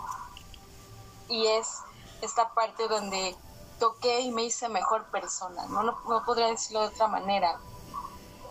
Y 1.28 1.46
es 1.46 1.82
esta 2.22 2.50
parte 2.54 2.88
donde 2.88 3.36
toqué 3.78 4.22
y 4.22 4.32
me 4.32 4.44
hice 4.44 4.70
mejor 4.70 5.06
persona, 5.06 5.66
no, 5.68 5.84
no, 5.84 6.26
podría 6.26 6.48
decirlo 6.48 6.82
de 6.82 6.88
otra 6.88 7.08
manera, 7.08 7.58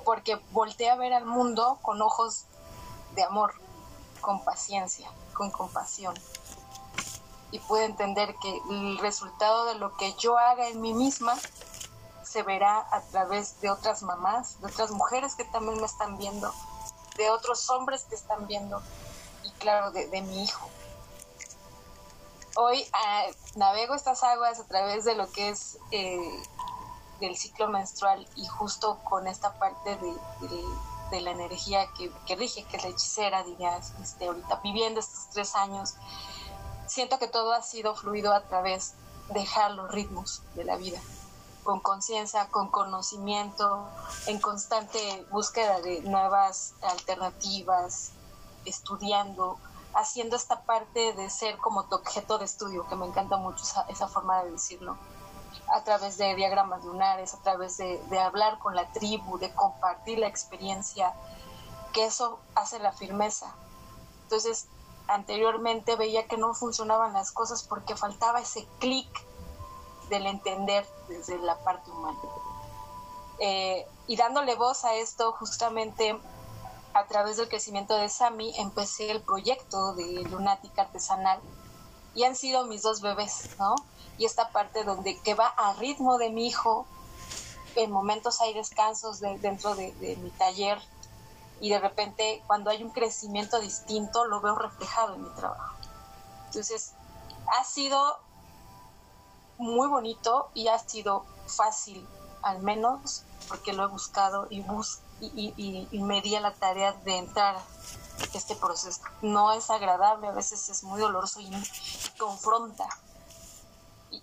porque 0.04 0.36
volteé 0.52 0.90
a 0.90 0.96
ver 0.96 1.12
al 1.12 1.26
mundo 1.26 1.78
con 1.82 2.00
ojos 2.00 2.46
de 3.14 3.24
amor, 3.24 3.54
con 4.20 4.44
paciencia, 4.44 5.10
con 5.34 5.50
compasión. 5.50 6.14
Y 7.50 7.58
pude 7.60 7.84
entender 7.84 8.34
que 8.42 8.60
el 8.70 8.98
resultado 8.98 9.66
de 9.66 9.76
lo 9.76 9.96
que 9.96 10.12
yo 10.14 10.36
haga 10.36 10.68
en 10.68 10.80
mí 10.80 10.92
misma 10.92 11.34
se 12.22 12.42
verá 12.42 12.86
a 12.90 13.00
través 13.10 13.60
de 13.60 13.70
otras 13.70 14.02
mamás, 14.02 14.60
de 14.60 14.66
otras 14.66 14.90
mujeres 14.90 15.34
que 15.34 15.44
también 15.44 15.80
me 15.80 15.86
están 15.86 16.18
viendo, 16.18 16.52
de 17.16 17.30
otros 17.30 17.68
hombres 17.70 18.04
que 18.04 18.14
están 18.14 18.46
viendo 18.46 18.82
y 19.44 19.50
claro, 19.52 19.90
de, 19.92 20.06
mi 20.22 20.44
hijo. 20.44 20.68
Hoy 22.54 22.86
ah, 22.92 23.24
navego 23.54 23.94
estas 23.94 24.22
aguas 24.22 24.60
a 24.60 24.66
través 24.66 25.04
de 25.04 25.14
lo 25.14 25.30
que 25.30 25.48
es 25.48 25.78
eh, 25.90 26.42
del 27.20 27.36
ciclo 27.36 27.68
menstrual 27.68 28.28
y 28.36 28.46
justo 28.46 28.98
con 29.04 29.26
esta 29.26 29.58
parte 29.58 29.96
de, 29.96 30.14
la 31.10 31.30
energía 31.30 31.88
que, 31.94 32.36
rige, 32.36 32.64
que 32.64 32.76
es 32.76 32.82
la 32.82 32.90
hechicera, 32.90 33.42
dirías, 33.44 33.92
este, 34.02 34.26
ahorita 34.26 34.60
viviendo 34.62 35.00
estos 35.00 35.30
tres 35.30 35.54
años, 35.54 35.94
siento 36.86 37.18
que 37.18 37.28
todo 37.28 37.52
ha 37.52 37.62
sido 37.62 37.94
fluido 37.94 38.32
a 38.34 38.42
través 38.42 38.94
de 39.28 39.40
dejar 39.40 39.72
los 39.72 39.90
ritmos 39.90 40.42
de 40.54 40.64
la 40.64 40.76
vida 40.76 41.00
con 41.68 41.80
conciencia, 41.80 42.48
con 42.48 42.68
conocimiento, 42.68 43.86
en 44.26 44.40
constante 44.40 45.26
búsqueda 45.30 45.82
de 45.82 46.00
nuevas 46.00 46.72
alternativas, 46.80 48.12
estudiando, 48.64 49.58
haciendo 49.92 50.36
esta 50.36 50.62
parte 50.62 51.12
de 51.12 51.28
ser 51.28 51.58
como 51.58 51.84
tu 51.84 51.96
objeto 51.96 52.38
de 52.38 52.46
estudio, 52.46 52.88
que 52.88 52.96
me 52.96 53.04
encanta 53.04 53.36
mucho 53.36 53.64
esa, 53.90 54.08
forma 54.08 54.42
de 54.44 54.52
decirlo, 54.52 54.96
a 55.72 55.82
través 55.84 56.16
de 56.18 56.34
diagramas 56.34 56.84
lunares, 56.84 57.34
a 57.34 57.38
través 57.38 57.76
de, 57.76 58.18
hablar 58.18 58.58
con 58.58 58.74
la 58.74 58.90
tribu, 58.92 59.38
de 59.38 59.54
compartir 59.54 60.18
la 60.18 60.26
experiencia, 60.26 61.12
que 61.92 62.04
eso 62.04 62.38
hace 62.54 62.78
la 62.78 62.92
firmeza. 62.92 63.54
Entonces, 64.24 64.68
anteriormente 65.06 65.96
veía 65.96 66.26
que 66.26 66.36
no 66.36 66.54
funcionaban 66.54 67.12
las 67.12 67.32
cosas 67.32 67.62
porque 67.62 67.96
faltaba 67.96 68.40
ese 68.40 68.66
clic 68.78 69.08
del 70.08 70.26
entender 70.26 70.86
desde 71.08 71.38
la 71.38 71.56
parte 71.58 71.90
humana. 71.90 72.18
Eh, 73.40 73.86
y 74.06 74.16
dándole 74.16 74.54
voz 74.54 74.84
a 74.84 74.94
esto, 74.94 75.32
justamente 75.32 76.18
a 76.94 77.06
través 77.06 77.36
del 77.36 77.48
crecimiento 77.48 77.94
de 77.94 78.08
Sami, 78.08 78.52
empecé 78.58 79.10
el 79.10 79.22
proyecto 79.22 79.94
de 79.94 80.24
Lunática 80.30 80.82
Artesanal 80.82 81.40
y 82.18 82.24
han 82.24 82.34
sido 82.34 82.66
mis 82.66 82.82
dos 82.82 83.00
bebés, 83.00 83.50
¿no? 83.60 83.76
Y 84.18 84.24
esta 84.24 84.50
parte 84.50 84.82
donde 84.82 85.20
que 85.20 85.34
va 85.34 85.46
a 85.46 85.74
ritmo 85.74 86.18
de 86.18 86.30
mi 86.30 86.48
hijo, 86.48 86.84
en 87.76 87.92
momentos 87.92 88.40
hay 88.40 88.54
descansos 88.54 89.20
dentro 89.20 89.76
de, 89.76 89.92
de 89.92 90.16
mi 90.16 90.30
taller 90.30 90.80
y 91.60 91.70
de 91.70 91.78
repente 91.78 92.42
cuando 92.48 92.70
hay 92.70 92.82
un 92.82 92.90
crecimiento 92.90 93.60
distinto 93.60 94.24
lo 94.24 94.40
veo 94.40 94.56
reflejado 94.56 95.14
en 95.14 95.22
mi 95.22 95.30
trabajo. 95.30 95.76
Entonces, 96.46 96.94
ha 97.56 97.62
sido 97.62 98.18
muy 99.58 99.86
bonito 99.86 100.50
y 100.54 100.66
ha 100.66 100.78
sido 100.80 101.24
fácil, 101.46 102.04
al 102.42 102.60
menos 102.62 103.22
porque 103.46 103.72
lo 103.72 103.84
he 103.84 103.86
buscado 103.86 104.48
y, 104.50 104.60
bus 104.62 104.98
y, 105.20 105.86
me 105.92 106.20
di 106.20 106.34
a 106.34 106.40
la 106.40 106.52
tarea 106.52 106.94
de 107.04 107.16
entrar 107.16 107.56
este 108.34 108.56
proceso. 108.56 109.00
No 109.22 109.52
es 109.52 109.70
agradable, 109.70 110.28
a 110.28 110.32
veces 110.32 110.68
es 110.68 110.82
muy 110.82 111.00
doloroso 111.00 111.40
y 111.40 111.50
confronta. 112.18 112.86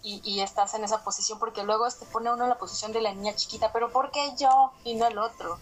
Y, 0.02 0.40
estás 0.40 0.74
en 0.74 0.84
esa 0.84 1.04
posición 1.04 1.38
porque 1.38 1.64
luego 1.64 1.88
te 1.90 2.06
pone 2.08 2.32
uno 2.32 2.44
en 2.44 2.50
la 2.50 2.58
posición 2.58 2.92
de 2.92 3.02
la 3.02 3.14
niña 3.14 3.36
chiquita, 3.36 3.72
pero 3.72 3.92
¿por 3.92 4.12
qué 4.12 4.36
yo 4.36 4.72
y 4.84 4.96
no 4.96 5.06
el 5.06 5.18
otro? 5.18 5.60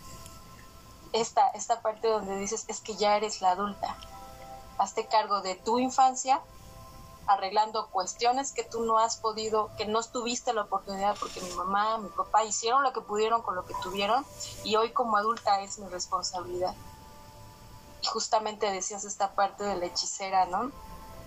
Esta, 1.12 1.50
esta 1.50 1.82
parte 1.82 2.08
donde 2.08 2.38
dices 2.38 2.66
es 2.68 2.80
que 2.80 2.96
ya 2.96 3.18
eres 3.18 3.42
la 3.42 3.52
adulta. 3.52 3.98
Hazte 4.78 5.08
cargo 5.08 5.42
de 5.42 5.56
tu 5.56 5.78
infancia 5.78 6.42
arreglando 7.28 7.88
cuestiones 7.88 8.52
que 8.52 8.64
tú 8.64 8.84
no 8.84 8.98
has 8.98 9.18
podido, 9.18 9.70
que 9.78 9.86
no 9.86 10.02
tuviste 10.04 10.54
la 10.54 10.64
oportunidad 10.64 11.16
porque 11.20 11.42
mi 11.42 11.52
mamá, 11.52 11.98
mi 11.98 12.10
papá 12.10 12.44
hicieron 12.44 12.84
lo 12.84 12.94
que 12.94 13.02
pudieron 13.02 13.42
con 13.42 13.56
lo 13.56 13.66
que 13.66 13.74
tuvieron 13.82 14.26
y 14.64 14.76
hoy 14.76 14.92
como 14.92 15.18
adulta 15.18 15.62
es 15.62 15.80
mi 15.80 15.88
responsabilidad. 15.88 16.76
Y 18.04 18.06
justamente 18.06 18.70
decías 18.70 19.06
esta 19.06 19.34
parte 19.34 19.64
de 19.64 19.78
la 19.78 19.86
hechicera, 19.86 20.46
¿no? 20.46 20.72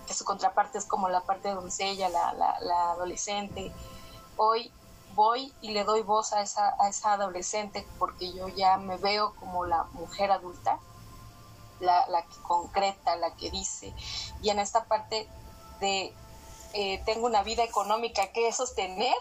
Que 0.05 0.13
su 0.13 0.23
contraparte 0.23 0.77
es 0.77 0.85
como 0.85 1.09
la 1.09 1.21
parte 1.21 1.49
doncella, 1.49 2.07
la, 2.07 2.33
la, 2.33 2.91
adolescente. 2.91 3.71
Hoy 4.37 4.71
voy 5.15 5.51
y 5.61 5.71
le 5.71 5.83
doy 5.83 6.03
voz 6.03 6.33
a 6.33 6.43
esa, 6.43 6.75
a 6.79 6.89
esa 6.89 7.13
adolescente 7.13 7.87
porque 7.97 8.31
yo 8.31 8.47
ya 8.49 8.77
me 8.77 8.97
veo 8.97 9.33
como 9.39 9.65
la 9.65 9.85
mujer 9.93 10.31
adulta, 10.31 10.77
la, 11.79 12.07
la 12.09 12.21
que 12.21 12.37
concreta, 12.43 13.15
la 13.15 13.35
que 13.35 13.49
dice. 13.49 13.91
Y 14.43 14.51
en 14.51 14.59
esta 14.59 14.85
parte 14.85 15.27
de 15.79 16.13
eh, 16.73 17.01
tengo 17.05 17.25
una 17.25 17.41
vida 17.41 17.63
económica 17.63 18.31
que 18.31 18.51
sostener, 18.53 19.15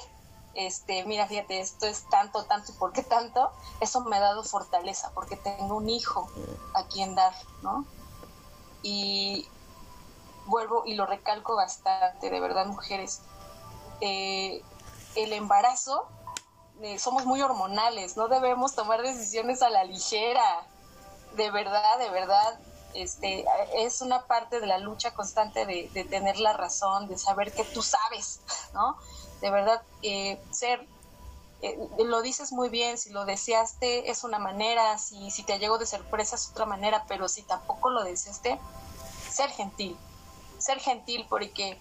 este, 0.56 1.04
mira, 1.04 1.26
fíjate, 1.26 1.60
esto 1.60 1.86
es 1.86 2.08
tanto, 2.08 2.44
tanto, 2.44 2.72
¿por 2.78 2.92
qué 2.92 3.02
tanto? 3.02 3.50
Eso 3.80 4.00
me 4.00 4.16
ha 4.16 4.20
dado 4.20 4.42
fortaleza, 4.42 5.10
porque 5.14 5.36
tengo 5.36 5.76
un 5.76 5.90
hijo 5.90 6.30
a 6.74 6.84
quien 6.84 7.14
dar, 7.14 7.34
¿no? 7.62 7.84
Y 8.82 9.46
vuelvo 10.46 10.84
y 10.86 10.94
lo 10.94 11.06
recalco 11.06 11.56
bastante, 11.56 12.30
de 12.30 12.40
verdad, 12.40 12.66
mujeres. 12.66 13.20
Eh, 14.00 14.62
el 15.14 15.32
embarazo, 15.32 16.06
eh, 16.80 16.98
somos 16.98 17.26
muy 17.26 17.42
hormonales, 17.42 18.16
no 18.16 18.28
debemos 18.28 18.74
tomar 18.74 19.02
decisiones 19.02 19.60
a 19.60 19.68
la 19.68 19.84
ligera, 19.84 20.66
de 21.34 21.50
verdad, 21.50 21.98
de 21.98 22.10
verdad, 22.10 22.58
este, 22.94 23.44
es 23.74 24.00
una 24.00 24.26
parte 24.26 24.58
de 24.58 24.66
la 24.66 24.78
lucha 24.78 25.12
constante 25.12 25.66
de, 25.66 26.04
tener 26.08 26.38
la 26.38 26.54
razón, 26.54 27.08
de 27.08 27.18
saber 27.18 27.52
que 27.52 27.64
tú 27.64 27.82
sabes, 27.82 28.40
¿no? 28.72 28.96
De 29.40 29.50
verdad, 29.50 29.82
eh, 30.02 30.40
ser, 30.50 30.86
eh, 31.62 31.78
lo 31.98 32.22
dices 32.22 32.52
muy 32.52 32.68
bien, 32.68 32.98
si 32.98 33.10
lo 33.10 33.24
deseaste 33.24 34.10
es 34.10 34.24
una 34.24 34.38
manera, 34.38 34.98
si, 34.98 35.30
si 35.30 35.42
te 35.42 35.58
llegó 35.58 35.78
de 35.78 35.86
sorpresa 35.86 36.36
es 36.36 36.48
otra 36.50 36.66
manera, 36.66 37.04
pero 37.08 37.28
si 37.28 37.42
tampoco 37.42 37.90
lo 37.90 38.02
deseaste, 38.02 38.58
ser 39.30 39.50
gentil, 39.50 39.96
ser 40.58 40.80
gentil 40.80 41.26
porque 41.28 41.78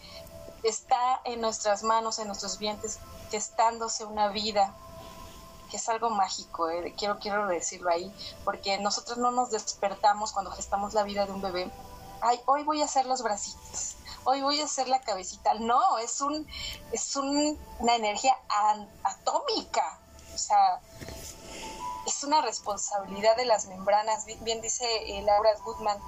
está 0.63 1.21
en 1.23 1.41
nuestras 1.41 1.83
manos, 1.83 2.19
en 2.19 2.27
nuestros 2.27 2.57
vientres, 2.57 2.99
gestándose 3.31 4.05
una 4.05 4.29
vida, 4.29 4.73
que 5.69 5.77
es 5.77 5.89
algo 5.89 6.09
mágico, 6.09 6.69
eh, 6.69 6.93
quiero, 6.97 7.19
quiero 7.19 7.47
decirlo 7.47 7.89
ahí, 7.89 8.13
porque 8.43 8.77
nosotros 8.79 9.17
no 9.17 9.31
nos 9.31 9.51
despertamos 9.51 10.31
cuando 10.31 10.51
gestamos 10.51 10.93
la 10.93 11.03
vida 11.03 11.25
de 11.25 11.31
un 11.31 11.41
bebé. 11.41 11.71
Ay, 12.21 12.39
hoy 12.45 12.63
voy 12.63 12.81
a 12.81 12.85
hacer 12.85 13.05
los 13.05 13.21
bracitos, 13.21 13.95
hoy 14.25 14.41
voy 14.41 14.59
a 14.59 14.65
hacer 14.65 14.87
la 14.87 14.99
cabecita. 15.01 15.53
No, 15.55 15.97
es, 15.99 16.19
un, 16.21 16.47
es 16.91 17.15
una 17.15 17.95
energía 17.95 18.37
atómica, 19.03 19.99
o 20.33 20.37
sea, 20.37 20.81
es 22.05 22.23
una 22.23 22.41
responsabilidad 22.41 23.35
de 23.37 23.45
las 23.45 23.67
membranas. 23.67 24.25
Bien, 24.41 24.61
dice 24.61 24.85
eh, 25.07 25.21
Laura 25.21 25.51
Goodman, 25.63 25.99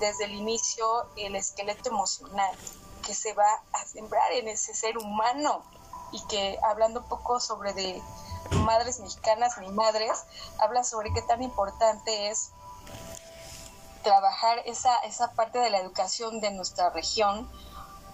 desde 0.00 0.24
el 0.24 0.32
inicio, 0.32 0.86
el 1.16 1.34
esqueleto 1.34 1.90
emocional 1.90 2.56
que 3.04 3.14
se 3.14 3.34
va 3.34 3.62
a 3.72 3.84
sembrar 3.84 4.32
en 4.32 4.48
ese 4.48 4.74
ser 4.74 4.96
humano 4.96 5.62
y 6.12 6.24
que 6.26 6.58
hablando 6.62 7.00
un 7.00 7.08
poco 7.08 7.40
sobre 7.40 7.72
de 7.72 8.00
madres 8.64 9.00
mexicanas 9.00 9.58
ni 9.58 9.68
madres, 9.68 10.24
habla 10.58 10.84
sobre 10.84 11.12
qué 11.12 11.22
tan 11.22 11.42
importante 11.42 12.28
es 12.28 12.52
trabajar 14.02 14.62
esa, 14.66 14.96
esa 14.98 15.32
parte 15.32 15.58
de 15.58 15.70
la 15.70 15.78
educación 15.78 16.40
de 16.40 16.50
nuestra 16.50 16.90
región 16.90 17.48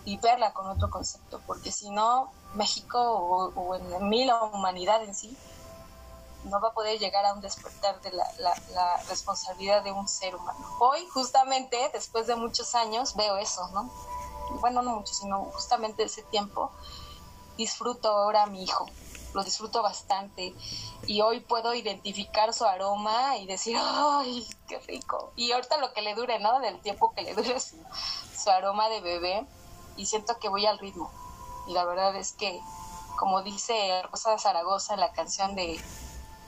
y 0.04 0.16
verla 0.18 0.52
con 0.52 0.66
otro 0.68 0.90
concepto, 0.90 1.40
porque 1.46 1.72
si 1.72 1.90
no, 1.90 2.32
México 2.54 2.98
o, 2.98 3.74
en 3.74 4.08
mí 4.08 4.24
la 4.24 4.42
humanidad 4.44 5.04
en 5.04 5.14
sí 5.14 5.36
no 6.44 6.60
va 6.60 6.68
a 6.68 6.72
poder 6.72 6.98
llegar 6.98 7.26
a 7.26 7.34
un 7.34 7.40
despertar 7.40 8.00
de 8.00 8.12
la, 8.12 8.24
la, 8.38 9.02
responsabilidad 9.08 9.82
de 9.82 9.92
un 9.92 10.08
ser 10.08 10.34
humano. 10.34 10.64
Hoy, 10.78 11.04
justamente, 11.12 11.76
después 11.92 12.26
de 12.26 12.36
muchos 12.36 12.74
años, 12.74 13.16
veo 13.16 13.36
eso, 13.36 13.68
¿no? 13.74 13.90
Bueno, 14.60 14.80
no 14.80 14.96
mucho, 14.96 15.12
sino 15.12 15.44
justamente 15.52 16.04
ese 16.04 16.22
tiempo, 16.22 16.70
disfruto 17.56 18.08
ahora 18.08 18.44
a 18.44 18.46
mi 18.46 18.62
hijo, 18.62 18.86
lo 19.34 19.44
disfruto 19.44 19.82
bastante 19.82 20.54
y 21.06 21.20
hoy 21.20 21.40
puedo 21.40 21.74
identificar 21.74 22.52
su 22.52 22.64
aroma 22.64 23.36
y 23.36 23.46
decir, 23.46 23.76
¡ay, 23.78 24.46
qué 24.66 24.78
rico! 24.80 25.32
Y 25.36 25.52
ahorita 25.52 25.78
lo 25.78 25.92
que 25.92 26.02
le 26.02 26.14
dure, 26.14 26.38
¿no? 26.38 26.60
Del 26.60 26.80
tiempo 26.80 27.12
que 27.14 27.22
le 27.22 27.34
dure 27.34 27.60
su, 27.60 27.76
aroma 28.50 28.88
de 28.88 29.00
bebé 29.00 29.46
y 29.96 30.06
siento 30.06 30.38
que 30.38 30.48
voy 30.48 30.64
al 30.66 30.78
ritmo. 30.78 31.10
Y 31.66 31.72
la 31.72 31.84
verdad 31.84 32.16
es 32.16 32.32
que, 32.32 32.60
como 33.18 33.42
dice 33.42 34.02
Rosa 34.10 34.38
Zaragoza 34.38 34.94
en 34.94 35.00
la 35.00 35.12
canción 35.12 35.54
de 35.54 35.78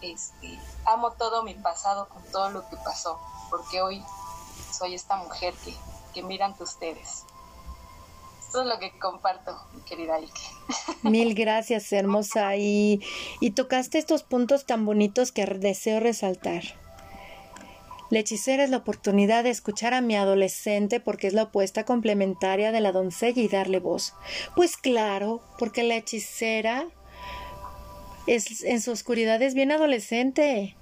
este, 0.01 0.59
Amo 0.87 1.13
todo 1.13 1.43
mi 1.43 1.55
pasado 1.55 2.09
con 2.09 2.23
todo 2.33 2.49
lo 2.51 2.67
que 2.69 2.77
pasó, 2.79 3.21
porque 3.51 3.83
hoy 3.83 4.03
soy 4.73 4.95
esta 4.95 5.17
mujer 5.17 5.55
que, 5.63 5.77
que 6.15 6.23
miran 6.23 6.55
ustedes. 6.59 7.27
Esto 8.51 8.63
es 8.63 8.67
lo 8.67 8.81
que 8.81 8.91
comparto, 8.99 9.57
querida 9.89 10.17
Ike. 10.17 10.33
Mil 11.09 11.37
gracias, 11.37 11.93
hermosa. 11.93 12.57
Y, 12.57 13.01
y 13.39 13.53
tocaste 13.53 13.97
estos 13.97 14.25
puntos 14.25 14.67
tan 14.67 14.85
bonitos 14.85 15.31
que 15.31 15.47
deseo 15.47 16.01
resaltar. 16.01 16.65
La 18.11 18.19
hechicera 18.19 18.65
es 18.65 18.71
la 18.71 18.79
oportunidad 18.79 19.45
de 19.45 19.51
escuchar 19.51 19.95
a 19.95 20.01
mi 20.01 20.17
adolescente 20.17 20.99
porque 20.99 21.29
es 21.29 21.33
la 21.33 21.45
opuesta 21.45 21.85
complementaria 21.85 22.73
de 22.73 22.81
la 22.81 22.91
doncella 22.91 23.41
y 23.41 23.47
darle 23.47 23.79
voz. 23.79 24.15
Pues 24.57 24.77
claro, 24.77 25.41
porque 25.57 25.85
la 25.85 25.95
hechicera 25.95 26.89
es, 28.27 28.65
en 28.65 28.81
su 28.81 28.91
oscuridad 28.91 29.41
es 29.43 29.55
bien 29.55 29.71
adolescente, 29.71 30.75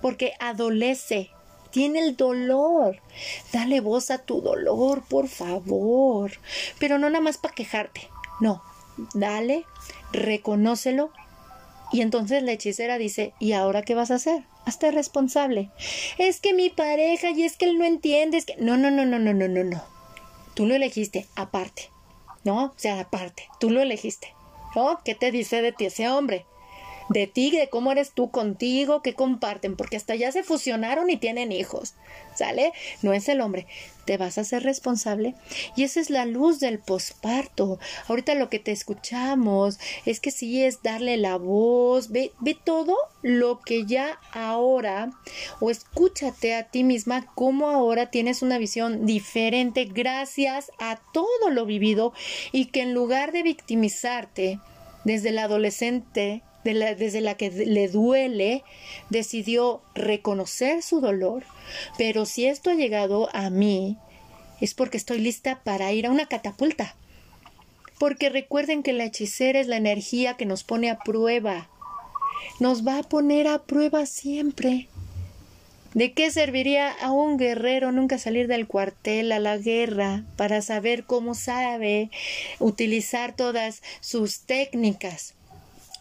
porque 0.00 0.32
adolece, 0.40 1.28
tiene 1.74 1.98
el 1.98 2.16
dolor. 2.16 3.00
Dale 3.52 3.80
voz 3.80 4.12
a 4.12 4.18
tu 4.18 4.40
dolor, 4.40 5.02
por 5.02 5.26
favor. 5.26 6.30
Pero 6.78 7.00
no 7.00 7.10
nada 7.10 7.20
más 7.20 7.36
para 7.36 7.52
quejarte. 7.52 8.08
No, 8.40 8.62
dale, 9.12 9.64
reconócelo. 10.12 11.10
Y 11.90 12.00
entonces 12.00 12.44
la 12.44 12.52
hechicera 12.52 12.96
dice, 12.96 13.34
¿y 13.40 13.54
ahora 13.54 13.82
qué 13.82 13.96
vas 13.96 14.12
a 14.12 14.16
hacer? 14.16 14.44
Hazte 14.66 14.92
responsable. 14.92 15.72
Es 16.16 16.38
que 16.38 16.54
mi 16.54 16.70
pareja 16.70 17.30
y 17.30 17.42
es 17.42 17.56
que 17.56 17.64
él 17.64 17.76
no 17.76 17.84
entiende. 17.84 18.36
Es 18.36 18.46
que... 18.46 18.54
No, 18.56 18.76
no, 18.76 18.92
no, 18.92 19.04
no, 19.04 19.18
no, 19.18 19.34
no, 19.34 19.48
no, 19.48 19.64
no. 19.64 19.82
Tú 20.54 20.66
lo 20.66 20.76
elegiste, 20.76 21.26
aparte. 21.34 21.90
¿No? 22.44 22.66
O 22.66 22.74
sea, 22.76 23.00
aparte. 23.00 23.48
Tú 23.58 23.70
lo 23.70 23.82
elegiste. 23.82 24.32
¿No? 24.76 25.00
¿Qué 25.04 25.16
te 25.16 25.32
dice 25.32 25.60
de 25.60 25.72
ti 25.72 25.86
ese 25.86 26.08
hombre? 26.08 26.46
De 27.08 27.26
ti, 27.26 27.50
de 27.50 27.68
cómo 27.68 27.92
eres 27.92 28.12
tú 28.12 28.30
contigo, 28.30 29.02
que 29.02 29.14
comparten, 29.14 29.76
porque 29.76 29.96
hasta 29.96 30.14
ya 30.14 30.32
se 30.32 30.42
fusionaron 30.42 31.10
y 31.10 31.16
tienen 31.16 31.52
hijos, 31.52 31.94
¿sale? 32.34 32.72
No 33.02 33.12
es 33.12 33.28
el 33.28 33.40
hombre, 33.40 33.66
te 34.04 34.16
vas 34.16 34.38
a 34.38 34.42
hacer 34.42 34.62
responsable 34.62 35.34
y 35.76 35.84
esa 35.84 36.00
es 36.00 36.10
la 36.10 36.26
luz 36.26 36.60
del 36.60 36.78
posparto. 36.78 37.78
Ahorita 38.08 38.34
lo 38.34 38.48
que 38.48 38.58
te 38.58 38.72
escuchamos 38.72 39.78
es 40.04 40.20
que 40.20 40.30
sí 40.30 40.62
es 40.62 40.82
darle 40.82 41.16
la 41.16 41.36
voz, 41.36 42.10
ve, 42.10 42.32
ve 42.40 42.56
todo 42.62 42.96
lo 43.22 43.60
que 43.60 43.86
ya 43.86 44.18
ahora 44.32 45.10
o 45.60 45.70
escúchate 45.70 46.54
a 46.54 46.64
ti 46.64 46.84
misma 46.84 47.26
cómo 47.34 47.70
ahora 47.70 48.10
tienes 48.10 48.42
una 48.42 48.58
visión 48.58 49.06
diferente 49.06 49.84
gracias 49.84 50.70
a 50.78 51.00
todo 51.12 51.50
lo 51.50 51.66
vivido 51.66 52.12
y 52.52 52.66
que 52.66 52.82
en 52.82 52.94
lugar 52.94 53.32
de 53.32 53.42
victimizarte 53.42 54.58
desde 55.04 55.30
el 55.30 55.38
adolescente 55.38 56.42
desde 56.64 57.20
la 57.20 57.34
que 57.34 57.50
le 57.50 57.88
duele, 57.88 58.64
decidió 59.10 59.82
reconocer 59.94 60.82
su 60.82 61.00
dolor, 61.00 61.44
pero 61.98 62.24
si 62.24 62.46
esto 62.46 62.70
ha 62.70 62.74
llegado 62.74 63.28
a 63.34 63.50
mí, 63.50 63.98
es 64.60 64.74
porque 64.74 64.96
estoy 64.96 65.18
lista 65.18 65.60
para 65.62 65.92
ir 65.92 66.06
a 66.06 66.10
una 66.10 66.26
catapulta. 66.26 66.96
Porque 67.98 68.28
recuerden 68.28 68.82
que 68.82 68.92
la 68.92 69.04
hechicera 69.04 69.60
es 69.60 69.66
la 69.66 69.76
energía 69.76 70.34
que 70.34 70.46
nos 70.46 70.64
pone 70.64 70.90
a 70.90 70.98
prueba. 70.98 71.68
Nos 72.60 72.86
va 72.86 72.98
a 72.98 73.02
poner 73.02 73.46
a 73.46 73.62
prueba 73.62 74.06
siempre. 74.06 74.88
¿De 75.94 76.12
qué 76.12 76.32
serviría 76.32 76.90
a 76.90 77.12
un 77.12 77.36
guerrero 77.36 77.92
nunca 77.92 78.18
salir 78.18 78.48
del 78.48 78.66
cuartel 78.66 79.30
a 79.30 79.38
la 79.38 79.58
guerra 79.58 80.24
para 80.36 80.60
saber 80.60 81.04
cómo 81.04 81.34
sabe 81.34 82.10
utilizar 82.58 83.36
todas 83.36 83.80
sus 84.00 84.40
técnicas? 84.40 85.34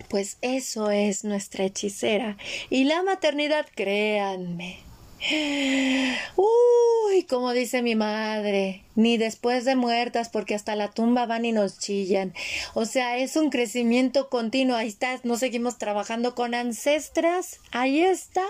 Pues 0.09 0.38
eso 0.41 0.91
es 0.91 1.23
nuestra 1.23 1.65
hechicera. 1.65 2.38
Y 2.69 2.85
la 2.85 3.03
maternidad, 3.03 3.65
créanme. 3.73 4.77
Uy, 6.35 7.23
como 7.30 7.53
dice 7.53 7.81
mi 7.81 7.95
madre, 7.95 8.82
ni 8.95 9.18
después 9.18 9.65
de 9.65 9.76
muertas, 9.76 10.30
porque 10.30 10.56
hasta 10.56 10.76
la 10.76 10.91
tumba 10.91 11.26
van 11.26 11.45
y 11.45 11.52
nos 11.52 11.80
chillan. 11.80 12.34
O 12.74 12.86
sea, 12.86 13.18
es 13.18 13.36
un 13.36 13.49
crecimiento 13.49 14.30
continuo. 14.30 14.76
Ahí 14.76 14.88
está, 14.88 15.20
no 15.24 15.38
seguimos 15.38 15.78
trabajando 15.78 16.36
con 16.36 16.53
ancestras. 16.53 17.60
Ahí 17.72 18.02
está. 18.02 18.45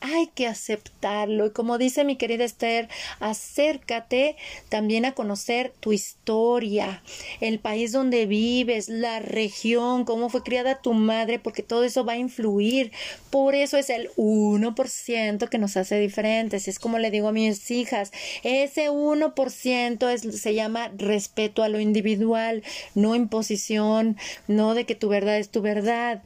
Hay 0.00 0.28
que 0.28 0.46
aceptarlo. 0.46 1.46
Y 1.46 1.50
como 1.50 1.78
dice 1.78 2.04
mi 2.04 2.16
querida 2.16 2.44
Esther, 2.44 2.88
acércate 3.20 4.36
también 4.68 5.04
a 5.04 5.12
conocer 5.12 5.72
tu 5.80 5.92
historia, 5.92 7.02
el 7.40 7.58
país 7.58 7.92
donde 7.92 8.26
vives, 8.26 8.88
la 8.88 9.20
región, 9.20 10.04
cómo 10.04 10.28
fue 10.28 10.42
criada 10.42 10.80
tu 10.80 10.94
madre, 10.94 11.38
porque 11.38 11.62
todo 11.62 11.84
eso 11.84 12.04
va 12.04 12.14
a 12.14 12.18
influir. 12.18 12.92
Por 13.30 13.54
eso 13.54 13.76
es 13.76 13.90
el 13.90 14.10
1% 14.16 15.48
que 15.48 15.58
nos 15.58 15.76
hace 15.76 15.98
diferentes. 15.98 16.68
Es 16.68 16.78
como 16.78 16.98
le 16.98 17.10
digo 17.10 17.28
a 17.28 17.32
mis 17.32 17.70
hijas, 17.70 18.12
ese 18.42 18.90
1 18.90 19.27
ciento 19.50 20.08
es, 20.08 20.22
se 20.22 20.54
llama 20.54 20.90
respeto 20.96 21.62
a 21.62 21.68
lo 21.68 21.80
individual, 21.80 22.62
no 22.94 23.14
imposición, 23.14 24.16
no 24.46 24.74
de 24.74 24.84
que 24.84 24.94
tu 24.94 25.08
verdad 25.08 25.38
es 25.38 25.50
tu 25.50 25.62
verdad. 25.62 26.22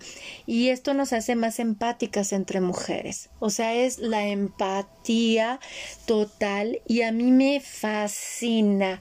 Y 0.47 0.69
esto 0.69 0.95
nos 0.95 1.13
hace 1.13 1.37
más 1.37 1.59
empáticas 1.59 2.33
entre 2.33 2.61
mujeres. 2.61 3.31
O 3.39 3.51
sea, 3.51 3.75
es 3.75 3.99
la 3.99 4.27
empatía 4.27 5.61
total 6.07 6.81
y 6.87 7.03
a 7.03 7.13
mí 7.13 7.31
me 7.31 7.61
fascina. 7.61 9.01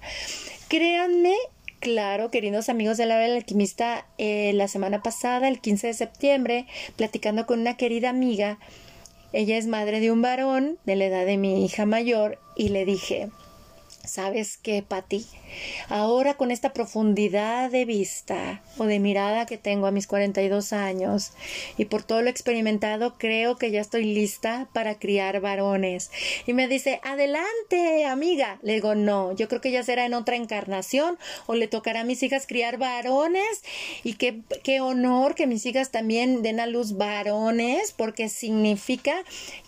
Créanme 0.68 1.36
Claro, 1.82 2.30
queridos 2.30 2.70
amigos 2.70 2.98
de 2.98 3.08
la 3.08 3.26
alquimista, 3.26 4.06
eh, 4.20 4.52
la 4.54 4.68
semana 4.68 5.02
pasada, 5.02 5.48
el 5.48 5.60
15 5.60 5.88
de 5.88 5.94
septiembre, 5.96 6.68
platicando 6.96 7.48
con 7.48 7.60
una 7.60 7.76
querida 7.76 8.12
amiga, 8.12 8.60
ella 9.34 9.58
es 9.58 9.66
madre 9.66 10.00
de 10.00 10.12
un 10.12 10.22
varón 10.22 10.78
de 10.86 10.96
la 10.96 11.06
edad 11.06 11.26
de 11.26 11.38
mi 11.38 11.66
hija 11.66 11.88
mayor, 11.88 12.38
y 12.56 12.70
le 12.70 12.86
dije, 12.86 13.32
¿Sabes 14.12 14.58
qué, 14.58 14.84
Pati? 14.86 15.26
Ahora 15.88 16.34
con 16.34 16.52
esta 16.52 16.74
profundidad 16.74 17.72
de 17.72 17.86
vista 17.86 18.62
o 18.78 18.84
de 18.84 19.00
mirada 19.00 19.46
que 19.46 19.58
tengo 19.58 19.88
a 19.88 19.92
mis 19.92 20.06
42 20.06 20.74
años 20.74 21.32
y 21.78 21.86
por 21.86 22.04
todo 22.04 22.22
lo 22.22 22.30
experimentado, 22.30 23.18
creo 23.18 23.56
que 23.56 23.72
ya 23.72 23.80
estoy 23.80 24.04
lista 24.04 24.68
para 24.74 25.00
criar 25.00 25.40
varones. 25.40 26.12
Y 26.46 26.52
me 26.52 26.68
dice, 26.68 27.00
adelante, 27.06 28.04
amiga. 28.04 28.60
Le 28.64 28.74
digo, 28.74 28.96
no, 28.96 29.34
yo 29.34 29.48
creo 29.48 29.62
que 29.62 29.72
ya 29.72 29.82
será 29.82 30.06
en 30.06 30.14
otra 30.14 30.36
encarnación 30.36 31.18
o 31.46 31.56
le 31.56 31.70
tocará 31.70 32.02
a 32.02 32.04
mis 32.04 32.22
hijas 32.22 32.48
criar 32.48 32.78
varones 32.78 33.64
y 34.04 34.16
qué, 34.16 34.42
qué 34.62 34.82
honor 34.82 35.36
que 35.36 35.48
mis 35.48 35.66
hijas 35.66 35.90
también 35.90 36.42
den 36.42 36.60
a 36.60 36.66
luz 36.66 36.98
varones 36.98 37.94
porque 37.94 38.28
significa 38.28 39.16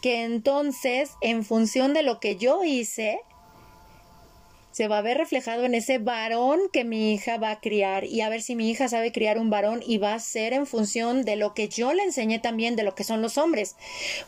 que 0.01 0.23
entonces, 0.25 1.11
en 1.21 1.45
función 1.45 1.93
de 1.93 2.03
lo 2.03 2.19
que 2.19 2.35
yo 2.35 2.65
hice, 2.65 3.21
se 4.73 4.87
va 4.87 4.97
a 4.97 5.01
ver 5.01 5.19
reflejado 5.19 5.65
en 5.65 5.75
ese 5.75 5.99
varón 5.99 6.59
que 6.71 6.83
mi 6.83 7.13
hija 7.13 7.37
va 7.37 7.51
a 7.51 7.59
criar 7.59 8.05
y 8.05 8.21
a 8.21 8.29
ver 8.29 8.41
si 8.41 8.55
mi 8.55 8.71
hija 8.71 8.89
sabe 8.89 9.11
criar 9.11 9.37
un 9.37 9.51
varón 9.51 9.81
y 9.85 9.99
va 9.99 10.15
a 10.15 10.19
ser 10.19 10.51
en 10.51 10.65
función 10.65 11.23
de 11.25 11.35
lo 11.35 11.53
que 11.53 11.69
yo 11.69 11.93
le 11.93 12.01
enseñé 12.01 12.39
también 12.39 12.75
de 12.75 12.81
lo 12.81 12.95
que 12.95 13.03
son 13.03 13.21
los 13.21 13.37
hombres. 13.37 13.75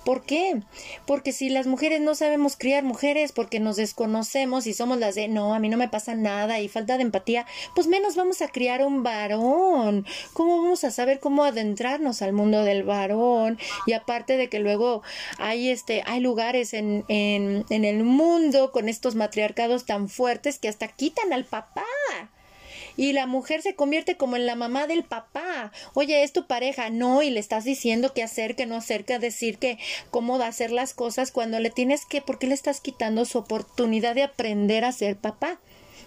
¿Por 0.05 0.23
qué? 0.23 0.61
Porque 1.07 1.31
si 1.31 1.49
las 1.49 1.65
mujeres 1.65 1.99
no 1.99 2.13
sabemos 2.13 2.57
criar 2.57 2.83
mujeres 2.83 3.31
porque 3.31 3.59
nos 3.59 3.75
desconocemos 3.75 4.67
y 4.67 4.75
somos 4.75 4.99
las 4.99 5.15
de 5.15 5.27
no, 5.27 5.55
a 5.55 5.59
mí 5.59 5.67
no 5.67 5.77
me 5.77 5.89
pasa 5.89 6.13
nada 6.13 6.59
y 6.59 6.67
falta 6.67 6.97
de 6.97 7.03
empatía, 7.03 7.47
pues 7.73 7.87
menos 7.87 8.15
vamos 8.15 8.43
a 8.43 8.47
criar 8.47 8.85
un 8.85 9.01
varón. 9.01 10.05
¿Cómo 10.33 10.61
vamos 10.61 10.83
a 10.83 10.91
saber 10.91 11.19
cómo 11.19 11.43
adentrarnos 11.43 12.21
al 12.21 12.33
mundo 12.33 12.63
del 12.63 12.83
varón? 12.83 13.57
Y 13.87 13.93
aparte 13.93 14.37
de 14.37 14.47
que 14.47 14.59
luego 14.59 15.01
hay 15.39 15.69
este 15.69 16.03
hay 16.05 16.19
lugares 16.19 16.75
en, 16.75 17.03
en, 17.07 17.65
en 17.71 17.83
el 17.83 18.03
mundo 18.03 18.71
con 18.71 18.89
estos 18.89 19.15
matriarcados 19.15 19.85
tan 19.85 20.07
fuertes 20.07 20.34
que 20.59 20.67
hasta 20.67 20.87
quitan 20.87 21.33
al 21.33 21.45
papá. 21.45 21.85
Y 22.97 23.13
la 23.13 23.25
mujer 23.25 23.61
se 23.61 23.75
convierte 23.75 24.15
como 24.15 24.35
en 24.35 24.45
la 24.45 24.55
mamá 24.55 24.87
del 24.87 25.03
papá. 25.03 25.71
Oye, 25.93 26.23
es 26.23 26.31
tu 26.31 26.47
pareja. 26.47 26.89
No, 26.89 27.21
y 27.21 27.29
le 27.29 27.39
estás 27.39 27.63
diciendo 27.63 28.13
qué 28.13 28.23
hacer, 28.23 28.55
qué 28.55 28.65
no 28.65 28.75
hacer, 28.75 29.05
qué 29.05 29.19
decir, 29.19 29.57
qué 29.57 29.77
cómo 30.11 30.35
hacer 30.41 30.71
las 30.71 30.93
cosas 30.93 31.31
cuando 31.31 31.59
le 31.59 31.69
tienes 31.69 32.05
que, 32.05 32.21
¿por 32.21 32.39
qué 32.39 32.47
le 32.47 32.53
estás 32.53 32.79
quitando 32.81 33.25
su 33.25 33.37
oportunidad 33.37 34.15
de 34.15 34.23
aprender 34.23 34.85
a 34.85 34.91
ser 34.91 35.17
papá? 35.17 35.59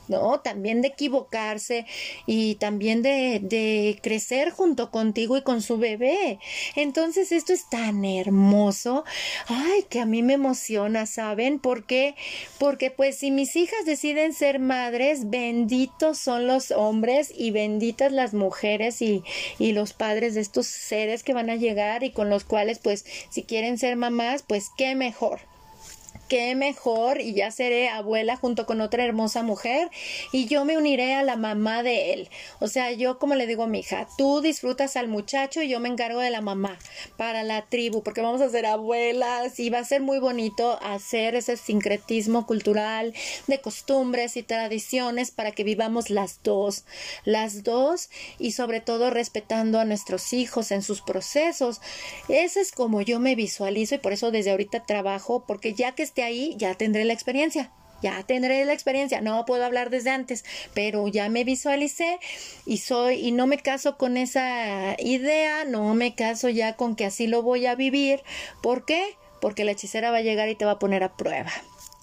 ¿No? 0.09 0.41
También 0.41 0.83
de 0.83 0.89
equivocarse 0.89 1.87
y 2.27 2.57
también 2.57 3.03
de, 3.03 3.41
de 3.43 3.99
crecer 4.03 4.51
junto 4.51 4.91
contigo 4.91 5.37
y 5.37 5.43
con 5.43 5.63
su 5.63 5.79
bebé. 5.79 6.39
Entonces 6.75 7.33
esto 7.33 7.53
es 7.53 7.69
tan 7.69 8.05
hermoso. 8.05 9.05
Ay, 9.47 9.85
que 9.89 10.01
a 10.01 10.07
mí 10.07 10.23
me 10.23 10.35
emociona, 10.35 11.07
¿saben? 11.07 11.59
¿Por 11.59 11.87
qué? 11.87 12.15
Porque 12.59 12.91
pues 12.91 13.17
si 13.19 13.31
mis 13.31 13.57
hijas 13.57 13.85
deciden 13.85 14.33
ser 14.33 14.59
madres, 14.59 15.31
benditos 15.31 16.19
son 16.19 16.47
los 16.47 16.71
hombres 16.71 17.33
y 17.37 17.51
benditas 17.51 18.13
las 18.13 18.35
mujeres 18.35 19.03
y, 19.03 19.23
y 19.59 19.73
los 19.73 19.93
padres 19.93 20.35
de 20.35 20.41
estos 20.41 20.67
seres 20.67 21.23
que 21.23 21.35
van 21.35 21.51
a 21.51 21.57
llegar 21.57 22.05
y 22.05 22.11
con 22.11 22.31
los 22.31 22.45
cuales 22.45 22.79
pues 22.79 23.05
si 23.31 23.43
quieren 23.43 23.79
ser 23.79 23.97
mamás, 23.97 24.43
pues 24.47 24.71
qué 24.77 24.95
mejor 24.95 25.41
qué 26.29 26.55
mejor 26.55 27.21
y 27.21 27.35
ya 27.35 27.51
seré 27.51 27.89
abuela 27.89 28.37
junto 28.37 28.67
con 28.67 28.81
otra 28.81 29.05
hermosa 29.05 29.43
mujer 29.43 29.91
y 30.33 30.47
yo 30.47 30.65
me 30.65 30.77
uniré 30.77 31.15
a 31.15 31.23
la 31.23 31.37
mamá 31.37 31.83
de 31.83 32.13
él. 32.13 32.29
O 32.61 32.69
sea, 32.69 32.93
yo 32.93 33.19
como 33.19 33.35
le 33.35 33.47
digo 33.47 33.65
a 33.65 33.67
mi 33.67 33.81
hija, 33.81 34.07
tú 34.17 34.41
disfrutas 34.41 34.97
al 34.97 35.09
muchacho 35.09 35.63
y 35.63 35.69
yo 35.69 35.81
me 35.81 35.89
encargo 35.89 36.21
de 36.21 36.31
la 36.31 36.41
mamá 36.41 36.79
para 37.17 37.43
la 37.43 37.67
tribu, 37.67 38.03
porque 38.03 38.21
vamos 38.21 38.41
a 38.41 38.51
ser 38.51 38.67
abuelas 38.67 39.59
y 39.59 39.71
va 39.71 39.79
a 39.79 39.85
ser 39.85 40.03
muy 40.03 40.19
bonito 40.19 40.79
hacer 40.83 41.35
ese 41.35 41.57
sincretismo 41.57 42.47
cultural 42.47 43.15
de 43.47 43.61
costumbres 43.61 44.37
y 44.37 44.43
tradiciones 44.43 45.31
para 45.31 45.53
que 45.53 45.65
vivamos 45.65 46.11
las 46.11 46.43
dos, 46.43 46.85
las 47.25 47.63
dos 47.63 48.11
y 48.39 48.53
sobre 48.53 48.81
todo 48.81 49.11
respetando 49.11 49.81
a 49.81 49.85
nuestros 49.85 50.33
hijos 50.33 50.71
en 50.71 50.83
sus 50.83 51.01
procesos. 51.01 51.81
Ese 52.29 52.61
es 52.61 52.73
como 52.73 53.01
yo 53.03 53.21
me 53.21 53.35
visualizo 53.35 53.95
y 53.95 53.99
por 53.99 54.13
eso 54.13 54.31
desde 54.31 54.51
ahorita 54.51 54.85
trabajo, 54.85 55.45
porque 55.47 55.75
ya 55.75 55.93
que 55.93 56.03
ahí, 56.23 56.55
ya 56.57 56.75
tendré 56.75 57.05
la 57.05 57.13
experiencia. 57.13 57.73
Ya 58.01 58.23
tendré 58.23 58.65
la 58.65 58.73
experiencia, 58.73 59.21
no 59.21 59.45
puedo 59.45 59.65
hablar 59.65 59.91
desde 59.91 60.11
antes, 60.11 60.45
pero 60.73 61.09
ya 61.09 61.29
me 61.29 61.43
visualicé 61.43 62.21
y 62.65 62.79
soy 62.79 63.27
y 63.27 63.33
no 63.33 63.49
me 63.49 63.59
caso 63.59 63.97
con 63.97 64.17
esa 64.17 64.95
idea, 65.01 65.65
no 65.65 65.95
me 65.95 66.15
caso 66.15 66.49
ya 66.49 66.77
con 66.77 66.95
que 66.95 67.07
así 67.07 67.27
lo 67.27 67.43
voy 67.43 67.67
a 67.67 67.75
vivir. 67.75 68.23
¿Por 68.63 68.85
qué? 68.85 69.17
Porque 69.41 69.65
la 69.65 69.73
hechicera 69.73 70.13
va 70.13 70.19
a 70.19 70.23
llegar 70.23 70.49
y 70.49 70.55
te 70.55 70.65
va 70.65 70.73
a 70.73 70.79
poner 70.79 71.03
a 71.03 71.17
prueba. 71.17 71.51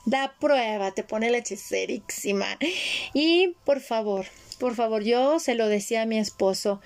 Da 0.06 0.36
prueba, 0.40 0.92
te 0.92 1.04
pone 1.04 1.30
la 1.30 1.38
hechicerísima. 1.38 2.58
Y 3.14 3.56
por 3.64 3.80
favor, 3.80 4.26
por 4.60 4.76
favor, 4.76 5.02
yo 5.02 5.40
se 5.40 5.56
lo 5.56 5.68
decía 5.68 6.02
a 6.02 6.06
mi 6.06 6.20
esposo. 6.20 6.82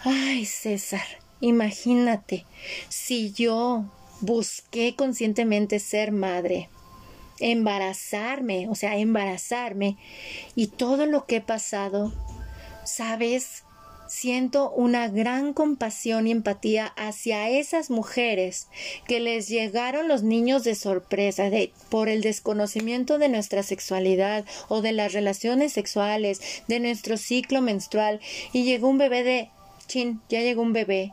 Ay, 0.00 0.44
César, 0.44 1.06
imagínate 1.40 2.44
si 2.88 3.32
yo 3.32 3.84
busqué 4.20 4.94
conscientemente 4.96 5.78
ser 5.78 6.12
madre, 6.12 6.68
embarazarme, 7.40 8.68
o 8.68 8.74
sea, 8.74 8.96
embarazarme, 8.96 9.96
y 10.54 10.68
todo 10.68 11.06
lo 11.06 11.26
que 11.26 11.36
he 11.36 11.40
pasado, 11.40 12.12
sabes, 12.84 13.64
siento 14.08 14.70
una 14.70 15.08
gran 15.08 15.52
compasión 15.52 16.26
y 16.26 16.30
empatía 16.30 16.86
hacia 16.96 17.50
esas 17.50 17.90
mujeres 17.90 18.68
que 19.06 19.20
les 19.20 19.48
llegaron 19.48 20.08
los 20.08 20.22
niños 20.22 20.64
de 20.64 20.74
sorpresa 20.74 21.50
de, 21.50 21.72
por 21.90 22.08
el 22.08 22.22
desconocimiento 22.22 23.18
de 23.18 23.28
nuestra 23.28 23.62
sexualidad 23.62 24.44
o 24.68 24.80
de 24.80 24.92
las 24.92 25.12
relaciones 25.12 25.72
sexuales, 25.72 26.40
de 26.66 26.80
nuestro 26.80 27.16
ciclo 27.16 27.60
menstrual, 27.60 28.20
y 28.52 28.64
llegó 28.64 28.88
un 28.88 28.98
bebé 28.98 29.22
de 29.22 29.50
chin, 29.86 30.20
ya 30.28 30.40
llegó 30.40 30.62
un 30.62 30.72
bebé, 30.72 31.12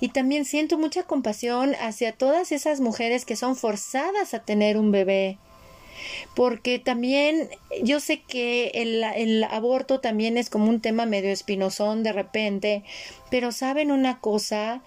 y 0.00 0.08
también 0.08 0.44
siento 0.44 0.78
mucha 0.78 1.04
compasión 1.04 1.74
hacia 1.80 2.12
todas 2.12 2.52
esas 2.52 2.80
mujeres 2.80 3.24
que 3.24 3.36
son 3.36 3.56
forzadas 3.56 4.34
a 4.34 4.44
tener 4.44 4.76
un 4.76 4.92
bebé. 4.92 5.38
Porque 6.34 6.78
también 6.78 7.48
yo 7.82 8.00
sé 8.00 8.22
que 8.22 8.72
el, 8.74 9.04
el 9.04 9.44
aborto 9.44 10.00
también 10.00 10.36
es 10.36 10.50
como 10.50 10.68
un 10.68 10.80
tema 10.80 11.06
medio 11.06 11.30
espinosón 11.30 12.02
de 12.02 12.12
repente, 12.12 12.82
pero 13.30 13.52
saben 13.52 13.92
una 13.92 14.18
cosa, 14.18 14.82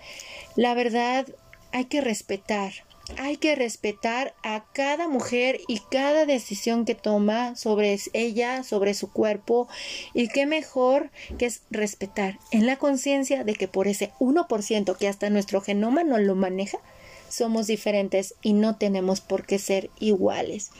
la 0.56 0.74
verdad 0.74 1.28
hay 1.72 1.86
que 1.86 2.02
respetar 2.02 2.85
hay 3.18 3.38
que 3.38 3.56
respetar 3.56 4.34
a 4.44 4.66
cada 4.74 5.08
mujer 5.08 5.62
y 5.68 5.80
cada 5.92 6.26
decisión 6.26 6.86
que 6.86 6.96
toma 6.96 7.56
sobre 7.56 7.98
ella, 8.14 8.64
sobre 8.64 8.94
su 8.94 9.12
cuerpo, 9.12 9.68
y 10.14 10.28
qué 10.28 10.46
mejor 10.46 11.12
que 11.38 11.46
es 11.46 11.62
respetar 11.70 12.40
en 12.52 12.66
la 12.66 12.78
conciencia 12.78 13.44
de 13.44 13.56
que 13.56 13.68
por 13.68 13.88
ese 13.88 14.12
1% 14.20 14.98
que 14.98 15.08
hasta 15.08 15.30
nuestro 15.30 15.62
genoma 15.62 16.04
no 16.04 16.18
lo 16.18 16.36
maneja, 16.36 16.80
somos 17.30 17.68
diferentes 17.68 18.36
y 18.42 18.54
no 18.54 18.78
tenemos 18.78 19.22
por 19.22 19.46
qué 19.46 19.60
ser 19.60 19.90
iguales. 20.00 20.72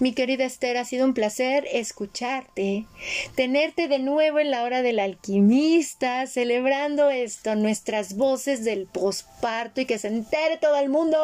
Mi 0.00 0.12
querida 0.12 0.44
Esther, 0.44 0.76
ha 0.76 0.84
sido 0.84 1.04
un 1.04 1.14
placer 1.14 1.66
escucharte, 1.72 2.86
tenerte 3.34 3.88
de 3.88 3.98
nuevo 3.98 4.38
en 4.38 4.50
la 4.50 4.62
hora 4.62 4.82
del 4.82 4.98
alquimista, 4.98 6.26
celebrando 6.26 7.10
esto, 7.10 7.54
nuestras 7.54 8.16
voces 8.16 8.64
del 8.64 8.86
posparto 8.86 9.80
y 9.80 9.86
que 9.86 9.98
se 9.98 10.08
entere 10.08 10.58
todo 10.58 10.76
el 10.76 10.88
mundo. 10.88 11.18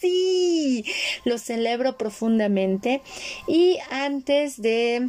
Sí, 0.00 0.84
lo 1.24 1.38
celebro 1.38 1.96
profundamente. 1.96 3.02
Y 3.46 3.78
antes 3.90 4.60
de 4.60 5.08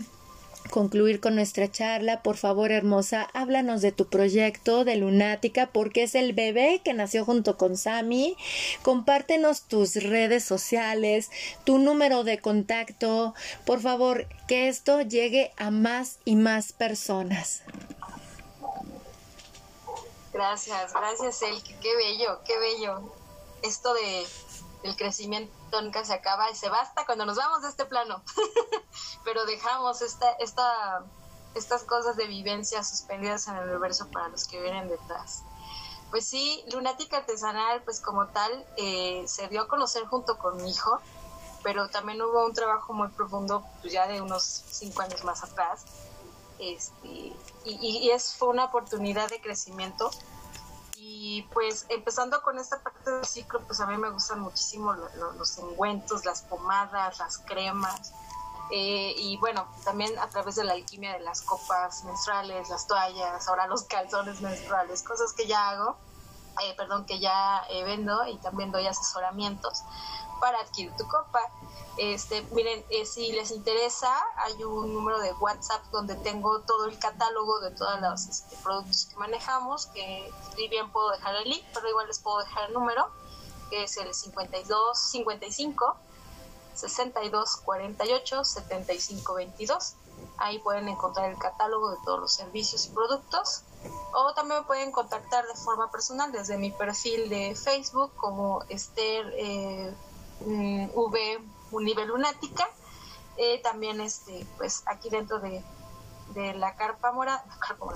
concluir 0.69 1.19
con 1.19 1.35
nuestra 1.35 1.71
charla, 1.71 2.21
por 2.21 2.37
favor, 2.37 2.71
hermosa, 2.71 3.29
háblanos 3.33 3.81
de 3.81 3.91
tu 3.91 4.07
proyecto 4.07 4.85
de 4.85 4.95
Lunática, 4.95 5.67
porque 5.67 6.03
es 6.03 6.15
el 6.15 6.33
bebé 6.33 6.81
que 6.83 6.93
nació 6.93 7.25
junto 7.25 7.57
con 7.57 7.77
Sami. 7.77 8.37
Compártenos 8.81 9.63
tus 9.63 9.95
redes 9.95 10.43
sociales, 10.43 11.31
tu 11.63 11.77
número 11.77 12.23
de 12.23 12.39
contacto, 12.39 13.33
por 13.65 13.81
favor, 13.81 14.27
que 14.47 14.67
esto 14.67 15.01
llegue 15.01 15.51
a 15.57 15.71
más 15.71 16.19
y 16.25 16.35
más 16.35 16.71
personas. 16.73 17.63
Gracias, 20.33 20.93
gracias, 20.93 21.41
El. 21.43 21.63
Qué 21.63 21.95
bello, 21.95 22.41
qué 22.45 22.57
bello. 22.57 23.01
Esto 23.63 23.93
de 23.93 24.25
el 24.85 24.95
crecimiento 24.95 25.81
nunca 25.81 26.05
se 26.05 26.13
acaba 26.13 26.49
y 26.51 26.55
se 26.55 26.69
basta 26.69 27.05
cuando 27.05 27.25
nos 27.25 27.37
vamos 27.37 27.63
de 27.63 27.69
este 27.69 27.85
plano. 27.85 28.21
Pero 29.23 29.45
dejamos 29.45 30.01
esta, 30.03 30.31
esta, 30.33 31.03
estas 31.55 31.83
cosas 31.83 32.15
de 32.17 32.27
vivencia 32.27 32.83
suspendidas 32.83 33.47
en 33.47 33.55
el 33.55 33.69
universo 33.69 34.07
para 34.11 34.27
los 34.27 34.45
que 34.45 34.61
vienen 34.61 34.87
detrás. 34.87 35.41
Pues 36.11 36.27
sí, 36.27 36.63
Lunática 36.71 37.17
Artesanal, 37.17 37.81
pues 37.83 37.99
como 37.99 38.27
tal, 38.27 38.65
eh, 38.77 39.23
se 39.27 39.47
dio 39.47 39.63
a 39.63 39.67
conocer 39.67 40.05
junto 40.05 40.37
con 40.37 40.57
mi 40.57 40.69
hijo, 40.69 40.99
pero 41.63 41.89
también 41.89 42.21
hubo 42.21 42.45
un 42.45 42.53
trabajo 42.53 42.93
muy 42.93 43.07
profundo, 43.07 43.65
pues 43.81 43.91
ya 43.91 44.07
de 44.07 44.21
unos 44.21 44.43
cinco 44.43 45.01
años 45.01 45.23
más 45.23 45.43
atrás. 45.43 45.83
Este, 46.59 47.07
y, 47.07 47.35
y 47.65 48.11
es, 48.11 48.35
fue 48.35 48.49
una 48.49 48.65
oportunidad 48.65 49.29
de 49.29 49.41
crecimiento 49.41 50.11
y 51.07 51.43
pues 51.53 51.85
empezando 51.89 52.41
con 52.41 52.57
esta 52.57 52.81
parte 52.81 53.11
del 53.11 53.25
ciclo, 53.25 53.61
pues 53.67 53.79
a 53.79 53.85
mí 53.85 53.95
me 53.95 54.09
gustan 54.09 54.39
muchísimo 54.39 54.91
los 55.37 55.57
ungüentos, 55.59 56.25
las 56.25 56.41
pomadas, 56.41 57.19
las 57.19 57.37
cremas. 57.37 58.11
Eh, 58.71 59.13
y 59.15 59.37
bueno, 59.37 59.67
también 59.83 60.17
a 60.17 60.27
través 60.29 60.55
de 60.55 60.63
la 60.63 60.73
alquimia 60.73 61.13
de 61.13 61.19
las 61.19 61.43
copas 61.43 62.03
menstruales, 62.05 62.69
las 62.69 62.87
toallas, 62.87 63.47
ahora 63.47 63.67
los 63.67 63.83
calzones 63.83 64.41
menstruales, 64.41 65.03
cosas 65.03 65.33
que 65.33 65.45
ya 65.45 65.69
hago, 65.69 65.95
eh, 66.63 66.73
perdón, 66.75 67.05
que 67.05 67.19
ya 67.19 67.61
eh, 67.69 67.83
vendo 67.83 68.25
y 68.25 68.37
también 68.37 68.71
doy 68.71 68.87
asesoramientos 68.87 69.83
para 70.39 70.59
adquirir 70.59 70.95
tu 70.97 71.07
copa. 71.07 71.41
Este, 71.97 72.41
miren, 72.51 72.83
eh, 72.89 73.05
si 73.05 73.31
les 73.31 73.51
interesa, 73.51 74.11
hay 74.37 74.63
un 74.63 74.93
número 74.93 75.19
de 75.19 75.31
WhatsApp 75.33 75.81
donde 75.91 76.15
tengo 76.15 76.59
todo 76.61 76.85
el 76.85 76.99
catálogo 76.99 77.61
de 77.61 77.71
todos 77.71 78.01
los 78.01 78.27
este, 78.27 78.57
productos 78.57 79.05
que 79.05 79.15
manejamos, 79.15 79.85
que 79.87 80.29
si 80.55 80.67
bien 80.67 80.91
puedo 80.91 81.11
dejar 81.11 81.35
el 81.35 81.49
link, 81.49 81.63
pero 81.73 81.87
igual 81.89 82.07
les 82.07 82.19
puedo 82.19 82.39
dejar 82.39 82.67
el 82.67 82.73
número, 82.73 83.07
que 83.69 83.83
es 83.83 83.95
el 83.97 84.13
52 84.13 84.97
55 84.97 85.95
62 86.73 87.57
48 87.63 88.43
75 88.43 89.33
22. 89.33 89.93
Ahí 90.37 90.59
pueden 90.59 90.89
encontrar 90.89 91.31
el 91.31 91.37
catálogo 91.37 91.91
de 91.91 91.97
todos 92.03 92.19
los 92.19 92.33
servicios 92.33 92.85
y 92.87 92.89
productos. 92.89 93.61
O 94.13 94.33
también 94.33 94.61
me 94.61 94.65
pueden 94.65 94.91
contactar 94.91 95.45
de 95.47 95.55
forma 95.55 95.89
personal 95.91 96.31
desde 96.31 96.57
mi 96.57 96.71
perfil 96.71 97.29
de 97.29 97.55
Facebook 97.55 98.13
como 98.15 98.63
Esther 98.69 99.33
eh, 99.37 99.93
mm, 100.41 100.89
V 100.93 101.39
nivel 101.81 102.07
Lunática. 102.07 102.67
Eh, 103.37 103.61
también 103.61 103.99
este, 103.99 104.47
pues 104.57 104.83
aquí 104.85 105.09
dentro 105.09 105.39
de, 105.39 105.63
la 106.55 106.75
carpa 106.75 107.11
mora, 107.11 107.43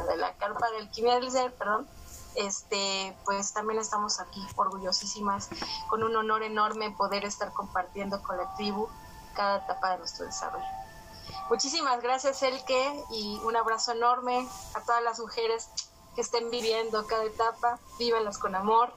de 0.07 0.17
la 0.17 0.35
carpa 0.35 0.67
del 0.71 1.31
ser, 1.31 1.53
perdón, 1.55 1.87
este, 2.35 3.15
pues 3.25 3.53
también 3.53 3.79
estamos 3.79 4.19
aquí 4.19 4.41
orgullosísimas, 4.55 5.49
con 5.89 6.03
un 6.03 6.15
honor 6.15 6.43
enorme 6.43 6.91
poder 6.91 7.25
estar 7.25 7.51
compartiendo 7.53 8.21
con 8.21 8.37
la 8.37 8.53
tribu 8.55 8.87
cada 9.35 9.57
etapa 9.57 9.91
de 9.91 9.97
nuestro 9.99 10.25
desarrollo. 10.25 10.65
Muchísimas 11.49 12.01
gracias, 12.01 12.43
Elke, 12.43 13.03
y 13.11 13.39
un 13.43 13.55
abrazo 13.55 13.93
enorme 13.93 14.47
a 14.75 14.81
todas 14.81 15.01
las 15.03 15.19
mujeres 15.19 15.69
que 16.15 16.21
estén 16.21 16.49
viviendo 16.51 17.05
cada 17.07 17.23
etapa, 17.23 17.79
vívanlas 17.97 18.37
con 18.37 18.55
amor, 18.55 18.93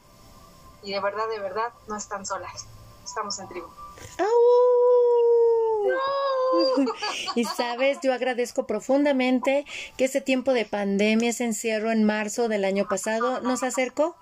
y 0.82 0.92
de 0.92 1.00
verdad, 1.00 1.28
de 1.28 1.38
verdad, 1.38 1.72
no 1.88 1.96
están 1.96 2.26
solas, 2.26 2.66
estamos 3.04 3.38
en 3.38 3.48
tribu. 3.48 3.66
Oh. 4.18 4.26
y 7.34 7.44
sabes, 7.44 7.98
yo 8.02 8.12
agradezco 8.12 8.66
profundamente 8.66 9.64
que 9.96 10.04
ese 10.04 10.20
tiempo 10.20 10.52
de 10.52 10.64
pandemia, 10.64 11.30
ese 11.30 11.44
encierro 11.44 11.90
en 11.90 12.04
marzo 12.04 12.48
del 12.48 12.64
año 12.64 12.86
pasado, 12.88 13.40
nos 13.40 13.62
acercó, 13.62 14.16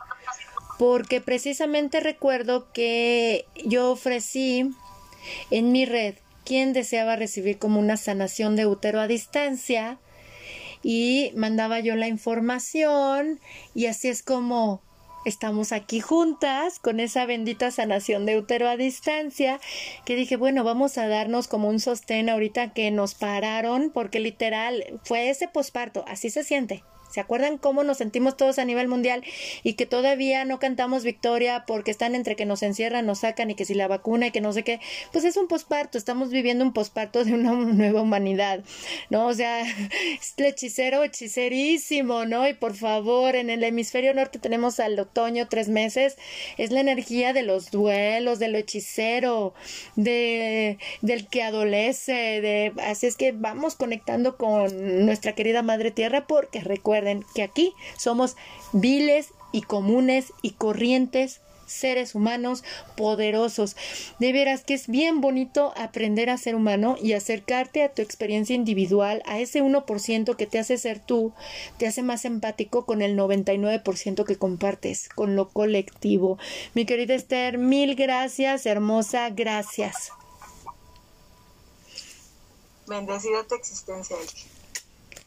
porque 0.78 1.20
precisamente 1.20 2.00
recuerdo 2.00 2.72
que 2.72 3.46
yo 3.64 3.90
ofrecí 3.90 4.70
en 5.50 5.72
mi 5.72 5.84
red 5.84 6.14
quien 6.44 6.72
deseaba 6.72 7.16
recibir 7.16 7.58
como 7.58 7.78
una 7.78 7.96
sanación 7.96 8.56
de 8.56 8.66
útero 8.66 9.00
a 9.00 9.06
distancia 9.06 9.98
y 10.82 11.32
mandaba 11.36 11.80
yo 11.80 11.94
la 11.96 12.08
información 12.08 13.40
y 13.74 13.86
así 13.86 14.08
es 14.08 14.22
como 14.22 14.82
estamos 15.24 15.72
aquí 15.72 16.00
juntas 16.00 16.78
con 16.78 17.00
esa 17.00 17.26
bendita 17.26 17.70
sanación 17.70 18.26
de 18.26 18.38
útero 18.38 18.68
a 18.68 18.76
distancia, 18.76 19.60
que 20.04 20.16
dije, 20.16 20.36
bueno, 20.36 20.64
vamos 20.64 20.98
a 20.98 21.08
darnos 21.08 21.48
como 21.48 21.68
un 21.68 21.80
sostén 21.80 22.28
ahorita 22.28 22.72
que 22.72 22.90
nos 22.90 23.14
pararon, 23.14 23.90
porque 23.92 24.20
literal 24.20 25.00
fue 25.04 25.30
ese 25.30 25.48
posparto, 25.48 26.04
así 26.08 26.30
se 26.30 26.44
siente. 26.44 26.84
¿Se 27.10 27.20
acuerdan 27.20 27.58
cómo 27.58 27.82
nos 27.82 27.98
sentimos 27.98 28.36
todos 28.36 28.58
a 28.58 28.64
nivel 28.64 28.88
mundial 28.88 29.24
y 29.62 29.74
que 29.74 29.86
todavía 29.86 30.44
no 30.44 30.58
cantamos 30.58 31.02
victoria 31.02 31.64
porque 31.66 31.90
están 31.90 32.14
entre 32.14 32.36
que 32.36 32.46
nos 32.46 32.62
encierran, 32.62 33.06
nos 33.06 33.20
sacan 33.20 33.50
y 33.50 33.54
que 33.54 33.64
si 33.64 33.74
la 33.74 33.88
vacuna 33.88 34.28
y 34.28 34.30
que 34.30 34.40
no 34.40 34.52
sé 34.52 34.62
qué? 34.62 34.80
Pues 35.12 35.24
es 35.24 35.36
un 35.36 35.48
posparto, 35.48 35.98
estamos 35.98 36.30
viviendo 36.30 36.64
un 36.64 36.72
posparto 36.72 37.24
de 37.24 37.34
una 37.34 37.52
nueva 37.54 38.02
humanidad, 38.02 38.60
¿no? 39.10 39.26
O 39.26 39.34
sea, 39.34 39.60
es 40.20 40.34
el 40.36 40.46
hechicero 40.46 41.02
hechicerísimo, 41.02 42.26
¿no? 42.26 42.46
Y 42.48 42.54
por 42.54 42.74
favor, 42.74 43.34
en 43.34 43.50
el 43.50 43.64
hemisferio 43.64 44.14
norte 44.14 44.38
tenemos 44.38 44.78
al 44.78 44.98
otoño 44.98 45.48
tres 45.48 45.68
meses, 45.68 46.16
es 46.58 46.70
la 46.70 46.80
energía 46.80 47.32
de 47.32 47.42
los 47.42 47.70
duelos, 47.70 48.38
de 48.38 48.48
lo 48.48 48.58
hechicero, 48.58 49.54
de, 49.96 50.78
del 51.02 51.26
que 51.26 51.42
adolece, 51.42 52.40
de, 52.40 52.72
así 52.82 53.06
es 53.06 53.16
que 53.16 53.32
vamos 53.32 53.74
conectando 53.74 54.36
con 54.36 55.06
nuestra 55.06 55.34
querida 55.34 55.62
Madre 55.62 55.90
Tierra 55.90 56.26
porque 56.26 56.60
recuerda 56.60 56.99
Recuerden 57.00 57.24
que 57.34 57.42
aquí 57.42 57.74
somos 57.96 58.36
viles 58.72 59.30
y 59.52 59.62
comunes 59.62 60.34
y 60.42 60.50
corrientes 60.50 61.40
seres 61.66 62.14
humanos 62.14 62.62
poderosos. 62.94 63.74
De 64.18 64.34
veras 64.34 64.64
que 64.64 64.74
es 64.74 64.86
bien 64.86 65.22
bonito 65.22 65.72
aprender 65.78 66.28
a 66.28 66.36
ser 66.36 66.54
humano 66.54 66.96
y 67.00 67.14
acercarte 67.14 67.82
a 67.82 67.88
tu 67.94 68.02
experiencia 68.02 68.54
individual, 68.54 69.22
a 69.24 69.38
ese 69.38 69.62
1% 69.62 70.36
que 70.36 70.46
te 70.46 70.58
hace 70.58 70.76
ser 70.76 70.98
tú, 70.98 71.32
te 71.78 71.86
hace 71.86 72.02
más 72.02 72.26
empático 72.26 72.84
con 72.84 73.00
el 73.00 73.16
99% 73.16 74.24
que 74.24 74.36
compartes, 74.36 75.08
con 75.08 75.36
lo 75.36 75.48
colectivo. 75.48 76.38
Mi 76.74 76.84
querida 76.84 77.14
Esther, 77.14 77.56
mil 77.56 77.94
gracias, 77.94 78.66
hermosa, 78.66 79.30
gracias. 79.30 80.10
Bendecida 82.86 83.44
tu 83.44 83.54
existencia, 83.54 84.16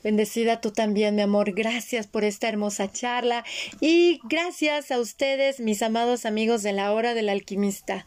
Bendecida 0.03 0.59
tú 0.59 0.71
también, 0.71 1.15
mi 1.15 1.21
amor. 1.21 1.53
Gracias 1.53 2.07
por 2.07 2.23
esta 2.23 2.49
hermosa 2.49 2.91
charla 2.91 3.45
y 3.79 4.19
gracias 4.25 4.91
a 4.91 4.99
ustedes, 4.99 5.59
mis 5.59 5.81
amados 5.81 6.25
amigos 6.25 6.61
de 6.61 6.73
la 6.73 6.91
hora 6.91 7.13
del 7.13 7.29
alquimista. 7.29 8.05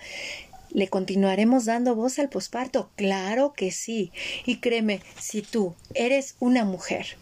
¿Le 0.71 0.89
continuaremos 0.89 1.65
dando 1.65 1.95
voz 1.95 2.19
al 2.19 2.29
posparto? 2.29 2.91
Claro 2.97 3.55
que 3.55 3.71
sí. 3.71 4.13
Y 4.45 4.57
créeme, 4.57 5.01
si 5.19 5.41
tú 5.41 5.75
eres 5.95 6.37
una 6.39 6.65
mujer 6.65 7.17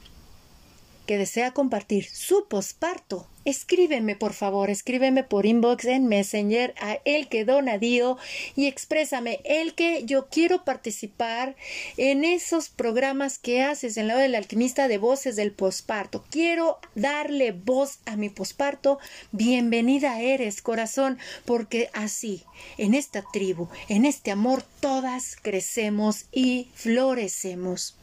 que 1.07 1.19
desea 1.19 1.53
compartir 1.53 2.07
su 2.07 2.47
posparto, 2.49 3.27
escríbeme 3.45 4.17
por 4.17 4.33
favor, 4.33 4.71
escríbeme 4.71 5.23
por 5.23 5.47
inbox 5.47 5.85
en 5.85 6.07
Messenger 6.07 6.75
a 6.81 6.99
el 7.05 7.29
que 7.29 7.45
donadío 7.45 8.17
y 8.57 8.67
exprésame 8.67 9.41
el 9.45 9.75
que 9.75 10.05
yo 10.05 10.29
quiero 10.29 10.65
participar 10.65 11.57
en 11.97 12.25
esos 12.25 12.69
programas 12.69 13.39
que 13.39 13.63
haces 13.63 13.97
en 13.97 14.09
la 14.09 14.17
del 14.17 14.35
alquimista 14.35 14.89
de 14.89 14.99
voces 14.99 15.37
del 15.37 15.53
posparto. 15.53 16.25
Quiero 16.31 16.79
darle 16.95 17.53
voz 17.53 17.99
a 18.07 18.17
mi 18.17 18.31
posparto. 18.31 18.99
Bienvenida 19.33 20.21
eres, 20.21 20.63
corazón, 20.63 21.19
porque 21.45 21.91
así, 21.93 22.45
en 22.79 22.95
esta 22.95 23.23
tribu, 23.33 23.69
en 23.89 24.07
este 24.07 24.31
amor, 24.31 24.65
todas 24.81 25.37
crecemos 25.41 26.27
y 26.33 26.71
florecemos. 26.75 27.97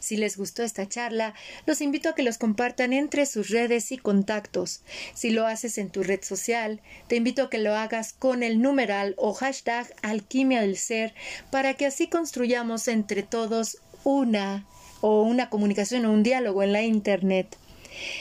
Si 0.00 0.16
les 0.16 0.36
gustó 0.36 0.64
esta 0.64 0.88
charla, 0.88 1.34
los 1.66 1.80
invito 1.80 2.08
a 2.08 2.14
que 2.14 2.24
los 2.24 2.38
compartan 2.38 2.92
entre 2.92 3.26
sus 3.26 3.50
redes 3.50 3.92
y 3.92 3.98
contactos. 3.98 4.82
Si 5.14 5.30
lo 5.30 5.46
haces 5.46 5.78
en 5.78 5.90
tu 5.90 6.02
red 6.02 6.22
social, 6.22 6.80
te 7.06 7.16
invito 7.16 7.44
a 7.44 7.50
que 7.50 7.58
lo 7.58 7.76
hagas 7.76 8.12
con 8.12 8.42
el 8.42 8.60
numeral 8.60 9.14
o 9.18 9.34
hashtag 9.34 9.94
alquimia 10.02 10.62
del 10.62 10.76
ser 10.76 11.14
para 11.52 11.74
que 11.74 11.86
así 11.86 12.08
construyamos 12.08 12.88
entre 12.88 13.22
todos 13.22 13.78
una 14.02 14.66
o 15.00 15.22
una 15.22 15.50
comunicación 15.50 16.04
o 16.06 16.12
un 16.12 16.22
diálogo 16.22 16.62
en 16.62 16.72
la 16.72 16.82
Internet. 16.82 17.56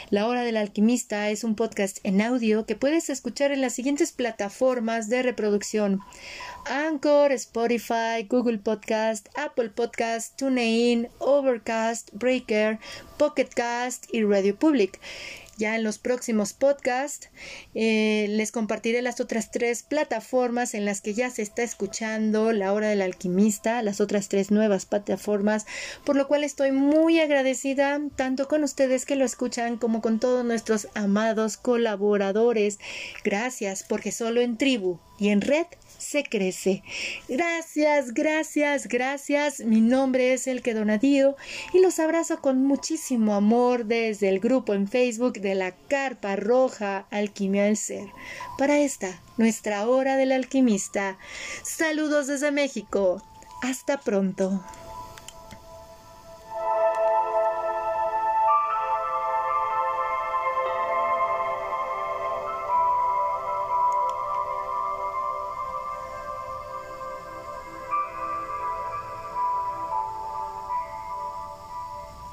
La 0.09 0.27
Hora 0.27 0.43
del 0.43 0.57
Alquimista 0.57 1.29
es 1.29 1.43
un 1.43 1.55
podcast 1.55 1.99
en 2.03 2.21
audio 2.21 2.65
que 2.65 2.75
puedes 2.75 3.09
escuchar 3.09 3.51
en 3.51 3.61
las 3.61 3.73
siguientes 3.73 4.11
plataformas 4.11 5.09
de 5.09 5.23
reproducción. 5.23 6.01
Anchor, 6.65 7.31
Spotify, 7.31 8.25
Google 8.27 8.59
Podcast, 8.59 9.29
Apple 9.35 9.69
Podcast, 9.69 10.37
TuneIn, 10.37 11.09
Overcast, 11.19 12.09
Breaker, 12.13 12.79
Pocketcast 13.17 14.05
y 14.13 14.23
Radio 14.23 14.55
Public. 14.55 14.99
Ya 15.59 15.75
en 15.75 15.83
los 15.83 15.99
próximos 15.99 16.53
podcasts 16.53 17.29
eh, 17.75 18.27
les 18.29 18.53
compartiré 18.53 19.01
las 19.01 19.19
otras 19.19 19.51
tres 19.51 19.83
plataformas 19.83 20.73
en 20.73 20.85
las 20.85 21.01
que 21.01 21.13
ya 21.13 21.29
se 21.29 21.41
está 21.41 21.63
escuchando 21.63 22.53
La 22.53 22.71
Hora 22.71 22.87
del 22.87 23.01
Alquimista, 23.01 23.83
las 23.83 23.99
otras 23.99 24.29
tres 24.29 24.51
nuevas 24.51 24.85
plataformas, 24.85 25.65
por 26.05 26.15
lo 26.15 26.29
cual 26.29 26.45
estoy 26.45 26.71
muy 26.71 27.19
agradecida 27.19 27.99
tanto 28.15 28.47
con 28.47 28.63
ustedes 28.63 29.05
que 29.05 29.17
lo 29.17 29.25
escuchan 29.25 29.75
como 29.75 30.01
con 30.01 30.21
todos 30.21 30.45
nuestros 30.45 30.87
amados 30.93 31.57
colaboradores. 31.57 32.79
Gracias 33.25 33.83
porque 33.83 34.13
solo 34.13 34.39
en 34.39 34.57
tribu 34.57 34.99
y 35.19 35.27
en 35.27 35.41
red 35.41 35.65
se 35.99 36.23
crece. 36.23 36.81
Gracias, 37.27 38.13
gracias, 38.13 38.87
gracias. 38.87 39.59
Mi 39.59 39.81
nombre 39.81 40.33
es 40.33 40.47
El 40.47 40.61
Donadío 40.61 41.35
y 41.73 41.79
los 41.79 41.99
abrazo 41.99 42.41
con 42.41 42.65
muchísimo 42.65 43.35
amor 43.35 43.85
desde 43.85 44.29
el 44.29 44.39
grupo 44.39 44.73
en 44.73 44.87
Facebook 44.87 45.33
de 45.33 45.55
la 45.55 45.71
Carpa 45.71 46.35
Roja 46.35 47.05
Alquimia 47.11 47.65
del 47.65 47.77
Ser. 47.77 48.07
Para 48.57 48.79
esta, 48.79 49.21
nuestra 49.37 49.87
hora 49.87 50.15
del 50.17 50.31
alquimista. 50.31 51.17
Saludos 51.63 52.27
desde 52.27 52.51
México. 52.51 53.21
Hasta 53.61 53.99
pronto. 53.99 54.63